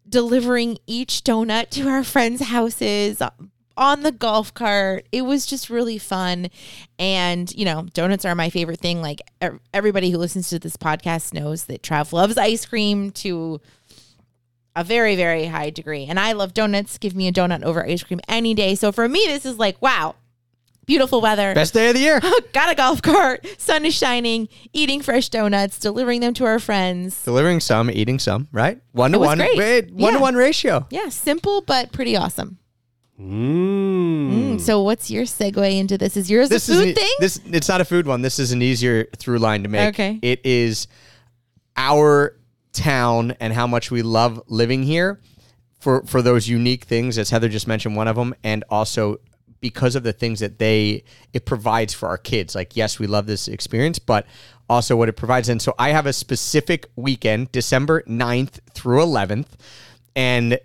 delivering 0.08 0.78
each 0.88 1.24
donut 1.24 1.70
to 1.70 1.88
our 1.88 2.04
friends 2.04 2.42
houses 2.42 3.22
on 3.78 4.02
the 4.04 4.12
golf 4.12 4.54
cart 4.54 5.08
it 5.12 5.22
was 5.22 5.46
just 5.46 5.70
really 5.70 5.98
fun 5.98 6.50
and 6.98 7.52
you 7.56 7.64
know 7.64 7.86
donuts 7.94 8.26
are 8.26 8.36
my 8.36 8.50
favorite 8.50 8.80
thing 8.80 9.02
like 9.02 9.22
everybody 9.74 10.10
who 10.12 10.18
listens 10.18 10.50
to 10.50 10.60
this 10.60 10.76
podcast 10.76 11.34
knows 11.34 11.66
that 11.66 11.82
Trav 11.82 12.12
loves 12.12 12.38
ice 12.38 12.66
cream 12.66 13.12
to 13.12 13.62
a 14.80 14.84
very 14.84 15.16
very 15.16 15.46
high 15.46 15.70
degree 15.70 16.06
and 16.06 16.20
I 16.20 16.32
love 16.32 16.54
donuts 16.54 16.98
give 16.98 17.16
me 17.16 17.28
a 17.28 17.32
donut 17.32 17.64
over 17.64 17.86
ice 17.86 18.04
cream 18.04 18.20
any 18.28 18.54
day 18.54 18.76
so 18.76 18.92
for 18.92 19.08
me 19.08 19.24
this 19.28 19.46
is 19.46 19.58
like 19.60 19.82
wow 19.82 20.16
beautiful 20.90 21.22
weather. 21.22 21.54
Best 21.54 21.76
day 21.76 21.90
of 21.90 21.94
the 21.94 22.02
year. 22.02 22.20
Got 22.54 22.72
a 22.72 22.76
golf 22.76 23.02
cart, 23.02 23.46
sun 23.60 23.86
is 23.86 23.94
shining, 23.94 24.50
eating 24.74 25.02
fresh 25.02 25.30
donuts, 25.30 25.78
delivering 25.78 26.20
them 26.20 26.34
to 26.34 26.46
our 26.46 26.58
friends. 26.58 27.24
Delivering 27.24 27.60
some, 27.60 27.92
eating 27.92 28.18
some, 28.18 28.48
right? 28.52 28.82
One 28.92 29.12
to 29.12 29.20
one. 29.20 29.38
great. 29.38 29.92
one 29.92 30.14
to 30.14 30.20
one 30.20 30.34
ratio. 30.36 30.88
Yeah, 30.90 31.10
simple 31.10 31.62
but 31.62 31.92
pretty 31.92 32.18
awesome. 32.18 32.58
Mm. 33.22 34.32
Mm, 34.32 34.62
so, 34.62 34.82
what's 34.82 35.12
your 35.12 35.26
segue 35.26 35.78
into 35.78 35.98
this? 35.98 36.18
Is 36.18 36.32
yours 36.32 36.50
this 36.50 36.68
a 36.70 36.74
food 36.74 36.88
is 36.88 36.96
thing? 36.96 37.12
This 37.20 37.40
it's 37.46 37.68
not 37.68 37.82
a 37.82 37.86
food 37.86 38.08
one. 38.08 38.22
This 38.22 38.40
is 38.40 38.52
an 38.52 38.62
easier 38.62 39.10
through 39.18 39.40
line 39.40 39.64
to 39.64 39.70
make. 39.70 39.90
Okay. 39.90 40.20
It 40.22 40.44
is 40.46 40.88
our 41.76 42.39
town 42.72 43.36
and 43.40 43.54
how 43.54 43.68
much 43.68 43.92
we 43.92 44.02
love 44.02 44.42
living 44.48 44.84
here 44.84 45.20
for 45.80 46.04
for 46.04 46.22
those 46.22 46.48
unique 46.48 46.84
things 46.84 47.18
as 47.18 47.30
Heather 47.30 47.50
just 47.50 47.68
mentioned 47.68 47.96
one 47.96 48.08
of 48.08 48.16
them 48.16 48.36
and 48.44 48.64
also 48.70 49.20
because 49.62 49.96
of 49.96 50.04
the 50.04 50.14
things 50.14 50.40
that 50.40 50.60
they 50.60 51.04
it 51.34 51.46
provides 51.46 51.94
for 51.94 52.08
our 52.08 52.18
kids. 52.18 52.56
Like 52.56 52.76
yes, 52.76 53.00
we 53.00 53.08
love 53.08 53.26
this 53.26 53.48
experience, 53.48 54.00
but 54.00 54.26
also 54.70 54.96
what 54.96 55.10
it 55.10 55.14
provides 55.14 55.50
and 55.50 55.62
so 55.62 55.74
I 55.80 55.90
have 55.90 56.06
a 56.06 56.14
specific 56.14 56.88
weekend, 56.96 57.52
December 57.52 58.04
9th 58.04 58.60
through 58.74 59.02
11th 59.02 59.48
and 60.16 60.60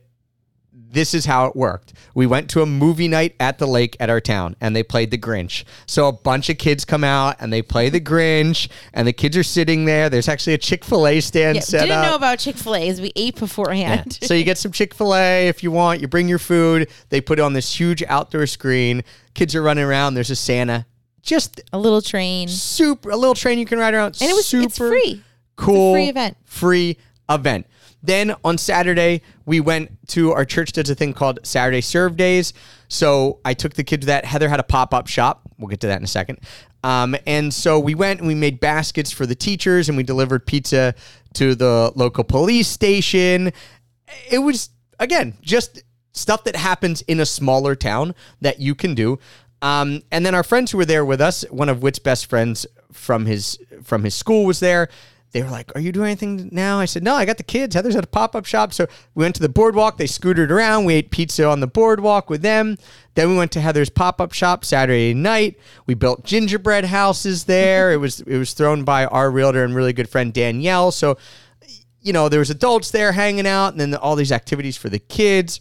this 0.95 1.13
is 1.13 1.27
how 1.27 1.47
it 1.47 1.55
worked. 1.57 1.93
We 2.15 2.27
went 2.27 2.49
to 2.51 2.63
a 2.63 2.67
movie 2.67 3.09
night 3.09 3.35
at 3.41 3.59
the 3.59 3.67
lake 3.67 3.97
at 4.01 4.09
our 4.09 4.21
town 4.21 4.57
and 4.61 4.75
they 4.75 4.83
played 4.83 5.11
The 5.11 5.19
Grinch. 5.19 5.65
So 5.87 6.09
a 6.09 6.13
bunch 6.13 6.49
of 6.49 6.57
kids 6.57 6.85
come 6.85 7.05
out 7.05 7.37
and 7.41 7.53
they 7.53 7.61
play 7.61 7.91
The 7.91 8.01
Grinch 8.01 8.69
and 8.93 9.07
the 9.07 9.13
kids 9.13 9.37
are 9.37 9.43
sitting 9.43 9.85
there. 9.85 10.09
There's 10.09 10.29
actually 10.29 10.55
a 10.55 10.59
Chick 10.59 10.85
fil 10.85 11.07
A 11.07 11.21
stand 11.21 11.57
yeah, 11.57 11.63
set 11.63 11.81
didn't 11.81 11.97
up. 11.99 12.07
know 12.07 12.15
about 12.15 12.39
Chick 12.39 12.57
fil 12.57 12.77
A 12.77 12.89
as 12.89 13.01
we 13.01 13.13
ate 13.17 13.39
beforehand. 13.39 14.19
so 14.23 14.33
you 14.33 14.45
get 14.45 14.57
some 14.57 14.73
Chick 14.73 14.95
fil 14.95 15.15
A 15.15 15.49
if 15.49 15.63
you 15.63 15.71
want. 15.71 16.01
You 16.01 16.09
bring 16.09 16.29
your 16.29 16.39
food. 16.39 16.89
They 17.11 17.21
put 17.21 17.39
it 17.39 17.43
on 17.43 17.53
this 17.53 17.79
huge 17.79 18.03
outdoor 18.05 18.47
screen. 18.47 19.03
Kids 19.35 19.55
are 19.55 19.63
running 19.63 19.85
around. 19.85 20.15
There's 20.15 20.31
a 20.31 20.37
Santa. 20.37 20.87
Just 21.23 21.61
a 21.73 21.79
little 21.79 22.03
train. 22.03 22.49
super, 22.49 23.11
a 23.11 23.17
little 23.17 23.35
train 23.35 23.59
you 23.59 23.67
can 23.67 23.79
ride 23.79 23.95
around. 23.95 24.19
And 24.21 24.31
it 24.31 24.35
was 24.35 24.47
super 24.47 24.91
free. 24.91 25.25
cool 25.57 25.95
free 25.95 26.09
event. 26.09 26.37
free 26.45 26.99
event 27.29 27.67
then 28.05 28.35
on 28.45 28.59
saturday 28.59 29.21
we 29.47 29.61
went 29.61 29.91
to 30.07 30.33
our 30.33 30.45
church 30.45 30.73
does 30.73 30.91
a 30.91 30.95
thing 30.95 31.13
called 31.13 31.39
saturday 31.43 31.81
serve 31.81 32.17
days 32.17 32.53
so 32.89 33.41
i 33.45 33.55
took 33.55 33.75
the 33.75 33.85
kids 33.85 34.03
to 34.03 34.07
that 34.07 34.25
heather 34.25 34.49
had 34.49 34.61
a 34.61 34.65
pop-up 34.65 35.07
shop 35.07 35.43
we'll 35.59 35.69
get 35.69 35.81
to 35.81 35.87
that 35.87 35.99
in 35.99 36.05
a 36.05 36.07
second 36.07 36.39
Um, 36.85 37.17
and 37.27 37.53
so 37.53 37.81
we 37.81 37.95
went 37.95 38.21
and 38.21 38.29
we 38.29 38.35
made 38.35 38.61
baskets 38.61 39.11
for 39.11 39.25
the 39.25 39.35
teachers 39.35 39.89
and 39.89 39.97
we 39.97 40.03
delivered 40.03 40.45
pizza 40.45 40.95
to 41.33 41.55
the 41.55 41.91
local 41.97 42.25
police 42.25 42.69
station. 42.69 43.53
It 44.31 44.41
was, 44.41 44.69
again, 45.01 45.33
just 45.41 45.83
stuff 46.13 46.45
that 46.45 46.57
happens 46.57 47.01
in 47.09 47.21
a 47.21 47.25
smaller 47.27 47.75
town 47.75 48.15
that 48.43 48.61
you 48.61 48.75
can 48.75 48.95
do. 48.95 49.19
Um, 49.63 50.03
and 50.13 50.27
then 50.27 50.35
our 50.35 50.43
friends 50.45 50.73
who 50.73 50.77
were 50.79 50.85
there 50.85 51.07
with 51.07 51.23
us, 51.23 51.43
one 51.51 51.71
of 51.71 51.83
Whit's 51.83 51.99
best 51.99 52.27
friends 52.27 52.67
from 52.93 53.25
his 53.25 53.59
from 53.83 54.05
his 54.05 54.15
school 54.15 54.45
was 54.45 54.61
there. 54.61 54.91
They 55.35 55.43
were 55.43 55.51
like, 55.51 55.73
"Are 55.75 55.81
you 55.81 55.91
doing 55.91 56.07
anything 56.07 56.49
now?" 56.53 56.79
I 56.79 56.85
said, 56.85 57.03
"No, 57.03 57.17
I 57.17 57.25
got 57.25 57.39
the 57.39 57.43
kids. 57.43 57.75
Heather's 57.75 57.97
at 57.97 58.05
a 58.05 58.07
pop 58.07 58.37
up 58.37 58.47
shop." 58.47 58.73
So 58.73 58.87
we 59.17 59.25
went 59.25 59.35
to 59.35 59.43
the 59.43 59.49
boardwalk. 59.49 59.99
They 59.99 60.07
scootered 60.07 60.53
around. 60.53 60.85
We 60.85 60.95
ate 60.95 61.11
pizza 61.11 61.45
on 61.45 61.59
the 61.59 61.67
boardwalk 61.67 62.31
with 62.31 62.43
them. 62.43 62.79
Then 63.17 63.29
we 63.31 63.37
went 63.37 63.51
to 63.53 63.61
Heather's 63.61 63.91
pop 63.91 64.21
up 64.21 64.33
shop 64.33 64.65
Saturday 64.65 65.13
night. 65.13 65.59
We 65.87 65.95
built 65.95 66.25
gingerbread 66.25 66.85
houses 66.85 67.45
there. 67.45 67.93
it 67.93 67.97
was 67.97 68.21
it 68.21 68.39
was 68.39 68.53
thrown 68.53 68.85
by 68.85 69.07
our 69.07 69.29
realtor 69.29 69.65
and 69.65 69.75
really 69.75 69.93
good 69.93 70.09
friend 70.09 70.33
Danielle. 70.33 70.93
So 70.93 71.19
you 72.01 72.13
know 72.13 72.29
there 72.29 72.39
was 72.39 72.51
adults 72.51 72.93
there 72.93 73.11
hanging 73.11 73.47
out, 73.47 73.73
and 73.73 73.81
then 73.81 73.93
all 73.97 74.15
these 74.15 74.31
activities 74.31 74.77
for 74.77 74.89
the 74.89 75.01
kids. 75.01 75.61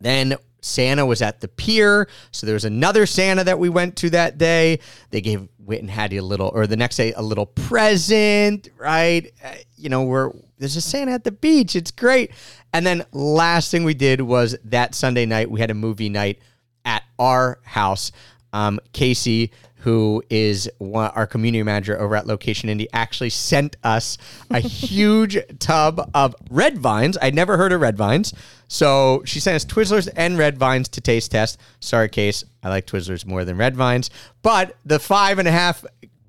Then 0.00 0.36
Santa 0.62 1.04
was 1.04 1.20
at 1.20 1.40
the 1.40 1.48
pier. 1.48 2.08
So 2.30 2.46
there 2.46 2.54
was 2.54 2.64
another 2.64 3.04
Santa 3.04 3.44
that 3.44 3.58
we 3.58 3.68
went 3.68 3.96
to 3.96 4.10
that 4.10 4.38
day. 4.38 4.78
They 5.10 5.20
gave 5.20 5.48
Whit 5.58 5.80
and 5.80 5.90
Hattie 5.90 6.16
a 6.16 6.22
little, 6.22 6.50
or 6.54 6.66
the 6.66 6.76
next 6.76 6.96
day, 6.96 7.12
a 7.12 7.22
little 7.22 7.46
present, 7.46 8.70
right? 8.78 9.30
Uh, 9.44 9.54
you 9.76 9.88
know, 9.88 10.04
we're 10.04 10.32
there's 10.58 10.76
a 10.76 10.80
Santa 10.80 11.12
at 11.12 11.24
the 11.24 11.32
beach. 11.32 11.74
It's 11.74 11.90
great. 11.90 12.30
And 12.72 12.86
then 12.86 13.04
last 13.12 13.70
thing 13.70 13.84
we 13.84 13.94
did 13.94 14.20
was 14.20 14.56
that 14.64 14.94
Sunday 14.94 15.26
night, 15.26 15.50
we 15.50 15.60
had 15.60 15.70
a 15.70 15.74
movie 15.74 16.08
night 16.08 16.38
at 16.84 17.02
our 17.18 17.58
house. 17.64 18.12
Um, 18.52 18.78
Casey, 18.92 19.50
who 19.82 20.22
is 20.30 20.70
one, 20.78 21.10
our 21.10 21.26
community 21.26 21.62
manager 21.62 22.00
over 22.00 22.14
at 22.14 22.26
Location 22.26 22.68
Indie, 22.68 22.86
actually 22.92 23.30
sent 23.30 23.76
us 23.82 24.16
a 24.50 24.58
huge 24.60 25.36
tub 25.58 26.08
of 26.14 26.36
red 26.50 26.78
vines. 26.78 27.18
I'd 27.20 27.34
never 27.34 27.56
heard 27.56 27.72
of 27.72 27.80
red 27.80 27.96
vines. 27.96 28.32
So 28.68 29.22
she 29.24 29.40
sent 29.40 29.56
us 29.56 29.64
Twizzlers 29.64 30.08
and 30.14 30.38
red 30.38 30.56
vines 30.56 30.88
to 30.90 31.00
taste 31.00 31.32
test. 31.32 31.58
Sorry, 31.80 32.08
Case. 32.08 32.44
I 32.62 32.68
like 32.68 32.86
Twizzlers 32.86 33.26
more 33.26 33.44
than 33.44 33.56
red 33.56 33.74
vines. 33.74 34.08
But 34.42 34.76
the 34.86 35.00
five 35.00 35.40
and 35.40 35.48
a 35.48 35.52
half 35.52 35.84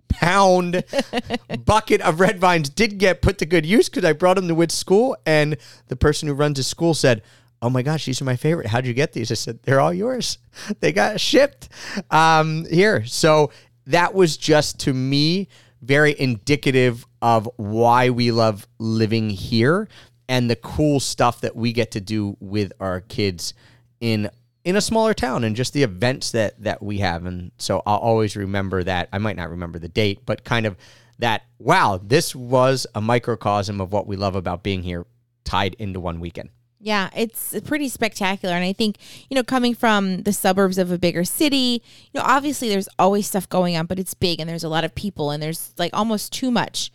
pound 0.10 0.84
bucket 1.66 2.02
of 2.02 2.20
red 2.20 2.40
vines 2.40 2.70
did 2.70 2.98
get 2.98 3.22
put 3.22 3.38
to 3.38 3.46
good 3.46 3.66
use 3.66 3.88
because 3.88 4.04
I 4.04 4.14
brought 4.14 4.36
them 4.36 4.48
to 4.48 4.56
Whit 4.56 4.72
School, 4.72 5.16
and 5.26 5.58
the 5.90 5.96
person 5.96 6.28
who 6.28 6.34
runs 6.34 6.58
the 6.58 6.64
school 6.64 6.94
said, 6.94 7.22
"Oh 7.64 7.70
my 7.70 7.82
gosh, 7.82 8.06
these 8.06 8.22
are 8.22 8.26
my 8.26 8.36
favorite. 8.36 8.68
How'd 8.68 8.86
you 8.86 8.94
get 8.94 9.14
these?" 9.14 9.32
I 9.32 9.36
said, 9.36 9.60
"They're 9.64 9.80
all 9.80 9.94
yours. 9.94 10.38
They 10.80 10.92
got 10.92 11.20
shipped 11.20 11.70
um, 12.12 12.66
here." 12.66 13.06
So 13.06 13.52
that 13.88 14.14
was 14.14 14.38
just 14.38 14.80
to 14.82 14.94
me 14.94 15.48
very 15.82 16.18
indicative 16.18 17.06
of 17.22 17.50
why 17.58 18.10
we 18.10 18.32
love 18.32 18.68
living 18.80 19.30
here 19.30 19.88
and 20.30 20.50
the 20.50 20.56
cool 20.56 21.00
stuff 21.00 21.42
that 21.42 21.56
we 21.56 21.74
get 21.74 21.92
to 21.92 22.02
do 22.02 22.38
with 22.40 22.72
our 22.80 23.02
kids 23.02 23.54
in 24.00 24.30
in 24.64 24.78
a 24.78 24.82
smaller 24.82 25.14
town 25.14 25.44
and 25.44 25.56
just 25.56 25.74
the 25.74 25.84
events 25.84 26.32
that 26.32 26.62
that 26.64 26.82
we 26.82 27.00
have 27.00 27.26
and 27.26 27.52
so 27.58 27.84
I'll 27.86 27.98
always 27.98 28.36
remember 28.38 28.84
that 28.84 29.10
I 29.12 29.18
might 29.18 29.36
not 29.36 29.50
remember 29.50 29.78
the 29.80 29.90
date 29.90 30.20
but 30.26 30.46
kind 30.46 30.66
of 30.66 30.78
that 31.20 31.44
wow 31.60 32.00
this 32.02 32.34
was 32.34 32.88
a 32.96 33.02
microcosm 33.02 33.82
of 33.82 33.92
what 33.92 34.08
we 34.08 34.16
love 34.16 34.36
about 34.36 34.64
being 34.64 34.84
here 34.84 35.06
tied 35.44 35.76
into 35.76 36.00
one 36.00 36.22
weekend 36.22 36.50
Yeah, 36.84 37.10
it's 37.16 37.58
pretty 37.62 37.88
spectacular. 37.88 38.54
And 38.54 38.66
I 38.66 38.74
think, 38.74 38.98
you 39.30 39.36
know, 39.36 39.44
coming 39.44 39.74
from 39.74 40.24
the 40.24 40.34
suburbs 40.34 40.78
of 40.78 40.92
a 40.92 40.98
bigger 40.98 41.24
city, 41.24 41.82
you 42.12 42.20
know, 42.20 42.26
obviously 42.26 42.68
there's 42.68 42.90
always 43.00 43.26
stuff 43.26 43.48
going 43.48 43.78
on, 43.78 43.86
but 43.86 44.00
it's 44.00 44.14
big 44.14 44.42
and 44.42 44.50
there's 44.50 44.66
a 44.66 44.70
lot 44.70 44.84
of 44.84 44.94
people 44.94 45.32
and 45.32 45.42
there's 45.42 45.74
like 45.78 45.92
almost 45.94 46.34
too 46.34 46.52
much. 46.52 46.92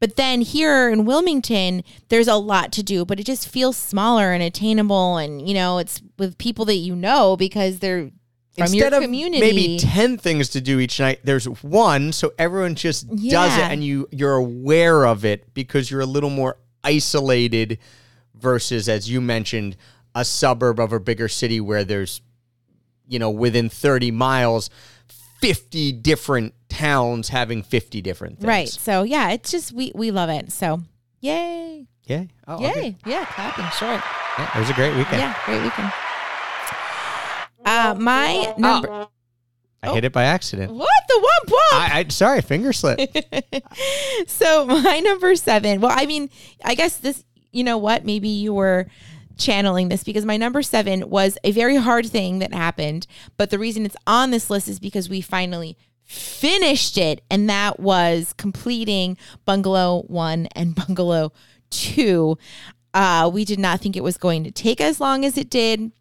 But 0.00 0.16
then 0.16 0.40
here 0.40 0.88
in 0.88 1.04
Wilmington, 1.04 1.84
there's 2.08 2.26
a 2.26 2.36
lot 2.36 2.72
to 2.72 2.82
do, 2.82 3.04
but 3.04 3.20
it 3.20 3.24
just 3.24 3.50
feels 3.50 3.76
smaller 3.76 4.32
and 4.32 4.42
attainable. 4.42 5.18
And, 5.18 5.46
you 5.46 5.52
know, 5.52 5.76
it's 5.76 6.00
with 6.18 6.38
people 6.38 6.64
that 6.64 6.76
you 6.76 6.96
know 6.96 7.36
because 7.36 7.80
they're 7.80 8.04
from 8.54 8.64
Instead 8.64 8.92
your 8.92 8.94
of 8.94 9.02
community. 9.02 9.40
maybe 9.40 9.78
10 9.78 10.16
things 10.16 10.48
to 10.48 10.60
do 10.60 10.80
each 10.80 10.98
night 10.98 11.20
there's 11.22 11.44
one 11.62 12.10
so 12.10 12.32
everyone 12.40 12.74
just 12.74 13.08
does 13.08 13.56
it 13.56 13.62
and 13.62 13.84
you 13.84 14.08
you're 14.10 14.34
aware 14.34 15.04
of 15.06 15.24
it 15.24 15.54
because 15.54 15.92
you're 15.92 16.00
a 16.00 16.06
little 16.06 16.28
more 16.28 16.56
isolated 16.82 17.78
versus 18.40 18.88
as 18.88 19.10
you 19.10 19.20
mentioned 19.20 19.76
a 20.14 20.24
suburb 20.24 20.80
of 20.80 20.92
a 20.92 21.00
bigger 21.00 21.28
city 21.28 21.60
where 21.60 21.84
there's 21.84 22.20
you 23.06 23.18
know 23.18 23.30
within 23.30 23.68
30 23.68 24.10
miles 24.10 24.70
50 25.40 25.92
different 25.92 26.54
towns 26.68 27.28
having 27.28 27.62
50 27.62 28.02
different 28.02 28.38
things 28.38 28.48
right. 28.48 28.68
So, 28.68 29.02
yeah, 29.04 29.30
it's 29.30 29.50
just, 29.50 29.72
we, 29.72 29.92
we 29.94 30.10
love 30.10 30.30
it. 30.30 30.50
So, 30.52 30.82
yay. 31.20 31.86
yeah 32.06 32.24
oh, 32.46 32.60
Yay. 32.60 32.70
okay. 32.70 32.96
Yeah, 33.06 33.24
clapping. 33.26 33.64
Sure. 33.78 33.88
yeah 34.38 34.56
it 34.56 34.58
was 34.58 34.70
a 34.70 34.74
great 34.74 34.96
weekend 34.96 35.20
Yeah, 35.20 35.36
great 35.44 35.62
weekend. 35.62 35.92
Uh, 37.64 37.94
my 37.98 38.54
number. 38.56 39.06
i 39.82 39.92
hit 39.92 40.04
it 40.04 40.12
by 40.12 40.24
accident 40.24 40.72
What 40.72 40.88
the 41.08 41.18
one 41.20 41.46
point? 41.46 41.92
I, 41.94 41.98
I 42.00 42.06
sorry 42.08 42.40
finger 42.40 42.72
slip 42.72 42.98
so 44.26 44.66
my 44.66 45.00
number 45.00 45.34
seven. 45.36 45.80
Well, 45.80 45.92
I 45.94 46.06
mean, 46.06 46.30
I 46.64 46.74
guess 46.74 46.96
this. 46.96 47.24
You 47.52 47.64
know 47.64 47.78
what? 47.78 48.04
Maybe 48.04 48.28
you 48.28 48.52
were 48.54 48.86
channeling 49.36 49.88
this 49.88 50.04
because 50.04 50.24
my 50.24 50.36
number 50.36 50.62
seven 50.62 51.08
was 51.08 51.38
a 51.44 51.52
very 51.52 51.76
hard 51.76 52.06
thing 52.06 52.40
that 52.40 52.52
happened, 52.52 53.06
but 53.36 53.50
the 53.50 53.58
reason 53.58 53.86
it's 53.86 53.96
on 54.06 54.30
this 54.30 54.50
list 54.50 54.68
is 54.68 54.80
because 54.80 55.08
we 55.08 55.20
finally 55.20 55.76
finished 56.02 56.98
it, 56.98 57.22
and 57.30 57.48
that 57.48 57.78
was 57.78 58.32
completing 58.36 59.16
Bungalow 59.44 60.02
One 60.08 60.46
and 60.52 60.74
Bungalow 60.86 61.32
Two. 61.70 62.38
Uh, 62.94 63.30
we 63.32 63.44
did 63.44 63.58
not 63.58 63.80
think 63.80 63.96
it 63.96 64.02
was 64.02 64.16
going 64.16 64.42
to 64.44 64.50
take 64.50 64.80
as 64.80 65.00
long 65.00 65.24
as 65.24 65.36
it 65.36 65.50
did. 65.50 65.92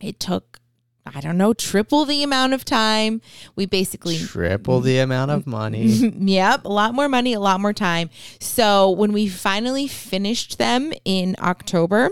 It 0.00 0.18
took. 0.18 0.59
I 1.06 1.20
don't 1.20 1.38
know, 1.38 1.52
triple 1.52 2.04
the 2.04 2.22
amount 2.22 2.52
of 2.52 2.64
time. 2.64 3.20
We 3.56 3.66
basically 3.66 4.18
triple 4.18 4.80
the 4.80 4.98
amount 4.98 5.30
of 5.30 5.46
money 5.46 5.86
yep, 6.20 6.64
a 6.64 6.68
lot 6.68 6.94
more 6.94 7.08
money, 7.08 7.32
a 7.32 7.40
lot 7.40 7.60
more 7.60 7.72
time. 7.72 8.10
So 8.38 8.90
when 8.90 9.12
we 9.12 9.28
finally 9.28 9.88
finished 9.88 10.58
them 10.58 10.92
in 11.04 11.36
October, 11.38 12.10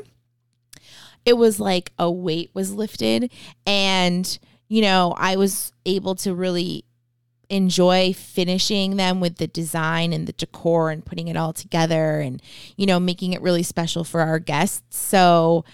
it 1.24 1.34
was 1.34 1.60
like 1.60 1.92
a 1.98 2.10
weight 2.10 2.50
was 2.54 2.72
lifted 2.72 3.30
and 3.66 4.38
you 4.70 4.82
know, 4.82 5.14
I 5.16 5.36
was 5.36 5.72
able 5.86 6.14
to 6.16 6.34
really 6.34 6.84
enjoy 7.48 8.12
finishing 8.12 8.96
them 8.96 9.20
with 9.20 9.36
the 9.36 9.46
design 9.46 10.12
and 10.12 10.26
the 10.26 10.34
decor 10.34 10.90
and 10.90 11.04
putting 11.04 11.28
it 11.28 11.36
all 11.36 11.54
together 11.54 12.20
and 12.20 12.42
you 12.76 12.86
know, 12.86 13.00
making 13.00 13.32
it 13.32 13.40
really 13.40 13.62
special 13.62 14.04
for 14.04 14.20
our 14.20 14.38
guests. 14.38 14.98
So 14.98 15.64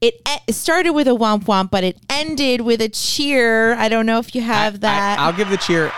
it 0.00 0.54
started 0.54 0.92
with 0.92 1.06
a 1.08 1.12
womp 1.12 1.44
womp, 1.44 1.70
but 1.70 1.84
it 1.84 1.98
ended 2.08 2.62
with 2.62 2.80
a 2.80 2.88
cheer. 2.88 3.74
I 3.74 3.88
don't 3.88 4.06
know 4.06 4.18
if 4.18 4.34
you 4.34 4.40
have 4.40 4.80
that. 4.80 5.18
I, 5.18 5.26
will 5.30 5.36
give 5.36 5.50
the 5.50 5.58
cheer. 5.58 5.92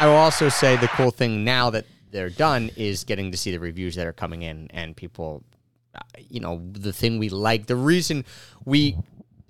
I 0.00 0.06
will 0.06 0.14
also 0.14 0.48
say 0.48 0.76
the 0.76 0.88
cool 0.88 1.10
thing 1.10 1.44
now 1.44 1.70
that 1.70 1.84
they're 2.10 2.30
done 2.30 2.70
is 2.76 3.04
getting 3.04 3.30
to 3.32 3.36
see 3.36 3.50
the 3.50 3.60
reviews 3.60 3.96
that 3.96 4.06
are 4.06 4.12
coming 4.12 4.42
in 4.42 4.68
and 4.72 4.96
people, 4.96 5.42
uh, 5.94 6.00
you 6.16 6.40
know, 6.40 6.62
the 6.72 6.92
thing 6.92 7.18
we 7.18 7.28
like, 7.28 7.66
the 7.66 7.76
reason 7.76 8.24
we 8.64 8.96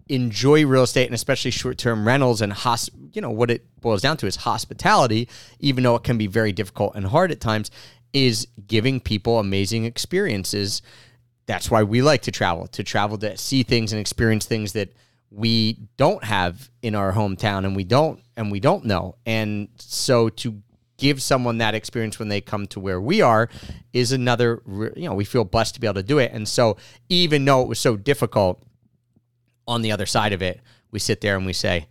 enjoy 0.09 0.67
real 0.67 0.83
estate 0.83 1.07
and 1.07 1.15
especially 1.15 1.51
short-term 1.51 2.07
rentals 2.07 2.43
and 2.43 2.53
hosp- 2.53 2.91
you 3.15 3.23
know 3.23 3.31
what 3.31 3.51
it 3.51 3.65
boils 3.81 4.03
down 4.03 4.19
to 4.19 4.27
is 4.27 4.37
hospitality 4.37 5.27
even 5.61 5.83
though 5.83 5.95
it 5.95 6.05
can 6.05 6.19
be 6.19 6.27
very 6.27 6.53
difficult 6.53 6.95
and 6.95 7.07
hard 7.07 7.33
at 7.33 7.41
times 7.41 7.71
is 8.13 8.47
giving 8.67 9.01
people 9.01 9.39
amazing 9.39 9.87
experiences 9.87 10.83
that's 11.47 11.71
why 11.71 11.83
we 11.83 12.03
like 12.03 12.23
to 12.23 12.31
travel 12.31 12.67
to 12.69 12.83
travel 12.83 13.19
to 13.19 13.37
see 13.37 13.63
things 13.63 13.93
and 13.93 14.01
experience 14.01 14.47
things 14.47 14.73
that 14.73 14.95
we 15.31 15.79
don't 15.97 16.25
have 16.25 16.71
in 16.83 16.95
our 16.95 17.13
hometown 17.13 17.65
and 17.65 17.75
we 17.75 17.85
don't 17.85 18.21
and 18.37 18.51
we 18.51 18.61
don't 18.61 18.85
know. 18.85 19.17
And 19.27 19.69
so 19.77 20.29
to 20.29 20.63
give 20.97 21.21
someone 21.21 21.59
that 21.59 21.75
experience 21.75 22.19
when 22.19 22.29
they 22.29 22.41
come 22.41 22.67
to 22.69 22.79
where 22.79 23.01
we 23.01 23.21
are 23.21 23.49
is 23.93 24.13
another 24.13 24.63
you 24.97 25.09
know 25.09 25.15
we 25.15 25.25
feel 25.25 25.45
blessed 25.45 25.75
to 25.75 25.81
be 25.81 25.87
able 25.87 25.95
to 25.95 26.03
do 26.03 26.19
it. 26.19 26.33
And 26.33 26.49
so 26.49 26.77
even 27.09 27.45
though 27.45 27.63
it 27.63 27.69
was 27.69 27.79
so 27.79 27.97
difficult 27.97 28.63
on 29.67 29.83
the 29.83 29.93
other 29.93 30.07
side 30.07 30.33
of 30.33 30.43
it 30.43 30.61
we 30.91 30.99
sit 30.99 31.21
there 31.21 31.37
and 31.37 31.47
we 31.47 31.53
say 31.53 31.87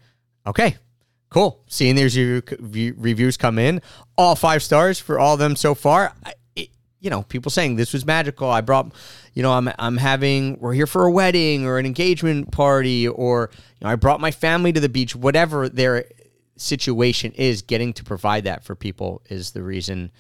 okay 0.48 0.78
cool. 1.30 1.64
Seeing 1.68 1.96
these 1.96 2.16
reviews 2.16 3.38
come 3.38 3.58
in 3.58 3.82
all 4.18 4.36
five 4.36 4.62
stars 4.62 5.00
for 5.00 5.20
all 5.20 5.34
of 5.34 5.40
them 5.40 5.56
so 5.56 5.74
far 5.74 6.14
you 7.04 7.10
know 7.10 7.22
people 7.24 7.52
saying 7.52 7.76
this 7.76 7.94
was 7.94 8.06
magical 8.06 8.50
i 8.50 8.62
brought 8.62 8.92
you 9.34 9.44
know 9.44 9.52
i'm 9.52 9.70
i'm 9.78 9.98
having 9.98 10.58
we're 10.60 10.74
here 10.74 10.88
for 10.88 11.06
a 11.06 11.12
wedding 11.12 11.66
or 11.66 11.78
an 11.78 11.86
engagement 11.86 12.50
party 12.52 13.08
or 13.08 13.52
you 13.54 13.86
know 13.86 13.92
i 13.92 13.96
brought 13.96 14.22
my 14.22 14.32
family 14.32 14.72
to 14.72 14.80
the 14.80 14.90
beach 14.90 15.16
whatever 15.16 15.70
their 15.70 16.06
situation 16.56 17.32
is 17.34 17.62
getting 17.62 17.94
to 17.94 18.04
provide 18.04 18.46
that 18.46 18.64
for 18.64 18.74
people 18.74 19.22
is 19.30 19.52
the 19.52 19.62
reason 19.62 20.12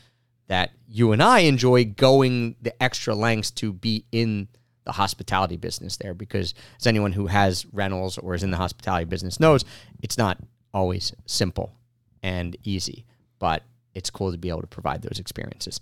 that 0.48 0.72
you 0.88 1.14
and 1.14 1.24
I 1.24 1.40
enjoy 1.40 1.86
going 1.86 2.56
the 2.62 2.84
extra 2.84 3.16
lengths 3.16 3.50
to 3.52 3.72
be 3.72 4.06
in 4.12 4.50
the 4.84 4.92
hospitality 4.92 5.56
business 5.56 5.96
there 5.98 6.14
because 6.14 6.54
as 6.80 6.88
anyone 6.88 7.14
who 7.14 7.28
has 7.28 7.66
rentals 7.68 8.18
or 8.18 8.34
is 8.34 8.44
in 8.44 8.52
the 8.52 8.58
hospitality 8.58 9.06
business 9.06 9.40
knows 9.40 9.64
it's 10.02 10.18
not 10.18 10.38
always 10.74 11.14
simple 11.26 11.76
and 12.22 12.58
easy 12.64 13.06
but 13.40 13.64
it's 13.94 14.10
cool 14.10 14.32
to 14.32 14.38
be 14.38 14.50
able 14.50 14.62
to 14.62 14.68
provide 14.68 15.02
those 15.02 15.20
experiences. 15.20 15.80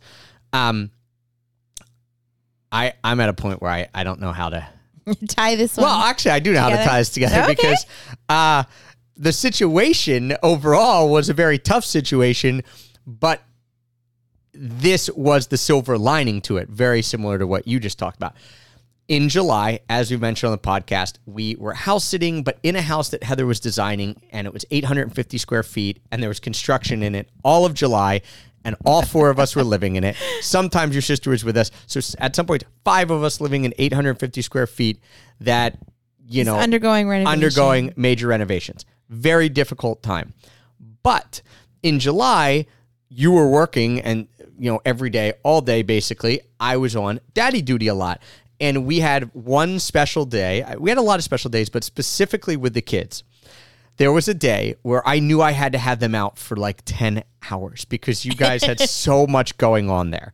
Um, 0.54 0.92
I 2.72 2.94
I'm 3.04 3.20
at 3.20 3.30
a 3.30 3.34
point 3.34 3.62
where 3.62 3.72
I, 3.72 3.88
I 3.94 4.04
don't 4.04 4.20
know 4.20 4.32
how 4.32 4.50
to. 4.50 4.68
Tie 5.30 5.56
this 5.56 5.78
one. 5.78 5.86
Well, 5.86 6.00
actually, 6.02 6.32
I 6.32 6.40
do 6.40 6.54
know 6.54 6.62
how 6.62 6.70
to 6.70 6.78
tie 6.78 7.00
this 7.00 7.10
together 7.10 7.42
Okay. 7.42 7.56
because 7.56 7.86
uh, 8.30 8.64
the 9.18 9.34
situation 9.34 10.36
overall 10.44 11.10
was 11.10 11.28
a 11.28 11.34
very 11.34 11.58
tough 11.58 11.84
situation, 11.84 12.62
but 13.08 13.42
this 14.54 15.10
was 15.12 15.48
the 15.48 15.58
silver 15.58 15.98
lining 15.98 16.40
to 16.42 16.58
it, 16.58 16.70
very 16.70 17.02
similar 17.02 17.40
to 17.40 17.48
what 17.48 17.68
you 17.68 17.80
just 17.80 17.98
talked 17.98 18.16
about. 18.18 18.36
In 19.08 19.28
July, 19.28 19.80
as 19.90 20.12
we 20.12 20.18
mentioned 20.18 20.52
on 20.52 20.52
the 20.52 20.58
podcast, 20.60 21.16
we 21.26 21.56
were 21.56 21.74
house 21.74 22.06
sitting, 22.06 22.44
but 22.44 22.60
in 22.62 22.76
a 22.76 22.82
house 22.82 23.10
that 23.10 23.24
Heather 23.24 23.46
was 23.48 23.60
designing, 23.60 24.22
and 24.32 24.46
it 24.46 24.54
was 24.54 24.66
850 24.70 25.38
square 25.40 25.64
feet, 25.64 26.00
and 26.12 26.22
there 26.22 26.30
was 26.30 26.40
construction 26.40 27.02
in 27.02 27.16
it 27.16 27.28
all 27.44 27.66
of 27.66 27.74
July, 27.74 28.22
and 28.64 28.76
all 28.86 29.02
four 29.02 29.30
of 29.30 29.40
us 29.40 29.56
were 29.56 29.64
living 29.64 29.96
in 29.96 30.04
it. 30.04 30.16
Sometimes 30.42 30.94
your 30.94 31.02
sister 31.02 31.30
was 31.30 31.44
with 31.44 31.58
us. 31.58 31.72
So 31.88 32.00
at 32.20 32.36
some 32.36 32.46
point, 32.46 32.64
five 32.84 33.12
of 33.12 33.24
us 33.24 33.42
living 33.42 33.66
in 33.66 33.74
850 33.78 34.42
square 34.42 34.68
feet 34.68 35.00
that, 35.40 35.78
you 36.28 36.44
know, 36.44 36.58
undergoing 36.58 37.08
renovation. 37.08 37.32
undergoing 37.32 37.94
major 37.96 38.28
renovations. 38.28 38.86
Very 39.10 39.50
difficult 39.50 40.04
time. 40.04 40.34
But 41.04 41.42
in 41.84 42.00
July, 42.00 42.68
you 43.10 43.32
were 43.32 43.50
working 43.50 44.00
and 44.02 44.28
you 44.58 44.72
know 44.72 44.82
every 44.86 45.10
day, 45.10 45.34
all 45.44 45.62
day 45.62 45.82
basically. 45.82 46.42
I 46.60 46.78
was 46.78 46.96
on 46.96 47.20
daddy 47.34 47.62
duty 47.62 47.88
a 47.88 47.96
lot. 47.96 48.22
And 48.60 48.86
we 48.86 49.00
had 49.00 49.34
one 49.34 49.80
special 49.80 50.24
day. 50.24 50.64
We 50.78 50.92
had 50.92 51.00
a 51.00 51.02
lot 51.02 51.18
of 51.18 51.24
special 51.24 51.50
days, 51.50 51.68
but 51.68 51.84
specifically 51.84 52.56
with 52.56 52.76
the 52.76 52.82
kids. 52.82 53.24
There 54.02 54.12
was 54.12 54.28
a 54.28 54.34
day 54.34 54.74
where 54.82 55.08
I 55.08 55.20
knew 55.20 55.44
I 55.44 55.52
had 55.52 55.74
to 55.74 55.78
have 55.78 56.00
them 56.00 56.16
out 56.16 56.40
for 56.40 56.58
like 56.58 56.82
10 56.86 57.24
hours 57.52 57.86
because 57.86 58.26
you 58.26 58.34
guys 58.34 58.64
had 58.64 58.80
so 58.90 59.28
much 59.28 59.60
going 59.60 59.92
on 59.92 60.10
there. 60.10 60.32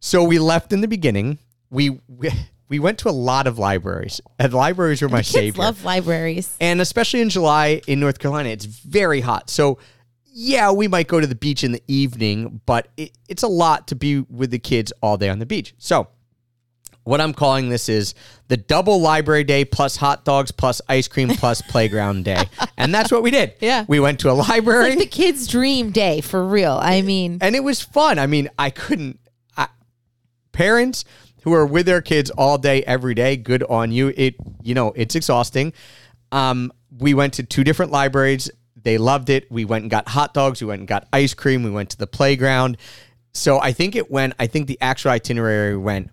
So 0.00 0.24
we 0.24 0.38
left 0.38 0.72
in 0.72 0.80
the 0.80 0.88
beginning. 0.88 1.38
We 1.68 2.00
we, 2.08 2.30
we 2.70 2.78
went 2.78 2.96
to 3.00 3.10
a 3.10 3.12
lot 3.12 3.46
of 3.46 3.58
libraries. 3.58 4.22
And 4.38 4.54
libraries 4.54 5.02
were 5.02 5.10
my 5.10 5.18
Kids 5.18 5.28
savior. 5.28 5.62
love 5.62 5.84
libraries. 5.84 6.56
And 6.58 6.80
especially 6.80 7.20
in 7.20 7.28
July 7.28 7.82
in 7.86 8.00
North 8.00 8.18
Carolina, 8.18 8.48
it's 8.48 8.64
very 8.64 9.20
hot. 9.20 9.50
So, 9.50 9.78
yeah, 10.24 10.70
we 10.70 10.88
might 10.88 11.06
go 11.06 11.20
to 11.20 11.26
the 11.26 11.34
beach 11.34 11.64
in 11.64 11.72
the 11.72 11.82
evening, 11.86 12.62
but 12.64 12.88
it, 12.96 13.12
it's 13.28 13.42
a 13.42 13.48
lot 13.48 13.88
to 13.88 13.94
be 13.94 14.20
with 14.20 14.50
the 14.52 14.58
kids 14.58 14.90
all 15.02 15.18
day 15.18 15.28
on 15.28 15.38
the 15.38 15.44
beach. 15.44 15.74
So, 15.76 16.08
what 17.06 17.20
I'm 17.20 17.32
calling 17.32 17.68
this 17.68 17.88
is 17.88 18.14
the 18.48 18.56
double 18.56 19.00
library 19.00 19.44
day 19.44 19.64
plus 19.64 19.94
hot 19.94 20.24
dogs 20.24 20.50
plus 20.50 20.82
ice 20.88 21.06
cream 21.06 21.28
plus 21.28 21.62
playground 21.68 22.24
day. 22.24 22.46
And 22.76 22.92
that's 22.92 23.12
what 23.12 23.22
we 23.22 23.30
did. 23.30 23.54
Yeah. 23.60 23.84
We 23.86 24.00
went 24.00 24.18
to 24.20 24.30
a 24.30 24.34
library 24.34 24.90
Like 24.90 24.98
the 24.98 25.06
kids' 25.06 25.46
dream 25.46 25.92
day 25.92 26.20
for 26.20 26.44
real. 26.44 26.72
I 26.82 27.02
mean, 27.02 27.38
and 27.40 27.54
it 27.54 27.62
was 27.62 27.80
fun. 27.80 28.18
I 28.18 28.26
mean, 28.26 28.50
I 28.58 28.70
couldn't. 28.70 29.20
I, 29.56 29.68
parents 30.50 31.04
who 31.44 31.52
are 31.52 31.64
with 31.64 31.86
their 31.86 32.02
kids 32.02 32.30
all 32.30 32.58
day, 32.58 32.82
every 32.82 33.14
day, 33.14 33.36
good 33.36 33.62
on 33.62 33.92
you. 33.92 34.12
It, 34.16 34.34
you 34.62 34.74
know, 34.74 34.92
it's 34.96 35.14
exhausting. 35.14 35.74
Um, 36.32 36.72
we 36.98 37.14
went 37.14 37.34
to 37.34 37.44
two 37.44 37.62
different 37.62 37.92
libraries. 37.92 38.50
They 38.74 38.98
loved 38.98 39.30
it. 39.30 39.48
We 39.48 39.64
went 39.64 39.82
and 39.82 39.90
got 39.92 40.08
hot 40.08 40.34
dogs. 40.34 40.60
We 40.60 40.66
went 40.66 40.80
and 40.80 40.88
got 40.88 41.06
ice 41.12 41.34
cream. 41.34 41.62
We 41.62 41.70
went 41.70 41.90
to 41.90 41.98
the 41.98 42.08
playground. 42.08 42.78
So 43.32 43.60
I 43.60 43.70
think 43.70 43.94
it 43.94 44.10
went. 44.10 44.34
I 44.40 44.48
think 44.48 44.66
the 44.66 44.78
actual 44.80 45.12
itinerary 45.12 45.76
went 45.76 46.10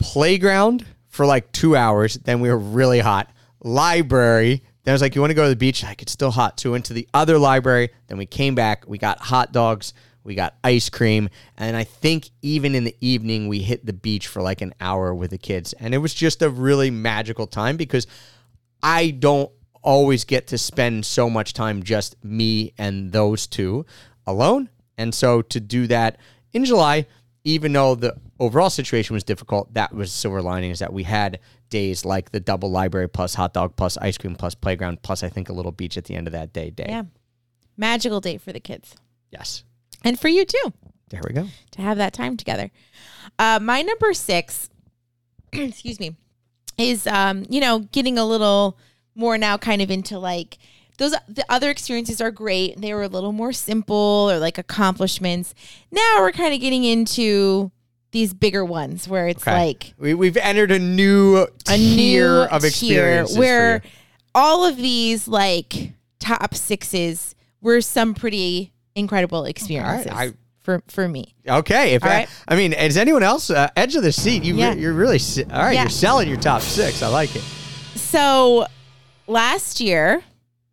playground 0.00 0.84
for 1.08 1.26
like 1.26 1.52
two 1.52 1.76
hours. 1.76 2.14
Then 2.14 2.40
we 2.40 2.48
were 2.48 2.58
really 2.58 3.00
hot. 3.00 3.30
Library. 3.60 4.62
Then 4.84 4.92
I 4.92 4.94
was 4.94 5.02
like, 5.02 5.14
you 5.14 5.20
want 5.20 5.30
to 5.30 5.34
go 5.34 5.44
to 5.44 5.50
the 5.50 5.56
beach? 5.56 5.82
Like, 5.82 6.02
it's 6.02 6.12
still 6.12 6.30
hot. 6.30 6.58
So 6.58 6.70
we 6.70 6.72
went 6.72 6.86
to 6.86 6.94
the 6.94 7.08
other 7.12 7.38
library. 7.38 7.90
Then 8.08 8.16
we 8.18 8.26
came 8.26 8.54
back. 8.54 8.84
We 8.88 8.98
got 8.98 9.20
hot 9.20 9.52
dogs. 9.52 9.92
We 10.24 10.34
got 10.34 10.54
ice 10.64 10.88
cream. 10.88 11.28
And 11.56 11.76
I 11.76 11.84
think 11.84 12.30
even 12.42 12.74
in 12.74 12.84
the 12.84 12.96
evening, 13.00 13.48
we 13.48 13.60
hit 13.60 13.84
the 13.84 13.92
beach 13.92 14.26
for 14.26 14.42
like 14.42 14.60
an 14.60 14.74
hour 14.80 15.14
with 15.14 15.30
the 15.30 15.38
kids. 15.38 15.72
And 15.74 15.94
it 15.94 15.98
was 15.98 16.14
just 16.14 16.42
a 16.42 16.50
really 16.50 16.90
magical 16.90 17.46
time 17.46 17.76
because 17.76 18.06
I 18.82 19.10
don't 19.10 19.50
always 19.82 20.24
get 20.24 20.46
to 20.48 20.58
spend 20.58 21.06
so 21.06 21.30
much 21.30 21.54
time 21.54 21.82
just 21.82 22.22
me 22.24 22.72
and 22.78 23.12
those 23.12 23.46
two 23.46 23.86
alone. 24.26 24.68
And 24.98 25.14
so 25.14 25.42
to 25.42 25.60
do 25.60 25.86
that 25.86 26.18
in 26.52 26.64
July, 26.64 27.06
even 27.44 27.72
though 27.72 27.94
the 27.94 28.14
overall 28.38 28.70
situation 28.70 29.14
was 29.14 29.24
difficult, 29.24 29.72
that 29.74 29.94
was 29.94 30.12
silver 30.12 30.42
lining 30.42 30.70
is 30.70 30.78
that 30.80 30.92
we 30.92 31.02
had 31.04 31.38
days 31.70 32.04
like 32.04 32.32
the 32.32 32.40
double 32.40 32.70
library 32.70 33.08
plus 33.08 33.34
hot 33.34 33.52
dog 33.54 33.76
plus 33.76 33.96
ice 33.98 34.18
cream 34.18 34.34
plus 34.36 34.54
playground 34.54 35.00
plus 35.02 35.22
I 35.22 35.28
think 35.28 35.48
a 35.48 35.52
little 35.52 35.72
beach 35.72 35.96
at 35.96 36.04
the 36.04 36.14
end 36.16 36.26
of 36.26 36.32
that 36.32 36.52
day 36.52 36.70
day. 36.70 36.86
yeah, 36.88 37.04
magical 37.76 38.20
day 38.20 38.36
for 38.38 38.52
the 38.52 38.60
kids 38.60 38.96
Yes. 39.30 39.62
and 40.04 40.18
for 40.18 40.28
you 40.28 40.44
too 40.44 40.72
There 41.10 41.22
we 41.26 41.32
go. 41.32 41.46
to 41.72 41.82
have 41.82 41.96
that 41.98 42.12
time 42.12 42.36
together. 42.36 42.70
Uh, 43.38 43.58
my 43.62 43.82
number 43.82 44.12
six, 44.14 44.68
excuse 45.52 46.00
me, 46.00 46.16
is 46.76 47.06
um, 47.06 47.44
you 47.48 47.60
know 47.60 47.78
getting 47.92 48.18
a 48.18 48.24
little 48.24 48.76
more 49.14 49.36
now, 49.38 49.56
kind 49.56 49.82
of 49.82 49.90
into 49.90 50.18
like 50.18 50.58
those. 51.00 51.14
The 51.28 51.44
other 51.48 51.68
experiences 51.70 52.20
are 52.20 52.30
great. 52.30 52.80
They 52.80 52.94
were 52.94 53.02
a 53.02 53.08
little 53.08 53.32
more 53.32 53.52
simple 53.52 54.28
or 54.30 54.38
like 54.38 54.56
accomplishments. 54.58 55.54
Now 55.90 56.18
we're 56.20 56.30
kind 56.32 56.54
of 56.54 56.60
getting 56.60 56.84
into 56.84 57.72
these 58.12 58.32
bigger 58.34 58.64
ones 58.64 59.08
where 59.08 59.28
it's 59.28 59.42
Okay. 59.42 59.52
like 59.52 59.94
We, 59.98 60.14
we've 60.14 60.36
entered 60.36 60.70
a 60.72 60.78
new 60.78 61.36
a 61.38 61.48
tier 61.64 62.28
new 62.28 62.40
of 62.42 62.64
experiences 62.64 63.36
for 63.36 63.40
where 63.40 63.82
all 64.34 64.64
of 64.64 64.76
these 64.76 65.26
like 65.28 65.92
top 66.18 66.54
sixes 66.54 67.34
were 67.60 67.80
some 67.80 68.14
pretty 68.14 68.72
incredible 68.94 69.44
experiences 69.44 70.10
I- 70.12 70.32
for 70.60 70.82
for 70.88 71.08
me. 71.08 71.34
Okay, 71.48 71.94
if 71.94 72.04
I, 72.04 72.08
right. 72.08 72.28
I 72.48 72.54
mean, 72.56 72.72
is 72.74 72.96
anyone 72.96 73.22
else 73.22 73.48
uh, 73.48 73.68
edge 73.76 73.96
of 73.96 74.02
the 74.02 74.12
seat? 74.12 74.44
You, 74.44 74.54
Yeah. 74.56 74.74
you're 74.74 74.92
really 74.92 75.18
all 75.50 75.62
right. 75.62 75.72
Yeah. 75.72 75.82
You're 75.82 75.90
selling 75.90 76.28
your 76.28 76.36
top 76.38 76.60
six. 76.62 77.02
I 77.02 77.08
like 77.08 77.34
it. 77.34 77.42
So 77.94 78.66
last 79.26 79.80
year, 79.80 80.22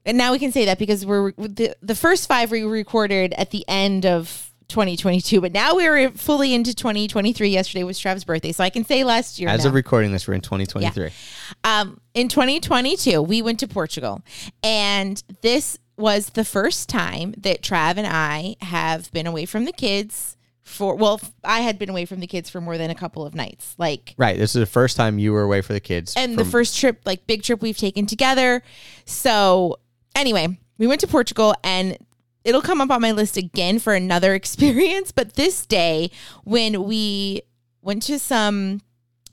and 0.08 0.18
now 0.18 0.32
we 0.32 0.40
can 0.40 0.52
say 0.52 0.66
that 0.66 0.80
because 0.80 1.06
we're 1.06 1.34
the 1.34 1.76
the 1.82 1.96
first 1.96 2.28
five 2.28 2.50
we 2.50 2.64
recorded 2.64 3.34
at 3.34 3.52
the 3.52 3.64
end 3.68 4.06
of 4.06 4.52
2022, 4.70 5.40
but 5.40 5.52
now 5.52 5.76
we're 5.76 6.10
fully 6.12 6.54
into 6.54 6.74
2023. 6.74 7.50
Yesterday 7.50 7.84
was 7.84 8.00
Trav's 8.00 8.24
birthday, 8.24 8.52
so 8.52 8.64
I 8.64 8.70
can 8.70 8.86
say 8.86 9.04
last 9.04 9.40
year. 9.40 9.50
As 9.50 9.64
now. 9.64 9.70
of 9.70 9.76
recording 9.76 10.12
this, 10.12 10.28
we're 10.28 10.34
in 10.34 10.42
2023. 10.42 11.10
Um, 11.64 12.00
in 12.14 12.28
2022, 12.28 13.22
we 13.22 13.42
went 13.42 13.60
to 13.60 13.68
Portugal, 13.68 14.22
and 14.64 15.22
this 15.42 15.78
was 15.98 16.32
the 16.32 16.46
first 16.46 16.90
time 16.90 17.34
that 17.38 17.62
Trav 17.62 17.98
and 17.98 18.08
I 18.08 18.56
have 18.62 19.12
been 19.12 19.28
away 19.28 19.46
from 19.46 19.66
the 19.66 19.72
kids 19.72 20.38
for. 20.64 20.96
Well, 20.96 21.22
I 21.44 21.62
had 21.62 21.80
been 21.80 21.90
away 21.90 22.06
from 22.06 22.20
the 22.20 22.28
kids 22.28 22.50
for 22.50 22.60
more 22.60 22.78
than 22.78 22.90
a 22.90 22.96
couple 22.96 23.26
of 23.26 23.36
nights, 23.36 23.74
like. 23.78 24.16
Right. 24.18 24.38
This 24.38 24.56
is 24.56 24.60
the 24.60 24.66
first 24.66 24.98
time 24.98 25.18
you 25.18 25.32
were 25.32 25.44
away 25.44 25.62
for 25.62 25.74
the 25.74 25.80
kids. 25.80 26.14
And 26.16 26.38
the 26.38 26.46
first 26.46 26.78
trip, 26.78 27.02
like 27.06 27.26
big 27.26 27.44
trip 27.44 27.62
we've 27.62 27.78
taken 27.78 28.06
together. 28.06 28.64
So, 29.06 29.78
anyway, 30.18 30.58
we 30.78 30.88
went 30.88 31.02
to 31.02 31.08
Portugal 31.08 31.56
and 31.64 31.98
it'll 32.44 32.62
come 32.62 32.82
up 32.82 32.90
on 32.90 33.02
my 33.02 33.12
list 33.12 33.38
again 33.38 33.80
for 33.80 33.94
another 33.94 34.34
experience. 34.42 35.12
But 35.12 35.34
this 35.34 35.66
day, 35.66 36.12
when 36.44 36.84
we 36.84 37.44
went 37.82 38.04
to 38.04 38.20
some 38.20 38.82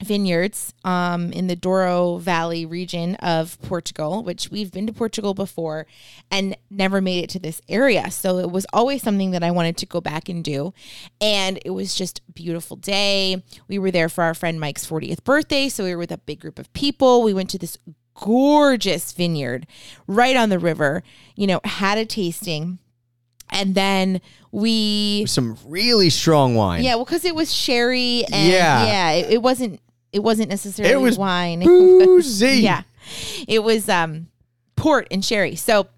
vineyards 0.02 0.74
um, 0.84 1.32
in 1.32 1.46
the 1.46 1.56
Douro 1.56 2.18
Valley 2.18 2.66
region 2.66 3.14
of 3.16 3.60
Portugal, 3.62 4.22
which 4.22 4.50
we've 4.50 4.70
been 4.70 4.86
to 4.86 4.92
Portugal 4.92 5.34
before 5.34 5.86
and 6.30 6.56
never 6.70 7.00
made 7.00 7.24
it 7.24 7.30
to 7.30 7.38
this 7.38 7.60
area. 7.68 8.10
So 8.10 8.38
it 8.38 8.50
was 8.50 8.66
always 8.72 9.02
something 9.02 9.30
that 9.30 9.42
I 9.42 9.50
wanted 9.50 9.76
to 9.78 9.86
go 9.86 10.00
back 10.00 10.28
and 10.28 10.44
do. 10.44 10.74
And 11.20 11.58
it 11.64 11.70
was 11.70 11.94
just 11.94 12.20
a 12.28 12.32
beautiful 12.32 12.76
day. 12.76 13.42
We 13.68 13.78
were 13.78 13.90
there 13.90 14.08
for 14.08 14.24
our 14.24 14.34
friend 14.34 14.60
Mike's 14.60 14.86
40th 14.86 15.24
birthday. 15.24 15.68
So 15.68 15.84
we 15.84 15.92
were 15.92 15.98
with 15.98 16.12
a 16.12 16.18
big 16.18 16.40
group 16.40 16.58
of 16.58 16.72
people. 16.72 17.22
We 17.22 17.34
went 17.34 17.50
to 17.50 17.58
this 17.58 17.78
gorgeous 18.14 19.12
vineyard 19.12 19.66
right 20.06 20.36
on 20.36 20.48
the 20.48 20.58
river, 20.58 21.02
you 21.36 21.46
know, 21.46 21.60
had 21.64 21.98
a 21.98 22.04
tasting. 22.06 22.78
And 23.50 23.74
then 23.74 24.20
we 24.50 25.26
some 25.26 25.56
really 25.66 26.10
strong 26.10 26.54
wine. 26.54 26.82
yeah, 26.82 26.94
well, 26.96 27.04
because 27.04 27.24
it 27.24 27.34
was 27.34 27.52
sherry 27.52 28.24
and 28.32 28.48
Yeah. 28.50 28.86
yeah, 28.86 29.10
it, 29.12 29.34
it 29.34 29.42
wasn't 29.42 29.80
it 30.12 30.22
wasn't 30.22 30.48
necessarily 30.48 30.92
It 30.94 30.98
was 30.98 31.18
wine. 31.18 31.60
Boozy. 31.64 32.46
yeah, 32.62 32.82
it 33.46 33.62
was 33.62 33.88
um 33.88 34.28
port 34.76 35.06
and 35.10 35.24
sherry. 35.24 35.56
So 35.56 35.88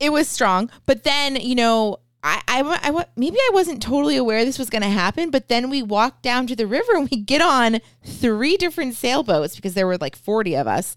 it 0.00 0.10
was 0.10 0.28
strong, 0.28 0.70
but 0.86 1.04
then 1.04 1.36
you 1.36 1.54
know. 1.54 1.98
I, 2.26 2.42
I, 2.48 2.90
I, 2.90 3.04
maybe 3.16 3.36
I 3.36 3.50
wasn't 3.52 3.80
totally 3.80 4.16
aware 4.16 4.44
this 4.44 4.58
was 4.58 4.68
going 4.68 4.82
to 4.82 4.88
happen, 4.88 5.30
but 5.30 5.46
then 5.48 5.70
we 5.70 5.82
walked 5.82 6.22
down 6.22 6.48
to 6.48 6.56
the 6.56 6.66
river 6.66 6.96
and 6.96 7.08
we 7.08 7.18
get 7.18 7.40
on 7.40 7.78
three 8.04 8.56
different 8.56 8.94
sailboats 8.94 9.54
because 9.54 9.74
there 9.74 9.86
were 9.86 9.96
like 9.98 10.16
40 10.16 10.56
of 10.56 10.66
us. 10.66 10.96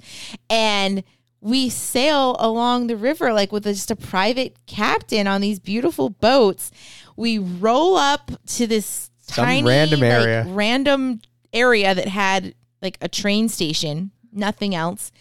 And 0.50 1.04
we 1.40 1.70
sail 1.70 2.36
along 2.40 2.88
the 2.88 2.96
river 2.98 3.32
like 3.32 3.52
with 3.52 3.64
just 3.64 3.92
a 3.92 3.96
private 3.96 4.58
captain 4.66 5.28
on 5.28 5.42
these 5.42 5.60
beautiful 5.60 6.10
boats. 6.10 6.72
We 7.16 7.38
roll 7.38 7.96
up 7.96 8.32
to 8.56 8.66
this 8.66 9.12
Some 9.22 9.46
tiny 9.46 9.68
random 9.68 10.00
like, 10.00 10.12
area. 10.12 10.46
random 10.48 11.22
area 11.54 11.94
that 11.94 12.08
had 12.08 12.56
like 12.82 12.98
a 13.02 13.08
train 13.08 13.50
station, 13.50 14.12
nothing 14.34 14.74
else. 14.74 15.12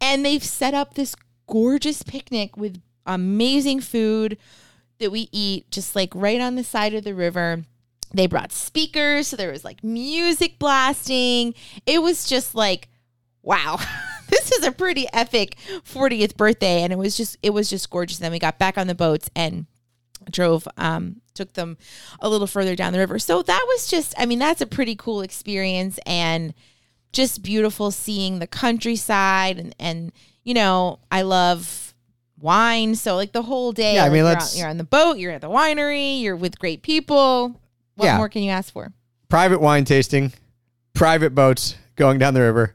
And 0.00 0.24
they've 0.24 0.42
set 0.42 0.74
up 0.74 0.94
this 0.94 1.14
gorgeous 1.46 2.02
picnic 2.02 2.56
with 2.56 2.82
amazing 3.06 3.80
food, 3.80 4.36
that 4.98 5.10
we 5.10 5.28
eat 5.32 5.70
just 5.70 5.96
like 5.96 6.14
right 6.14 6.40
on 6.40 6.54
the 6.56 6.64
side 6.64 6.94
of 6.94 7.04
the 7.04 7.14
river. 7.14 7.64
They 8.12 8.26
brought 8.26 8.52
speakers, 8.52 9.28
so 9.28 9.36
there 9.36 9.50
was 9.50 9.64
like 9.64 9.82
music 9.82 10.58
blasting. 10.58 11.54
It 11.84 12.00
was 12.00 12.26
just 12.26 12.54
like, 12.54 12.88
wow. 13.42 13.78
this 14.28 14.52
is 14.52 14.64
a 14.64 14.72
pretty 14.72 15.06
epic 15.12 15.56
40th 15.84 16.36
birthday 16.36 16.82
and 16.82 16.92
it 16.92 16.96
was 16.96 17.16
just 17.16 17.36
it 17.42 17.50
was 17.50 17.68
just 17.68 17.90
gorgeous. 17.90 18.18
Then 18.18 18.32
we 18.32 18.38
got 18.38 18.58
back 18.58 18.78
on 18.78 18.86
the 18.86 18.94
boats 18.94 19.30
and 19.34 19.66
drove 20.30 20.66
um 20.78 21.20
took 21.34 21.52
them 21.52 21.76
a 22.20 22.28
little 22.28 22.46
further 22.46 22.74
down 22.74 22.92
the 22.92 22.98
river. 22.98 23.18
So 23.18 23.42
that 23.42 23.64
was 23.68 23.86
just 23.86 24.14
I 24.18 24.26
mean 24.26 24.38
that's 24.38 24.60
a 24.60 24.66
pretty 24.66 24.96
cool 24.96 25.20
experience 25.20 25.98
and 26.06 26.54
just 27.12 27.42
beautiful 27.42 27.90
seeing 27.90 28.38
the 28.38 28.46
countryside 28.46 29.58
and 29.58 29.74
and 29.78 30.12
you 30.42 30.54
know, 30.54 31.00
I 31.10 31.22
love 31.22 31.83
wine. 32.44 32.94
So 32.94 33.16
like 33.16 33.32
the 33.32 33.42
whole 33.42 33.72
day, 33.72 33.94
Yeah, 33.94 34.04
I 34.04 34.08
mean, 34.08 34.16
you're, 34.18 34.24
let's- 34.26 34.54
out- 34.54 34.58
you're 34.60 34.68
on 34.68 34.76
the 34.76 34.84
boat, 34.84 35.18
you're 35.18 35.32
at 35.32 35.40
the 35.40 35.48
winery, 35.50 36.20
you're 36.22 36.36
with 36.36 36.58
great 36.60 36.82
people. 36.82 37.60
What 37.96 38.04
Yeah. 38.06 38.16
more 38.18 38.28
can 38.28 38.42
you 38.44 38.50
ask 38.50 38.72
for? 38.72 38.92
private 39.28 39.60
wine 39.60 39.84
tasting, 39.84 40.32
private 40.92 41.34
boats 41.34 41.74
going 41.96 42.18
down 42.20 42.34
the 42.34 42.40
river, 42.40 42.72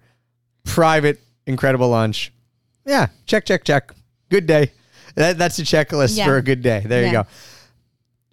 private 0.66 1.22
incredible 1.46 1.88
lunch. 1.90 2.34
Yeah, 2.86 3.08
check, 3.26 3.46
check, 3.46 3.64
check. 3.64 3.94
Good 4.30 4.46
day. 4.46 4.72
That, 5.16 5.38
that's 5.38 5.58
a 5.60 5.64
checklist 5.64 6.18
Yeah. 6.18 6.26
for 6.26 6.36
a 6.38 6.42
good 6.42 6.62
day. 6.62 6.84
There 6.86 7.06
you 7.06 7.12
go. 7.12 7.26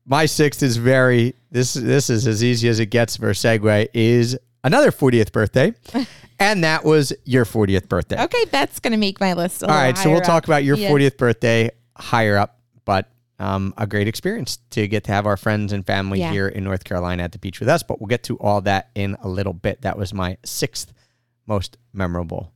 My 0.05 0.27
sixth 0.27 0.63
is 0.63 0.77
very 0.77 1.35
this. 1.51 1.75
This 1.75 2.11
is 2.11 2.27
as 2.27 2.43
easy 2.45 2.69
as 2.69 2.79
it 2.81 2.87
gets 2.87 3.17
for 3.17 3.29
a 3.31 3.33
segue. 3.33 3.89
Is 3.95 4.37
another 4.65 4.91
40th 4.93 5.33
birthday, 5.33 5.73
and 6.39 6.65
that 6.65 6.85
was 6.85 7.13
your 7.25 7.45
40th 7.45 7.89
birthday. 7.89 8.23
Okay, 8.23 8.45
that's 8.51 8.81
gonna 8.81 8.97
make 8.97 9.21
my 9.21 9.33
list. 9.33 9.63
A 9.63 9.67
All 9.69 9.75
right, 9.75 9.97
so 9.97 10.11
we'll 10.11 10.21
talk 10.21 10.45
about 10.47 10.65
your 10.65 10.77
Yes. 10.77 10.91
40th 10.91 11.17
birthday 11.17 11.71
higher 11.97 12.37
up, 12.37 12.59
but 12.85 13.11
um, 13.39 13.75
a 13.77 13.87
great 13.87 14.09
experience 14.09 14.59
to 14.71 14.89
get 14.89 15.05
to 15.05 15.13
have 15.13 15.27
our 15.27 15.37
friends 15.37 15.73
and 15.73 15.85
family 15.87 16.21
Yeah. 16.21 16.33
here 16.33 16.49
in 16.49 16.65
North 16.65 16.85
Carolina 16.85 17.23
at 17.23 17.33
the 17.33 17.39
beach 17.39 17.61
with 17.61 17.69
us. 17.69 17.83
But 17.83 18.01
we'll 18.01 18.07
get 18.09 18.23
to 18.25 18.37
all 18.39 18.61
that 18.63 18.89
in 18.95 19.17
a 19.23 19.29
little 19.29 19.53
bit. 19.53 19.83
That 19.83 19.99
was 19.99 20.15
my 20.15 20.39
sixth 20.45 20.93
most 21.47 21.77
memorable 21.93 22.53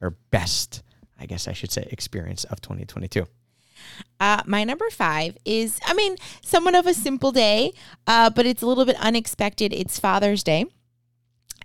or 0.00 0.16
best, 0.30 0.82
I 1.20 1.26
guess 1.26 1.46
I 1.46 1.52
should 1.52 1.70
say, 1.70 1.86
experience 1.90 2.42
of 2.44 2.60
2022. 2.60 3.26
Uh, 4.18 4.42
my 4.46 4.64
number 4.64 4.88
five 4.90 5.36
is, 5.44 5.78
I 5.86 5.94
mean, 5.94 6.16
somewhat 6.42 6.74
of 6.74 6.86
a 6.86 6.94
simple 6.94 7.30
day, 7.32 7.72
uh, 8.06 8.30
but 8.30 8.44
it's 8.46 8.62
a 8.62 8.66
little 8.66 8.84
bit 8.84 8.96
unexpected. 8.96 9.72
It's 9.72 9.98
Father's 10.00 10.42
Day. 10.42 10.64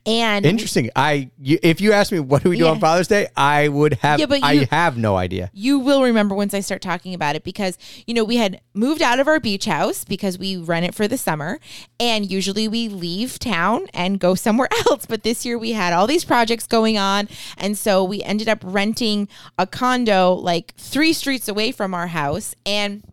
And 0.05 0.45
Interesting. 0.45 0.89
I 0.95 1.29
you, 1.39 1.59
if 1.61 1.81
you 1.81 1.91
asked 1.91 2.11
me 2.11 2.19
what 2.19 2.41
do 2.43 2.49
we 2.49 2.57
do 2.57 2.63
Yeah. 2.63 2.71
on 2.71 2.79
Father's 2.79 3.07
Day, 3.07 3.27
I 3.35 3.67
would 3.67 3.95
have. 3.95 4.19
Yeah, 4.19 4.25
but 4.25 4.43
I 4.43 4.53
you- 4.53 4.67
have 4.71 4.97
no 4.97 5.17
idea. 5.17 5.51
you 5.53 5.77
will 5.79 6.01
remember 6.03 6.33
once 6.35 6.53
I 6.53 6.61
start 6.61 6.81
talking 6.81 7.13
about 7.13 7.35
it 7.35 7.43
because, 7.43 7.77
you 8.07 8.13
know, 8.13 8.23
we 8.23 8.37
had 8.37 8.61
moved 8.73 9.01
out 9.01 9.19
of 9.19 9.27
our 9.27 9.39
beach 9.39 9.65
house 9.65 10.03
because 10.05 10.39
we 10.39 10.55
rent 10.57 10.85
it 10.85 10.95
for 10.95 11.07
the 11.07 11.17
summer. 11.17 11.59
And 11.99 12.29
usually 12.31 12.67
we 12.67 12.87
leave 12.87 13.39
town 13.39 13.87
and 13.93 14.19
go 14.19 14.35
somewhere 14.35 14.69
else. 14.87 15.05
But 15.05 15.23
this 15.23 15.45
year 15.45 15.57
we 15.57 15.73
had 15.73 15.93
all 15.93 16.07
these 16.07 16.23
projects 16.25 16.65
going 16.65 16.97
on. 16.97 17.27
And 17.57 17.77
so 17.77 18.03
we 18.03 18.23
ended 18.23 18.47
up 18.49 18.59
renting 18.63 19.27
a 19.57 19.67
condo 19.67 20.33
like 20.33 20.73
three 20.75 21.13
streets 21.13 21.47
away 21.47 21.71
from 21.71 21.93
our 21.93 22.07
house. 22.07 22.55
And, 22.65 23.03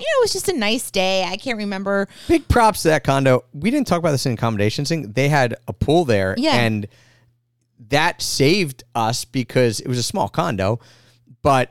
you 0.00 0.06
know, 0.06 0.20
it 0.20 0.22
was 0.22 0.32
just 0.32 0.48
a 0.48 0.52
nice 0.52 0.90
day. 0.90 1.24
I 1.24 1.36
can't 1.36 1.58
remember. 1.58 2.08
Big 2.28 2.48
props 2.48 2.82
to 2.82 2.88
that 2.88 3.04
condo. 3.04 3.44
We 3.52 3.70
didn't 3.70 3.86
talk 3.86 3.98
about 3.98 4.12
this 4.12 4.26
in 4.26 4.32
accommodations 4.32 4.88
thing. 4.88 5.12
They 5.12 5.28
had 5.28 5.54
a 5.68 5.72
pool 5.72 6.04
there, 6.04 6.34
Yeah. 6.38 6.56
and 6.56 6.86
that 7.88 8.22
saved 8.22 8.84
us 8.94 9.24
because 9.24 9.80
it 9.80 9.88
was 9.88 9.98
a 9.98 10.02
small 10.02 10.28
condo. 10.28 10.80
But 11.42 11.70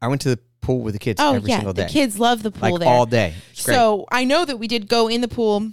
I 0.00 0.08
went 0.08 0.20
to 0.22 0.30
the 0.30 0.38
pool 0.60 0.80
with 0.80 0.94
the 0.94 0.98
kids 0.98 1.20
Oh, 1.20 1.34
every 1.34 1.50
yeah. 1.50 1.56
single 1.58 1.72
day, 1.74 1.84
The 1.84 1.88
kids 1.90 2.18
love 2.18 2.42
the 2.42 2.50
pool 2.50 2.72
like 2.72 2.80
there. 2.80 2.88
all 2.88 3.06
day. 3.06 3.34
It's 3.52 3.64
great. 3.64 3.74
So 3.74 4.06
I 4.10 4.24
know 4.24 4.44
that 4.44 4.58
we 4.58 4.66
did 4.68 4.88
go 4.88 5.08
in 5.08 5.20
the 5.20 5.28
pool. 5.28 5.70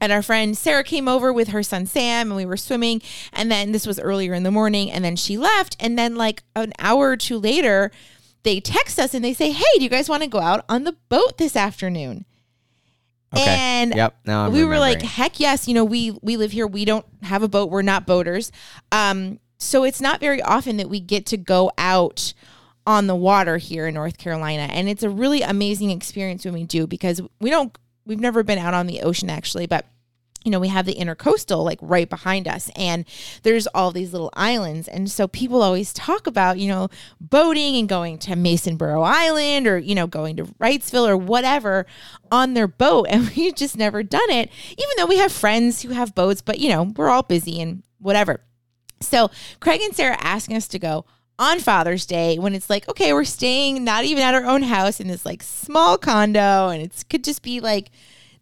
And 0.00 0.12
our 0.12 0.22
friend 0.22 0.58
Sarah 0.58 0.84
came 0.84 1.08
over 1.08 1.32
with 1.32 1.48
her 1.48 1.62
son 1.62 1.86
Sam, 1.86 2.26
and 2.28 2.36
we 2.36 2.44
were 2.44 2.58
swimming. 2.58 3.00
And 3.32 3.50
then 3.50 3.72
this 3.72 3.86
was 3.86 3.98
earlier 4.00 4.34
in 4.34 4.42
the 4.42 4.50
morning, 4.50 4.90
and 4.90 5.02
then 5.04 5.16
she 5.16 5.38
left. 5.38 5.76
And 5.80 5.96
then, 5.98 6.16
like 6.16 6.42
an 6.56 6.72
hour 6.78 7.10
or 7.10 7.16
two 7.16 7.38
later, 7.38 7.90
they 8.44 8.60
text 8.60 8.98
us 8.98 9.12
and 9.14 9.24
they 9.24 9.34
say, 9.34 9.50
Hey, 9.50 9.64
do 9.76 9.82
you 9.82 9.88
guys 9.90 10.08
want 10.08 10.22
to 10.22 10.28
go 10.28 10.40
out 10.40 10.64
on 10.68 10.84
the 10.84 10.96
boat 11.08 11.38
this 11.38 11.56
afternoon? 11.56 12.24
okay. 13.34 13.56
And 13.58 13.94
yep. 13.94 14.16
Now 14.24 14.46
I'm 14.46 14.52
we 14.52 14.64
were 14.64 14.78
like, 14.78 15.02
heck 15.02 15.40
yes, 15.40 15.68
you 15.68 15.74
know, 15.74 15.84
we 15.84 16.12
we 16.22 16.36
live 16.36 16.52
here. 16.52 16.66
We 16.66 16.84
don't 16.84 17.06
have 17.22 17.42
a 17.42 17.48
boat. 17.48 17.70
We're 17.70 17.82
not 17.82 18.06
boaters. 18.06 18.52
Um, 18.92 19.40
so 19.58 19.84
it's 19.84 20.00
not 20.00 20.20
very 20.20 20.42
often 20.42 20.76
that 20.78 20.88
we 20.88 21.00
get 21.00 21.26
to 21.26 21.36
go 21.36 21.72
out 21.78 22.34
on 22.86 23.06
the 23.06 23.16
water 23.16 23.56
here 23.56 23.86
in 23.86 23.94
North 23.94 24.18
Carolina. 24.18 24.68
And 24.70 24.88
it's 24.88 25.02
a 25.02 25.10
really 25.10 25.42
amazing 25.42 25.90
experience 25.90 26.44
when 26.44 26.54
we 26.54 26.64
do 26.64 26.86
because 26.86 27.20
we 27.40 27.50
don't 27.50 27.76
we've 28.06 28.20
never 28.20 28.42
been 28.42 28.58
out 28.58 28.74
on 28.74 28.86
the 28.86 29.00
ocean 29.02 29.30
actually, 29.30 29.66
but 29.66 29.86
you 30.44 30.50
know, 30.50 30.60
we 30.60 30.68
have 30.68 30.86
the 30.86 30.94
intercoastal 30.94 31.64
like 31.64 31.78
right 31.80 32.08
behind 32.08 32.46
us, 32.46 32.70
and 32.76 33.04
there's 33.42 33.66
all 33.68 33.90
these 33.90 34.12
little 34.12 34.30
islands. 34.34 34.86
And 34.88 35.10
so 35.10 35.26
people 35.26 35.62
always 35.62 35.92
talk 35.92 36.26
about, 36.26 36.58
you 36.58 36.68
know, 36.68 36.88
boating 37.20 37.76
and 37.76 37.88
going 37.88 38.18
to 38.18 38.32
Masonboro 38.32 39.04
Island 39.04 39.66
or, 39.66 39.78
you 39.78 39.94
know, 39.94 40.06
going 40.06 40.36
to 40.36 40.44
Wrightsville 40.44 41.08
or 41.08 41.16
whatever 41.16 41.86
on 42.30 42.54
their 42.54 42.68
boat. 42.68 43.06
And 43.14 43.30
we've 43.36 43.54
just 43.54 43.76
never 43.76 44.02
done 44.02 44.28
it, 44.30 44.50
even 44.70 44.90
though 44.96 45.06
we 45.06 45.18
have 45.18 45.30
friends 45.30 45.82
who 45.82 45.90
have 45.90 46.16
boats, 46.16 46.42
but, 46.42 46.58
you 46.58 46.68
know, 46.68 46.82
we're 46.96 47.08
all 47.08 47.22
busy 47.22 47.60
and 47.60 47.84
whatever. 47.98 48.40
So 49.00 49.30
Craig 49.60 49.80
and 49.80 49.94
Sarah 49.94 50.16
asking 50.20 50.56
us 50.56 50.66
to 50.68 50.80
go 50.80 51.04
on 51.38 51.60
Father's 51.60 52.06
Day 52.06 52.38
when 52.38 52.54
it's 52.54 52.70
like, 52.70 52.88
okay, 52.88 53.12
we're 53.12 53.24
staying 53.24 53.84
not 53.84 54.04
even 54.04 54.22
at 54.22 54.34
our 54.34 54.44
own 54.44 54.62
house 54.62 55.00
in 55.00 55.08
this 55.08 55.24
like 55.24 55.42
small 55.42 55.96
condo, 55.96 56.68
and 56.68 56.82
it 56.82 57.04
could 57.08 57.24
just 57.24 57.42
be 57.42 57.60
like 57.60 57.90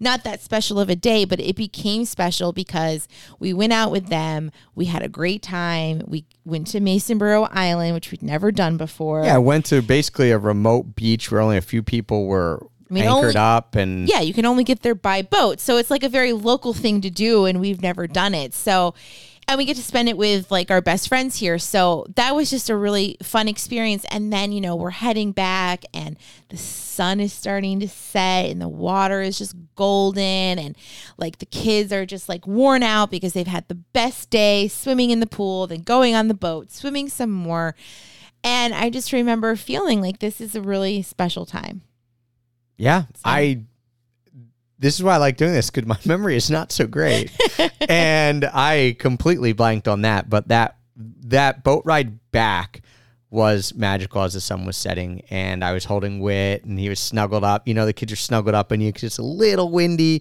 not 0.03 0.25
that 0.25 0.41
special 0.43 0.79
of 0.81 0.91
a 0.91 0.97
day, 0.97 1.25
but 1.25 1.41
it 1.41 1.57
became 1.57 2.05
special 2.05 2.53
because 2.53 3.09
we 3.39 3.53
went 3.53 3.73
out 3.73 3.91
with 3.91 4.09
them. 4.09 4.51
We 4.75 4.87
had 4.87 5.03
a 5.03 5.09
great 5.09 5.43
time. 5.43 6.03
We 6.07 6.25
went 6.45 6.67
to 6.69 6.81
Masonboro 6.81 7.49
Island, 7.53 7.95
which 7.95 8.11
we'd 8.11 8.23
never 8.23 8.51
done 8.53 8.77
before. 8.77 9.25
yeah, 9.25 9.37
I 9.37 9.39
went 9.39 9.67
to 9.67 9.81
basically 9.81 10.31
a 10.31 10.39
remote 10.39 10.95
beach 10.97 11.31
where 11.31 11.41
only 11.41 11.57
a 11.57 11.63
few 11.63 11.83
people 11.83 12.27
were 12.27 12.67
mean, 12.91 13.05
anchored 13.05 13.37
only- 13.37 13.37
up, 13.37 13.75
and 13.75 14.09
yeah, 14.09 14.21
you 14.21 14.35
can 14.35 14.45
only 14.45 14.65
get 14.65 14.83
there 14.83 14.95
by 14.95 15.23
boat. 15.23 15.61
So 15.61 15.79
it's 15.79 15.91
like 15.91 16.03
a 16.03 16.09
very 16.09 16.33
local 16.33 16.75
thing 16.75 17.01
to 17.01 17.11
do, 17.11 17.47
and 17.47 17.61
we've 17.61 17.81
never 17.81 18.07
done 18.07 18.35
it. 18.35 18.53
So, 18.55 18.95
and 19.49 19.59
we 19.59 19.65
get 19.65 19.77
to 19.77 19.83
spend 19.83 20.09
it 20.09 20.17
with 20.17 20.51
like 20.51 20.71
our 20.71 20.81
best 20.81 21.09
friends 21.09 21.37
here. 21.37 21.59
So 21.59 22.07
that 22.17 22.35
was 22.35 22.49
just 22.49 22.71
a 22.71 22.77
really 22.77 23.17
fun 23.23 23.49
experience. 23.49 24.07
And 24.11 24.33
then, 24.33 24.53
you 24.53 24.61
know, 24.61 24.77
we're 24.77 24.91
heading 24.91 25.33
back, 25.33 25.85
and 25.93 26.17
the 26.49 26.57
sun 26.57 27.21
is 27.21 27.33
starting 27.33 27.81
to 27.81 27.89
set, 27.89 28.47
and 28.47 28.61
the 28.61 28.69
water 28.69 29.21
is 29.21 29.39
just 29.39 29.55
golden. 29.75 30.59
And 30.59 30.77
like 31.19 31.39
the 31.39 31.47
kids 31.47 31.93
are 31.93 32.07
just 32.07 32.29
like 32.29 32.47
worn 32.47 32.83
out 32.83 33.11
because 33.11 33.33
they've 33.33 33.47
had 33.47 33.69
the 33.69 33.75
best 33.75 34.31
day 34.31 34.69
swimming 34.69 35.11
in 35.11 35.21
the 35.21 35.27
pool, 35.27 35.67
then 35.67 35.83
going 35.83 36.15
on 36.15 36.29
the 36.29 36.35
boat, 36.35 36.71
swimming 36.71 37.09
some 37.09 37.31
more. 37.31 37.75
And 38.45 38.75
I 38.75 38.91
just 38.91 39.13
remember 39.13 39.55
feeling 39.57 40.01
like 40.01 40.19
this 40.19 40.41
is 40.41 40.55
a 40.55 40.63
really 40.63 41.03
special 41.03 41.47
time. 41.47 41.83
Yeah, 42.77 43.05
I. 43.25 43.65
This 44.83 44.97
is 44.97 45.03
why 45.05 45.15
I 45.15 45.19
like 45.19 45.37
doing 45.37 45.53
this 45.53 45.71
because 45.71 45.87
my 45.87 45.99
memory 46.05 46.35
is 46.35 46.51
not 46.51 46.73
so 46.73 46.89
great, 46.89 47.31
and 47.89 48.45
I 48.45 48.97
completely 48.99 49.53
blanked 49.53 49.87
on 49.87 50.03
that. 50.03 50.29
But 50.29 50.49
that 50.49 50.77
that 50.97 51.63
boat 51.63 51.85
ride 51.87 52.19
back 52.33 52.83
was 53.31 53.75
magical 53.75 54.23
as 54.23 54.35
the 54.35 54.41
sun 54.41 54.67
was 54.67 54.77
setting, 54.77 55.23
and 55.31 55.65
I 55.65 55.73
was 55.73 55.85
holding 55.85 56.19
Whit, 56.19 56.65
and 56.65 56.81
he 56.81 56.89
was 56.89 56.99
snuggled 56.99 57.45
up. 57.45 57.69
You 57.69 57.75
know, 57.75 57.87
the 57.87 57.93
kids 57.93 58.13
are 58.13 58.17
snuggled 58.17 58.57
up, 58.57 58.73
and 58.73 58.83
you 58.83 58.89
it's 58.95 59.19
a 59.19 59.23
little 59.23 59.71
windy. 59.71 60.21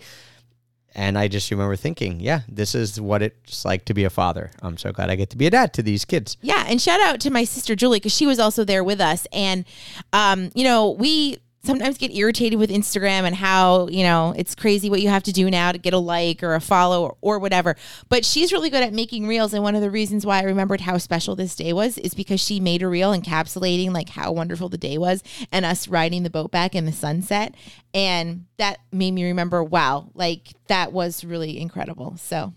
And 0.93 1.17
I 1.17 1.27
just 1.27 1.49
remember 1.49 1.75
thinking, 1.75 2.19
yeah, 2.19 2.41
this 2.49 2.75
is 2.75 2.99
what 2.99 3.21
it's 3.21 3.63
like 3.65 3.85
to 3.85 3.93
be 3.93 4.03
a 4.03 4.09
father. 4.09 4.51
I'm 4.61 4.77
so 4.77 4.91
glad 4.91 5.09
I 5.09 5.15
get 5.15 5.29
to 5.31 5.37
be 5.37 5.47
a 5.47 5.49
dad 5.49 5.73
to 5.73 5.81
these 5.81 6.03
kids. 6.05 6.37
Yeah, 6.41 6.65
and 6.67 6.81
shout 6.81 6.99
out 7.01 7.19
to 7.21 7.31
my 7.31 7.45
sister 7.45 7.75
Julie 7.75 7.99
because 7.99 8.13
she 8.13 8.27
was 8.27 8.39
also 8.39 8.63
there 8.63 8.83
with 8.83 9.01
us, 9.01 9.25
and 9.31 9.65
um, 10.13 10.51
you 10.53 10.63
know 10.63 10.91
we 10.91 11.39
sometimes 11.63 11.97
get 11.97 12.15
irritated 12.15 12.57
with 12.57 12.69
Instagram 12.71 13.23
and 13.23 13.35
how 13.35 13.87
you 13.87 14.03
know 14.03 14.33
it's 14.37 14.55
crazy 14.55 14.89
what 14.89 15.01
you 15.01 15.09
have 15.09 15.23
to 15.23 15.31
do 15.31 15.49
now 15.49 15.71
to 15.71 15.77
get 15.77 15.93
a 15.93 15.97
like 15.97 16.41
or 16.43 16.55
a 16.55 16.59
follow 16.61 17.03
or, 17.03 17.17
or 17.21 17.39
whatever. 17.39 17.75
But 18.09 18.25
she's 18.25 18.51
really 18.51 18.69
good 18.69 18.83
at 18.83 18.93
making 18.93 19.27
reels, 19.27 19.53
and 19.53 19.63
one 19.63 19.75
of 19.75 19.81
the 19.81 19.91
reasons 19.91 20.25
why 20.25 20.39
I 20.39 20.43
remembered 20.43 20.81
how 20.81 20.97
special 20.97 21.35
this 21.35 21.55
day 21.55 21.73
was 21.73 21.97
is 21.97 22.13
because 22.13 22.41
she 22.41 22.59
made 22.59 22.81
a 22.81 22.87
reel 22.87 23.11
encapsulating 23.15 23.91
like 23.93 24.09
how 24.09 24.31
wonderful 24.31 24.69
the 24.69 24.77
day 24.77 24.97
was 24.97 25.23
and 25.51 25.65
us 25.65 25.87
riding 25.87 26.23
the 26.23 26.29
boat 26.29 26.51
back 26.51 26.75
in 26.75 26.85
the 26.85 26.91
sunset, 26.91 27.53
and 27.93 28.45
that 28.57 28.79
made 28.91 29.11
me 29.11 29.23
remember, 29.25 29.63
wow, 29.63 30.09
like 30.13 30.49
that 30.67 30.91
was 30.93 31.23
really 31.23 31.59
incredible. 31.59 32.15
So 32.17 32.53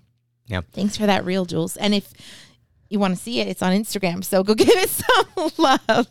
Yeah. 0.46 0.62
thanks 0.72 0.96
for 0.96 1.06
that 1.06 1.24
reel, 1.24 1.44
Jules. 1.44 1.76
And 1.76 1.94
if 1.94 2.12
you 2.90 2.98
want 2.98 3.16
to 3.16 3.20
see 3.22 3.40
it, 3.40 3.48
it's 3.48 3.62
on 3.62 3.72
Instagram. 3.72 4.22
So 4.24 4.42
go 4.44 4.54
give 4.56 4.68
it 4.68 4.88
some 4.90 5.50
love. 5.58 6.06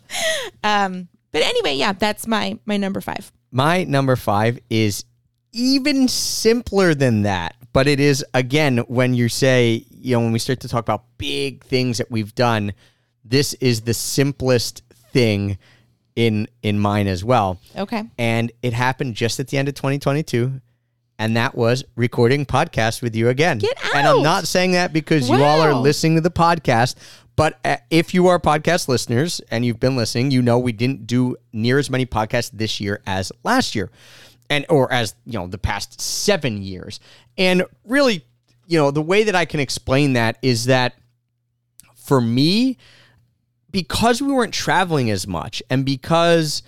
Um, 0.62 1.08
but 1.34 1.42
anyway, 1.42 1.74
yeah, 1.74 1.92
that's 1.92 2.28
my 2.28 2.56
my 2.64 2.76
number 2.76 3.00
five. 3.00 3.32
My 3.50 3.82
number 3.82 4.14
five 4.14 4.60
is 4.70 5.04
even 5.52 6.06
simpler 6.06 6.94
than 6.94 7.22
that, 7.22 7.56
but 7.72 7.88
it 7.88 7.98
is 7.98 8.24
again 8.32 8.78
when 8.86 9.14
you 9.14 9.28
say, 9.28 9.84
you 9.90 10.14
know, 10.14 10.20
when 10.20 10.30
we 10.30 10.38
start 10.38 10.60
to 10.60 10.68
talk 10.68 10.78
about 10.80 11.04
big 11.18 11.64
things 11.64 11.98
that 11.98 12.08
we've 12.08 12.36
done, 12.36 12.72
this 13.24 13.52
is 13.54 13.80
the 13.80 13.94
simplest 13.94 14.84
thing 15.12 15.58
in 16.14 16.46
in 16.62 16.78
mine 16.78 17.08
as 17.08 17.24
well. 17.24 17.58
Okay. 17.76 18.04
And 18.16 18.52
it 18.62 18.72
happened 18.72 19.16
just 19.16 19.40
at 19.40 19.48
the 19.48 19.58
end 19.58 19.66
of 19.66 19.74
2022. 19.74 20.60
And 21.18 21.36
that 21.36 21.56
was 21.56 21.84
recording 21.96 22.46
podcast 22.46 23.02
with 23.02 23.14
you 23.14 23.28
again. 23.28 23.58
Get 23.58 23.76
out. 23.84 23.96
And 23.96 24.06
I'm 24.06 24.22
not 24.22 24.46
saying 24.46 24.72
that 24.72 24.92
because 24.92 25.28
you 25.28 25.42
all 25.42 25.60
are 25.60 25.74
listening 25.74 26.16
to 26.16 26.20
the 26.20 26.30
podcast, 26.30 26.96
but 27.36 27.58
uh, 27.64 27.76
if 27.90 28.14
you 28.14 28.28
are 28.28 28.38
podcast 28.38 28.88
listeners 28.88 29.40
and 29.50 29.64
you've 29.64 29.80
been 29.80 29.96
listening, 29.96 30.30
you 30.30 30.42
know 30.42 30.58
we 30.58 30.72
didn't 30.72 31.06
do 31.06 31.36
near 31.52 31.78
as 31.78 31.90
many 31.90 32.06
podcasts 32.06 32.50
this 32.52 32.80
year 32.80 33.02
as 33.06 33.32
last 33.42 33.74
year. 33.74 33.90
And 34.50 34.66
or 34.68 34.92
as, 34.92 35.14
you 35.24 35.38
know, 35.38 35.46
the 35.46 35.58
past 35.58 36.00
7 36.00 36.62
years. 36.62 37.00
And 37.38 37.64
really, 37.84 38.24
you 38.66 38.78
know, 38.78 38.90
the 38.90 39.02
way 39.02 39.24
that 39.24 39.34
I 39.34 39.46
can 39.46 39.58
explain 39.58 40.12
that 40.12 40.38
is 40.42 40.66
that 40.66 40.94
for 41.96 42.20
me, 42.20 42.76
because 43.70 44.22
we 44.22 44.32
weren't 44.32 44.54
traveling 44.54 45.10
as 45.10 45.26
much 45.26 45.60
and 45.68 45.84
because 45.84 46.62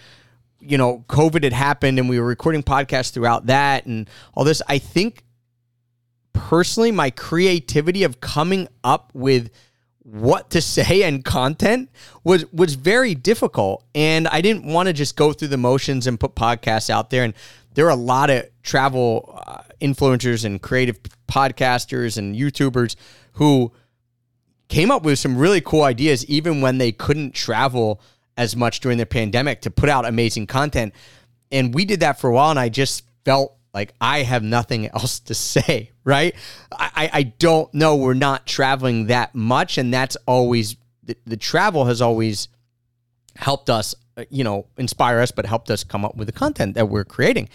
you 0.59 0.77
know 0.77 1.05
covid 1.09 1.45
had 1.45 1.53
happened 1.53 2.01
and 2.01 2.09
we 2.09 2.19
were 2.19 2.27
recording 2.27 2.65
podcasts 2.65 3.13
throughout 3.13 3.47
that 3.47 3.87
and 3.87 4.11
all 4.35 4.43
this 4.43 4.61
i 4.69 4.77
think 4.77 5.23
personally 6.33 6.91
my 6.91 7.09
creativity 7.11 8.03
of 8.03 8.21
coming 8.21 8.67
up 8.83 9.13
with 9.15 9.51
what 10.09 10.51
to 10.51 10.61
say 10.61 11.03
and 11.03 11.25
content 11.25 11.91
was 12.23 12.51
was 12.53 12.75
very 12.75 13.15
difficult 13.15 13.85
and 13.95 14.29
i 14.29 14.41
didn't 14.41 14.65
want 14.65 14.87
to 14.87 14.93
just 14.93 15.17
go 15.17 15.33
through 15.33 15.49
the 15.49 15.57
motions 15.57 16.07
and 16.07 16.21
put 16.21 16.35
podcasts 16.37 16.89
out 16.89 17.11
there 17.11 17.25
and 17.25 17.35
there 17.75 17.87
are 17.87 17.91
a 17.91 17.97
lot 17.97 18.31
of 18.31 18.47
travel 18.63 19.43
uh, 19.47 19.63
influencers 19.81 20.45
and 20.45 20.63
creative 20.63 20.99
podcasters 21.29 22.17
and 22.17 22.37
youtubers 22.37 22.95
who 23.33 23.73
came 24.69 24.91
up 24.91 25.03
with 25.03 25.19
some 25.19 25.37
really 25.37 25.61
cool 25.61 25.83
ideas 25.83 26.25
even 26.27 26.61
when 26.61 26.79
they 26.79 26.93
couldn't 26.93 27.35
travel 27.35 28.01
as 28.37 28.55
much 28.57 28.81
during 28.81 28.99
the 28.99 29.07
pandemic 29.07 29.63
to 29.63 29.71
put 29.71 29.89
out 29.89 30.05
amazing 30.05 30.47
content. 30.47 30.93
And 31.51 31.75
we 31.75 31.85
did 31.85 32.01
that 32.01 32.21
for 32.21 32.29
a 32.29 32.35
while, 32.35 32.51
and 32.51 32.59
I 32.59 32.69
just 32.69 33.05
felt 33.25 33.56
like 33.77 33.93
I 34.01 34.23
have 34.23 34.43
nothing 34.43 34.89
else 34.89 35.21
to 35.21 35.35
say, 35.35 35.91
right? 36.03 36.35
I, 36.73 37.11
I- 37.13 37.23
don't 37.39 37.73
know. 37.75 37.95
We're 37.97 38.15
not 38.15 38.47
traveling 38.47 39.07
that 39.09 39.35
much, 39.35 39.77
and 39.77 39.93
that's 39.93 40.17
always 40.27 40.77
the, 41.05 41.15
the 41.27 41.37
travel 41.37 41.85
has 41.85 42.01
always 42.01 42.49
helped 43.37 43.69
us, 43.69 43.95
uh, 44.17 44.25
you 44.31 44.43
know, 44.43 44.67
inspire 44.79 45.21
us, 45.21 45.31
but 45.31 45.45
helped 45.45 45.71
us 45.71 45.85
come 45.85 46.05
up 46.07 46.17
with 46.17 46.27
the 46.27 46.33
content 46.33 46.75
that 46.75 46.89
we're 46.89 47.05
creating. 47.05 47.51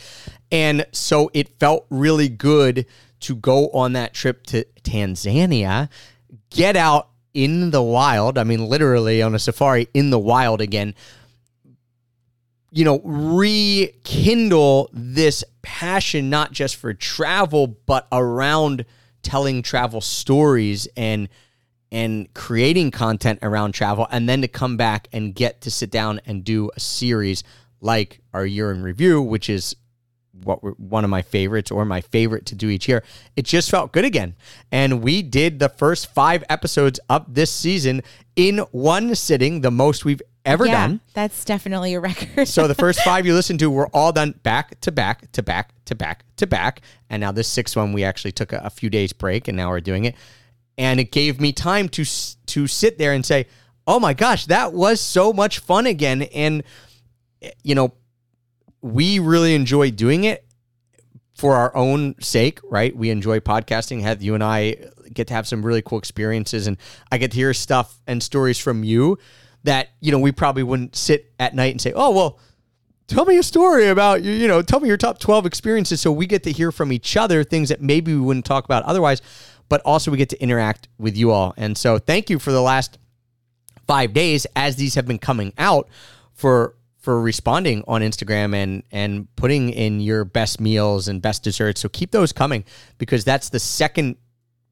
And 0.51 0.85
so 0.91 1.31
it 1.33 1.59
felt 1.59 1.87
really 1.89 2.29
good 2.29 2.85
to 3.21 3.35
go 3.35 3.69
on 3.69 3.93
that 3.93 4.13
trip 4.13 4.45
to 4.47 4.63
Tanzania, 4.83 5.89
get 6.51 6.75
out 6.75 7.09
in 7.33 7.71
the 7.71 7.81
wild. 7.81 8.37
I 8.37 8.43
mean, 8.43 8.67
literally 8.67 9.23
on 9.23 9.33
a 9.33 9.39
safari 9.39 9.87
in 9.95 10.11
the 10.11 10.19
wild 10.19 10.61
again. 10.61 10.93
You 12.71 12.85
know, 12.85 12.99
rekindle 13.03 14.89
this 14.93 15.43
passion, 15.61 16.29
not 16.29 16.53
just 16.53 16.77
for 16.77 16.93
travel, 16.93 17.67
but 17.67 18.07
around 18.11 18.85
telling 19.23 19.61
travel 19.61 20.01
stories 20.01 20.87
and 20.97 21.29
and 21.93 22.33
creating 22.33 22.89
content 22.89 23.39
around 23.41 23.73
travel 23.73 24.07
and 24.09 24.27
then 24.27 24.41
to 24.41 24.47
come 24.47 24.77
back 24.77 25.09
and 25.11 25.35
get 25.35 25.59
to 25.61 25.69
sit 25.69 25.91
down 25.91 26.21
and 26.25 26.43
do 26.43 26.71
a 26.75 26.79
series 26.79 27.43
like 27.81 28.21
our 28.33 28.45
year 28.45 28.71
in 28.71 28.81
review 28.81 29.21
which 29.21 29.49
is 29.49 29.75
what 30.43 30.79
one 30.79 31.03
of 31.03 31.09
my 31.09 31.21
favorites 31.21 31.71
or 31.71 31.85
my 31.85 32.01
favorite 32.01 32.45
to 32.47 32.55
do 32.55 32.69
each 32.69 32.87
year. 32.87 33.03
It 33.35 33.45
just 33.45 33.69
felt 33.69 33.91
good 33.91 34.05
again. 34.05 34.35
And 34.71 35.01
we 35.01 35.21
did 35.21 35.59
the 35.59 35.69
first 35.69 36.13
five 36.13 36.43
episodes 36.49 36.99
of 37.09 37.33
this 37.33 37.51
season 37.51 38.01
in 38.35 38.59
one 38.71 39.13
sitting 39.15 39.61
the 39.61 39.71
most 39.71 40.05
we've 40.05 40.21
ever 40.45 40.65
yeah, 40.65 40.87
done 40.87 41.01
that's 41.13 41.45
definitely 41.45 41.93
a 41.93 41.99
record. 41.99 42.47
so 42.47 42.67
the 42.67 42.75
first 42.75 43.01
five 43.01 43.25
you 43.25 43.33
listened 43.35 43.59
to 43.59 43.69
were 43.69 43.87
all 43.87 44.11
done 44.11 44.33
back 44.43 44.79
to 44.81 44.91
back 44.91 45.31
to 45.31 45.43
back 45.43 45.73
to 45.85 45.95
back 45.95 46.23
to 46.37 46.47
back. 46.47 46.81
And 47.09 47.21
now 47.21 47.31
this 47.31 47.47
sixth 47.47 47.75
one, 47.75 47.93
we 47.93 48.03
actually 48.03 48.31
took 48.31 48.53
a, 48.53 48.61
a 48.63 48.69
few 48.69 48.89
days 48.89 49.13
break 49.13 49.47
and 49.47 49.57
now 49.57 49.69
we're 49.69 49.81
doing 49.81 50.05
it. 50.05 50.15
And 50.77 50.99
it 50.99 51.11
gave 51.11 51.39
me 51.39 51.51
time 51.51 51.89
to 51.89 52.05
to 52.47 52.67
sit 52.67 52.97
there 52.97 53.13
and 53.13 53.25
say, 53.25 53.47
"Oh 53.85 53.99
my 53.99 54.13
gosh, 54.13 54.45
that 54.47 54.73
was 54.73 55.01
so 55.01 55.33
much 55.33 55.59
fun 55.59 55.85
again!" 55.85 56.23
And 56.23 56.63
you 57.63 57.75
know, 57.75 57.93
we 58.81 59.19
really 59.19 59.53
enjoy 59.53 59.91
doing 59.91 60.23
it 60.23 60.45
for 61.35 61.55
our 61.55 61.75
own 61.75 62.15
sake, 62.19 62.59
right? 62.63 62.95
We 62.95 63.09
enjoy 63.09 63.39
podcasting. 63.39 64.01
Heath, 64.01 64.21
you 64.21 64.33
and 64.33 64.43
I 64.43 64.77
get 65.13 65.27
to 65.27 65.33
have 65.33 65.47
some 65.47 65.63
really 65.65 65.81
cool 65.81 65.99
experiences, 65.99 66.67
and 66.67 66.77
I 67.11 67.17
get 67.17 67.31
to 67.31 67.37
hear 67.37 67.53
stuff 67.53 67.99
and 68.07 68.23
stories 68.23 68.57
from 68.57 68.83
you 68.83 69.17
that 69.63 69.89
you 69.99 70.11
know 70.11 70.19
we 70.19 70.31
probably 70.31 70.63
wouldn't 70.63 70.95
sit 70.95 71.31
at 71.39 71.55
night 71.55 71.71
and 71.71 71.81
say, 71.81 71.93
"Oh, 71.95 72.11
well." 72.11 72.39
Tell 73.07 73.25
me 73.25 73.37
a 73.37 73.43
story 73.43 73.89
about 73.89 74.23
you. 74.23 74.31
You 74.31 74.47
know, 74.47 74.61
tell 74.61 74.79
me 74.79 74.87
your 74.87 74.95
top 74.95 75.19
twelve 75.19 75.45
experiences, 75.45 75.99
so 75.99 76.13
we 76.13 76.25
get 76.25 76.43
to 76.43 76.51
hear 76.53 76.71
from 76.71 76.93
each 76.93 77.17
other 77.17 77.43
things 77.43 77.67
that 77.67 77.81
maybe 77.81 78.13
we 78.13 78.21
wouldn't 78.21 78.45
talk 78.45 78.63
about 78.63 78.83
otherwise. 78.83 79.21
But 79.67 79.81
also, 79.83 80.11
we 80.11 80.17
get 80.17 80.29
to 80.29 80.41
interact 80.41 80.87
with 80.97 81.17
you 81.17 81.31
all, 81.31 81.53
and 81.57 81.77
so 81.77 81.99
thank 81.99 82.29
you 82.29 82.39
for 82.39 82.53
the 82.53 82.61
last 82.61 82.99
five 83.85 84.13
days 84.13 84.47
as 84.55 84.77
these 84.77 84.95
have 84.95 85.05
been 85.05 85.19
coming 85.19 85.51
out 85.57 85.89
for 86.33 86.75
for 87.01 87.19
responding 87.19 87.83
on 87.87 88.01
Instagram 88.01 88.55
and 88.55 88.83
and 88.91 89.27
putting 89.35 89.69
in 89.69 89.99
your 89.99 90.23
best 90.23 90.61
meals 90.61 91.07
and 91.07 91.21
best 91.21 91.43
desserts. 91.43 91.81
So 91.81 91.89
keep 91.89 92.11
those 92.11 92.31
coming 92.31 92.63
because 92.97 93.25
that's 93.25 93.49
the 93.49 93.59
second 93.59 94.15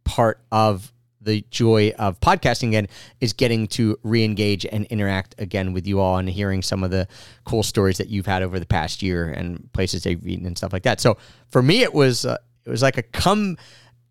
part 0.06 0.40
of 0.52 0.94
the 1.22 1.46
joy 1.52 1.94
of 2.00 2.20
podcasting 2.20 2.70
again 2.70 2.88
is 3.20 3.34
getting 3.34 3.68
to 3.68 3.98
re-engage 4.04 4.66
and 4.66 4.86
interact 4.86 5.36
again 5.38 5.74
with 5.74 5.86
you 5.86 6.00
all 6.00 6.18
and 6.18 6.30
hearing 6.30 6.62
some 6.62 6.84
of 6.84 6.92
the 6.92 7.08
cool 7.44 7.64
stories 7.64 7.98
that 7.98 8.08
you've 8.08 8.26
had 8.26 8.42
over 8.42 8.60
the 8.60 8.66
past 8.66 9.02
year 9.02 9.30
and 9.30 9.72
places 9.74 10.04
they've 10.04 10.26
eaten 10.26 10.46
and 10.46 10.58
stuff 10.58 10.72
like 10.72 10.84
that. 10.84 11.02
So 11.02 11.18
for 11.50 11.62
me, 11.62 11.82
it 11.82 11.94
was 11.94 12.26
uh, 12.26 12.38
it 12.66 12.70
was 12.70 12.82
like 12.82 12.98
a 12.98 13.04
come 13.04 13.58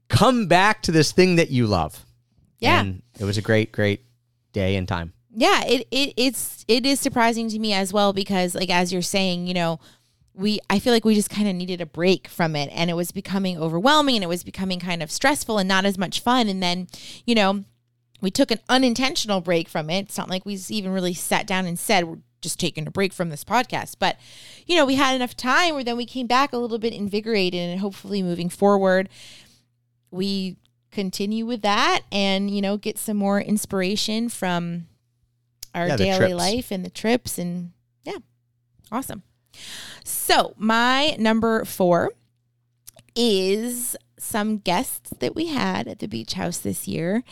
come 0.08 0.46
back 0.46 0.82
to 0.82 0.92
this 0.92 1.12
thing 1.12 1.36
that 1.36 1.50
you 1.50 1.66
love. 1.66 2.04
Yeah. 2.60 2.80
and 2.80 3.02
it 3.18 3.24
was 3.24 3.38
a 3.38 3.42
great 3.42 3.72
great 3.72 4.02
day 4.52 4.76
and 4.76 4.88
time. 4.88 5.12
yeah, 5.34 5.62
it, 5.64 5.86
it 5.90 6.14
it's 6.16 6.64
it 6.66 6.84
is 6.84 6.98
surprising 7.00 7.48
to 7.50 7.58
me 7.58 7.72
as 7.72 7.92
well 7.92 8.12
because 8.12 8.54
like 8.54 8.70
as 8.70 8.92
you're 8.92 9.02
saying, 9.02 9.46
you 9.46 9.54
know, 9.54 9.78
we 10.38 10.60
I 10.70 10.78
feel 10.78 10.92
like 10.92 11.04
we 11.04 11.14
just 11.14 11.30
kind 11.30 11.48
of 11.48 11.54
needed 11.54 11.80
a 11.80 11.86
break 11.86 12.28
from 12.28 12.54
it 12.54 12.70
and 12.72 12.88
it 12.88 12.94
was 12.94 13.10
becoming 13.10 13.58
overwhelming 13.58 14.14
and 14.14 14.24
it 14.24 14.28
was 14.28 14.44
becoming 14.44 14.78
kind 14.78 15.02
of 15.02 15.10
stressful 15.10 15.58
and 15.58 15.68
not 15.68 15.84
as 15.84 15.98
much 15.98 16.20
fun 16.20 16.48
and 16.48 16.62
then, 16.62 16.86
you 17.26 17.34
know, 17.34 17.64
we 18.20 18.30
took 18.30 18.50
an 18.50 18.60
unintentional 18.68 19.40
break 19.40 19.68
from 19.68 19.90
it. 19.90 20.06
It's 20.06 20.18
not 20.18 20.30
like 20.30 20.46
we 20.46 20.58
even 20.68 20.92
really 20.92 21.14
sat 21.14 21.46
down 21.46 21.66
and 21.66 21.78
said 21.78 22.04
we're 22.04 22.18
just 22.40 22.60
taking 22.60 22.86
a 22.86 22.90
break 22.90 23.12
from 23.12 23.30
this 23.30 23.44
podcast, 23.44 23.96
but 23.98 24.16
you 24.66 24.76
know, 24.76 24.86
we 24.86 24.94
had 24.94 25.16
enough 25.16 25.36
time 25.36 25.74
where 25.74 25.82
then 25.84 25.96
we 25.96 26.06
came 26.06 26.28
back 26.28 26.52
a 26.52 26.58
little 26.58 26.78
bit 26.78 26.92
invigorated 26.94 27.68
and 27.68 27.80
hopefully 27.80 28.22
moving 28.22 28.48
forward 28.48 29.08
we 30.10 30.56
continue 30.90 31.44
with 31.44 31.62
that 31.62 32.00
and 32.10 32.50
you 32.50 32.62
know 32.62 32.76
get 32.76 32.98
some 32.98 33.16
more 33.16 33.40
inspiration 33.40 34.28
from 34.28 34.86
our 35.74 35.88
Yeah, 35.88 35.96
daily 35.96 36.32
life 36.34 36.70
and 36.70 36.84
the 36.84 36.90
trips 36.90 37.38
and 37.38 37.72
yeah 38.04 38.16
awesome 38.90 39.22
so 40.04 40.54
my 40.56 41.16
number 41.18 41.64
four 41.64 42.10
is 43.14 43.96
some 44.18 44.58
guests 44.58 45.10
that 45.20 45.34
we 45.34 45.46
had 45.46 45.86
at 45.86 46.00
the 46.00 46.06
beach 46.08 46.34
house 46.34 46.58
this 46.58 46.88
year 46.88 47.22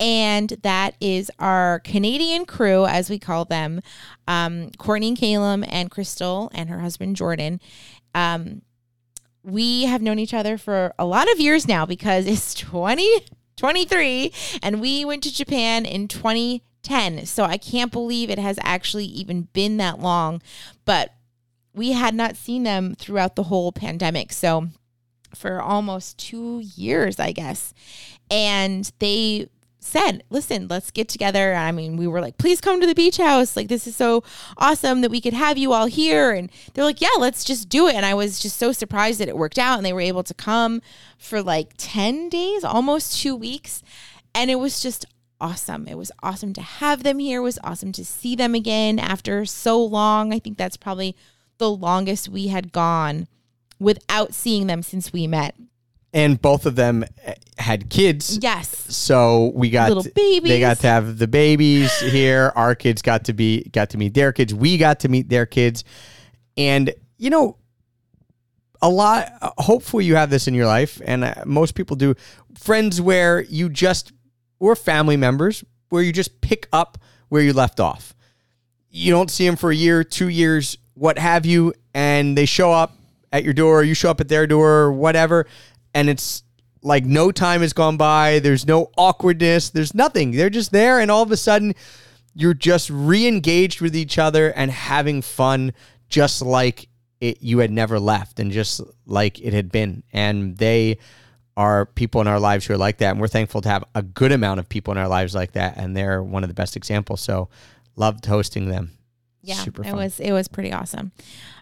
and 0.00 0.50
that 0.62 0.94
is 1.00 1.30
our 1.38 1.80
canadian 1.80 2.44
crew 2.44 2.84
as 2.86 3.08
we 3.08 3.18
call 3.18 3.44
them 3.44 3.80
um, 4.26 4.70
courtney 4.78 5.08
and 5.08 5.18
caleb 5.18 5.64
and 5.68 5.90
crystal 5.90 6.50
and 6.54 6.68
her 6.68 6.80
husband 6.80 7.16
jordan 7.16 7.60
um, 8.14 8.62
we 9.42 9.84
have 9.84 10.02
known 10.02 10.18
each 10.18 10.34
other 10.34 10.56
for 10.56 10.94
a 10.98 11.04
lot 11.04 11.30
of 11.30 11.40
years 11.40 11.66
now 11.66 11.84
because 11.86 12.26
it's 12.26 12.54
2023 13.52 14.32
and 14.62 14.80
we 14.80 15.04
went 15.04 15.22
to 15.24 15.34
Japan 15.34 15.84
in 15.84 16.08
2010. 16.08 17.26
So 17.26 17.44
I 17.44 17.58
can't 17.58 17.92
believe 17.92 18.30
it 18.30 18.38
has 18.38 18.58
actually 18.62 19.06
even 19.06 19.48
been 19.52 19.76
that 19.78 19.98
long, 20.00 20.42
but 20.84 21.14
we 21.74 21.92
had 21.92 22.14
not 22.14 22.36
seen 22.36 22.62
them 22.62 22.94
throughout 22.94 23.36
the 23.36 23.44
whole 23.44 23.72
pandemic. 23.72 24.32
So 24.32 24.68
for 25.34 25.60
almost 25.60 26.18
2 26.18 26.62
years, 26.76 27.18
I 27.18 27.32
guess. 27.32 27.72
And 28.30 28.90
they 28.98 29.48
said, 29.80 30.22
listen, 30.30 30.68
let's 30.68 30.90
get 30.90 31.08
together. 31.08 31.54
I 31.54 31.72
mean, 31.72 31.96
we 31.96 32.06
were 32.06 32.20
like, 32.20 32.38
please 32.38 32.60
come 32.60 32.80
to 32.80 32.86
the 32.86 32.94
beach 32.94 33.16
house. 33.16 33.56
Like, 33.56 33.66
this 33.68 33.86
is 33.86 33.96
so 33.96 34.22
awesome 34.56 35.00
that 35.00 35.10
we 35.10 35.20
could 35.20 35.32
have 35.32 35.58
you 35.58 35.72
all 35.72 35.86
here. 35.86 36.30
And 36.30 36.52
they're 36.72 36.84
like, 36.84 37.00
yeah, 37.00 37.08
let's 37.18 37.42
just 37.42 37.68
do 37.68 37.88
it. 37.88 37.94
And 37.94 38.06
I 38.06 38.14
was 38.14 38.38
just 38.38 38.58
so 38.58 38.70
surprised 38.70 39.18
that 39.20 39.28
it 39.28 39.36
worked 39.36 39.58
out 39.58 39.78
and 39.78 39.84
they 39.84 39.92
were 39.92 40.00
able 40.00 40.22
to 40.22 40.34
come 40.34 40.82
for 41.18 41.42
like 41.42 41.72
10 41.78 42.28
days, 42.28 42.62
almost 42.62 43.20
two 43.20 43.34
weeks. 43.34 43.82
And 44.34 44.50
it 44.50 44.56
was 44.56 44.80
just 44.80 45.04
awesome. 45.40 45.88
It 45.88 45.98
was 45.98 46.12
awesome 46.22 46.52
to 46.52 46.62
have 46.62 47.02
them 47.02 47.18
here. 47.18 47.40
It 47.40 47.44
was 47.44 47.58
awesome 47.64 47.90
to 47.92 48.04
see 48.04 48.36
them 48.36 48.54
again 48.54 49.00
after 49.00 49.44
so 49.44 49.82
long. 49.82 50.32
I 50.32 50.38
think 50.38 50.58
that's 50.58 50.76
probably 50.76 51.16
the 51.62 51.70
longest 51.70 52.28
we 52.28 52.48
had 52.48 52.72
gone 52.72 53.28
without 53.78 54.34
seeing 54.34 54.66
them 54.66 54.82
since 54.82 55.12
we 55.12 55.28
met. 55.28 55.54
and 56.12 56.42
both 56.42 56.66
of 56.66 56.74
them 56.74 57.04
eh, 57.24 57.34
had 57.56 57.88
kids. 57.88 58.38
Yes. 58.42 58.68
So 58.94 59.52
we 59.54 59.70
got 59.70 59.88
Little 59.88 60.12
babies. 60.12 60.50
They 60.50 60.58
got 60.60 60.78
to 60.80 60.86
have 60.88 61.18
the 61.18 61.28
babies 61.28 61.96
here. 62.00 62.52
Our 62.56 62.74
kids 62.74 63.00
got 63.00 63.24
to 63.26 63.32
be 63.32 63.62
got 63.72 63.90
to 63.90 63.98
meet 63.98 64.12
their 64.14 64.32
kids. 64.32 64.52
We 64.52 64.76
got 64.76 65.00
to 65.00 65.08
meet 65.08 65.28
their 65.28 65.46
kids, 65.46 65.84
and 66.56 66.92
you 67.16 67.30
know, 67.30 67.56
a 68.82 68.88
lot. 68.90 69.28
Hopefully, 69.58 70.04
you 70.04 70.16
have 70.16 70.30
this 70.30 70.48
in 70.48 70.54
your 70.54 70.66
life, 70.66 71.00
and 71.04 71.24
uh, 71.24 71.34
most 71.46 71.74
people 71.76 71.96
do. 71.96 72.14
Friends 72.58 73.00
where 73.00 73.40
you 73.40 73.68
just 73.68 74.12
or 74.58 74.74
family 74.76 75.16
members 75.16 75.64
where 75.90 76.02
you 76.02 76.12
just 76.12 76.40
pick 76.40 76.66
up 76.72 76.98
where 77.28 77.42
you 77.42 77.52
left 77.52 77.78
off. 77.80 78.14
You 78.90 79.10
don't 79.12 79.30
see 79.30 79.46
them 79.46 79.56
for 79.56 79.70
a 79.70 79.74
year, 79.74 80.04
two 80.04 80.28
years, 80.28 80.76
what 80.94 81.18
have 81.18 81.46
you, 81.46 81.74
and 81.94 82.36
they 82.36 82.46
show 82.46 82.72
up 82.72 82.96
at 83.32 83.44
your 83.44 83.54
door. 83.54 83.82
You 83.82 83.94
show 83.94 84.10
up 84.10 84.20
at 84.20 84.28
their 84.28 84.46
door, 84.46 84.70
or 84.70 84.92
whatever, 84.92 85.46
and 85.94 86.08
it's 86.08 86.42
like 86.82 87.04
no 87.04 87.30
time 87.32 87.60
has 87.60 87.72
gone 87.72 87.96
by. 87.96 88.38
There's 88.40 88.66
no 88.66 88.90
awkwardness. 88.96 89.70
There's 89.70 89.94
nothing. 89.94 90.32
They're 90.32 90.50
just 90.50 90.72
there, 90.72 91.00
and 91.00 91.10
all 91.10 91.22
of 91.22 91.30
a 91.30 91.36
sudden, 91.36 91.74
you're 92.34 92.54
just 92.54 92.90
re-engaged 92.90 93.80
with 93.80 93.94
each 93.94 94.18
other 94.18 94.52
and 94.52 94.70
having 94.70 95.22
fun, 95.22 95.72
just 96.08 96.42
like 96.42 96.88
it, 97.20 97.42
you 97.42 97.58
had 97.58 97.70
never 97.70 98.00
left, 98.00 98.40
and 98.40 98.50
just 98.50 98.80
like 99.06 99.40
it 99.40 99.52
had 99.52 99.70
been. 99.70 100.02
And 100.12 100.56
they 100.56 100.98
are 101.56 101.86
people 101.86 102.20
in 102.20 102.26
our 102.26 102.40
lives 102.40 102.66
who 102.66 102.74
are 102.74 102.78
like 102.78 102.98
that, 102.98 103.10
and 103.10 103.20
we're 103.20 103.28
thankful 103.28 103.60
to 103.60 103.68
have 103.68 103.84
a 103.94 104.02
good 104.02 104.32
amount 104.32 104.60
of 104.60 104.68
people 104.68 104.92
in 104.92 104.98
our 104.98 105.08
lives 105.08 105.34
like 105.34 105.52
that, 105.52 105.76
and 105.76 105.96
they're 105.96 106.22
one 106.22 106.42
of 106.42 106.48
the 106.48 106.54
best 106.54 106.76
examples. 106.76 107.20
So, 107.20 107.48
loved 107.96 108.24
hosting 108.26 108.68
them. 108.68 108.92
Yeah, 109.42 109.56
Super 109.56 109.84
it 109.84 109.92
was 109.92 110.20
it 110.20 110.32
was 110.32 110.48
pretty 110.48 110.72
awesome. 110.72 111.12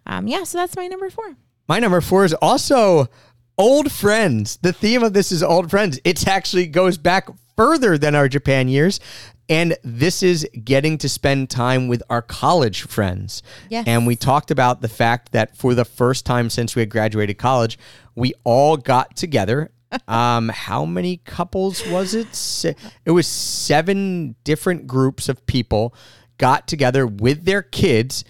Um, 0.07 0.26
yeah, 0.26 0.45
so 0.45 0.59
that's 0.59 0.76
my 0.76 0.87
number 0.87 1.11
four. 1.11 1.37
My 1.68 1.78
number 1.78 2.01
four 2.01 2.24
is 2.24 2.35
also 2.35 3.09
old 3.57 3.93
friends. 3.93 4.59
The 4.62 4.72
theme 4.72 5.03
of 5.03 5.12
this 5.12 5.31
is 5.31 5.43
old 5.43 5.70
friends. 5.70 6.01
It 6.05 6.26
actually 6.26 6.66
goes 6.66 6.99
back 6.99 7.28
further 7.57 7.99
than 7.99 8.14
our 8.14 8.28
Japan 8.28 8.68
years. 8.68 9.01
And 9.49 9.76
this 9.83 10.22
is 10.22 10.49
getting 10.64 10.97
to 10.99 11.09
spend 11.09 11.51
time 11.51 11.89
with 11.89 12.03
our 12.09 12.22
college 12.22 12.83
friends. 12.83 13.43
Yes. 13.68 13.85
And 13.87 14.07
we 14.07 14.16
talked 14.16 14.51
about 14.51 14.81
the 14.81 14.89
fact 14.89 15.33
that 15.33 15.57
for 15.57 15.74
the 15.74 15.85
first 15.85 16.24
time 16.24 16.49
since 16.51 16.74
we 16.74 16.81
had 16.81 16.89
graduated 16.89 17.37
college, 17.37 17.78
we 18.14 18.33
all 18.45 18.76
got 18.76 19.16
together. 19.16 19.72
um, 20.09 20.49
how 20.51 20.85
many 20.85 21.18
couples 21.18 21.87
was 21.89 22.14
it? 22.14 22.76
It 23.05 23.11
was 23.11 23.26
seven 23.26 24.37
different 24.45 24.87
groups 24.87 25.28
of 25.28 25.45
people 25.47 25.95
got 26.41 26.66
together 26.66 27.07
with 27.07 27.45
their 27.45 27.62
kids 27.62 28.24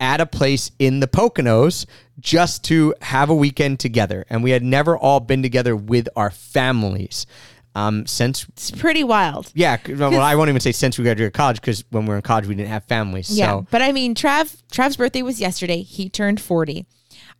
at 0.00 0.20
a 0.20 0.26
place 0.26 0.70
in 0.78 1.00
the 1.00 1.06
Poconos 1.06 1.84
just 2.18 2.64
to 2.64 2.94
have 3.02 3.28
a 3.30 3.34
weekend 3.34 3.78
together. 3.78 4.24
And 4.30 4.42
we 4.42 4.50
had 4.50 4.62
never 4.62 4.96
all 4.96 5.20
been 5.20 5.42
together 5.42 5.76
with 5.76 6.08
our 6.16 6.30
families 6.30 7.26
um, 7.74 8.06
since, 8.06 8.46
It's 8.48 8.70
pretty 8.70 9.04
wild. 9.04 9.52
Yeah, 9.54 9.76
well, 9.88 10.20
I 10.20 10.34
won't 10.34 10.48
even 10.48 10.60
say 10.60 10.72
since 10.72 10.98
we 10.98 11.04
graduated 11.04 11.34
college 11.34 11.60
because 11.60 11.84
when 11.90 12.04
we 12.04 12.08
were 12.10 12.16
in 12.16 12.22
college, 12.22 12.46
we 12.46 12.54
didn't 12.56 12.70
have 12.70 12.84
families. 12.84 13.30
Yeah, 13.30 13.46
So, 13.50 13.66
but 13.70 13.80
I 13.82 13.92
mean, 13.92 14.14
Trav 14.16 14.60
Trav's 14.72 14.96
birthday 14.96 15.22
was 15.22 15.40
yesterday. 15.40 15.82
He 15.82 16.08
turned 16.08 16.40
forty. 16.40 16.86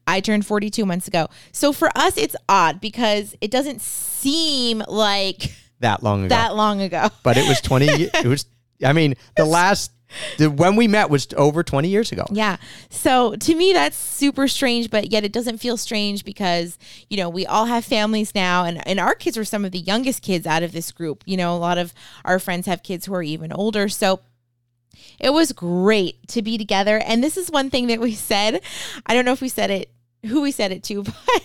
I 0.07 0.21
turned 0.21 0.47
forty 0.47 0.71
two 0.71 0.87
months 0.87 1.09
ago. 1.09 1.27
So 1.51 1.73
for 1.73 1.91
us, 1.97 2.16
it's 2.16 2.37
odd 2.49 2.81
because 2.81 3.35
it 3.41 3.51
doesn't 3.51 3.81
seem 3.81 4.85
like 4.87 5.53
that 5.81 6.03
long 6.03 6.21
ago. 6.27 6.29
that 6.29 6.55
long 6.55 6.81
ago. 6.81 7.09
but 7.25 7.37
it 7.37 7.49
was 7.49 7.61
20, 7.61 7.87
ye- 7.87 8.11
it 8.14 8.27
was, 8.27 8.47
I 8.85 8.93
mean, 8.93 9.14
the 9.37 9.45
last, 9.47 9.91
when 10.39 10.77
we 10.77 10.89
met 10.89 11.11
was 11.11 11.29
over 11.37 11.63
20 11.63 11.89
years 11.89 12.13
ago. 12.13 12.25
Yeah. 12.31 12.57
So 12.89 13.37
to 13.37 13.55
me, 13.55 13.73
that's 13.73 13.97
super 13.97 14.49
strange, 14.49 14.91
but 14.91 15.11
yet 15.11 15.25
it 15.25 15.33
doesn't 15.33 15.59
feel 15.59 15.77
strange 15.77 16.25
because, 16.25 16.79
you 17.09 17.17
know, 17.17 17.29
we 17.29 17.47
all 17.47 17.67
have 17.67 17.85
families 17.85 18.35
now 18.35 18.65
and, 18.65 18.87
and 18.87 18.99
our 18.99 19.15
kids 19.15 19.37
were 19.37 19.45
some 19.45 19.65
of 19.65 19.73
the 19.73 19.79
youngest 19.79 20.23
kids 20.23 20.47
out 20.47 20.63
of 20.63 20.73
this 20.73 20.93
group. 20.93 21.23
You 21.27 21.37
know, 21.37 21.55
a 21.55 21.59
lot 21.59 21.79
of 21.79 21.95
our 22.25 22.39
friends 22.39 22.67
have 22.67 22.83
kids 22.83 23.07
who 23.07 23.15
are 23.15 23.23
even 23.23 23.53
older. 23.53 23.89
So 23.89 24.21
it 25.19 25.33
was 25.33 25.53
great 25.53 26.27
to 26.29 26.43
be 26.43 26.59
together. 26.59 26.99
And 26.99 27.23
this 27.23 27.37
is 27.37 27.51
one 27.51 27.71
thing 27.71 27.87
that 27.89 28.01
we 28.01 28.15
said. 28.15 28.61
I 29.07 29.15
don't 29.15 29.25
know 29.25 29.33
if 29.33 29.41
we 29.41 29.49
said 29.49 29.71
it, 29.71 29.91
who 30.27 30.41
we 30.41 30.51
said 30.51 30.73
it 30.73 30.83
to, 30.85 31.03
but 31.05 31.45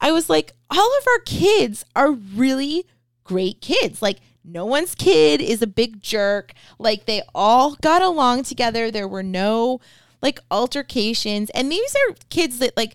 I 0.00 0.12
was 0.12 0.30
like, 0.30 0.52
all 0.70 0.98
of 0.98 1.06
our 1.06 1.20
kids 1.24 1.84
are 1.94 2.12
really 2.12 2.86
great 3.24 3.60
kids. 3.60 4.02
Like, 4.02 4.18
no 4.46 4.64
one's 4.64 4.94
kid 4.94 5.40
is 5.40 5.60
a 5.62 5.66
big 5.66 6.00
jerk. 6.00 6.52
Like, 6.78 7.06
they 7.06 7.22
all 7.34 7.76
got 7.82 8.02
along 8.02 8.44
together. 8.44 8.90
There 8.90 9.08
were 9.08 9.22
no 9.22 9.80
like 10.22 10.40
altercations. 10.50 11.50
And 11.50 11.70
these 11.70 11.94
are 11.94 12.14
kids 12.30 12.58
that, 12.60 12.76
like, 12.76 12.94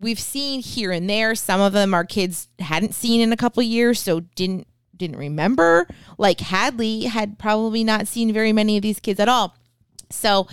we've 0.00 0.20
seen 0.20 0.60
here 0.60 0.92
and 0.92 1.08
there. 1.08 1.34
Some 1.34 1.60
of 1.60 1.72
them 1.72 1.94
our 1.94 2.04
kids 2.04 2.48
hadn't 2.58 2.94
seen 2.94 3.20
in 3.20 3.32
a 3.32 3.36
couple 3.36 3.62
years, 3.62 4.00
so 4.00 4.20
didn't 4.20 4.66
didn't 4.96 5.16
remember. 5.16 5.86
Like 6.18 6.40
Hadley 6.40 7.04
had 7.04 7.38
probably 7.38 7.84
not 7.84 8.08
seen 8.08 8.32
very 8.32 8.52
many 8.52 8.76
of 8.76 8.82
these 8.82 9.00
kids 9.00 9.20
at 9.20 9.28
all. 9.28 9.54
So 10.10 10.48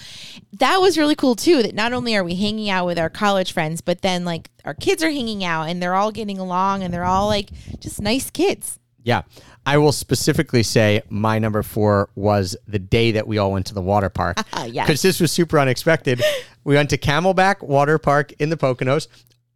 that 0.54 0.78
was 0.78 0.98
really 0.98 1.16
cool 1.16 1.36
too. 1.36 1.64
That 1.64 1.74
not 1.74 1.94
only 1.94 2.16
are 2.16 2.24
we 2.24 2.36
hanging 2.36 2.70
out 2.70 2.86
with 2.86 3.00
our 3.00 3.10
college 3.10 3.54
friends, 3.54 3.82
but 3.82 4.02
then 4.02 4.24
like 4.26 4.50
our 4.64 4.74
kids 4.74 5.04
are 5.04 5.12
hanging 5.12 5.44
out 5.44 5.64
and 5.64 5.82
they're 5.82 5.96
all 5.96 6.12
getting 6.12 6.38
along 6.38 6.84
and 6.84 6.94
they're 6.94 7.06
all 7.06 7.28
like 7.28 7.50
just 7.80 8.02
nice 8.02 8.30
kids. 8.30 8.80
Yeah. 9.06 9.22
I 9.66 9.78
will 9.78 9.92
specifically 9.94 10.62
say 10.64 11.02
my 11.10 11.40
number 11.40 11.64
four 11.64 12.10
was 12.16 12.58
the 12.68 12.78
day 12.80 13.12
that 13.14 13.28
we 13.28 13.38
all 13.38 13.52
went 13.54 13.66
to 13.68 13.74
the 13.74 13.82
water 13.82 14.10
park. 14.10 14.38
Because 14.88 15.02
this 15.02 15.20
was 15.22 15.32
super 15.32 15.58
unexpected. 15.60 16.22
We 16.64 16.76
went 16.76 16.90
to 16.90 16.98
Camelback 16.98 17.62
Water 17.64 17.98
Park 17.98 18.34
in 18.40 18.50
the 18.50 18.58
Poconos. 18.58 19.08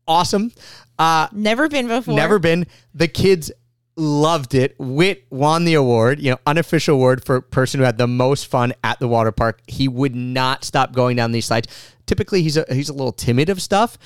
Awesome. 0.07 0.51
Uh, 0.97 1.27
Never 1.31 1.67
been 1.67 1.87
before. 1.87 2.15
never 2.15 2.39
been. 2.39 2.67
The 2.93 3.07
kids 3.07 3.51
loved 3.95 4.53
it. 4.55 4.75
Whit 4.79 5.25
won 5.29 5.65
the 5.65 5.73
award, 5.73 6.19
you 6.19 6.31
know, 6.31 6.37
unofficial 6.45 6.95
award 6.95 7.23
for 7.25 7.41
person 7.41 7.79
who 7.79 7.85
had 7.85 7.97
the 7.97 8.07
most 8.07 8.47
fun 8.47 8.73
at 8.83 8.99
the 8.99 9.07
water 9.07 9.31
park. 9.31 9.61
He 9.67 9.87
would 9.87 10.15
not 10.15 10.63
stop 10.63 10.93
going 10.93 11.15
down 11.17 11.31
these 11.31 11.45
slides. 11.45 11.67
Typically, 12.05 12.41
he's 12.41 12.57
a, 12.57 12.65
he's 12.73 12.89
a 12.89 12.93
little 12.93 13.11
timid 13.11 13.49
of 13.49 13.61
stuff. 13.61 13.97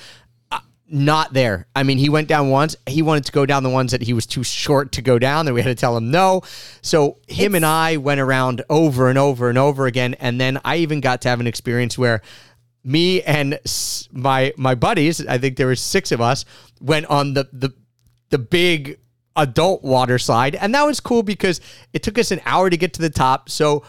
Not 0.86 1.32
there. 1.32 1.66
I 1.74 1.82
mean, 1.82 1.96
he 1.96 2.10
went 2.10 2.28
down 2.28 2.50
once. 2.50 2.76
He 2.86 3.00
wanted 3.00 3.24
to 3.26 3.32
go 3.32 3.46
down 3.46 3.62
the 3.62 3.70
ones 3.70 3.92
that 3.92 4.02
he 4.02 4.12
was 4.12 4.26
too 4.26 4.44
short 4.44 4.92
to 4.92 5.02
go 5.02 5.18
down. 5.18 5.46
Then 5.46 5.54
we 5.54 5.62
had 5.62 5.68
to 5.68 5.74
tell 5.74 5.96
him 5.96 6.10
no. 6.10 6.42
So 6.82 7.18
him 7.26 7.54
and 7.54 7.64
I 7.64 7.96
went 7.96 8.20
around 8.20 8.62
over 8.68 9.08
and 9.08 9.18
over 9.18 9.48
and 9.48 9.56
over 9.56 9.86
again. 9.86 10.14
And 10.14 10.38
then 10.38 10.60
I 10.64 10.76
even 10.76 11.00
got 11.00 11.22
to 11.22 11.30
have 11.30 11.40
an 11.40 11.46
experience 11.46 11.96
where 11.96 12.20
me 12.84 13.22
and 13.22 13.58
my 14.12 14.52
my 14.56 14.74
buddies, 14.74 15.26
I 15.26 15.38
think 15.38 15.56
there 15.56 15.66
were 15.66 15.76
six 15.76 16.12
of 16.12 16.20
us, 16.20 16.44
went 16.80 17.06
on 17.06 17.32
the 17.32 17.48
the 17.52 17.70
the 18.28 18.38
big 18.38 18.98
adult 19.36 19.82
water 19.82 20.18
slide, 20.18 20.54
and 20.54 20.74
that 20.74 20.82
was 20.82 21.00
cool 21.00 21.22
because 21.22 21.60
it 21.92 22.02
took 22.02 22.18
us 22.18 22.30
an 22.30 22.40
hour 22.44 22.70
to 22.70 22.76
get 22.76 22.92
to 22.94 23.02
the 23.02 23.10
top. 23.10 23.48
So, 23.48 23.84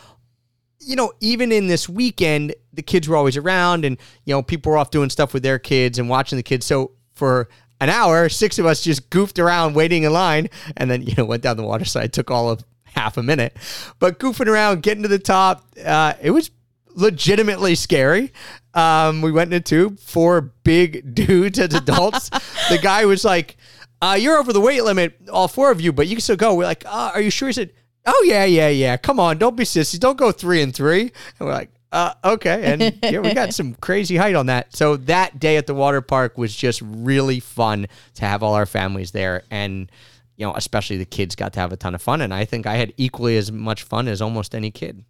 you 0.79 0.95
know, 0.95 1.13
even 1.19 1.51
in 1.51 1.67
this 1.67 1.89
weekend, 1.89 2.53
the 2.73 2.81
kids 2.81 3.07
were 3.07 3.15
always 3.15 3.37
around, 3.37 3.85
and 3.85 3.97
you 4.25 4.33
know, 4.33 4.41
people 4.41 4.71
were 4.71 4.77
off 4.77 4.91
doing 4.91 5.09
stuff 5.09 5.33
with 5.33 5.43
their 5.43 5.59
kids 5.59 5.97
and 5.97 6.09
watching 6.09 6.37
the 6.37 6.43
kids. 6.43 6.65
So 6.65 6.91
for 7.13 7.49
an 7.81 7.89
hour, 7.89 8.29
six 8.29 8.59
of 8.59 8.65
us 8.65 8.83
just 8.83 9.09
goofed 9.09 9.39
around 9.39 9.73
waiting 9.75 10.03
in 10.03 10.13
line, 10.13 10.49
and 10.77 10.89
then 10.89 11.01
you 11.07 11.13
know 11.17 11.25
went 11.25 11.43
down 11.43 11.57
the 11.57 11.63
water 11.63 11.85
slide. 11.85 12.13
Took 12.13 12.31
all 12.31 12.49
of 12.49 12.63
half 12.83 13.17
a 13.17 13.23
minute, 13.23 13.57
but 13.99 14.19
goofing 14.19 14.47
around, 14.47 14.83
getting 14.83 15.03
to 15.03 15.09
the 15.09 15.19
top, 15.19 15.65
uh, 15.83 16.13
it 16.21 16.31
was 16.31 16.51
legitimately 16.93 17.75
scary. 17.75 18.31
Um, 18.73 19.21
we 19.21 19.31
went 19.31 19.53
in 19.53 19.57
a 19.57 19.61
tube, 19.61 19.99
four 19.99 20.41
big 20.63 21.13
dudes 21.15 21.59
as 21.59 21.73
adults. 21.73 22.29
the 22.69 22.79
guy 22.81 23.05
was 23.05 23.25
like, 23.25 23.57
uh, 24.01 24.17
"You're 24.19 24.37
over 24.37 24.53
the 24.53 24.61
weight 24.61 24.83
limit, 24.83 25.17
all 25.31 25.47
four 25.47 25.71
of 25.71 25.81
you, 25.81 25.91
but 25.91 26.07
you 26.07 26.15
can 26.15 26.21
still 26.21 26.35
go." 26.35 26.53
We're 26.55 26.65
like, 26.65 26.85
uh, 26.85 27.11
"Are 27.13 27.21
you 27.21 27.31
sure?" 27.31 27.49
He 27.49 27.53
said, 27.53 27.71
"Oh 28.05 28.23
yeah, 28.27 28.45
yeah, 28.45 28.69
yeah. 28.69 28.97
Come 28.97 29.19
on, 29.19 29.37
don't 29.37 29.55
be 29.55 29.63
sissy. 29.63 29.99
Don't 29.99 30.17
go 30.17 30.31
three 30.31 30.61
and 30.61 30.73
three. 30.73 31.01
And 31.01 31.47
we're 31.47 31.53
like, 31.53 31.71
uh, 31.91 32.13
"Okay." 32.23 32.63
And 32.63 32.99
yeah, 33.03 33.19
we 33.19 33.33
got 33.33 33.53
some 33.53 33.75
crazy 33.75 34.17
height 34.17 34.35
on 34.35 34.47
that. 34.47 34.75
So 34.75 34.97
that 34.97 35.39
day 35.39 35.57
at 35.57 35.67
the 35.67 35.73
water 35.73 36.01
park 36.01 36.37
was 36.37 36.55
just 36.55 36.81
really 36.81 37.39
fun 37.39 37.87
to 38.15 38.25
have 38.25 38.43
all 38.43 38.53
our 38.53 38.65
families 38.65 39.11
there, 39.11 39.43
and 39.49 39.91
you 40.37 40.45
know, 40.45 40.53
especially 40.55 40.97
the 40.97 41.05
kids 41.05 41.35
got 41.35 41.53
to 41.53 41.59
have 41.59 41.71
a 41.71 41.77
ton 41.77 41.95
of 41.95 42.01
fun. 42.01 42.21
And 42.21 42.33
I 42.33 42.45
think 42.45 42.67
I 42.67 42.75
had 42.75 42.93
equally 42.97 43.37
as 43.37 43.51
much 43.51 43.83
fun 43.83 44.07
as 44.07 44.21
almost 44.21 44.53
any 44.53 44.71
kid. 44.71 45.03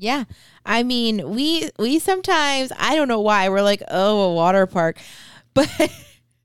Yeah. 0.00 0.24
I 0.64 0.82
mean, 0.82 1.30
we 1.30 1.70
we 1.78 1.98
sometimes 1.98 2.72
I 2.78 2.96
don't 2.96 3.08
know 3.08 3.20
why 3.20 3.48
we're 3.50 3.62
like, 3.62 3.82
oh, 3.88 4.30
a 4.30 4.34
water 4.34 4.66
park. 4.66 4.98
But 5.52 5.68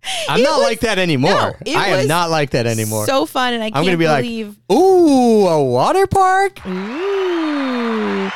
I'm 0.30 0.40
It 0.40 0.44
not 0.44 0.58
was- 0.60 0.68
like 0.68 0.80
that 0.82 0.98
anymore. 1.00 1.32
no, 1.66 1.74
I 1.78 1.88
am 1.90 2.08
not 2.08 2.30
like 2.30 2.52
that 2.52 2.66
anymore. 2.68 3.06
so 3.06 3.26
fun 3.26 3.54
and 3.54 3.64
I 3.64 3.68
I'm 3.68 3.86
gonna 3.86 3.98
be 3.98 4.06
believe 4.06 4.48
like, 4.70 4.78
ooh, 4.78 5.48
a 5.48 5.64
water 5.64 6.08
park. 6.08 6.66
Ooh. 6.66 8.30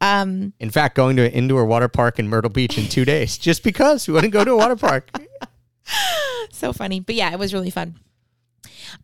Um 0.00 0.52
In 0.60 0.70
fact, 0.70 0.94
going 0.96 1.16
to 1.16 1.24
an 1.26 1.32
indoor 1.32 1.64
water 1.66 1.88
park 1.88 2.18
in 2.18 2.28
Myrtle 2.28 2.50
Beach 2.50 2.78
in 2.78 2.88
two 2.88 3.04
days, 3.04 3.36
just 3.48 3.62
because 3.62 4.06
we 4.08 4.14
want 4.14 4.24
to 4.24 4.30
go 4.30 4.44
to 4.44 4.52
a 4.52 4.56
water 4.56 4.76
park. 4.76 5.10
so 6.52 6.72
funny. 6.72 7.00
But 7.00 7.14
yeah, 7.16 7.32
it 7.32 7.38
was 7.38 7.52
really 7.52 7.70
fun. 7.70 7.96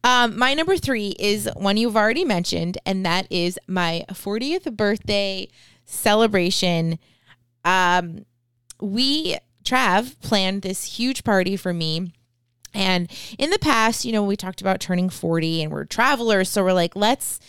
Um, 0.03 0.39
my 0.39 0.55
number 0.55 0.77
three 0.77 1.15
is 1.19 1.49
one 1.55 1.77
you've 1.77 1.97
already 1.97 2.25
mentioned, 2.25 2.79
and 2.87 3.05
that 3.07 3.27
is 3.31 3.59
my 3.69 4.05
40th 4.11 4.75
birthday 4.77 5.49
celebration. 5.85 6.99
Um, 7.65 8.25
we, 8.81 9.37
Trav, 9.67 10.19
planned 10.21 10.63
this 10.63 10.85
huge 10.99 11.25
party 11.25 11.57
for 11.57 11.75
me 11.75 12.13
And 12.77 13.11
in 13.39 13.51
the 13.51 13.59
past, 13.59 14.05
you 14.05 14.13
know, 14.13 14.23
we 14.23 14.37
talked 14.37 14.61
about 14.61 14.81
turning 14.81 15.09
40 15.09 15.63
and 15.63 15.73
we're 15.73 15.85
travelers. 15.85 16.51
So 16.51 16.63
we're 16.63 16.73
like, 16.73 16.95
let's 16.95 17.41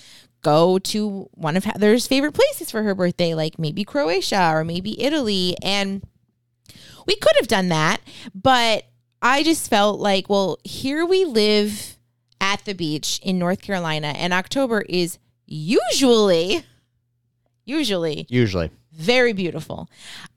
go 0.41 0.79
to 0.79 1.29
one 1.33 1.57
of 1.57 1.65
Heather's 1.65 2.07
favorite 2.07 2.33
places 2.33 2.71
for 2.71 2.83
her 2.83 2.95
birthday, 2.95 3.33
like 3.33 3.59
maybe 3.59 3.83
Croatia 3.83 4.51
or 4.53 4.63
maybe 4.63 5.01
Italy. 5.01 5.57
And 5.61 6.01
we 7.05 7.15
could 7.17 7.33
have 7.37 7.47
done 7.47 7.69
that, 7.69 8.01
but 8.33 8.85
I 9.21 9.43
just 9.43 9.69
felt 9.69 9.99
like, 9.99 10.29
well, 10.29 10.57
here 10.63 11.05
we 11.05 11.25
live 11.25 11.97
at 12.39 12.63
the 12.65 12.73
beach 12.73 13.19
in 13.23 13.39
North 13.39 13.61
Carolina, 13.61 14.07
and 14.09 14.31
October 14.31 14.81
is 14.81 15.17
usually, 15.45 16.63
usually 17.65 18.27
Usually. 18.29 18.71
Very 18.97 19.31
beautiful. 19.31 19.89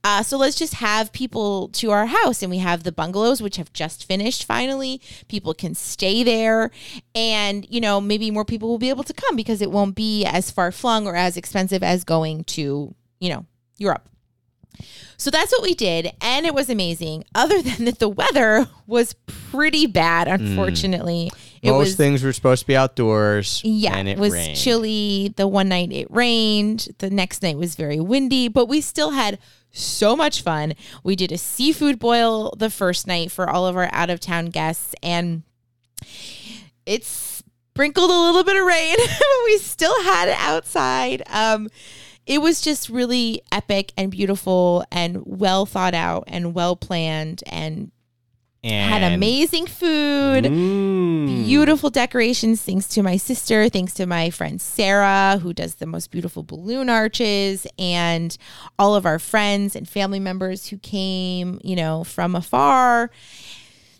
Uh, 0.03 0.21
so 0.21 0.37
let's 0.37 0.55
just 0.55 0.75
have 0.75 1.11
people 1.11 1.67
to 1.69 1.91
our 1.91 2.05
house, 2.05 2.41
and 2.41 2.51
we 2.51 2.59
have 2.59 2.83
the 2.83 2.91
bungalows, 2.91 3.41
which 3.41 3.57
have 3.57 3.73
just 3.73 4.05
finished 4.05 4.45
finally. 4.45 5.01
People 5.27 5.53
can 5.53 5.73
stay 5.73 6.23
there, 6.23 6.69
and 7.15 7.65
you 7.69 7.81
know 7.81 7.99
maybe 7.99 8.29
more 8.29 8.45
people 8.45 8.69
will 8.69 8.77
be 8.77 8.89
able 8.89 9.03
to 9.03 9.13
come 9.13 9.35
because 9.35 9.61
it 9.61 9.71
won't 9.71 9.95
be 9.95 10.23
as 10.25 10.51
far 10.51 10.71
flung 10.71 11.07
or 11.07 11.15
as 11.15 11.37
expensive 11.37 11.81
as 11.81 12.03
going 12.03 12.43
to 12.43 12.93
you 13.19 13.29
know 13.29 13.45
Europe. 13.77 14.07
So 15.17 15.29
that's 15.29 15.51
what 15.51 15.63
we 15.63 15.73
did, 15.73 16.13
and 16.21 16.45
it 16.45 16.53
was 16.53 16.69
amazing. 16.69 17.23
Other 17.33 17.61
than 17.63 17.85
that, 17.85 17.99
the 17.99 18.09
weather 18.09 18.67
was 18.85 19.15
pretty 19.25 19.87
bad. 19.87 20.27
Unfortunately, 20.27 21.31
it 21.61 21.71
Most 21.71 21.79
was 21.79 21.95
things 21.95 22.23
were 22.23 22.33
supposed 22.33 22.61
to 22.61 22.67
be 22.67 22.75
outdoors. 22.75 23.61
yeah, 23.63 23.95
and 23.95 24.07
it, 24.07 24.13
it 24.13 24.19
was 24.19 24.33
rained. 24.33 24.57
chilly. 24.57 25.33
The 25.35 25.47
one 25.47 25.69
night 25.69 25.91
it 25.91 26.07
rained. 26.09 26.87
The 26.97 27.09
next 27.09 27.43
night 27.43 27.57
was 27.57 27.75
very 27.75 27.99
windy, 27.99 28.47
but 28.47 28.65
we 28.67 28.81
still 28.81 29.11
had 29.11 29.37
so 29.71 30.15
much 30.15 30.41
fun. 30.41 30.73
We 31.03 31.15
did 31.15 31.31
a 31.31 31.37
seafood 31.37 31.99
boil 31.99 32.53
the 32.57 32.69
first 32.69 33.07
night 33.07 33.31
for 33.31 33.49
all 33.49 33.67
of 33.67 33.77
our 33.77 33.89
out 33.93 34.09
of 34.09 34.19
town 34.19 34.47
guests, 34.47 34.95
and 35.03 35.43
it 36.85 37.03
sprinkled 37.05 38.09
a 38.09 38.13
little 38.13 38.43
bit 38.43 38.57
of 38.57 38.65
rain, 38.65 38.95
but 39.07 39.45
we 39.45 39.57
still 39.59 40.03
had 40.03 40.29
it 40.29 40.37
outside. 40.39 41.23
Um, 41.27 41.69
it 42.25 42.41
was 42.41 42.61
just 42.61 42.89
really 42.89 43.41
epic 43.51 43.93
and 43.97 44.11
beautiful 44.11 44.83
and 44.91 45.21
well 45.25 45.65
thought 45.65 45.93
out 45.93 46.23
and 46.27 46.53
well 46.53 46.75
planned 46.75 47.43
and 47.47 47.91
And 48.63 48.93
had 49.03 49.13
amazing 49.13 49.65
food 49.65 50.43
Mm. 50.45 51.45
beautiful 51.45 51.89
decorations 51.89 52.61
thanks 52.61 52.87
to 52.89 53.01
my 53.01 53.17
sister 53.17 53.69
thanks 53.69 53.93
to 53.95 54.05
my 54.05 54.29
friend 54.29 54.61
sarah 54.61 55.39
who 55.41 55.51
does 55.53 55.75
the 55.75 55.85
most 55.87 56.11
beautiful 56.11 56.43
balloon 56.43 56.89
arches 56.89 57.65
and 57.79 58.37
all 58.77 58.93
of 58.95 59.05
our 59.05 59.17
friends 59.19 59.75
and 59.75 59.89
family 59.89 60.19
members 60.19 60.67
who 60.67 60.77
came 60.77 61.59
you 61.63 61.75
know 61.75 62.03
from 62.03 62.35
afar 62.35 63.09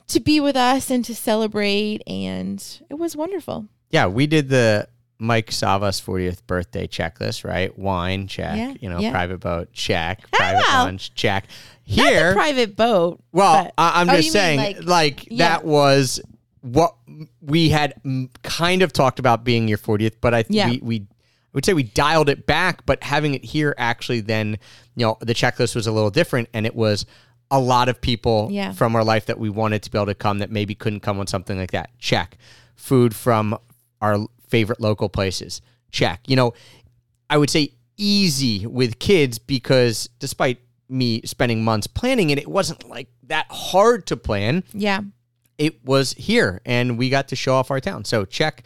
to 0.07 0.19
be 0.19 0.39
with 0.39 0.55
us 0.55 0.89
and 0.91 1.03
to 1.05 1.15
celebrate 1.15 2.01
and 2.07 2.81
it 2.89 2.95
was 2.95 3.15
wonderful 3.15 3.65
Yeah, 3.91 4.07
we 4.07 4.27
did 4.27 4.49
the 4.49 4.87
Mike 5.19 5.51
Savas 5.51 6.01
40th 6.01 6.47
birthday 6.47 6.87
checklist, 6.87 7.43
right? 7.47 7.77
Wine, 7.77 8.25
check. 8.25 8.57
Yeah, 8.57 8.73
you 8.81 8.89
know, 8.89 8.97
yeah. 8.97 9.11
private 9.11 9.39
boat, 9.39 9.71
check. 9.71 10.25
Private 10.31 10.67
lunch, 10.67 11.13
check. 11.13 11.45
Here, 11.91 12.33
private 12.33 12.75
boat 12.75 13.21
well, 13.31 13.65
but- 13.65 13.73
I- 13.77 14.01
I'm 14.01 14.09
Oh, 14.09 14.15
just 14.15 14.27
you 14.27 14.29
mean 14.29 14.31
saying, 14.31 14.59
like- 14.59 14.83
like, 14.85 15.27
yeah. 15.31 15.49
that 15.49 15.65
was 15.65 16.21
what 16.61 16.95
we 17.41 17.69
had 17.69 17.93
mm, 18.05 18.29
kind 18.43 18.81
of 18.81 18.93
talked 18.93 19.19
about 19.19 19.43
being 19.43 19.67
your 19.67 19.77
40th, 19.79 20.13
but 20.21 20.33
I 20.33 20.45
Yeah. 20.49 20.69
we, 20.69 20.79
we 20.81 20.95
I 20.99 21.53
would 21.53 21.65
say 21.65 21.73
we 21.73 21.83
dialed 21.83 22.29
it 22.29 22.45
back, 22.45 22.85
but 22.85 23.03
having 23.03 23.33
it 23.35 23.43
here 23.43 23.75
actually 23.77 24.21
then, 24.21 24.57
you 24.95 25.05
know, 25.05 25.17
the 25.19 25.33
checklist 25.33 25.75
was 25.75 25.85
a 25.85 25.91
little 25.91 26.09
different 26.09 26.47
and 26.53 26.65
it 26.65 26.73
was 26.75 27.05
a 27.49 27.59
lot 27.59 27.89
of 27.89 27.99
people 27.99 28.47
Yeah. 28.51 28.71
from 28.71 28.95
our 28.95 29.03
life 29.03 29.25
that 29.25 29.37
we 29.37 29.49
wanted 29.49 29.81
to 29.83 29.91
be 29.91 29.97
able 29.97 30.05
to 30.05 30.15
come 30.15 30.39
that 30.39 30.49
maybe 30.49 30.75
couldn't 30.75 31.01
come 31.01 31.19
on 31.19 31.27
something 31.27 31.57
like 31.57 31.71
that. 31.71 31.89
Check. 31.99 32.37
Food 32.77 33.13
from 33.13 33.57
our 34.01 34.25
favorite 34.47 34.79
local 34.79 35.09
places. 35.09 35.61
Check. 35.91 36.21
You 36.25 36.37
know, 36.37 36.53
I 37.29 37.37
would 37.37 37.49
say 37.49 37.73
easy 37.97 38.65
with 38.65 38.99
kids 38.99 39.37
because 39.37 40.09
despite 40.19 40.59
me 40.91 41.21
spending 41.23 41.63
months 41.63 41.87
planning 41.87 42.29
it, 42.29 42.37
it 42.37 42.47
wasn't 42.47 42.87
like 42.89 43.07
that 43.23 43.47
hard 43.49 44.05
to 44.07 44.17
plan. 44.17 44.63
yeah 44.73 45.01
It 45.57 45.83
was 45.85 46.13
here 46.13 46.61
and 46.65 46.97
we 46.97 47.09
got 47.09 47.29
to 47.29 47.35
show 47.35 47.55
off 47.55 47.71
our 47.71 47.79
town. 47.79 48.05
So 48.05 48.25
check. 48.25 48.63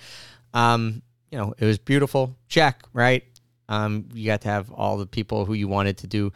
Um, 0.53 1.01
you 1.32 1.38
know, 1.38 1.53
it 1.57 1.65
was 1.65 1.78
beautiful. 1.78 2.36
Check, 2.47 2.82
right? 2.93 3.23
Um, 3.67 4.07
you 4.13 4.26
got 4.26 4.41
to 4.41 4.47
have 4.47 4.71
all 4.71 4.97
the 4.97 5.05
people 5.05 5.45
who 5.45 5.53
you 5.53 5.67
wanted 5.67 5.97
to 5.99 6.07
do 6.07 6.32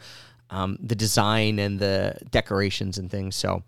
um, 0.50 0.78
the 0.80 0.94
design 0.94 1.58
and 1.58 1.78
the 1.78 2.18
decorations 2.30 2.98
and 2.98 3.10
things. 3.10 3.36
So 3.36 3.62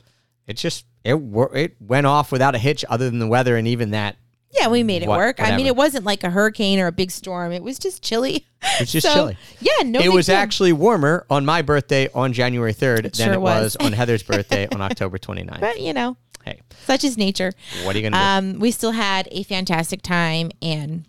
it 0.46 0.54
just 0.54 0.84
it 1.04 1.14
it 1.14 1.76
went 1.80 2.06
off 2.06 2.32
without 2.32 2.54
a 2.54 2.58
hitch 2.58 2.84
other 2.88 3.08
than 3.08 3.18
the 3.18 3.26
weather 3.26 3.56
and 3.56 3.66
even 3.66 3.90
that 3.90 4.16
yeah 4.52 4.68
we 4.68 4.82
made 4.82 5.02
it 5.02 5.08
What- 5.08 5.18
work 5.18 5.40
i 5.40 5.56
mean 5.56 5.66
it 5.66 5.76
wasn't 5.76 6.04
like 6.04 6.24
a 6.24 6.30
hurricane 6.30 6.78
or 6.78 6.86
a 6.86 6.92
big 6.92 7.10
storm 7.10 7.52
it 7.52 7.62
was 7.62 7.78
just 7.78 8.02
chilly 8.02 8.46
it's 8.80 8.92
just 8.92 9.06
So, 9.08 9.12
chilly. 9.14 9.36
yeah 9.60 9.84
no 9.86 10.00
it 10.00 10.12
was 10.12 10.28
actually 10.28 10.72
warmer 10.72 11.26
on 11.30 11.44
my 11.44 11.62
birthday 11.62 12.08
on 12.14 12.32
January 12.32 12.74
3rd 12.74 13.02
than 13.02 13.12
sure 13.26 13.32
it 13.34 13.40
was 13.40 13.76
was. 13.78 13.86
on 13.86 13.92
Heather's 13.92 14.22
birthday 14.32 14.68
on 14.68 14.80
October 14.80 15.18
29th. 15.18 15.60
but 15.60 15.80
you 15.80 15.92
know 15.92 16.16
Hey, 16.44 16.60
such 16.86 17.04
is 17.04 17.16
nature 17.16 17.52
what 17.84 17.94
are 17.94 17.98
you 17.98 18.02
going 18.10 18.12
to 18.12 18.18
do? 18.18 18.24
um, 18.24 18.58
we 18.58 18.70
still 18.72 18.90
had 18.92 19.28
a 19.30 19.42
fantastic 19.44 20.02
time 20.02 20.50
and 20.60 21.04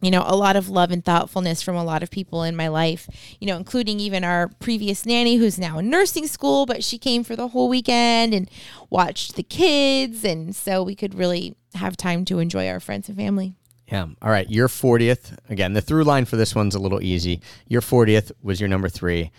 you 0.00 0.10
know 0.10 0.24
a 0.26 0.36
lot 0.36 0.56
of 0.56 0.68
love 0.68 0.90
and 0.90 1.04
thoughtfulness 1.04 1.62
from 1.62 1.76
a 1.76 1.84
lot 1.84 2.02
of 2.02 2.10
people 2.10 2.42
in 2.42 2.56
my 2.56 2.68
life 2.68 3.08
you 3.40 3.46
know 3.46 3.56
including 3.56 4.00
even 4.00 4.24
our 4.24 4.48
previous 4.58 5.04
nanny 5.04 5.36
who's 5.36 5.58
now 5.58 5.78
in 5.78 5.90
nursing 5.90 6.26
school 6.26 6.66
but 6.66 6.82
she 6.82 6.98
came 6.98 7.22
for 7.22 7.36
the 7.36 7.48
whole 7.48 7.68
weekend 7.68 8.32
and 8.32 8.50
watched 8.88 9.36
the 9.36 9.42
kids 9.42 10.24
and 10.24 10.54
so 10.56 10.82
we 10.82 10.94
could 10.94 11.14
really 11.14 11.54
have 11.74 11.96
time 11.96 12.24
to 12.24 12.38
enjoy 12.38 12.68
our 12.68 12.80
friends 12.80 13.08
and 13.08 13.16
family 13.16 13.54
Yeah. 13.86 14.06
All 14.22 14.30
right. 14.30 14.48
Your 14.48 14.68
40th. 14.68 15.36
Again, 15.48 15.72
the 15.72 15.82
through 15.82 16.04
line 16.04 16.24
for 16.24 16.36
this 16.36 16.54
one's 16.54 16.76
a 16.76 16.78
little 16.78 17.02
easy. 17.02 17.40
Your 17.66 17.80
40th 17.80 18.30
was 18.40 18.60
your 18.60 18.68
number 18.68 18.88
three. 18.88 19.32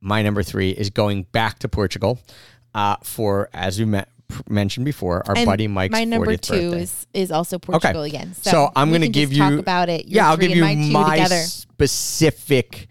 My 0.00 0.22
number 0.22 0.44
three 0.44 0.70
is 0.70 0.88
going 0.90 1.24
back 1.32 1.58
to 1.60 1.68
Portugal 1.68 2.20
uh, 2.74 2.96
for, 3.02 3.48
as 3.52 3.78
we 3.80 3.84
met, 3.84 4.08
pr- 4.28 4.42
mentioned 4.48 4.84
before, 4.84 5.22
our 5.28 5.36
and 5.36 5.46
buddy 5.46 5.68
Mike's 5.68 5.92
my 5.92 6.04
number 6.04 6.26
40th 6.32 6.40
two 6.40 6.52
birthday. 6.70 6.82
is 6.82 7.06
is 7.14 7.30
also 7.32 7.58
portugal 7.58 8.02
again 8.02 8.34
so, 8.34 8.50
So 8.50 8.72
I'm 8.76 8.88
going 8.90 9.00
to 9.02 9.08
give 9.08 9.32
you 9.32 9.38
talk 9.38 9.58
about 9.58 9.88
it 9.88 10.06
yeah, 10.08 10.28
I'll 10.28 10.36
give 10.36 10.50
you 10.50 10.62
my 10.62 10.74
my 10.74 11.24
specific 11.26 12.88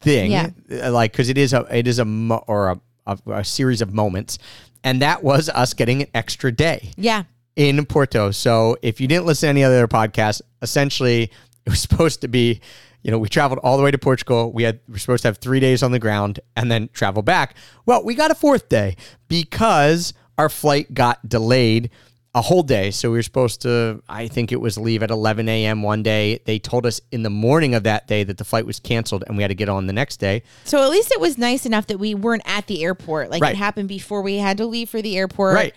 thing. 0.00 0.30
Yeah. 0.30 0.50
Uh, 0.70 0.90
Like 0.92 1.12
because 1.12 1.28
it 1.28 1.38
is 1.38 1.52
a 1.52 1.66
it 1.70 1.86
is 1.86 1.98
a 1.98 2.04
mo- 2.04 2.44
or 2.46 2.68
a, 2.70 2.80
a 3.06 3.18
a 3.40 3.44
series 3.44 3.80
of 3.82 3.92
moments, 3.94 4.38
and 4.84 5.00
that 5.02 5.22
was 5.22 5.48
us 5.48 5.74
getting 5.74 6.02
an 6.02 6.08
extra 6.14 6.52
day. 6.52 6.90
yeah 6.96 7.24
in 7.56 7.84
Porto. 7.86 8.30
So 8.32 8.76
if 8.82 9.00
you 9.00 9.08
didn't 9.08 9.24
listen 9.24 9.46
to 9.46 9.50
any 9.50 9.64
other 9.64 9.88
podcast, 9.88 10.42
essentially 10.60 11.30
it 11.64 11.70
was 11.70 11.80
supposed 11.88 12.20
to 12.20 12.28
be, 12.28 12.60
you 13.02 13.10
know, 13.10 13.18
we 13.18 13.30
traveled 13.30 13.60
all 13.62 13.78
the 13.78 13.82
way 13.82 13.90
to 13.90 13.96
Portugal. 13.96 14.52
We 14.52 14.62
had 14.64 14.78
we 14.86 14.92
were 14.92 14.98
supposed 14.98 15.22
to 15.22 15.28
have 15.28 15.38
three 15.38 15.58
days 15.60 15.82
on 15.82 15.90
the 15.90 15.98
ground 15.98 16.40
and 16.54 16.70
then 16.70 16.90
travel 16.92 17.22
back. 17.22 17.54
Well, 17.86 18.04
we 18.04 18.14
got 18.14 18.30
a 18.30 18.34
fourth 18.34 18.68
day 18.68 18.96
because 19.28 20.12
our 20.38 20.48
flight 20.48 20.92
got 20.94 21.28
delayed 21.28 21.90
a 22.34 22.42
whole 22.42 22.62
day. 22.62 22.90
So 22.90 23.10
we 23.10 23.16
were 23.16 23.22
supposed 23.22 23.62
to, 23.62 24.02
I 24.10 24.28
think 24.28 24.52
it 24.52 24.60
was 24.60 24.76
leave 24.76 25.02
at 25.02 25.10
11 25.10 25.48
a.m. 25.48 25.82
one 25.82 26.02
day. 26.02 26.38
They 26.44 26.58
told 26.58 26.84
us 26.84 27.00
in 27.10 27.22
the 27.22 27.30
morning 27.30 27.74
of 27.74 27.84
that 27.84 28.06
day 28.06 28.24
that 28.24 28.36
the 28.36 28.44
flight 28.44 28.66
was 28.66 28.78
canceled 28.78 29.24
and 29.26 29.38
we 29.38 29.42
had 29.42 29.48
to 29.48 29.54
get 29.54 29.70
on 29.70 29.86
the 29.86 29.94
next 29.94 30.18
day. 30.18 30.42
So 30.64 30.82
at 30.82 30.90
least 30.90 31.10
it 31.12 31.18
was 31.18 31.38
nice 31.38 31.64
enough 31.64 31.86
that 31.86 31.98
we 31.98 32.14
weren't 32.14 32.42
at 32.44 32.66
the 32.66 32.84
airport. 32.84 33.30
Like 33.30 33.40
Right. 33.40 33.54
it 33.54 33.56
happened 33.56 33.88
before 33.88 34.20
we 34.20 34.36
had 34.36 34.58
to 34.58 34.66
leave 34.66 34.90
for 34.90 35.00
the 35.00 35.16
airport. 35.16 35.54
Right. 35.54 35.74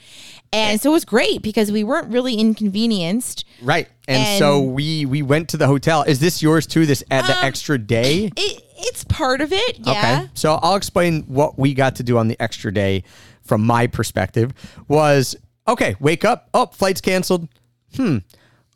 And 0.52 0.82
so 0.82 0.90
it 0.90 0.94
was 0.94 1.06
great 1.06 1.42
because 1.44 1.72
we 1.72 1.86
weren't 1.86 2.10
really 2.12 2.34
inconvenienced. 2.36 3.46
Right. 3.62 3.88
And, 4.08 4.40
so 4.40 4.60
we 4.62 5.06
we 5.06 5.22
went 5.22 5.48
to 5.50 5.58
the 5.58 5.68
hotel. 5.68 6.02
Is 6.04 6.20
this 6.20 6.42
yours 6.42 6.66
too? 6.68 6.86
This 6.86 7.04
at 7.12 7.26
the 7.26 7.38
Um, 7.38 7.46
extra 7.46 7.78
day? 7.78 8.32
It, 8.36 8.64
it's 8.78 9.04
part 9.06 9.42
of 9.42 9.54
it. 9.54 9.78
Yeah. 9.80 9.92
Okay. 10.24 10.30
So 10.34 10.60
I'll 10.62 10.76
explain 10.76 11.22
what 11.28 11.58
we 11.60 11.74
got 11.74 11.96
to 11.98 12.04
do 12.04 12.18
on 12.18 12.28
the 12.28 12.42
extra 12.42 12.74
day 12.74 13.04
from 13.50 13.66
my 13.66 13.88
perspective 13.88 14.54
was 14.88 15.36
okay, 15.68 15.96
wake 16.00 16.24
up. 16.24 16.50
Oh, 16.54 16.68
flight's 16.68 17.02
canceled. 17.02 17.50
Hmm. 17.96 18.20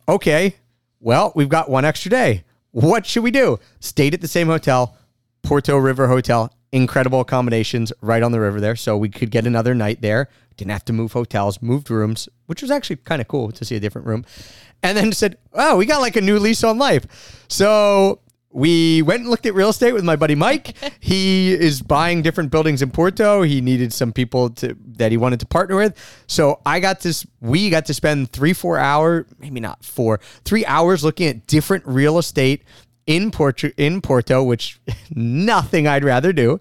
Okay. 0.10 0.56
Well, 1.00 1.32
we've 1.36 1.48
got 1.48 1.70
one 1.70 1.86
extra 1.86 2.10
day. 2.10 2.44
What 2.72 3.06
should 3.06 3.24
we 3.24 3.30
do? 3.30 3.60
Stayed 3.80 4.16
at 4.16 4.22
the 4.22 4.28
same 4.28 4.48
hotel, 4.48 4.98
Porto 5.44 5.78
River 5.78 6.08
Hotel. 6.08 6.52
Incredible 6.72 7.20
accommodations 7.20 7.94
right 8.02 8.24
on 8.24 8.32
the 8.32 8.40
river 8.40 8.60
there. 8.60 8.76
So 8.76 8.98
we 8.98 9.10
could 9.10 9.30
get 9.30 9.46
another 9.46 9.76
night 9.76 10.02
there. 10.02 10.28
Didn't 10.58 10.72
have 10.72 10.86
to 10.86 10.94
move 10.94 11.12
hotels, 11.14 11.62
moved 11.62 11.92
rooms, 11.92 12.28
which 12.48 12.64
was 12.64 12.72
actually 12.72 12.96
kind 12.96 13.22
of 13.22 13.28
cool 13.28 13.52
to 13.52 13.64
see 13.64 13.76
a 13.76 13.80
different 13.80 14.08
room. 14.08 14.26
And 14.82 14.98
then 14.98 15.12
said, 15.12 15.38
oh, 15.54 15.78
we 15.78 15.86
got 15.86 16.02
like 16.02 16.16
a 16.16 16.22
new 16.22 16.40
lease 16.40 16.64
on 16.64 16.80
life. 16.80 17.46
So 17.48 18.22
we 18.54 19.02
went 19.02 19.22
and 19.22 19.30
looked 19.30 19.46
at 19.46 19.54
real 19.54 19.70
estate 19.70 19.94
with 19.94 20.04
my 20.04 20.16
buddy 20.16 20.36
Mike. 20.36 20.76
he 21.00 21.52
is 21.52 21.82
buying 21.82 22.22
different 22.22 22.52
buildings 22.52 22.82
in 22.82 22.92
Porto. 22.92 23.42
He 23.42 23.62
needed 23.62 23.92
some 23.92 24.14
people 24.14 24.52
to 24.52 24.78
that 24.98 25.12
he 25.12 25.18
wanted 25.18 25.40
to 25.40 25.46
partner 25.46 25.76
with. 25.76 25.98
So 26.28 26.62
I 26.66 26.80
got 26.80 27.02
this. 27.02 27.26
We 27.42 27.70
got 27.70 27.86
to 27.88 27.94
spend 27.94 28.32
three, 28.32 28.54
four 28.54 28.78
hour, 28.78 29.26
maybe 29.40 29.60
not 29.60 29.84
four, 29.84 30.20
three 30.46 30.66
hours 30.66 31.04
looking 31.04 31.28
at 31.28 31.48
different 31.48 31.86
real 31.86 32.18
estate 32.18 32.64
in 33.06 33.32
Porto, 33.32 33.70
in 33.78 34.02
Porto, 34.02 34.44
which 34.44 34.80
nothing 35.16 35.88
I'd 35.88 36.04
rather 36.04 36.34
do. 36.34 36.60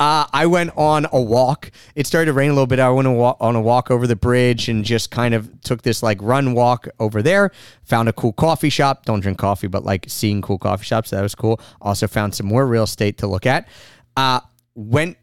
Uh, 0.00 0.26
I 0.32 0.46
went 0.46 0.72
on 0.76 1.06
a 1.12 1.20
walk. 1.20 1.70
It 1.94 2.06
started 2.06 2.26
to 2.26 2.32
rain 2.32 2.50
a 2.50 2.54
little 2.54 2.66
bit. 2.66 2.80
I 2.80 2.90
went 2.90 3.06
on 3.06 3.56
a, 3.56 3.60
walk, 3.60 3.90
over 3.90 4.06
the 4.06 4.16
bridge 4.16 4.68
and 4.68 4.84
just 4.84 5.10
kind 5.10 5.34
of 5.34 5.60
took 5.62 5.82
this 5.82 6.02
like 6.02 6.18
run 6.20 6.54
walk 6.54 6.88
over 6.98 7.22
there. 7.22 7.52
Found 7.84 8.08
a 8.08 8.12
cool 8.12 8.32
coffee 8.32 8.70
shop. 8.70 9.04
Don't 9.04 9.20
drink 9.20 9.38
coffee, 9.38 9.68
but 9.68 9.84
like 9.84 10.06
seeing 10.08 10.42
cool 10.42 10.58
coffee 10.58 10.84
shops. 10.84 11.10
That 11.10 11.22
was 11.22 11.34
cool. 11.34 11.60
Also 11.80 12.08
found 12.08 12.34
some 12.34 12.46
more 12.46 12.66
real 12.66 12.84
estate 12.84 13.18
to 13.18 13.26
look 13.26 13.46
at. 13.46 13.68
Uh, 14.16 14.40
went 14.74 15.18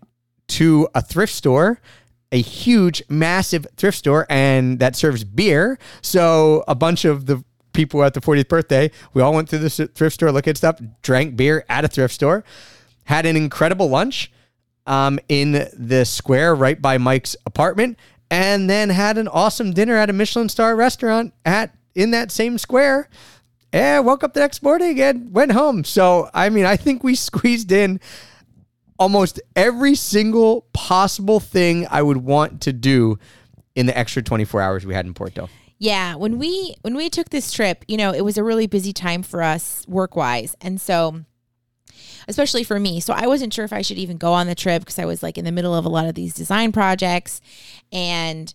to 0.47 0.87
a 0.95 1.01
thrift 1.01 1.33
store 1.33 1.81
a 2.31 2.41
huge, 2.41 3.01
massive 3.09 3.65
thrift 3.75 3.97
store, 3.97 4.27
and 4.29 4.79
that 4.79 4.95
serves 4.95 5.23
beer. 5.23 5.79
So 6.01 6.63
a 6.67 6.75
bunch 6.75 7.05
of 7.05 7.25
the 7.25 7.43
people 7.73 8.03
at 8.03 8.13
the 8.13 8.21
40th 8.21 8.47
birthday, 8.47 8.91
we 9.13 9.21
all 9.21 9.33
went 9.33 9.49
to 9.49 9.57
the 9.57 9.69
thrift 9.69 10.15
store, 10.15 10.31
look 10.31 10.47
at 10.47 10.57
stuff, 10.57 10.79
drank 11.01 11.35
beer 11.35 11.65
at 11.69 11.85
a 11.85 11.87
thrift 11.87 12.13
store, 12.13 12.43
had 13.05 13.25
an 13.25 13.35
incredible 13.35 13.89
lunch 13.89 14.31
um, 14.85 15.19
in 15.29 15.67
the 15.73 16.03
square 16.05 16.55
right 16.55 16.81
by 16.81 16.97
Mike's 16.97 17.35
apartment, 17.45 17.97
and 18.31 18.69
then 18.69 18.89
had 18.89 19.17
an 19.17 19.27
awesome 19.27 19.71
dinner 19.71 19.95
at 19.95 20.09
a 20.09 20.13
Michelin 20.13 20.49
star 20.49 20.75
restaurant 20.75 21.33
at 21.45 21.75
in 21.95 22.11
that 22.11 22.31
same 22.31 22.57
square. 22.57 23.09
And 23.71 24.03
woke 24.03 24.23
up 24.23 24.33
the 24.33 24.39
next 24.39 24.63
morning 24.63 24.99
and 24.99 25.31
went 25.31 25.51
home. 25.51 25.83
So 25.83 26.29
I 26.33 26.49
mean, 26.49 26.65
I 26.65 26.75
think 26.75 27.03
we 27.03 27.15
squeezed 27.29 27.71
in 27.71 27.99
almost 28.97 29.39
every 29.55 29.95
single 29.95 30.67
possible 30.73 31.39
thing 31.39 31.87
I 31.89 32.01
would 32.01 32.17
want 32.17 32.61
to 32.61 32.73
do 32.73 33.17
in 33.75 33.85
the 33.85 33.97
extra 33.97 34.21
24 34.21 34.61
hours 34.61 34.85
we 34.85 34.93
had 34.93 35.05
in 35.05 35.13
Porto. 35.13 35.49
Yeah, 35.79 36.15
when 36.15 36.37
we 36.37 36.75
when 36.81 36.95
we 36.95 37.09
took 37.09 37.29
this 37.29 37.51
trip, 37.51 37.85
you 37.87 37.97
know, 37.97 38.11
it 38.13 38.21
was 38.21 38.37
a 38.37 38.43
really 38.43 38.67
busy 38.67 38.93
time 38.93 39.23
for 39.23 39.41
us 39.41 39.85
work-wise. 39.87 40.55
And 40.61 40.79
so 40.79 41.21
especially 42.27 42.63
for 42.63 42.79
me. 42.79 42.99
So 42.99 43.13
I 43.13 43.25
wasn't 43.25 43.53
sure 43.53 43.65
if 43.65 43.73
I 43.73 43.81
should 43.81 43.97
even 43.97 44.17
go 44.17 44.33
on 44.33 44.47
the 44.47 44.55
trip 44.55 44.83
because 44.83 44.99
I 44.99 45.05
was 45.05 45.23
like 45.23 45.37
in 45.37 45.45
the 45.45 45.51
middle 45.51 45.73
of 45.73 45.83
a 45.83 45.89
lot 45.89 46.07
of 46.07 46.13
these 46.13 46.33
design 46.33 46.71
projects 46.71 47.41
and 47.91 48.53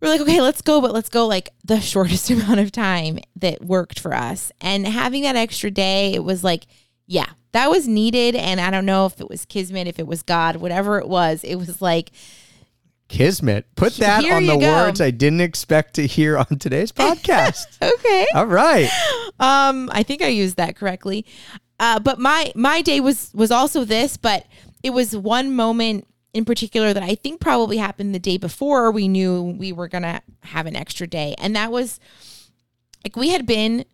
we're 0.00 0.08
like, 0.08 0.20
okay, 0.22 0.40
let's 0.40 0.62
go, 0.62 0.80
but 0.80 0.92
let's 0.92 1.08
go 1.10 1.26
like 1.26 1.50
the 1.64 1.80
shortest 1.82 2.30
amount 2.30 2.60
of 2.60 2.72
time 2.72 3.18
that 3.36 3.62
worked 3.62 4.00
for 4.00 4.14
us. 4.14 4.50
And 4.60 4.86
having 4.86 5.22
that 5.22 5.36
extra 5.36 5.70
day, 5.70 6.14
it 6.14 6.24
was 6.24 6.42
like, 6.42 6.66
yeah, 7.06 7.30
that 7.52 7.70
was 7.70 7.86
needed. 7.86 8.34
And 8.34 8.60
I 8.60 8.70
don't 8.70 8.86
know 8.86 9.06
if 9.06 9.20
it 9.20 9.28
was 9.28 9.44
Kismet, 9.44 9.86
if 9.86 9.98
it 9.98 10.06
was 10.06 10.22
God, 10.22 10.56
whatever 10.56 10.98
it 10.98 11.08
was, 11.08 11.44
it 11.44 11.56
was 11.56 11.82
like, 11.82 12.10
Kismet. 13.08 13.74
Put 13.74 13.94
that 13.96 14.22
Here 14.22 14.34
on 14.34 14.46
the 14.46 14.56
go. 14.56 14.70
words 14.70 15.00
I 15.00 15.10
didn't 15.10 15.40
expect 15.40 15.94
to 15.94 16.06
hear 16.06 16.38
on 16.38 16.58
today's 16.58 16.92
podcast. 16.92 17.64
okay. 17.82 18.26
All 18.34 18.46
right. 18.46 18.88
Um, 19.40 19.90
I 19.92 20.02
think 20.02 20.22
I 20.22 20.28
used 20.28 20.56
that 20.56 20.76
correctly. 20.76 21.24
Uh, 21.80 21.98
but 22.00 22.18
my 22.18 22.52
my 22.54 22.82
day 22.82 23.00
was 23.00 23.30
was 23.34 23.50
also 23.50 23.84
this, 23.84 24.16
but 24.16 24.46
it 24.82 24.90
was 24.90 25.16
one 25.16 25.54
moment 25.54 26.06
in 26.34 26.44
particular 26.44 26.92
that 26.92 27.02
I 27.02 27.14
think 27.14 27.40
probably 27.40 27.76
happened 27.78 28.14
the 28.14 28.18
day 28.18 28.36
before 28.36 28.90
we 28.90 29.08
knew 29.08 29.42
we 29.58 29.72
were 29.72 29.88
gonna 29.88 30.20
have 30.42 30.66
an 30.66 30.76
extra 30.76 31.06
day, 31.06 31.34
and 31.38 31.54
that 31.56 31.70
was 31.72 32.00
like 33.04 33.16
we 33.16 33.30
had 33.30 33.46
been 33.46 33.84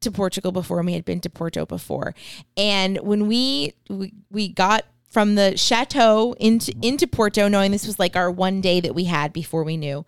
to 0.00 0.10
Portugal 0.10 0.52
before 0.52 0.78
and 0.78 0.86
we 0.86 0.92
had 0.92 1.04
been 1.04 1.20
to 1.20 1.30
Porto 1.30 1.64
before, 1.66 2.14
and 2.56 2.98
when 2.98 3.26
we 3.26 3.72
we, 3.88 4.12
we 4.30 4.48
got 4.48 4.84
from 5.10 5.34
the 5.34 5.56
chateau 5.56 6.34
into 6.38 6.72
into 6.80 7.06
Porto, 7.06 7.48
knowing 7.48 7.72
this 7.72 7.86
was 7.86 7.98
like 7.98 8.16
our 8.16 8.30
one 8.30 8.60
day 8.60 8.80
that 8.80 8.94
we 8.94 9.04
had 9.04 9.32
before 9.32 9.64
we 9.64 9.76
knew. 9.76 10.06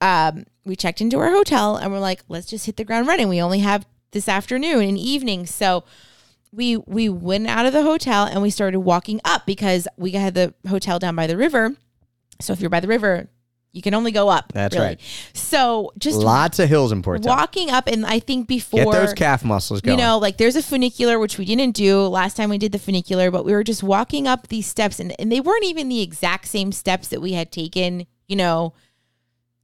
Um, 0.00 0.46
we 0.64 0.74
checked 0.74 1.00
into 1.00 1.18
our 1.18 1.30
hotel 1.30 1.76
and 1.76 1.92
we're 1.92 1.98
like, 1.98 2.22
let's 2.28 2.46
just 2.46 2.66
hit 2.66 2.76
the 2.76 2.84
ground 2.84 3.06
running. 3.06 3.28
We 3.28 3.40
only 3.40 3.60
have 3.60 3.86
this 4.12 4.28
afternoon 4.28 4.82
and 4.82 4.98
evening, 4.98 5.46
so 5.46 5.84
we 6.50 6.76
we 6.76 7.08
went 7.08 7.46
out 7.46 7.66
of 7.66 7.72
the 7.72 7.82
hotel 7.82 8.24
and 8.24 8.40
we 8.40 8.50
started 8.50 8.80
walking 8.80 9.20
up 9.24 9.44
because 9.44 9.86
we 9.96 10.12
had 10.12 10.34
the 10.34 10.54
hotel 10.68 10.98
down 10.98 11.14
by 11.14 11.26
the 11.26 11.36
river. 11.36 11.76
So 12.40 12.52
if 12.52 12.60
you're 12.60 12.70
by 12.70 12.80
the 12.80 12.88
river, 12.88 13.28
you 13.78 13.82
can 13.82 13.94
only 13.94 14.10
go 14.12 14.28
up. 14.28 14.52
That's 14.52 14.74
really. 14.74 14.86
right. 14.86 15.00
So 15.32 15.92
just 15.98 16.18
Lots 16.18 16.58
of 16.58 16.68
hills 16.68 16.92
in 16.92 17.00
Porto. 17.02 17.26
walking 17.28 17.70
up, 17.70 17.86
and 17.86 18.04
I 18.04 18.18
think 18.18 18.46
before 18.48 18.84
Get 18.84 18.92
those 18.92 19.14
calf 19.14 19.44
muscles 19.44 19.80
going. 19.80 19.96
you 19.98 20.04
know, 20.04 20.18
like 20.18 20.36
there's 20.36 20.56
a 20.56 20.62
funicular, 20.62 21.18
which 21.18 21.38
we 21.38 21.44
didn't 21.44 21.74
do 21.74 22.02
last 22.08 22.36
time 22.36 22.50
we 22.50 22.58
did 22.58 22.72
the 22.72 22.78
funicular, 22.78 23.30
but 23.30 23.44
we 23.44 23.52
were 23.52 23.64
just 23.64 23.82
walking 23.82 24.26
up 24.26 24.48
these 24.48 24.66
steps 24.66 24.98
and, 25.00 25.14
and 25.18 25.30
they 25.32 25.40
weren't 25.40 25.64
even 25.64 25.88
the 25.88 26.02
exact 26.02 26.48
same 26.48 26.72
steps 26.72 27.08
that 27.08 27.22
we 27.22 27.32
had 27.32 27.50
taken, 27.52 28.06
you 28.26 28.36
know, 28.36 28.74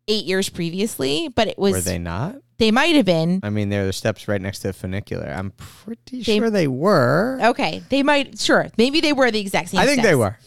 eight 0.09 0.25
years 0.25 0.49
previously, 0.49 1.29
but 1.35 1.49
it 1.49 1.59
was, 1.59 1.73
Were 1.73 1.81
they, 1.81 1.99
not? 1.99 2.37
they 2.59 2.71
might 2.71 2.95
have 2.95 3.07
been. 3.07 3.41
I 3.43 3.51
mean, 3.51 3.71
there 3.71 3.83
are 3.83 3.87
the 3.87 3.93
steps 3.93 4.29
right 4.29 4.41
next 4.41 4.61
to 4.61 4.69
the 4.69 4.73
funicular. 4.75 5.27
I'm 5.27 5.51
pretty 5.53 6.19
They- 6.23 6.39
sure 6.39 6.51
they 6.51 6.69
were. 6.69 7.39
Okay. 7.43 7.83
They 7.89 8.03
might, 8.03 8.39
sure. 8.39 8.69
Maybe 8.77 9.01
they 9.01 9.13
were 9.13 9.31
the 9.31 9.41
exact 9.41 9.71
same 9.71 9.81
I 9.81 9.87
think 9.87 10.03
they 10.03 10.15
were. 10.15 10.39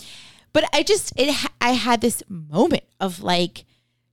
But 0.57 0.67
I 0.73 0.81
just, 0.81 1.13
it, 1.17 1.35
I 1.61 1.73
had 1.73 2.01
this 2.01 2.23
moment 2.27 2.85
of 2.99 3.21
like 3.21 3.65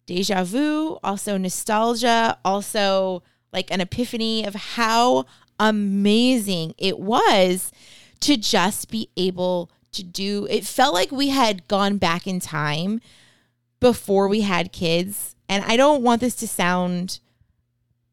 deja 0.04 0.44
vu, 0.44 0.98
also 1.02 1.38
nostalgia, 1.38 2.36
also 2.44 3.22
like 3.50 3.70
an 3.70 3.80
epiphany 3.80 4.44
of 4.44 4.54
how 4.54 5.24
amazing 5.58 6.74
it 6.76 6.98
was 6.98 7.72
to 8.20 8.36
just 8.36 8.90
be 8.90 9.08
able 9.16 9.70
to 9.92 10.02
do. 10.02 10.46
It 10.50 10.66
felt 10.66 10.92
like 10.92 11.10
we 11.10 11.30
had 11.30 11.66
gone 11.66 11.96
back 11.96 12.26
in 12.26 12.40
time 12.40 13.00
before 13.80 14.28
we 14.28 14.42
had 14.42 14.70
kids. 14.70 15.36
And 15.48 15.64
I 15.64 15.78
don't 15.78 16.02
want 16.02 16.20
this 16.20 16.34
to 16.34 16.46
sound 16.46 17.20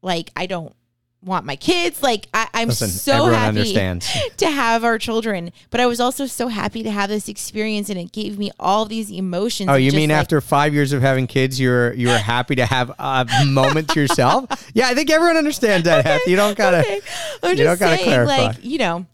like 0.00 0.30
I 0.34 0.46
don't 0.46 0.74
want 1.22 1.46
my 1.46 1.56
kids. 1.56 2.02
Like 2.02 2.28
I, 2.34 2.48
I'm 2.54 2.68
Listen, 2.68 2.88
so 2.88 3.26
happy 3.26 3.48
understands. 3.48 4.10
to 4.38 4.50
have 4.50 4.84
our 4.84 4.98
children, 4.98 5.52
but 5.70 5.80
I 5.80 5.86
was 5.86 6.00
also 6.00 6.26
so 6.26 6.48
happy 6.48 6.82
to 6.82 6.90
have 6.90 7.08
this 7.08 7.28
experience, 7.28 7.88
and 7.90 7.98
it 7.98 8.12
gave 8.12 8.38
me 8.38 8.50
all 8.58 8.84
these 8.84 9.10
emotions. 9.10 9.68
Oh, 9.70 9.74
you 9.74 9.92
mean 9.92 10.10
like, 10.10 10.18
after 10.18 10.40
five 10.40 10.74
years 10.74 10.92
of 10.92 11.02
having 11.02 11.26
kids, 11.26 11.60
you're 11.60 11.92
you're 11.94 12.18
happy 12.18 12.56
to 12.56 12.66
have 12.66 12.90
a 12.98 13.26
moment 13.46 13.88
to 13.90 14.00
yourself? 14.00 14.70
Yeah, 14.74 14.88
I 14.88 14.94
think 14.94 15.10
everyone 15.10 15.36
understands 15.36 15.84
that. 15.84 16.04
Heth. 16.06 16.26
You 16.26 16.36
don't 16.36 16.56
gotta. 16.56 16.80
Okay. 16.80 17.00
I'm 17.42 17.56
just 17.56 17.78
saying, 17.78 18.04
clarify. 18.04 18.46
like 18.46 18.64
you 18.64 18.78
know, 18.78 19.06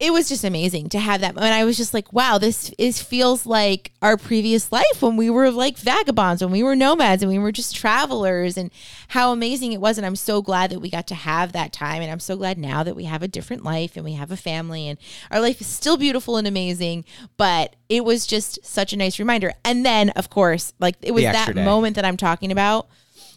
it 0.00 0.12
was 0.12 0.28
just 0.28 0.44
amazing 0.44 0.88
to 0.90 0.98
have 1.00 1.22
that. 1.22 1.36
And 1.36 1.44
I 1.46 1.64
was 1.64 1.76
just 1.76 1.92
like, 1.92 2.12
wow, 2.12 2.38
this 2.38 2.70
is 2.78 3.02
feels 3.02 3.46
like 3.46 3.90
our 4.00 4.16
previous 4.16 4.70
life 4.70 5.02
when 5.02 5.16
we 5.16 5.28
were 5.28 5.50
like 5.50 5.76
vagabonds, 5.76 6.40
when 6.40 6.52
we 6.52 6.62
were 6.62 6.76
nomads, 6.76 7.20
and 7.20 7.32
we 7.32 7.38
were 7.38 7.50
just 7.50 7.74
travelers, 7.74 8.56
and 8.56 8.70
how 9.08 9.32
amazing 9.32 9.72
it 9.72 9.80
was. 9.80 9.98
And 9.98 10.06
I'm 10.06 10.14
so 10.14 10.40
glad 10.40 10.70
that 10.70 10.78
we 10.78 10.88
got 10.88 11.08
to 11.08 11.16
have 11.16 11.50
that 11.52 11.72
time, 11.72 12.00
and 12.00 12.12
I'm 12.12 12.20
so 12.20 12.36
glad 12.36 12.58
now 12.58 12.84
that 12.84 12.94
we 12.94 13.04
have 13.04 13.24
a 13.24 13.28
different 13.28 13.64
life 13.64 13.96
and 13.96 14.04
we 14.04 14.12
have 14.12 14.30
a 14.30 14.36
family, 14.36 14.86
and 14.86 14.98
our 15.32 15.40
life 15.40 15.60
is 15.60 15.66
still 15.66 15.96
beautiful 15.96 16.36
and 16.36 16.46
amazing. 16.46 17.04
But 17.36 17.74
it 17.88 18.04
was 18.04 18.24
just 18.24 18.64
such 18.64 18.92
a 18.92 18.96
nice 18.96 19.18
reminder. 19.18 19.52
And 19.64 19.84
then, 19.84 20.10
of 20.10 20.30
course, 20.30 20.72
like 20.78 20.94
it 21.02 21.10
was 21.10 21.24
that 21.24 21.56
day. 21.56 21.64
moment 21.64 21.96
that 21.96 22.04
I'm 22.04 22.16
talking 22.16 22.52
about. 22.52 22.88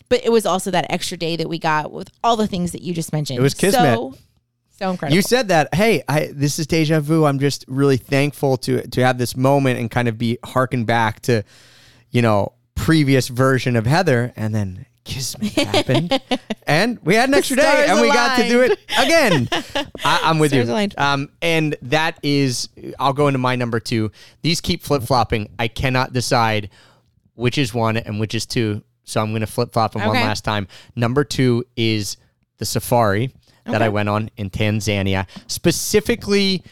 But 0.10 0.26
it 0.26 0.30
was 0.30 0.46
also 0.46 0.72
that 0.72 0.86
extra 0.90 1.16
day 1.16 1.38
that 1.38 1.48
we 1.48 1.58
got 1.58 1.90
with 1.90 2.10
all 2.22 2.36
the 2.36 2.46
things 2.46 2.74
that 2.74 2.82
you 2.82 2.94
just 2.94 3.14
mentioned. 3.14 3.40
It 3.40 3.42
was 3.42 3.54
kismet. 3.54 3.96
So, 3.96 4.14
so 4.82 4.92
incredible. 4.92 5.16
You 5.16 5.22
said 5.22 5.48
that. 5.50 5.74
Hey, 5.74 6.04
I 6.08 6.30
this 6.34 6.60
is 6.60 6.68
deja 6.68 7.00
vu. 7.00 7.26
I'm 7.26 7.40
just 7.40 7.66
really 7.68 7.98
thankful 7.98 8.58
to 8.58 8.82
to 8.88 9.02
have 9.06 9.18
this 9.18 9.36
moment 9.38 9.80
and 9.80 9.90
kind 9.92 10.08
of 10.08 10.18
be 10.18 10.38
harkened 10.44 10.88
back 10.88 11.22
to, 11.22 11.44
you 12.10 12.22
know, 12.22 12.54
previous 12.76 13.28
version 13.28 13.76
of 13.76 13.86
Heather, 13.86 14.34
and 14.36 14.56
then 14.56 14.86
kiss 15.04 15.38
me 15.40 15.50
happened, 15.50 16.20
and 16.66 17.00
we 17.04 17.16
had 17.16 17.30
an 17.30 17.36
extra 17.36 17.58
day, 17.58 17.86
and 17.88 18.02
we 18.02 18.08
got 18.08 18.38
to 18.38 18.50
do 18.50 18.62
it 18.62 18.80
again. 18.98 19.48
I, 20.04 20.22
I'm 20.24 20.40
with 20.40 20.52
Stars 20.52 20.68
you. 20.68 20.74
aligned. 20.74 20.96
Um, 20.98 21.30
and 21.42 21.76
that 21.84 22.20
is, 22.24 22.70
I'll 23.00 23.14
go 23.14 23.28
into 23.28 23.40
my 23.40 23.56
number 23.56 23.80
two. 23.80 24.12
These 24.42 24.62
keep 24.62 24.84
flip 24.84 25.04
flopping. 25.04 25.50
I 25.60 25.68
cannot 25.68 26.14
decide 26.14 26.70
which 27.36 27.58
is 27.58 27.74
one 27.74 27.98
and 27.98 28.20
which 28.20 28.36
is 28.36 28.46
two. 28.46 28.84
So 29.04 29.22
I'm 29.22 29.30
going 29.30 29.42
to 29.42 29.48
flip 29.48 29.74
flop 29.74 29.94
them 29.94 30.06
one 30.06 30.16
last 30.16 30.46
time. 30.46 30.68
Number 30.96 31.24
two 31.24 31.66
is 31.76 32.18
the 32.58 32.66
safari 32.66 33.34
that 33.66 33.82
I 33.82 33.90
went 33.90 34.10
on 34.10 34.30
in 34.38 34.50
Tanzania. 34.50 35.28
Specifically, 35.48 36.64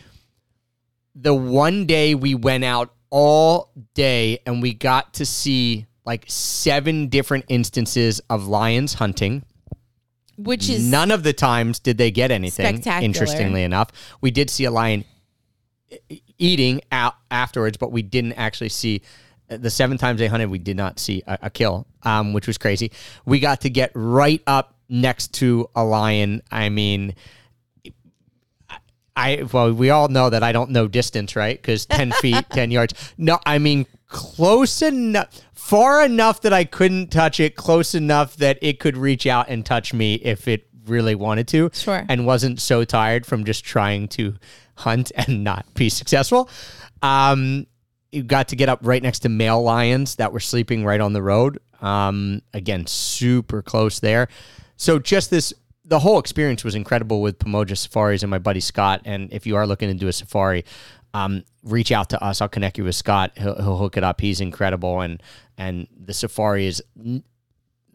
the 1.15 1.33
one 1.33 1.85
day 1.85 2.15
we 2.15 2.35
went 2.35 2.63
out 2.63 2.93
all 3.09 3.71
day 3.93 4.39
and 4.45 4.61
we 4.61 4.73
got 4.73 5.13
to 5.15 5.25
see 5.25 5.87
like 6.05 6.25
seven 6.27 7.07
different 7.07 7.45
instances 7.49 8.21
of 8.29 8.47
lions 8.47 8.95
hunting. 8.95 9.43
which 10.37 10.69
is 10.69 10.89
None 10.89 11.11
of 11.11 11.23
the 11.23 11.33
times 11.33 11.79
did 11.79 11.97
they 11.97 12.11
get 12.11 12.31
anything. 12.31 12.65
Spectacular. 12.65 13.05
Interestingly 13.05 13.63
enough, 13.63 13.91
we 14.21 14.31
did 14.31 14.49
see 14.49 14.65
a 14.65 14.71
lion 14.71 15.03
eating 16.37 16.81
out 16.91 17.15
afterwards, 17.29 17.77
but 17.77 17.91
we 17.91 18.01
didn't 18.01 18.33
actually 18.33 18.69
see 18.69 19.01
uh, 19.49 19.57
the 19.57 19.69
seven 19.69 19.97
times 19.97 20.19
they 20.19 20.27
hunted. 20.27 20.49
We 20.49 20.59
did 20.59 20.77
not 20.77 20.99
see 20.99 21.23
a, 21.27 21.37
a 21.43 21.49
kill, 21.49 21.85
um, 22.03 22.33
which 22.33 22.47
was 22.47 22.57
crazy. 22.57 22.91
We 23.25 23.39
got 23.39 23.61
to 23.61 23.69
get 23.69 23.91
right 23.93 24.41
up 24.47 24.75
next 24.89 25.33
to 25.35 25.69
a 25.75 25.83
lion. 25.83 26.41
I 26.51 26.69
mean. 26.69 27.15
I 29.15 29.43
well, 29.51 29.73
we 29.73 29.89
all 29.89 30.07
know 30.07 30.29
that 30.29 30.43
I 30.43 30.53
don't 30.53 30.71
know 30.71 30.87
distance, 30.87 31.35
right? 31.35 31.61
Because 31.61 31.85
ten 31.85 32.11
feet, 32.21 32.45
ten 32.51 32.71
yards. 32.71 33.13
No, 33.17 33.39
I 33.45 33.57
mean 33.59 33.85
close 34.09 34.81
enough, 34.81 35.29
far 35.53 36.03
enough 36.03 36.41
that 36.41 36.51
I 36.51 36.65
couldn't 36.65 37.11
touch 37.11 37.39
it, 37.39 37.55
close 37.55 37.95
enough 37.95 38.35
that 38.37 38.57
it 38.61 38.79
could 38.79 38.97
reach 38.97 39.25
out 39.25 39.47
and 39.49 39.65
touch 39.65 39.93
me 39.93 40.15
if 40.15 40.47
it 40.47 40.67
really 40.85 41.15
wanted 41.15 41.47
to. 41.49 41.69
Sure. 41.73 42.03
And 42.09 42.25
wasn't 42.25 42.59
so 42.59 42.83
tired 42.83 43.25
from 43.25 43.45
just 43.45 43.63
trying 43.63 44.07
to 44.09 44.35
hunt 44.75 45.11
and 45.15 45.43
not 45.43 45.65
be 45.75 45.89
successful. 45.89 46.49
Um, 47.01 47.67
you 48.11 48.23
got 48.23 48.49
to 48.49 48.55
get 48.55 48.69
up 48.69 48.79
right 48.81 49.01
next 49.01 49.19
to 49.19 49.29
male 49.29 49.61
lions 49.61 50.15
that 50.15 50.33
were 50.33 50.39
sleeping 50.39 50.83
right 50.83 50.99
on 50.99 51.13
the 51.13 51.21
road. 51.21 51.59
Um, 51.81 52.41
again, 52.53 52.87
super 52.87 53.61
close 53.61 53.99
there. 53.99 54.27
So 54.79 54.97
just 54.97 55.29
this, 55.29 55.53
the 55.83 55.99
whole 55.99 56.19
experience 56.19 56.63
was 56.63 56.73
incredible 56.73 57.21
with 57.21 57.37
Pamoja 57.37 57.77
Safaris 57.77 58.23
and 58.23 58.31
my 58.31 58.39
buddy 58.39 58.61
Scott. 58.61 59.01
And 59.03 59.31
if 59.33 59.45
you 59.45 59.57
are 59.57 59.67
looking 59.67 59.89
to 59.89 59.93
do 59.93 60.07
a 60.07 60.13
safari, 60.13 60.63
um, 61.13 61.43
reach 61.63 61.91
out 61.91 62.09
to 62.11 62.23
us. 62.23 62.39
I'll 62.39 62.47
connect 62.47 62.77
you 62.77 62.85
with 62.85 62.95
Scott. 62.95 63.33
He'll, 63.35 63.55
he'll 63.55 63.77
hook 63.77 63.97
it 63.97 64.05
up. 64.05 64.21
He's 64.21 64.39
incredible, 64.39 65.01
and 65.01 65.21
and 65.57 65.87
the 66.05 66.13
safari 66.13 66.67
is 66.67 66.81
n- 66.97 67.23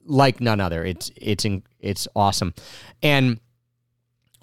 like 0.05 0.40
none 0.40 0.61
other. 0.61 0.85
It's 0.85 1.11
it's 1.16 1.44
in, 1.44 1.62
it's 1.78 2.06
awesome, 2.15 2.55
and 3.02 3.40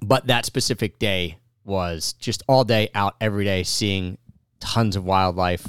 but 0.01 0.27
that 0.27 0.45
specific 0.45 0.99
day 0.99 1.37
was 1.63 2.13
just 2.13 2.43
all 2.47 2.63
day 2.63 2.89
out 2.95 3.15
every 3.21 3.43
day 3.43 3.63
seeing 3.63 4.17
tons 4.59 4.95
of 4.95 5.03
wildlife. 5.05 5.67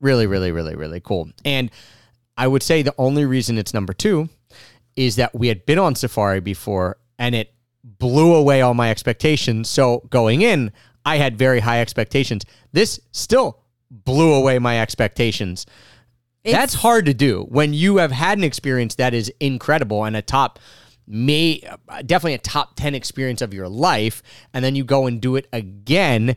Really, 0.00 0.26
really, 0.26 0.52
really, 0.52 0.76
really 0.76 1.00
cool. 1.00 1.28
And 1.44 1.70
I 2.36 2.46
would 2.46 2.62
say 2.62 2.82
the 2.82 2.94
only 2.98 3.24
reason 3.24 3.58
it's 3.58 3.74
number 3.74 3.92
two 3.92 4.28
is 4.96 5.16
that 5.16 5.34
we 5.34 5.48
had 5.48 5.64
been 5.66 5.78
on 5.78 5.94
safari 5.94 6.40
before 6.40 6.96
and 7.18 7.34
it 7.34 7.52
blew 7.84 8.34
away 8.34 8.62
all 8.62 8.74
my 8.74 8.90
expectations. 8.90 9.68
So 9.68 10.06
going 10.10 10.42
in, 10.42 10.72
I 11.04 11.18
had 11.18 11.38
very 11.38 11.60
high 11.60 11.80
expectations. 11.80 12.44
This 12.72 12.98
still 13.12 13.60
blew 13.90 14.34
away 14.34 14.58
my 14.58 14.80
expectations. 14.80 15.66
That's 16.44 16.74
hard 16.74 17.06
to 17.06 17.14
do 17.14 17.46
when 17.48 17.74
you 17.74 17.96
have 17.96 18.12
had 18.12 18.38
an 18.38 18.44
experience 18.44 18.94
that 18.96 19.14
is 19.14 19.32
incredible 19.40 20.04
and 20.04 20.16
a 20.16 20.22
top 20.22 20.58
may 21.06 21.60
definitely 22.04 22.34
a 22.34 22.38
top 22.38 22.76
10 22.76 22.94
experience 22.94 23.42
of 23.42 23.54
your 23.54 23.68
life 23.68 24.22
and 24.52 24.64
then 24.64 24.74
you 24.74 24.84
go 24.84 25.06
and 25.06 25.20
do 25.20 25.36
it 25.36 25.46
again 25.52 26.36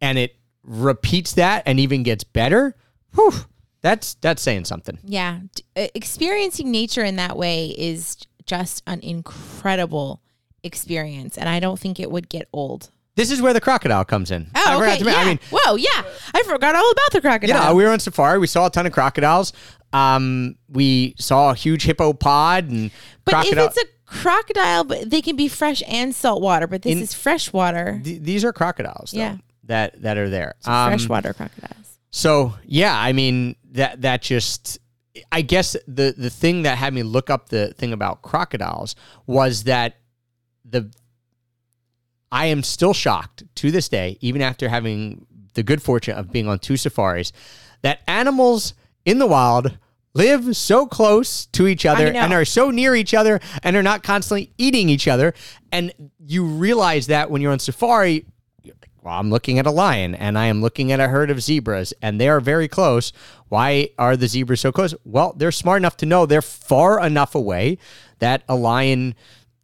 and 0.00 0.18
it 0.18 0.36
repeats 0.62 1.32
that 1.34 1.62
and 1.66 1.80
even 1.80 2.02
gets 2.02 2.24
better. 2.24 2.74
Whew, 3.14 3.32
that's 3.80 4.14
that's 4.14 4.42
saying 4.42 4.64
something. 4.64 4.98
Yeah. 5.04 5.40
Uh, 5.76 5.86
experiencing 5.94 6.70
nature 6.70 7.04
in 7.04 7.16
that 7.16 7.36
way 7.36 7.66
is 7.78 8.16
just 8.46 8.82
an 8.86 9.00
incredible 9.00 10.22
experience. 10.62 11.38
And 11.38 11.48
I 11.48 11.60
don't 11.60 11.78
think 11.78 12.00
it 12.00 12.10
would 12.10 12.28
get 12.28 12.48
old. 12.52 12.90
This 13.14 13.30
is 13.32 13.42
where 13.42 13.52
the 13.52 13.60
crocodile 13.60 14.04
comes 14.04 14.30
in. 14.30 14.48
I 14.54 14.74
Oh, 14.74 14.78
forgot 14.78 15.00
okay. 15.00 15.10
yeah. 15.10 15.16
I 15.16 15.24
mean, 15.24 15.40
Whoa, 15.50 15.74
yeah. 15.74 16.02
I 16.34 16.42
forgot 16.44 16.76
all 16.76 16.90
about 16.90 17.10
the 17.10 17.18
you 17.18 17.22
crocodile. 17.22 17.64
know, 17.70 17.74
we 17.74 17.84
were 17.84 17.90
on 17.90 17.98
safari. 17.98 18.38
We 18.38 18.46
saw 18.46 18.66
a 18.66 18.70
ton 18.70 18.86
of 18.86 18.92
crocodiles. 18.92 19.52
Um, 19.92 20.56
we 20.68 21.14
saw 21.18 21.50
a 21.50 21.54
huge 21.54 21.82
hippo 21.84 22.12
pod 22.12 22.68
and 22.70 22.90
but 23.24 23.32
crocodile. 23.32 23.64
if 23.66 23.72
it's 23.76 23.82
a 23.82 23.86
crocodile, 24.06 24.84
but 24.84 25.10
they 25.10 25.20
can 25.20 25.34
be 25.34 25.48
fresh 25.48 25.82
and 25.88 26.14
saltwater, 26.14 26.66
but 26.66 26.82
this 26.82 26.92
In- 26.96 27.02
is 27.02 27.12
freshwater. 27.14 28.00
Th- 28.04 28.20
these 28.22 28.44
are 28.44 28.52
crocodiles, 28.52 29.10
though, 29.12 29.18
Yeah. 29.18 29.36
that 29.64 30.00
that 30.02 30.16
are 30.16 30.28
there. 30.28 30.54
Um, 30.64 30.90
freshwater 30.90 31.32
crocodiles. 31.32 31.98
So 32.10 32.54
yeah, 32.64 32.96
I 32.98 33.12
mean 33.12 33.56
that 33.78 34.02
that 34.02 34.22
just 34.22 34.78
I 35.32 35.42
guess 35.42 35.76
the 35.86 36.14
the 36.16 36.30
thing 36.30 36.62
that 36.62 36.78
had 36.78 36.92
me 36.92 37.02
look 37.02 37.30
up 37.30 37.48
the 37.48 37.72
thing 37.74 37.92
about 37.92 38.22
crocodiles 38.22 38.94
was 39.26 39.64
that 39.64 39.96
the 40.64 40.92
I 42.30 42.46
am 42.46 42.62
still 42.62 42.92
shocked 42.92 43.44
to 43.56 43.70
this 43.70 43.88
day, 43.88 44.18
even 44.20 44.42
after 44.42 44.68
having 44.68 45.26
the 45.54 45.62
good 45.62 45.82
fortune 45.82 46.16
of 46.16 46.30
being 46.30 46.46
on 46.46 46.58
two 46.58 46.76
safaris, 46.76 47.32
that 47.82 48.00
animals 48.06 48.74
in 49.04 49.18
the 49.18 49.26
wild 49.26 49.78
live 50.14 50.56
so 50.56 50.86
close 50.86 51.46
to 51.46 51.66
each 51.66 51.86
other 51.86 52.06
and 52.06 52.32
are 52.32 52.44
so 52.44 52.70
near 52.70 52.94
each 52.94 53.14
other 53.14 53.40
and 53.62 53.76
are 53.76 53.82
not 53.82 54.02
constantly 54.02 54.52
eating 54.58 54.88
each 54.88 55.08
other. 55.08 55.32
And 55.72 55.92
you 56.18 56.44
realize 56.44 57.06
that 57.06 57.30
when 57.30 57.40
you're 57.40 57.52
on 57.52 57.58
safari, 57.58 58.26
I'm 59.08 59.30
looking 59.30 59.58
at 59.58 59.66
a 59.66 59.70
lion 59.70 60.14
and 60.14 60.38
I 60.38 60.46
am 60.46 60.60
looking 60.60 60.92
at 60.92 61.00
a 61.00 61.08
herd 61.08 61.30
of 61.30 61.42
zebras 61.42 61.92
and 62.02 62.20
they 62.20 62.28
are 62.28 62.40
very 62.40 62.68
close. 62.68 63.12
Why 63.48 63.90
are 63.98 64.16
the 64.16 64.28
zebras 64.28 64.60
so 64.60 64.72
close? 64.72 64.94
Well, 65.04 65.34
they're 65.36 65.52
smart 65.52 65.80
enough 65.80 65.96
to 65.98 66.06
know 66.06 66.26
they're 66.26 66.42
far 66.42 67.04
enough 67.04 67.34
away 67.34 67.78
that 68.18 68.42
a 68.48 68.54
lion, 68.54 69.14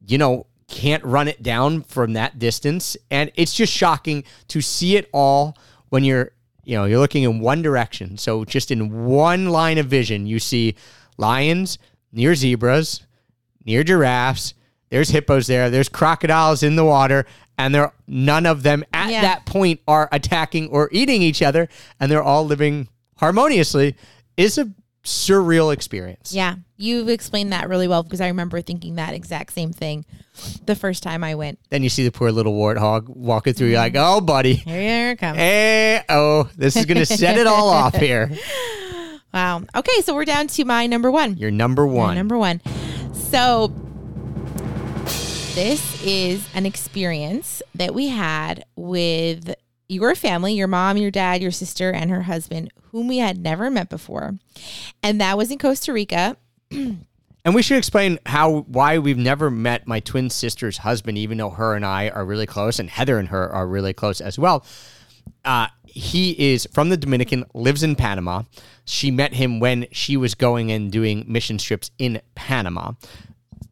you 0.06 0.18
know, 0.18 0.46
can't 0.68 1.04
run 1.04 1.28
it 1.28 1.42
down 1.42 1.82
from 1.82 2.14
that 2.14 2.38
distance. 2.38 2.96
And 3.10 3.30
it's 3.34 3.54
just 3.54 3.72
shocking 3.72 4.24
to 4.48 4.60
see 4.60 4.96
it 4.96 5.08
all 5.12 5.56
when 5.90 6.04
you're, 6.04 6.32
you 6.64 6.76
know, 6.76 6.84
you're 6.86 6.98
looking 6.98 7.24
in 7.24 7.40
one 7.40 7.62
direction. 7.62 8.16
So 8.16 8.44
just 8.44 8.70
in 8.70 9.04
one 9.04 9.50
line 9.50 9.78
of 9.78 9.86
vision, 9.86 10.26
you 10.26 10.38
see 10.38 10.74
lions 11.18 11.78
near 12.12 12.34
zebras, 12.34 13.02
near 13.64 13.84
giraffes. 13.84 14.54
There's 14.90 15.10
hippos 15.10 15.46
there. 15.46 15.70
There's 15.70 15.88
crocodiles 15.88 16.62
in 16.62 16.76
the 16.76 16.84
water, 16.84 17.26
and 17.58 17.74
they're 17.74 17.92
none 18.06 18.46
of 18.46 18.62
them 18.62 18.84
at 18.92 19.10
Yeah. 19.10 19.22
that 19.22 19.46
point 19.46 19.80
are 19.88 20.08
attacking 20.12 20.68
or 20.68 20.88
eating 20.92 21.22
each 21.22 21.42
other, 21.42 21.68
and 22.00 22.10
they're 22.10 22.22
all 22.22 22.44
living 22.46 22.88
harmoniously. 23.16 23.96
Is 24.36 24.58
a 24.58 24.70
surreal 25.04 25.72
experience. 25.72 26.32
Yeah, 26.32 26.56
you've 26.76 27.08
explained 27.08 27.52
that 27.52 27.68
really 27.68 27.86
well 27.86 28.02
because 28.02 28.20
I 28.20 28.28
remember 28.28 28.60
thinking 28.62 28.94
that 28.96 29.12
exact 29.14 29.52
same 29.52 29.72
thing 29.72 30.04
the 30.66 30.74
first 30.74 31.02
time 31.02 31.22
I 31.22 31.34
went. 31.34 31.58
Then 31.70 31.82
you 31.82 31.88
see 31.88 32.04
the 32.04 32.10
poor 32.10 32.32
little 32.32 32.54
warthog 32.54 33.08
walking 33.08 33.52
through. 33.54 33.68
You're 33.68 33.78
like, 33.78 33.94
oh, 33.96 34.20
buddy. 34.20 34.54
Here 34.54 35.10
it 35.10 35.18
comes. 35.18 35.36
Hey, 35.36 35.96
eh, 35.96 36.02
oh, 36.08 36.48
this 36.56 36.74
is 36.76 36.86
gonna 36.86 37.06
set 37.06 37.36
it 37.38 37.46
all 37.46 37.68
off 37.68 37.94
here. 37.94 38.30
Wow. 39.32 39.62
Okay, 39.74 40.00
so 40.02 40.14
we're 40.14 40.24
down 40.24 40.46
to 40.46 40.64
my 40.64 40.86
number 40.86 41.10
one. 41.10 41.36
You're 41.36 41.50
number 41.50 41.84
My 41.88 41.92
one. 41.92 42.14
number 42.14 42.38
one. 42.38 42.60
So 43.30 43.74
this 45.54 46.04
is 46.04 46.48
an 46.52 46.66
experience 46.66 47.62
that 47.76 47.94
we 47.94 48.08
had 48.08 48.64
with 48.74 49.54
your 49.88 50.16
family, 50.16 50.54
your 50.54 50.66
mom, 50.66 50.96
your 50.96 51.12
dad, 51.12 51.42
your 51.42 51.52
sister, 51.52 51.92
and 51.92 52.10
her 52.10 52.22
husband, 52.22 52.72
whom 52.90 53.06
we 53.06 53.18
had 53.18 53.38
never 53.38 53.70
met 53.70 53.88
before. 53.88 54.34
And 55.00 55.20
that 55.20 55.38
was 55.38 55.52
in 55.52 55.58
Costa 55.58 55.92
Rica. 55.92 56.36
And 56.72 57.54
we 57.54 57.62
should 57.62 57.76
explain 57.76 58.18
how 58.26 58.62
why 58.62 58.98
we've 58.98 59.18
never 59.18 59.50
met 59.50 59.86
my 59.86 60.00
twin 60.00 60.28
sister's 60.28 60.78
husband, 60.78 61.18
even 61.18 61.38
though 61.38 61.50
her 61.50 61.74
and 61.74 61.84
I 61.84 62.08
are 62.08 62.24
really 62.24 62.46
close, 62.46 62.78
and 62.78 62.90
Heather 62.90 63.18
and 63.18 63.28
her 63.28 63.48
are 63.48 63.68
really 63.68 63.92
close 63.92 64.20
as 64.20 64.38
well. 64.38 64.64
Uh, 65.44 65.68
he 65.84 66.52
is 66.52 66.66
from 66.72 66.88
the 66.88 66.96
Dominican, 66.96 67.44
lives 67.54 67.82
in 67.82 67.94
Panama. 67.94 68.42
She 68.86 69.10
met 69.10 69.34
him 69.34 69.60
when 69.60 69.86
she 69.92 70.16
was 70.16 70.34
going 70.34 70.72
and 70.72 70.90
doing 70.90 71.24
mission 71.28 71.58
trips 71.58 71.90
in 71.98 72.20
Panama. 72.34 72.92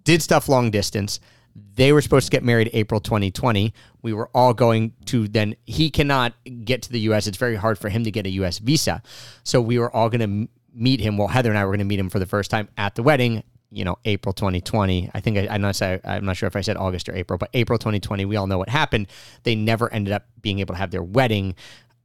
Did 0.04 0.22
stuff 0.22 0.48
long 0.48 0.70
distance. 0.70 1.18
They 1.54 1.92
were 1.92 2.00
supposed 2.00 2.26
to 2.26 2.30
get 2.30 2.42
married 2.42 2.70
April 2.72 3.00
2020. 3.00 3.74
We 4.02 4.12
were 4.12 4.30
all 4.34 4.54
going 4.54 4.94
to 5.06 5.28
then. 5.28 5.56
He 5.64 5.90
cannot 5.90 6.34
get 6.64 6.82
to 6.82 6.92
the 6.92 7.00
U.S. 7.00 7.26
It's 7.26 7.38
very 7.38 7.56
hard 7.56 7.78
for 7.78 7.88
him 7.88 8.04
to 8.04 8.10
get 8.10 8.26
a 8.26 8.30
U.S. 8.30 8.58
visa. 8.58 9.02
So 9.44 9.60
we 9.60 9.78
were 9.78 9.94
all 9.94 10.08
going 10.08 10.46
to 10.46 10.52
meet 10.74 11.00
him. 11.00 11.16
Well, 11.16 11.28
Heather 11.28 11.50
and 11.50 11.58
I 11.58 11.64
were 11.64 11.70
going 11.70 11.80
to 11.80 11.84
meet 11.84 11.98
him 11.98 12.10
for 12.10 12.18
the 12.18 12.26
first 12.26 12.50
time 12.50 12.68
at 12.76 12.94
the 12.94 13.02
wedding. 13.02 13.42
You 13.70 13.84
know, 13.84 13.96
April 14.04 14.32
2020. 14.34 15.10
I 15.14 15.20
think 15.20 15.38
I, 15.38 15.48
I'm 15.48 15.62
not. 15.62 15.80
I'm 15.80 16.24
not 16.24 16.36
sure 16.36 16.46
if 16.46 16.56
I 16.56 16.60
said 16.60 16.76
August 16.76 17.08
or 17.08 17.14
April, 17.14 17.38
but 17.38 17.48
April 17.54 17.78
2020. 17.78 18.24
We 18.26 18.36
all 18.36 18.46
know 18.46 18.58
what 18.58 18.68
happened. 18.68 19.08
They 19.44 19.54
never 19.54 19.90
ended 19.92 20.12
up 20.12 20.26
being 20.42 20.58
able 20.58 20.74
to 20.74 20.78
have 20.78 20.90
their 20.90 21.02
wedding. 21.02 21.54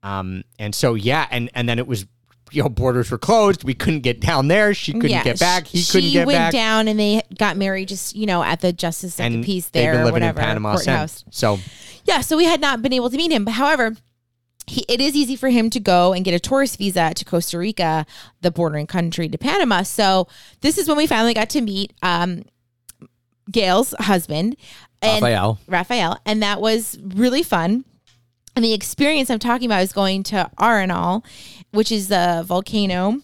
Um, 0.03 0.44
and 0.60 0.74
so 0.74 0.94
yeah, 0.94 1.28
and 1.30 1.49
and 1.53 1.68
then 1.68 1.80
it 1.80 1.88
was. 1.88 2.06
You 2.52 2.64
know, 2.64 2.69
borders 2.69 3.11
were 3.11 3.18
closed. 3.18 3.64
We 3.64 3.74
couldn't 3.74 4.02
get 4.02 4.19
down 4.19 4.48
there. 4.48 4.74
She 4.74 4.94
couldn't 4.94 5.10
Yeah, 5.10 5.24
get 5.24 5.40
back. 5.40 5.68
He 5.68 5.84
couldn't 5.84 6.11
get 6.11 6.28
back. 6.28 6.34
She 6.34 6.38
went 6.38 6.53
down 6.53 6.88
and 6.88 6.99
they 6.99 7.22
got 7.38 7.57
married 7.57 7.90
just, 7.90 8.15
you 8.15 8.26
know, 8.26 8.44
at 8.44 8.61
the 8.61 8.72
Justice 8.72 9.19
of 9.19 9.32
the 9.32 9.44
Peace 9.44 9.69
there 9.69 9.91
they've 9.91 9.91
been 9.91 10.02
or 10.02 10.06
living 10.06 10.14
whatever. 10.14 10.40
in 10.40 10.45
Panama 10.45 10.76
since. 10.76 11.26
So 11.30 11.60
Yeah, 12.06 12.22
so 12.22 12.38
we 12.38 12.45
had 12.45 12.61
not 12.61 12.82
been 12.82 12.94
able 12.94 13.10
to 13.10 13.18
meet 13.18 13.32
him. 13.32 13.44
But 13.45 13.52
however, 13.52 13.95
he, 14.65 14.86
it 14.90 14.99
is 14.99 15.15
easy 15.15 15.36
for 15.36 15.49
him 15.49 15.69
to 15.72 15.80
go 15.80 16.14
and 16.14 16.26
get 16.26 16.34
a 16.34 16.40
tourist 16.40 16.78
visa 16.78 17.14
to 17.14 17.26
Costa 17.26 17.57
Rica, 17.57 18.06
the 18.41 18.52
bordering 18.52 18.88
country 18.88 19.30
to 19.30 19.38
Panama. 19.38 19.84
So 19.84 20.28
this 20.61 20.78
is 20.78 20.88
when 20.88 20.98
we 20.98 21.07
finally 21.07 21.34
got 21.34 21.49
to 21.52 21.61
meet 21.61 21.94
um, 22.03 22.44
Gail's 23.49 23.94
husband, 23.99 24.57
and 25.02 25.22
Raphael. 25.22 25.60
Raphael, 25.68 26.19
and 26.26 26.44
that 26.44 26.60
was 26.60 26.98
really 27.02 27.44
fun. 27.44 27.86
And 28.58 28.66
the 28.66 28.74
experience 28.74 29.30
I'm 29.30 29.38
talking 29.38 29.68
about 29.68 29.84
is 29.84 29.94
going 29.94 30.24
to 30.24 30.50
Arenal, 30.58 31.24
which 31.74 31.92
is 31.92 32.10
a 32.10 32.42
volcano 32.44 33.22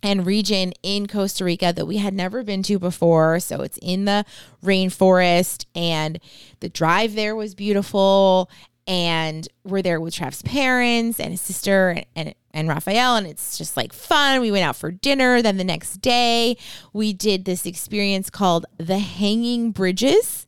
and 0.00 0.24
region 0.24 0.72
in 0.80 1.08
Costa 1.08 1.44
Rica 1.44 1.72
that 1.72 1.86
we 1.86 1.96
had 1.96 2.14
never 2.14 2.44
been 2.44 2.62
to 2.62 2.78
before. 2.78 3.40
So 3.40 3.62
it's 3.62 3.80
in 3.82 4.04
the 4.04 4.24
rainforest, 4.62 5.66
and 5.74 6.20
the 6.60 6.68
drive 6.68 7.16
there 7.16 7.34
was 7.34 7.56
beautiful. 7.56 8.48
And 8.86 9.48
we're 9.64 9.82
there 9.82 10.00
with 10.00 10.14
Trav's 10.14 10.42
parents 10.42 11.18
and 11.18 11.32
his 11.32 11.40
sister 11.40 11.90
and, 11.90 12.06
and 12.14 12.34
and 12.52 12.68
Raphael, 12.68 13.16
and 13.16 13.26
it's 13.26 13.58
just 13.58 13.76
like 13.76 13.92
fun. 13.92 14.40
We 14.40 14.52
went 14.52 14.64
out 14.64 14.76
for 14.76 14.92
dinner. 14.92 15.42
Then 15.42 15.56
the 15.56 15.64
next 15.64 15.96
day, 15.96 16.56
we 16.92 17.12
did 17.12 17.44
this 17.44 17.66
experience 17.66 18.30
called 18.30 18.66
the 18.78 19.00
Hanging 19.00 19.72
Bridges, 19.72 20.46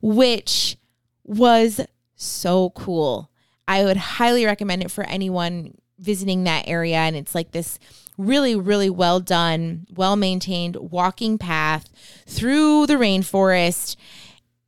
which 0.00 0.76
was 1.24 1.80
so 2.14 2.70
cool. 2.70 3.32
I 3.68 3.84
would 3.84 3.98
highly 3.98 4.46
recommend 4.46 4.82
it 4.82 4.90
for 4.90 5.04
anyone 5.04 5.76
visiting 5.98 6.44
that 6.44 6.66
area. 6.66 6.96
And 6.96 7.14
it's 7.14 7.34
like 7.34 7.52
this 7.52 7.78
really, 8.16 8.56
really 8.56 8.90
well 8.90 9.20
done, 9.20 9.86
well 9.94 10.16
maintained 10.16 10.76
walking 10.76 11.38
path 11.38 11.88
through 12.26 12.86
the 12.86 12.94
rainforest. 12.94 13.96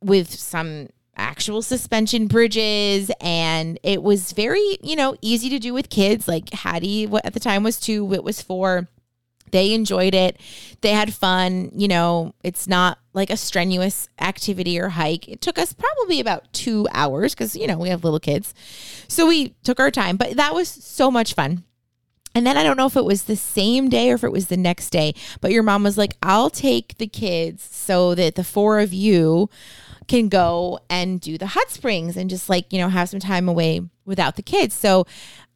with 0.03 0.31
some 0.31 0.87
actual 1.15 1.61
suspension 1.61 2.25
bridges 2.25 3.11
and 3.19 3.77
it 3.83 4.01
was 4.01 4.31
very 4.31 4.77
you 4.81 4.95
know 4.95 5.15
easy 5.21 5.49
to 5.49 5.59
do 5.59 5.73
with 5.73 5.89
kids 5.89 6.27
like 6.27 6.49
hattie 6.51 7.05
what 7.05 7.23
at 7.25 7.33
the 7.33 7.39
time 7.39 7.63
was 7.63 7.79
two 7.79 8.03
Whit 8.03 8.23
was 8.23 8.41
four 8.41 8.87
they 9.51 9.73
enjoyed 9.73 10.13
it. 10.13 10.39
They 10.81 10.91
had 10.91 11.13
fun 11.13 11.71
you 11.75 11.87
know 11.87 12.33
it's 12.43 12.67
not 12.67 12.97
like 13.13 13.29
a 13.29 13.37
strenuous 13.37 14.07
activity 14.19 14.79
or 14.79 14.89
hike. 14.89 15.27
It 15.27 15.41
took 15.41 15.57
us 15.57 15.73
probably 15.73 16.19
about 16.19 16.51
two 16.53 16.87
hours 16.91 17.33
because 17.33 17.55
you 17.55 17.67
know 17.67 17.77
we 17.77 17.89
have 17.89 18.03
little 18.03 18.19
kids. 18.19 18.53
So 19.07 19.27
we 19.27 19.49
took 19.63 19.79
our 19.79 19.91
time 19.91 20.17
but 20.17 20.37
that 20.37 20.53
was 20.53 20.67
so 20.67 21.11
much 21.11 21.33
fun. 21.33 21.63
And 22.33 22.47
then 22.47 22.55
I 22.55 22.63
don't 22.63 22.77
know 22.77 22.85
if 22.85 22.95
it 22.95 23.03
was 23.03 23.23
the 23.23 23.35
same 23.35 23.89
day 23.89 24.09
or 24.11 24.15
if 24.15 24.23
it 24.23 24.31
was 24.31 24.47
the 24.47 24.57
next 24.57 24.89
day, 24.89 25.13
but 25.41 25.51
your 25.51 25.63
mom 25.63 25.83
was 25.83 25.97
like, 25.97 26.15
I'll 26.23 26.49
take 26.49 26.97
the 26.97 27.07
kids 27.07 27.63
so 27.63 28.15
that 28.15 28.35
the 28.35 28.43
four 28.43 28.79
of 28.79 28.93
you 28.93 29.49
can 30.07 30.29
go 30.29 30.79
and 30.89 31.19
do 31.19 31.37
the 31.37 31.47
hot 31.47 31.69
springs 31.69 32.15
and 32.15 32.29
just 32.29 32.49
like, 32.49 32.71
you 32.71 32.79
know, 32.79 32.89
have 32.89 33.09
some 33.09 33.19
time 33.19 33.49
away 33.49 33.81
without 34.05 34.35
the 34.35 34.41
kids. 34.41 34.75
So 34.75 35.05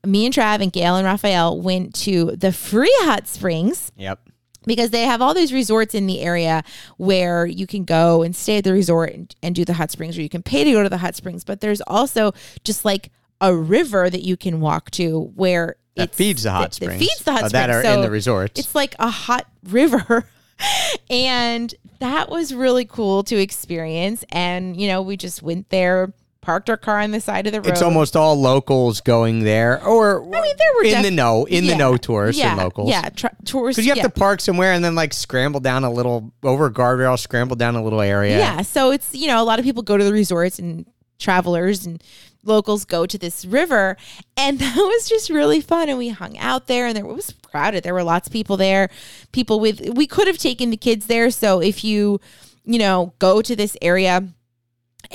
me 0.06 0.26
and 0.26 0.34
Trav 0.34 0.61
and 0.61 0.72
Gail 0.72 0.95
and 0.95 1.06
Raphael 1.06 1.60
went 1.60 1.94
to 1.95 2.32
the 2.36 2.52
free 2.52 2.94
hot 3.02 3.27
springs 3.27 3.91
Yep. 3.98 4.19
because 4.65 4.90
they 4.91 5.03
have 5.03 5.22
all 5.22 5.34
these 5.34 5.52
resorts 5.53 5.94
in 5.95 6.07
the 6.07 6.22
area 6.22 6.64
where 6.98 7.45
you 7.45 7.68
can 7.68 7.84
go 7.86 8.22
and 8.23 8.36
stay 8.36 8.57
at 8.57 8.64
the 8.64 8.73
resort 8.73 9.11
and, 9.14 9.36
and 9.44 9.56
do 9.56 9.65
the 9.65 9.73
hot 9.73 9.91
springs 9.91 10.18
or 10.18 10.22
you 10.22 10.30
can 10.30 10.44
pay 10.44 10.64
to 10.64 10.72
go 10.72 10.84
to 10.84 10.90
the 10.90 10.98
hot 10.98 11.15
springs. 11.15 11.44
But 11.44 11.61
there's 11.61 11.82
also 11.82 12.34
just 12.64 12.86
like 12.86 13.11
a 13.41 13.56
river 13.56 14.10
that 14.10 14.22
you 14.23 14.38
can 14.38 14.60
walk 14.61 14.91
to 14.91 15.32
where 15.36 15.76
it 15.95 16.14
feeds 16.15 16.44
the 16.44 16.52
hot 16.52 16.61
that- 16.61 16.72
that 16.72 16.76
springs. 16.86 16.99
feeds 16.99 17.23
the 17.23 17.32
hot 17.32 17.44
uh, 17.44 17.49
springs. 17.49 17.52
that 17.53 17.69
are 17.69 17.84
So 17.84 17.94
in 17.94 18.02
the 18.02 18.10
resorts. 18.11 18.60
It's 18.60 18.76
like 18.76 18.95
a 18.99 19.10
hot 19.10 19.45
river. 19.64 20.26
and 21.10 21.73
that 21.99 22.30
was 22.30 22.53
really 22.53 22.86
cool 22.86 23.23
to 23.23 23.36
experience. 23.38 24.23
And, 24.30 24.80
you 24.80 24.88
know, 24.88 25.02
we 25.02 25.18
just 25.18 25.41
went 25.41 25.69
there, 25.69 26.14
parked 26.45 26.69
our 26.69 26.77
car 26.77 26.99
on 26.99 27.09
the 27.09 27.19
side 27.19 27.47
of 27.47 27.53
the 27.53 27.59
road. 27.59 27.72
It's 27.72 27.81
almost 27.81 28.15
all 28.15 28.39
locals 28.39 29.01
going 29.01 29.43
there, 29.43 29.84
or 29.84 30.22
I 30.22 30.41
mean, 30.41 30.55
there 30.57 30.67
were 30.76 30.84
in 30.84 30.91
def- 30.91 31.03
the 31.03 31.11
know, 31.11 31.45
in 31.45 31.63
the 31.63 31.72
Yeah. 31.72 31.77
know 31.77 31.97
tourists 31.97 32.39
yeah, 32.39 32.51
and 32.51 32.61
locals. 32.61 32.89
Yeah, 32.89 33.09
tr- 33.09 33.27
tourists. 33.43 33.77
Because 33.77 33.88
you 33.88 33.91
have 33.91 33.97
yeah. 33.97 34.03
to 34.03 34.09
park 34.09 34.39
somewhere 34.41 34.72
and 34.72 34.84
then 34.84 34.93
like 34.93 35.11
scramble 35.11 35.59
down 35.59 35.84
a 35.84 35.91
little 35.91 36.31
over 36.43 36.67
a 36.67 36.72
guardrail, 36.72 37.17
scramble 37.17 37.55
down 37.55 37.76
a 37.76 37.84
little 37.84 37.99
area. 37.99 38.38
Yeah. 38.38 38.61
So 38.61 38.91
it's, 38.91 39.15
you 39.15 39.26
know, 39.26 39.41
a 39.41 39.43
lot 39.43 39.57
of 39.57 39.65
people 39.65 39.81
go 39.81 39.97
to 39.97 40.03
the 40.03 40.13
resorts 40.13 40.59
and 40.59 40.85
travelers 41.17 41.84
and 41.84 42.03
locals 42.43 42.85
go 42.85 43.07
to 43.07 43.17
this 43.17 43.43
river. 43.43 43.97
And 44.38 44.59
that 44.59 44.76
was 44.76 45.09
just 45.09 45.31
really 45.31 45.61
fun. 45.61 45.89
And 45.89 45.97
we 45.97 46.09
hung 46.09 46.38
out 46.38 46.67
there 46.67 46.85
and 46.85 46.95
there 46.95 47.05
it 47.05 47.11
was 47.11 47.34
crowded. 47.43 47.84
There 47.84 47.95
were 47.95 48.03
lots 48.03 48.27
of 48.27 48.34
people 48.34 48.55
there. 48.55 48.91
People 49.31 49.59
with, 49.59 49.81
we 49.95 50.05
could 50.05 50.27
have 50.27 50.38
taken 50.38 50.69
the 50.69 50.77
kids 50.77 51.07
there. 51.07 51.31
So 51.31 51.59
if 51.59 51.84
you, 51.84 52.22
you 52.65 52.77
know, 52.77 53.13
go 53.17 53.41
to 53.41 53.55
this 53.55 53.76
area 53.81 54.27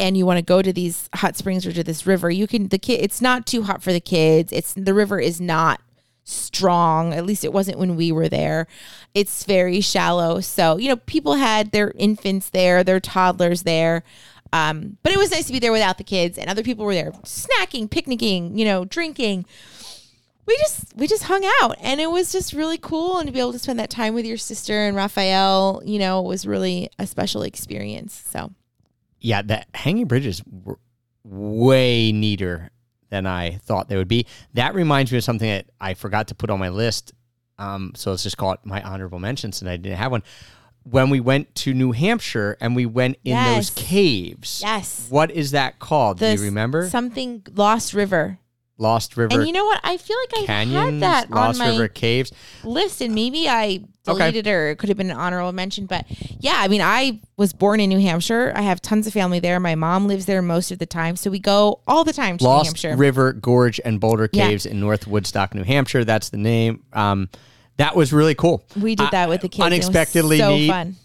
and 0.00 0.16
you 0.16 0.24
want 0.24 0.38
to 0.38 0.42
go 0.42 0.62
to 0.62 0.72
these 0.72 1.08
hot 1.14 1.36
springs 1.36 1.66
or 1.66 1.72
to 1.72 1.84
this 1.84 2.06
river, 2.06 2.30
you 2.30 2.46
can, 2.46 2.68
the 2.68 2.78
kid, 2.78 3.00
it's 3.02 3.20
not 3.20 3.46
too 3.46 3.62
hot 3.62 3.82
for 3.82 3.92
the 3.92 4.00
kids. 4.00 4.50
It's, 4.50 4.72
the 4.72 4.94
river 4.94 5.20
is 5.20 5.40
not 5.40 5.80
strong. 6.24 7.12
At 7.12 7.26
least 7.26 7.44
it 7.44 7.52
wasn't 7.52 7.78
when 7.78 7.96
we 7.96 8.10
were 8.10 8.28
there. 8.28 8.66
It's 9.14 9.44
very 9.44 9.80
shallow. 9.80 10.40
So, 10.40 10.78
you 10.78 10.88
know, 10.88 10.96
people 10.96 11.34
had 11.34 11.72
their 11.72 11.92
infants 11.96 12.48
there, 12.48 12.82
their 12.82 12.98
toddlers 12.98 13.62
there. 13.62 14.02
Um, 14.52 14.96
but 15.02 15.12
it 15.12 15.18
was 15.18 15.30
nice 15.30 15.46
to 15.46 15.52
be 15.52 15.58
there 15.58 15.70
without 15.70 15.98
the 15.98 16.04
kids 16.04 16.36
and 16.36 16.48
other 16.48 16.62
people 16.62 16.84
were 16.84 16.94
there 16.94 17.12
snacking, 17.24 17.90
picnicking, 17.90 18.58
you 18.58 18.64
know, 18.64 18.84
drinking. 18.84 19.44
We 20.46 20.56
just 20.56 20.96
we 20.96 21.06
just 21.06 21.24
hung 21.24 21.48
out 21.60 21.76
and 21.80 22.00
it 22.00 22.10
was 22.10 22.32
just 22.32 22.52
really 22.52 22.78
cool 22.78 23.18
and 23.18 23.28
to 23.28 23.32
be 23.32 23.38
able 23.38 23.52
to 23.52 23.60
spend 23.60 23.78
that 23.78 23.90
time 23.90 24.14
with 24.14 24.24
your 24.24 24.38
sister 24.38 24.86
and 24.86 24.96
Raphael, 24.96 25.82
you 25.84 26.00
know, 26.00 26.22
was 26.22 26.46
really 26.46 26.90
a 26.98 27.06
special 27.06 27.42
experience. 27.42 28.24
So 28.32 28.50
yeah, 29.20 29.42
the 29.42 29.64
hanging 29.74 30.06
bridges 30.06 30.42
were 30.64 30.78
way 31.24 32.12
neater 32.12 32.70
than 33.10 33.26
I 33.26 33.52
thought 33.64 33.88
they 33.88 33.96
would 33.96 34.08
be. 34.08 34.26
That 34.54 34.74
reminds 34.74 35.10
me 35.12 35.18
of 35.18 35.24
something 35.24 35.48
that 35.48 35.66
I 35.80 35.94
forgot 35.94 36.28
to 36.28 36.34
put 36.34 36.50
on 36.50 36.58
my 36.58 36.68
list. 36.68 37.12
Um, 37.58 37.92
so 37.94 38.10
let's 38.10 38.22
just 38.22 38.36
call 38.38 38.52
it 38.52 38.60
my 38.64 38.80
honorable 38.82 39.18
mentions, 39.18 39.60
and 39.60 39.70
I 39.70 39.76
didn't 39.76 39.98
have 39.98 40.10
one. 40.12 40.22
When 40.84 41.10
we 41.10 41.20
went 41.20 41.54
to 41.56 41.74
New 41.74 41.92
Hampshire 41.92 42.56
and 42.60 42.74
we 42.74 42.86
went 42.86 43.16
in 43.24 43.32
Yes. 43.32 43.54
those 43.54 43.70
caves. 43.84 44.60
yes. 44.64 45.06
What 45.10 45.30
is 45.30 45.50
that 45.50 45.78
called? 45.78 46.18
Do 46.20 46.26
you 46.32 46.40
remember? 46.40 46.88
Something 46.88 47.42
Lost 47.54 47.92
River. 47.92 48.38
Lost 48.80 49.16
River 49.16 49.34
And 49.38 49.46
you 49.46 49.52
know 49.52 49.64
what? 49.66 49.80
I 49.84 49.96
feel 49.98 50.16
like 50.30 50.42
I 50.42 50.46
Canyons, 50.46 50.90
had 50.92 51.00
that 51.02 51.30
Lost 51.30 51.60
on 51.60 51.66
my 51.66 51.72
River 51.72 51.88
Caves. 51.88 52.32
list 52.64 53.00
and 53.00 53.14
maybe 53.14 53.48
I 53.48 53.82
Okay. 54.08 54.18
deleted 54.18 54.46
it 54.46 54.50
or 54.50 54.70
it 54.70 54.78
could 54.78 54.88
have 54.88 54.96
been 54.96 55.10
an 55.10 55.16
honorable 55.16 55.52
mention. 55.52 55.84
But 55.86 56.06
yeah, 56.40 56.54
I 56.56 56.68
mean, 56.68 56.80
I 56.80 57.20
was 57.36 57.52
born 57.52 57.78
in 57.80 57.90
New 57.90 58.00
Hampshire. 58.00 58.52
I 58.56 58.62
have 58.62 58.80
tons 58.80 59.06
of 59.06 59.12
family 59.12 59.38
there. 59.38 59.60
My 59.60 59.74
mom 59.74 60.06
lives 60.08 60.24
there 60.24 60.40
most 60.40 60.72
of 60.72 60.78
the 60.78 60.86
time. 60.86 61.16
So 61.16 61.30
we 61.30 61.38
go 61.38 61.80
all 61.86 62.02
the 62.04 62.14
time 62.14 62.38
to 62.38 62.44
New 62.44 62.48
Lost 62.50 62.66
Hampshire. 62.68 62.96
River 62.96 63.34
Gorge 63.34 63.78
and 63.84 64.00
Boulder 64.00 64.28
Yeah. 64.32 64.48
Caves 64.48 64.64
in 64.64 64.80
North 64.80 65.06
Woodstock, 65.06 65.54
New 65.54 65.64
Hampshire. 65.64 66.04
That's 66.04 66.30
the 66.30 66.38
name. 66.38 66.82
Um, 66.94 67.28
that 67.76 67.94
was 67.94 68.12
really 68.12 68.34
cool. 68.34 68.64
we 68.80 68.94
did 68.94 69.10
that 69.10 69.28
with 69.28 69.42
the 69.42 69.48
kids. 69.50 69.64
Unexpectedly 69.66 70.38
so 70.38 70.56
neat. 70.56 70.68
fun. 70.68 70.96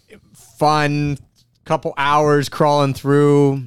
Fun, 0.58 1.18
couple 1.66 1.92
hours 1.98 2.48
crawling 2.48 2.94
through. 2.94 3.64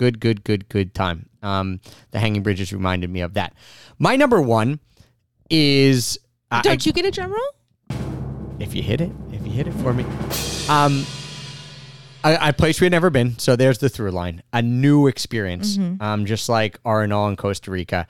Good, 0.00 0.18
good, 0.18 0.44
good, 0.44 0.66
good 0.70 0.94
time. 0.94 1.26
Um, 1.42 1.78
the 2.10 2.18
Hanging 2.18 2.42
Bridges 2.42 2.72
reminded 2.72 3.10
me 3.10 3.20
of 3.20 3.34
that. 3.34 3.52
My 3.98 4.16
number 4.16 4.40
one 4.40 4.80
is 5.50 6.18
I- 6.50 6.62
Don't 6.62 6.82
I- 6.82 6.86
you 6.88 6.94
get 6.94 7.04
a 7.04 7.10
drum 7.10 7.30
roll? 7.32 7.98
if 8.58 8.74
you 8.74 8.82
hit 8.82 9.02
it, 9.02 9.12
if 9.30 9.42
you 9.46 9.52
hit 9.52 9.66
it 9.66 9.74
for 9.74 9.92
me. 9.92 10.04
Um, 10.70 11.04
a, 12.24 12.48
a 12.48 12.52
place 12.54 12.80
we 12.80 12.86
had 12.86 12.92
never 12.92 13.10
been. 13.10 13.38
So 13.38 13.56
there's 13.56 13.76
the 13.76 13.90
through 13.90 14.12
line, 14.12 14.42
a 14.54 14.62
new 14.62 15.06
experience. 15.06 15.76
Um, 16.00 16.24
just 16.24 16.48
like 16.48 16.82
Arenal 16.82 17.28
in 17.28 17.36
Costa 17.36 17.70
Rica, 17.70 18.06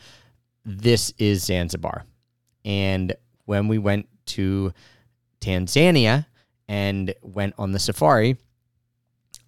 this 0.65 1.13
is 1.19 1.43
Zanzibar. 1.43 2.05
And 2.65 3.17
when 3.47 3.67
we 3.67 3.79
went 3.79 4.07
to 4.27 4.73
Tanzania 5.41 6.27
and 6.69 7.13
went 7.23 7.55
on 7.59 7.73
the 7.73 7.81
safari, 7.81 8.37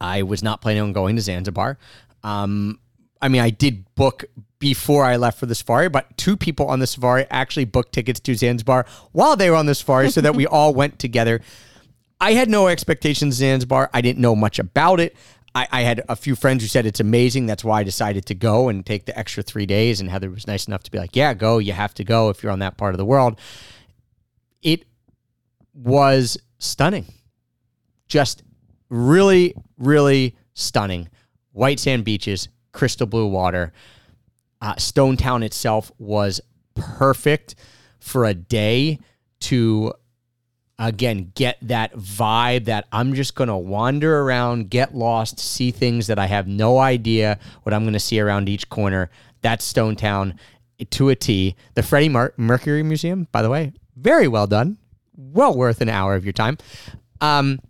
I 0.00 0.22
was 0.24 0.42
not 0.42 0.60
planning 0.60 0.82
on 0.82 0.92
going 0.92 1.14
to 1.14 1.22
Zanzibar. 1.22 1.78
Um, 2.22 2.78
I 3.20 3.28
mean, 3.28 3.40
I 3.40 3.50
did 3.50 3.94
book 3.94 4.24
before 4.58 5.04
I 5.04 5.16
left 5.16 5.38
for 5.38 5.46
the 5.46 5.54
safari, 5.54 5.88
but 5.88 6.16
two 6.16 6.36
people 6.36 6.66
on 6.66 6.78
the 6.78 6.86
safari 6.86 7.26
actually 7.30 7.64
booked 7.64 7.92
tickets 7.92 8.20
to 8.20 8.34
Zanzibar 8.34 8.86
while 9.12 9.36
they 9.36 9.50
were 9.50 9.56
on 9.56 9.66
the 9.66 9.74
safari 9.74 10.10
so 10.10 10.20
that 10.20 10.34
we 10.34 10.46
all 10.48 10.74
went 10.74 10.98
together. 10.98 11.40
I 12.20 12.34
had 12.34 12.48
no 12.48 12.68
expectations 12.68 13.34
Zanzibar. 13.34 13.90
I 13.92 14.00
didn't 14.00 14.20
know 14.20 14.36
much 14.36 14.58
about 14.58 15.00
it. 15.00 15.16
I, 15.54 15.66
I 15.70 15.80
had 15.82 16.02
a 16.08 16.16
few 16.16 16.34
friends 16.34 16.62
who 16.62 16.68
said 16.68 16.86
it's 16.86 17.00
amazing. 17.00 17.46
That's 17.46 17.64
why 17.64 17.80
I 17.80 17.82
decided 17.82 18.26
to 18.26 18.34
go 18.34 18.68
and 18.68 18.86
take 18.86 19.04
the 19.06 19.18
extra 19.18 19.42
three 19.42 19.66
days. 19.66 20.00
And 20.00 20.08
Heather 20.08 20.30
was 20.30 20.46
nice 20.46 20.66
enough 20.66 20.82
to 20.84 20.90
be 20.90 20.98
like, 20.98 21.14
yeah, 21.14 21.34
go. 21.34 21.58
You 21.58 21.72
have 21.72 21.94
to 21.94 22.04
go 22.04 22.30
if 22.30 22.42
you're 22.42 22.52
on 22.52 22.60
that 22.60 22.76
part 22.76 22.94
of 22.94 22.98
the 22.98 23.04
world. 23.04 23.38
It 24.62 24.84
was 25.74 26.38
stunning. 26.58 27.06
Just 28.06 28.42
really, 28.88 29.54
really 29.76 30.36
stunning. 30.54 31.08
White 31.52 31.80
sand 31.80 32.04
beaches, 32.04 32.48
crystal 32.72 33.06
blue 33.06 33.26
water. 33.26 33.72
Uh, 34.60 34.76
Stone 34.76 35.16
Town 35.16 35.42
itself 35.42 35.92
was 35.98 36.40
perfect 36.74 37.54
for 38.00 38.24
a 38.24 38.34
day 38.34 38.98
to 39.40 39.92
again 40.78 41.30
get 41.34 41.58
that 41.62 41.94
vibe 41.94 42.64
that 42.64 42.86
I'm 42.90 43.14
just 43.14 43.34
going 43.34 43.48
to 43.48 43.56
wander 43.56 44.20
around, 44.20 44.70
get 44.70 44.94
lost, 44.94 45.38
see 45.38 45.70
things 45.70 46.06
that 46.06 46.18
I 46.18 46.26
have 46.26 46.48
no 46.48 46.78
idea 46.78 47.38
what 47.62 47.74
I'm 47.74 47.82
going 47.82 47.92
to 47.92 48.00
see 48.00 48.18
around 48.20 48.48
each 48.48 48.68
corner. 48.68 49.10
That's 49.42 49.64
Stone 49.64 49.96
Town 49.96 50.38
to 50.90 51.08
a 51.10 51.14
T. 51.14 51.54
The 51.74 51.82
Freddie 51.82 52.08
Mer- 52.08 52.34
Mercury 52.36 52.82
Museum, 52.82 53.28
by 53.30 53.42
the 53.42 53.50
way, 53.50 53.72
very 53.96 54.28
well 54.28 54.46
done. 54.46 54.78
Well 55.16 55.54
worth 55.54 55.80
an 55.80 55.88
hour 55.88 56.14
of 56.14 56.24
your 56.24 56.32
time. 56.32 56.58
Um, 57.20 57.60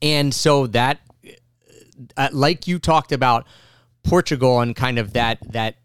and 0.00 0.32
so 0.32 0.66
that, 0.68 1.00
Uh, 2.16 2.28
like 2.32 2.66
you 2.66 2.78
talked 2.78 3.12
about 3.12 3.46
Portugal 4.02 4.60
and 4.60 4.74
kind 4.74 4.98
of 4.98 5.12
that 5.12 5.38
that 5.52 5.76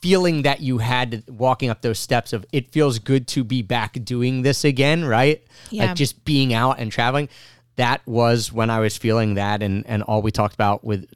feeling 0.00 0.42
that 0.42 0.60
you 0.60 0.78
had 0.78 1.24
walking 1.28 1.70
up 1.70 1.80
those 1.80 1.98
steps 1.98 2.34
of 2.34 2.44
it 2.52 2.70
feels 2.70 2.98
good 2.98 3.26
to 3.26 3.42
be 3.42 3.62
back 3.62 3.96
doing 4.04 4.42
this 4.42 4.64
again, 4.64 5.04
right? 5.04 5.42
Yeah. 5.70 5.86
Like 5.86 5.96
just 5.96 6.24
being 6.24 6.52
out 6.52 6.78
and 6.78 6.92
traveling. 6.92 7.28
That 7.76 8.06
was 8.06 8.52
when 8.52 8.70
I 8.70 8.80
was 8.80 8.96
feeling 8.96 9.34
that 9.34 9.62
and 9.62 9.86
and 9.86 10.02
all 10.02 10.22
we 10.22 10.30
talked 10.30 10.54
about 10.54 10.84
with 10.84 11.08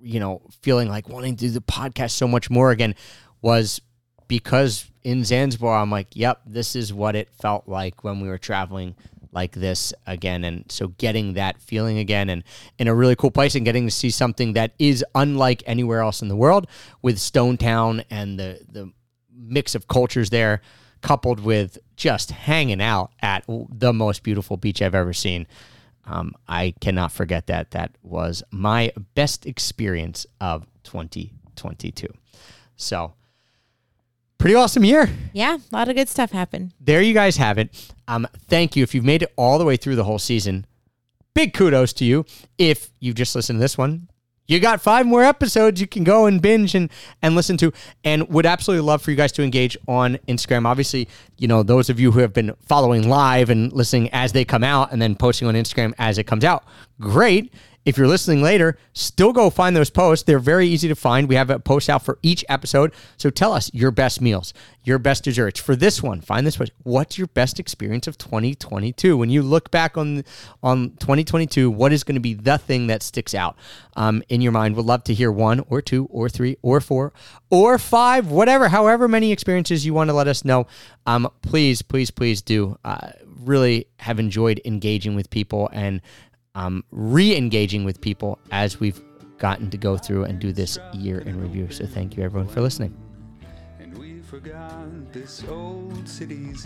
you 0.00 0.20
know, 0.20 0.40
feeling 0.62 0.88
like 0.88 1.08
wanting 1.08 1.34
to 1.36 1.46
do 1.46 1.50
the 1.50 1.60
podcast 1.60 2.12
so 2.12 2.28
much 2.28 2.48
more 2.48 2.70
again 2.70 2.94
was 3.42 3.80
because 4.28 4.88
in 5.02 5.24
Zanzibar 5.24 5.78
I'm 5.78 5.90
like, 5.90 6.14
yep, 6.14 6.40
this 6.46 6.76
is 6.76 6.92
what 6.92 7.16
it 7.16 7.28
felt 7.40 7.68
like 7.68 8.04
when 8.04 8.20
we 8.20 8.28
were 8.28 8.38
traveling 8.38 8.94
like 9.36 9.52
this 9.52 9.92
again 10.06 10.42
and 10.44 10.64
so 10.68 10.88
getting 10.96 11.34
that 11.34 11.60
feeling 11.60 11.98
again 11.98 12.30
and 12.30 12.42
in 12.78 12.88
a 12.88 12.94
really 12.94 13.14
cool 13.14 13.30
place 13.30 13.54
and 13.54 13.66
getting 13.66 13.84
to 13.86 13.90
see 13.90 14.10
something 14.10 14.54
that 14.54 14.72
is 14.78 15.04
unlike 15.14 15.62
anywhere 15.66 16.00
else 16.00 16.22
in 16.22 16.28
the 16.28 16.34
world 16.34 16.66
with 17.02 17.18
Stone 17.18 17.58
Town 17.58 18.02
and 18.10 18.38
the 18.40 18.60
the 18.68 18.90
mix 19.30 19.74
of 19.74 19.86
cultures 19.86 20.30
there 20.30 20.62
coupled 21.02 21.38
with 21.38 21.78
just 21.96 22.30
hanging 22.30 22.80
out 22.80 23.10
at 23.20 23.44
the 23.46 23.92
most 23.92 24.22
beautiful 24.22 24.56
beach 24.56 24.80
I've 24.82 24.94
ever 24.94 25.12
seen 25.12 25.46
Um, 26.06 26.34
I 26.48 26.72
cannot 26.80 27.10
forget 27.12 27.46
that. 27.48 27.72
That 27.72 27.90
was 28.02 28.42
my 28.50 28.92
best 29.14 29.44
experience 29.44 30.24
of 30.40 30.64
2022. 30.84 32.06
So, 32.76 33.14
pretty 34.38 34.54
awesome 34.54 34.84
year. 34.84 35.08
Yeah, 35.32 35.56
a 35.56 35.74
lot 35.74 35.88
of 35.88 35.96
good 35.96 36.08
stuff 36.08 36.32
happened. 36.32 36.72
There 36.80 37.02
you 37.02 37.14
guys 37.14 37.36
have 37.36 37.58
it. 37.58 37.94
Um, 38.08 38.26
thank 38.48 38.76
you. 38.76 38.82
If 38.82 38.94
you've 38.94 39.04
made 39.04 39.22
it 39.22 39.32
all 39.36 39.58
the 39.58 39.64
way 39.64 39.76
through 39.76 39.96
the 39.96 40.04
whole 40.04 40.18
season, 40.18 40.66
big 41.34 41.54
kudos 41.54 41.92
to 41.94 42.04
you. 42.04 42.24
If 42.58 42.90
you've 43.00 43.16
just 43.16 43.34
listened 43.34 43.58
to 43.58 43.60
this 43.60 43.76
one, 43.76 44.08
you 44.48 44.60
got 44.60 44.80
five 44.80 45.06
more 45.06 45.24
episodes 45.24 45.80
you 45.80 45.86
can 45.86 46.04
go 46.04 46.26
and 46.26 46.40
binge 46.40 46.74
and, 46.74 46.90
and 47.22 47.34
listen 47.34 47.56
to 47.58 47.72
and 48.04 48.28
would 48.28 48.46
absolutely 48.46 48.86
love 48.86 49.02
for 49.02 49.10
you 49.10 49.16
guys 49.16 49.32
to 49.32 49.42
engage 49.42 49.76
on 49.88 50.18
instagram 50.28 50.66
obviously 50.66 51.08
you 51.38 51.48
know 51.48 51.62
those 51.62 51.90
of 51.90 51.98
you 51.98 52.12
who 52.12 52.20
have 52.20 52.32
been 52.32 52.54
following 52.60 53.08
live 53.08 53.50
and 53.50 53.72
listening 53.72 54.08
as 54.12 54.32
they 54.32 54.44
come 54.44 54.64
out 54.64 54.92
and 54.92 55.00
then 55.00 55.14
posting 55.14 55.48
on 55.48 55.54
instagram 55.54 55.92
as 55.98 56.18
it 56.18 56.24
comes 56.24 56.44
out 56.44 56.64
great 57.00 57.52
if 57.86 57.96
you're 57.96 58.08
listening 58.08 58.42
later, 58.42 58.76
still 58.94 59.32
go 59.32 59.48
find 59.48 59.76
those 59.76 59.90
posts. 59.90 60.24
They're 60.24 60.40
very 60.40 60.66
easy 60.66 60.88
to 60.88 60.96
find. 60.96 61.28
We 61.28 61.36
have 61.36 61.50
a 61.50 61.60
post 61.60 61.88
out 61.88 62.04
for 62.04 62.18
each 62.20 62.44
episode. 62.48 62.92
So 63.16 63.30
tell 63.30 63.52
us 63.52 63.70
your 63.72 63.92
best 63.92 64.20
meals, 64.20 64.52
your 64.82 64.98
best 64.98 65.22
desserts. 65.22 65.60
For 65.60 65.76
this 65.76 66.02
one, 66.02 66.20
find 66.20 66.44
this 66.44 66.58
one. 66.58 66.68
What's 66.82 67.16
your 67.16 67.28
best 67.28 67.60
experience 67.60 68.08
of 68.08 68.18
2022? 68.18 69.16
When 69.16 69.30
you 69.30 69.40
look 69.40 69.70
back 69.70 69.96
on 69.96 70.24
on 70.64 70.90
2022, 70.98 71.70
what 71.70 71.92
is 71.92 72.02
going 72.02 72.16
to 72.16 72.20
be 72.20 72.34
the 72.34 72.58
thing 72.58 72.88
that 72.88 73.04
sticks 73.04 73.36
out 73.36 73.56
um, 73.94 74.20
in 74.28 74.40
your 74.40 74.52
mind? 74.52 74.74
We'd 74.74 74.84
love 74.84 75.04
to 75.04 75.14
hear 75.14 75.30
one 75.30 75.60
or 75.68 75.80
two 75.80 76.06
or 76.10 76.28
three 76.28 76.56
or 76.62 76.80
four 76.80 77.12
or 77.50 77.78
five, 77.78 78.32
whatever, 78.32 78.68
however 78.68 79.06
many 79.06 79.30
experiences 79.30 79.86
you 79.86 79.94
want 79.94 80.10
to 80.10 80.14
let 80.14 80.26
us 80.26 80.44
know. 80.44 80.66
Um, 81.06 81.30
please, 81.40 81.82
please, 81.82 82.10
please 82.10 82.42
do. 82.42 82.76
Uh, 82.84 83.12
really 83.46 83.86
have 83.98 84.18
enjoyed 84.18 84.60
engaging 84.64 85.14
with 85.14 85.30
people 85.30 85.70
and 85.72 86.00
um, 86.56 86.82
re-engaging 86.90 87.84
with 87.84 88.00
people 88.00 88.40
as 88.50 88.80
we've 88.80 89.00
gotten 89.38 89.70
to 89.70 89.76
go 89.76 89.96
through 89.96 90.24
and 90.24 90.40
do 90.40 90.50
this 90.52 90.78
year 90.94 91.18
in 91.20 91.38
review. 91.40 91.70
So 91.70 91.86
thank 91.86 92.16
you 92.16 92.24
everyone 92.24 92.48
for 92.48 92.62
listening. 92.62 92.96
I 93.78 93.84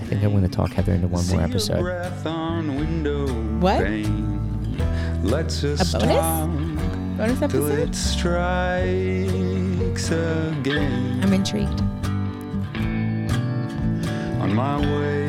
think 0.05 0.23
I'm 0.23 0.31
going 0.31 0.43
to 0.43 0.49
talk 0.49 0.71
Heather 0.71 0.93
into 0.95 1.09
one 1.09 1.27
more 1.27 1.43
episode. 1.43 1.83
What? 3.61 3.83
Let's 5.23 5.61
just 5.61 5.95
a 5.95 5.99
bonus? 5.99 6.79
Bonus 7.19 7.43
episode? 7.43 7.79
It 7.81 7.95
strikes 7.95 8.51
again. 10.11 11.21
I'm 11.23 11.33
intrigued. 11.33 11.81
On 14.41 14.55
my 14.55 14.79
way 14.79 15.29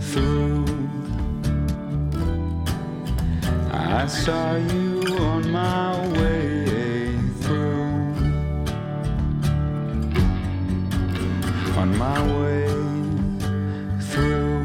through 0.00 0.66
I 3.72 4.06
saw 4.06 4.56
you 4.56 5.00
on 5.20 5.50
my 5.52 5.96
way 6.18 7.16
through. 7.40 7.80
On 11.76 11.96
my 11.96 12.20
way 12.38 12.66
through. 14.10 14.64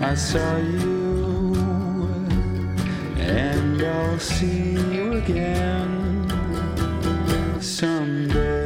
I 0.00 0.14
saw 0.14 0.56
you, 0.56 1.54
and 3.18 3.82
I'll 3.82 4.18
see 4.18 4.72
you 4.94 5.14
again 5.14 6.28
someday. 7.60 8.61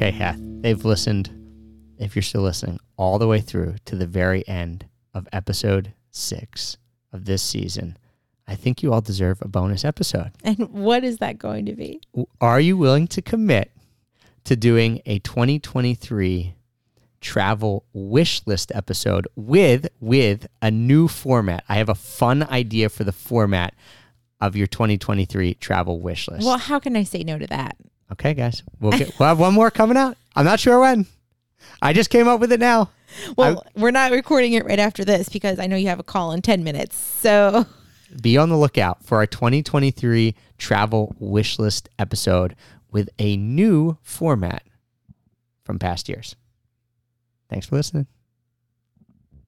Okay, 0.00 0.12
Hath, 0.12 0.38
they've 0.40 0.82
listened, 0.82 1.28
if 1.98 2.16
you're 2.16 2.22
still 2.22 2.40
listening, 2.40 2.80
all 2.96 3.18
the 3.18 3.28
way 3.28 3.38
through 3.38 3.74
to 3.84 3.96
the 3.96 4.06
very 4.06 4.48
end 4.48 4.86
of 5.12 5.28
episode 5.30 5.92
six 6.10 6.78
of 7.12 7.26
this 7.26 7.42
season. 7.42 7.98
I 8.48 8.54
think 8.54 8.82
you 8.82 8.94
all 8.94 9.02
deserve 9.02 9.42
a 9.42 9.48
bonus 9.48 9.84
episode. 9.84 10.30
And 10.42 10.70
what 10.70 11.04
is 11.04 11.18
that 11.18 11.36
going 11.36 11.66
to 11.66 11.74
be? 11.74 12.00
Are 12.40 12.58
you 12.58 12.78
willing 12.78 13.08
to 13.08 13.20
commit 13.20 13.72
to 14.44 14.56
doing 14.56 15.02
a 15.04 15.18
2023 15.18 16.54
travel 17.20 17.84
wish 17.92 18.40
list 18.46 18.72
episode 18.74 19.28
with 19.36 19.86
with 20.00 20.46
a 20.62 20.70
new 20.70 21.08
format? 21.08 21.62
I 21.68 21.76
have 21.76 21.90
a 21.90 21.94
fun 21.94 22.44
idea 22.44 22.88
for 22.88 23.04
the 23.04 23.12
format 23.12 23.74
of 24.40 24.56
your 24.56 24.66
2023 24.66 25.52
travel 25.56 26.00
wish 26.00 26.26
list. 26.26 26.46
Well, 26.46 26.56
how 26.56 26.78
can 26.78 26.96
I 26.96 27.02
say 27.02 27.22
no 27.22 27.36
to 27.38 27.46
that? 27.48 27.76
Okay, 28.12 28.34
guys, 28.34 28.62
we'll 28.80 28.92
get 28.92 29.18
we'll 29.18 29.28
have 29.28 29.38
one 29.38 29.54
more 29.54 29.70
coming 29.70 29.96
out. 29.96 30.16
I'm 30.34 30.44
not 30.44 30.60
sure 30.60 30.80
when. 30.80 31.06
I 31.82 31.92
just 31.92 32.10
came 32.10 32.28
up 32.28 32.40
with 32.40 32.52
it 32.52 32.60
now. 32.60 32.90
Well, 33.36 33.64
I, 33.66 33.80
we're 33.80 33.90
not 33.90 34.12
recording 34.12 34.52
it 34.52 34.64
right 34.64 34.78
after 34.78 35.04
this 35.04 35.28
because 35.28 35.58
I 35.58 35.66
know 35.66 35.76
you 35.76 35.88
have 35.88 35.98
a 35.98 36.04
call 36.04 36.32
in 36.32 36.42
10 36.42 36.62
minutes. 36.62 36.96
So 36.96 37.66
be 38.20 38.36
on 38.36 38.48
the 38.48 38.56
lookout 38.56 39.04
for 39.04 39.18
our 39.18 39.26
2023 39.26 40.34
travel 40.58 41.14
wish 41.18 41.58
list 41.58 41.88
episode 41.98 42.56
with 42.90 43.08
a 43.18 43.36
new 43.36 43.98
format 44.02 44.62
from 45.64 45.78
past 45.78 46.08
years. 46.08 46.36
Thanks 47.48 47.66
for 47.66 47.76
listening. 47.76 48.06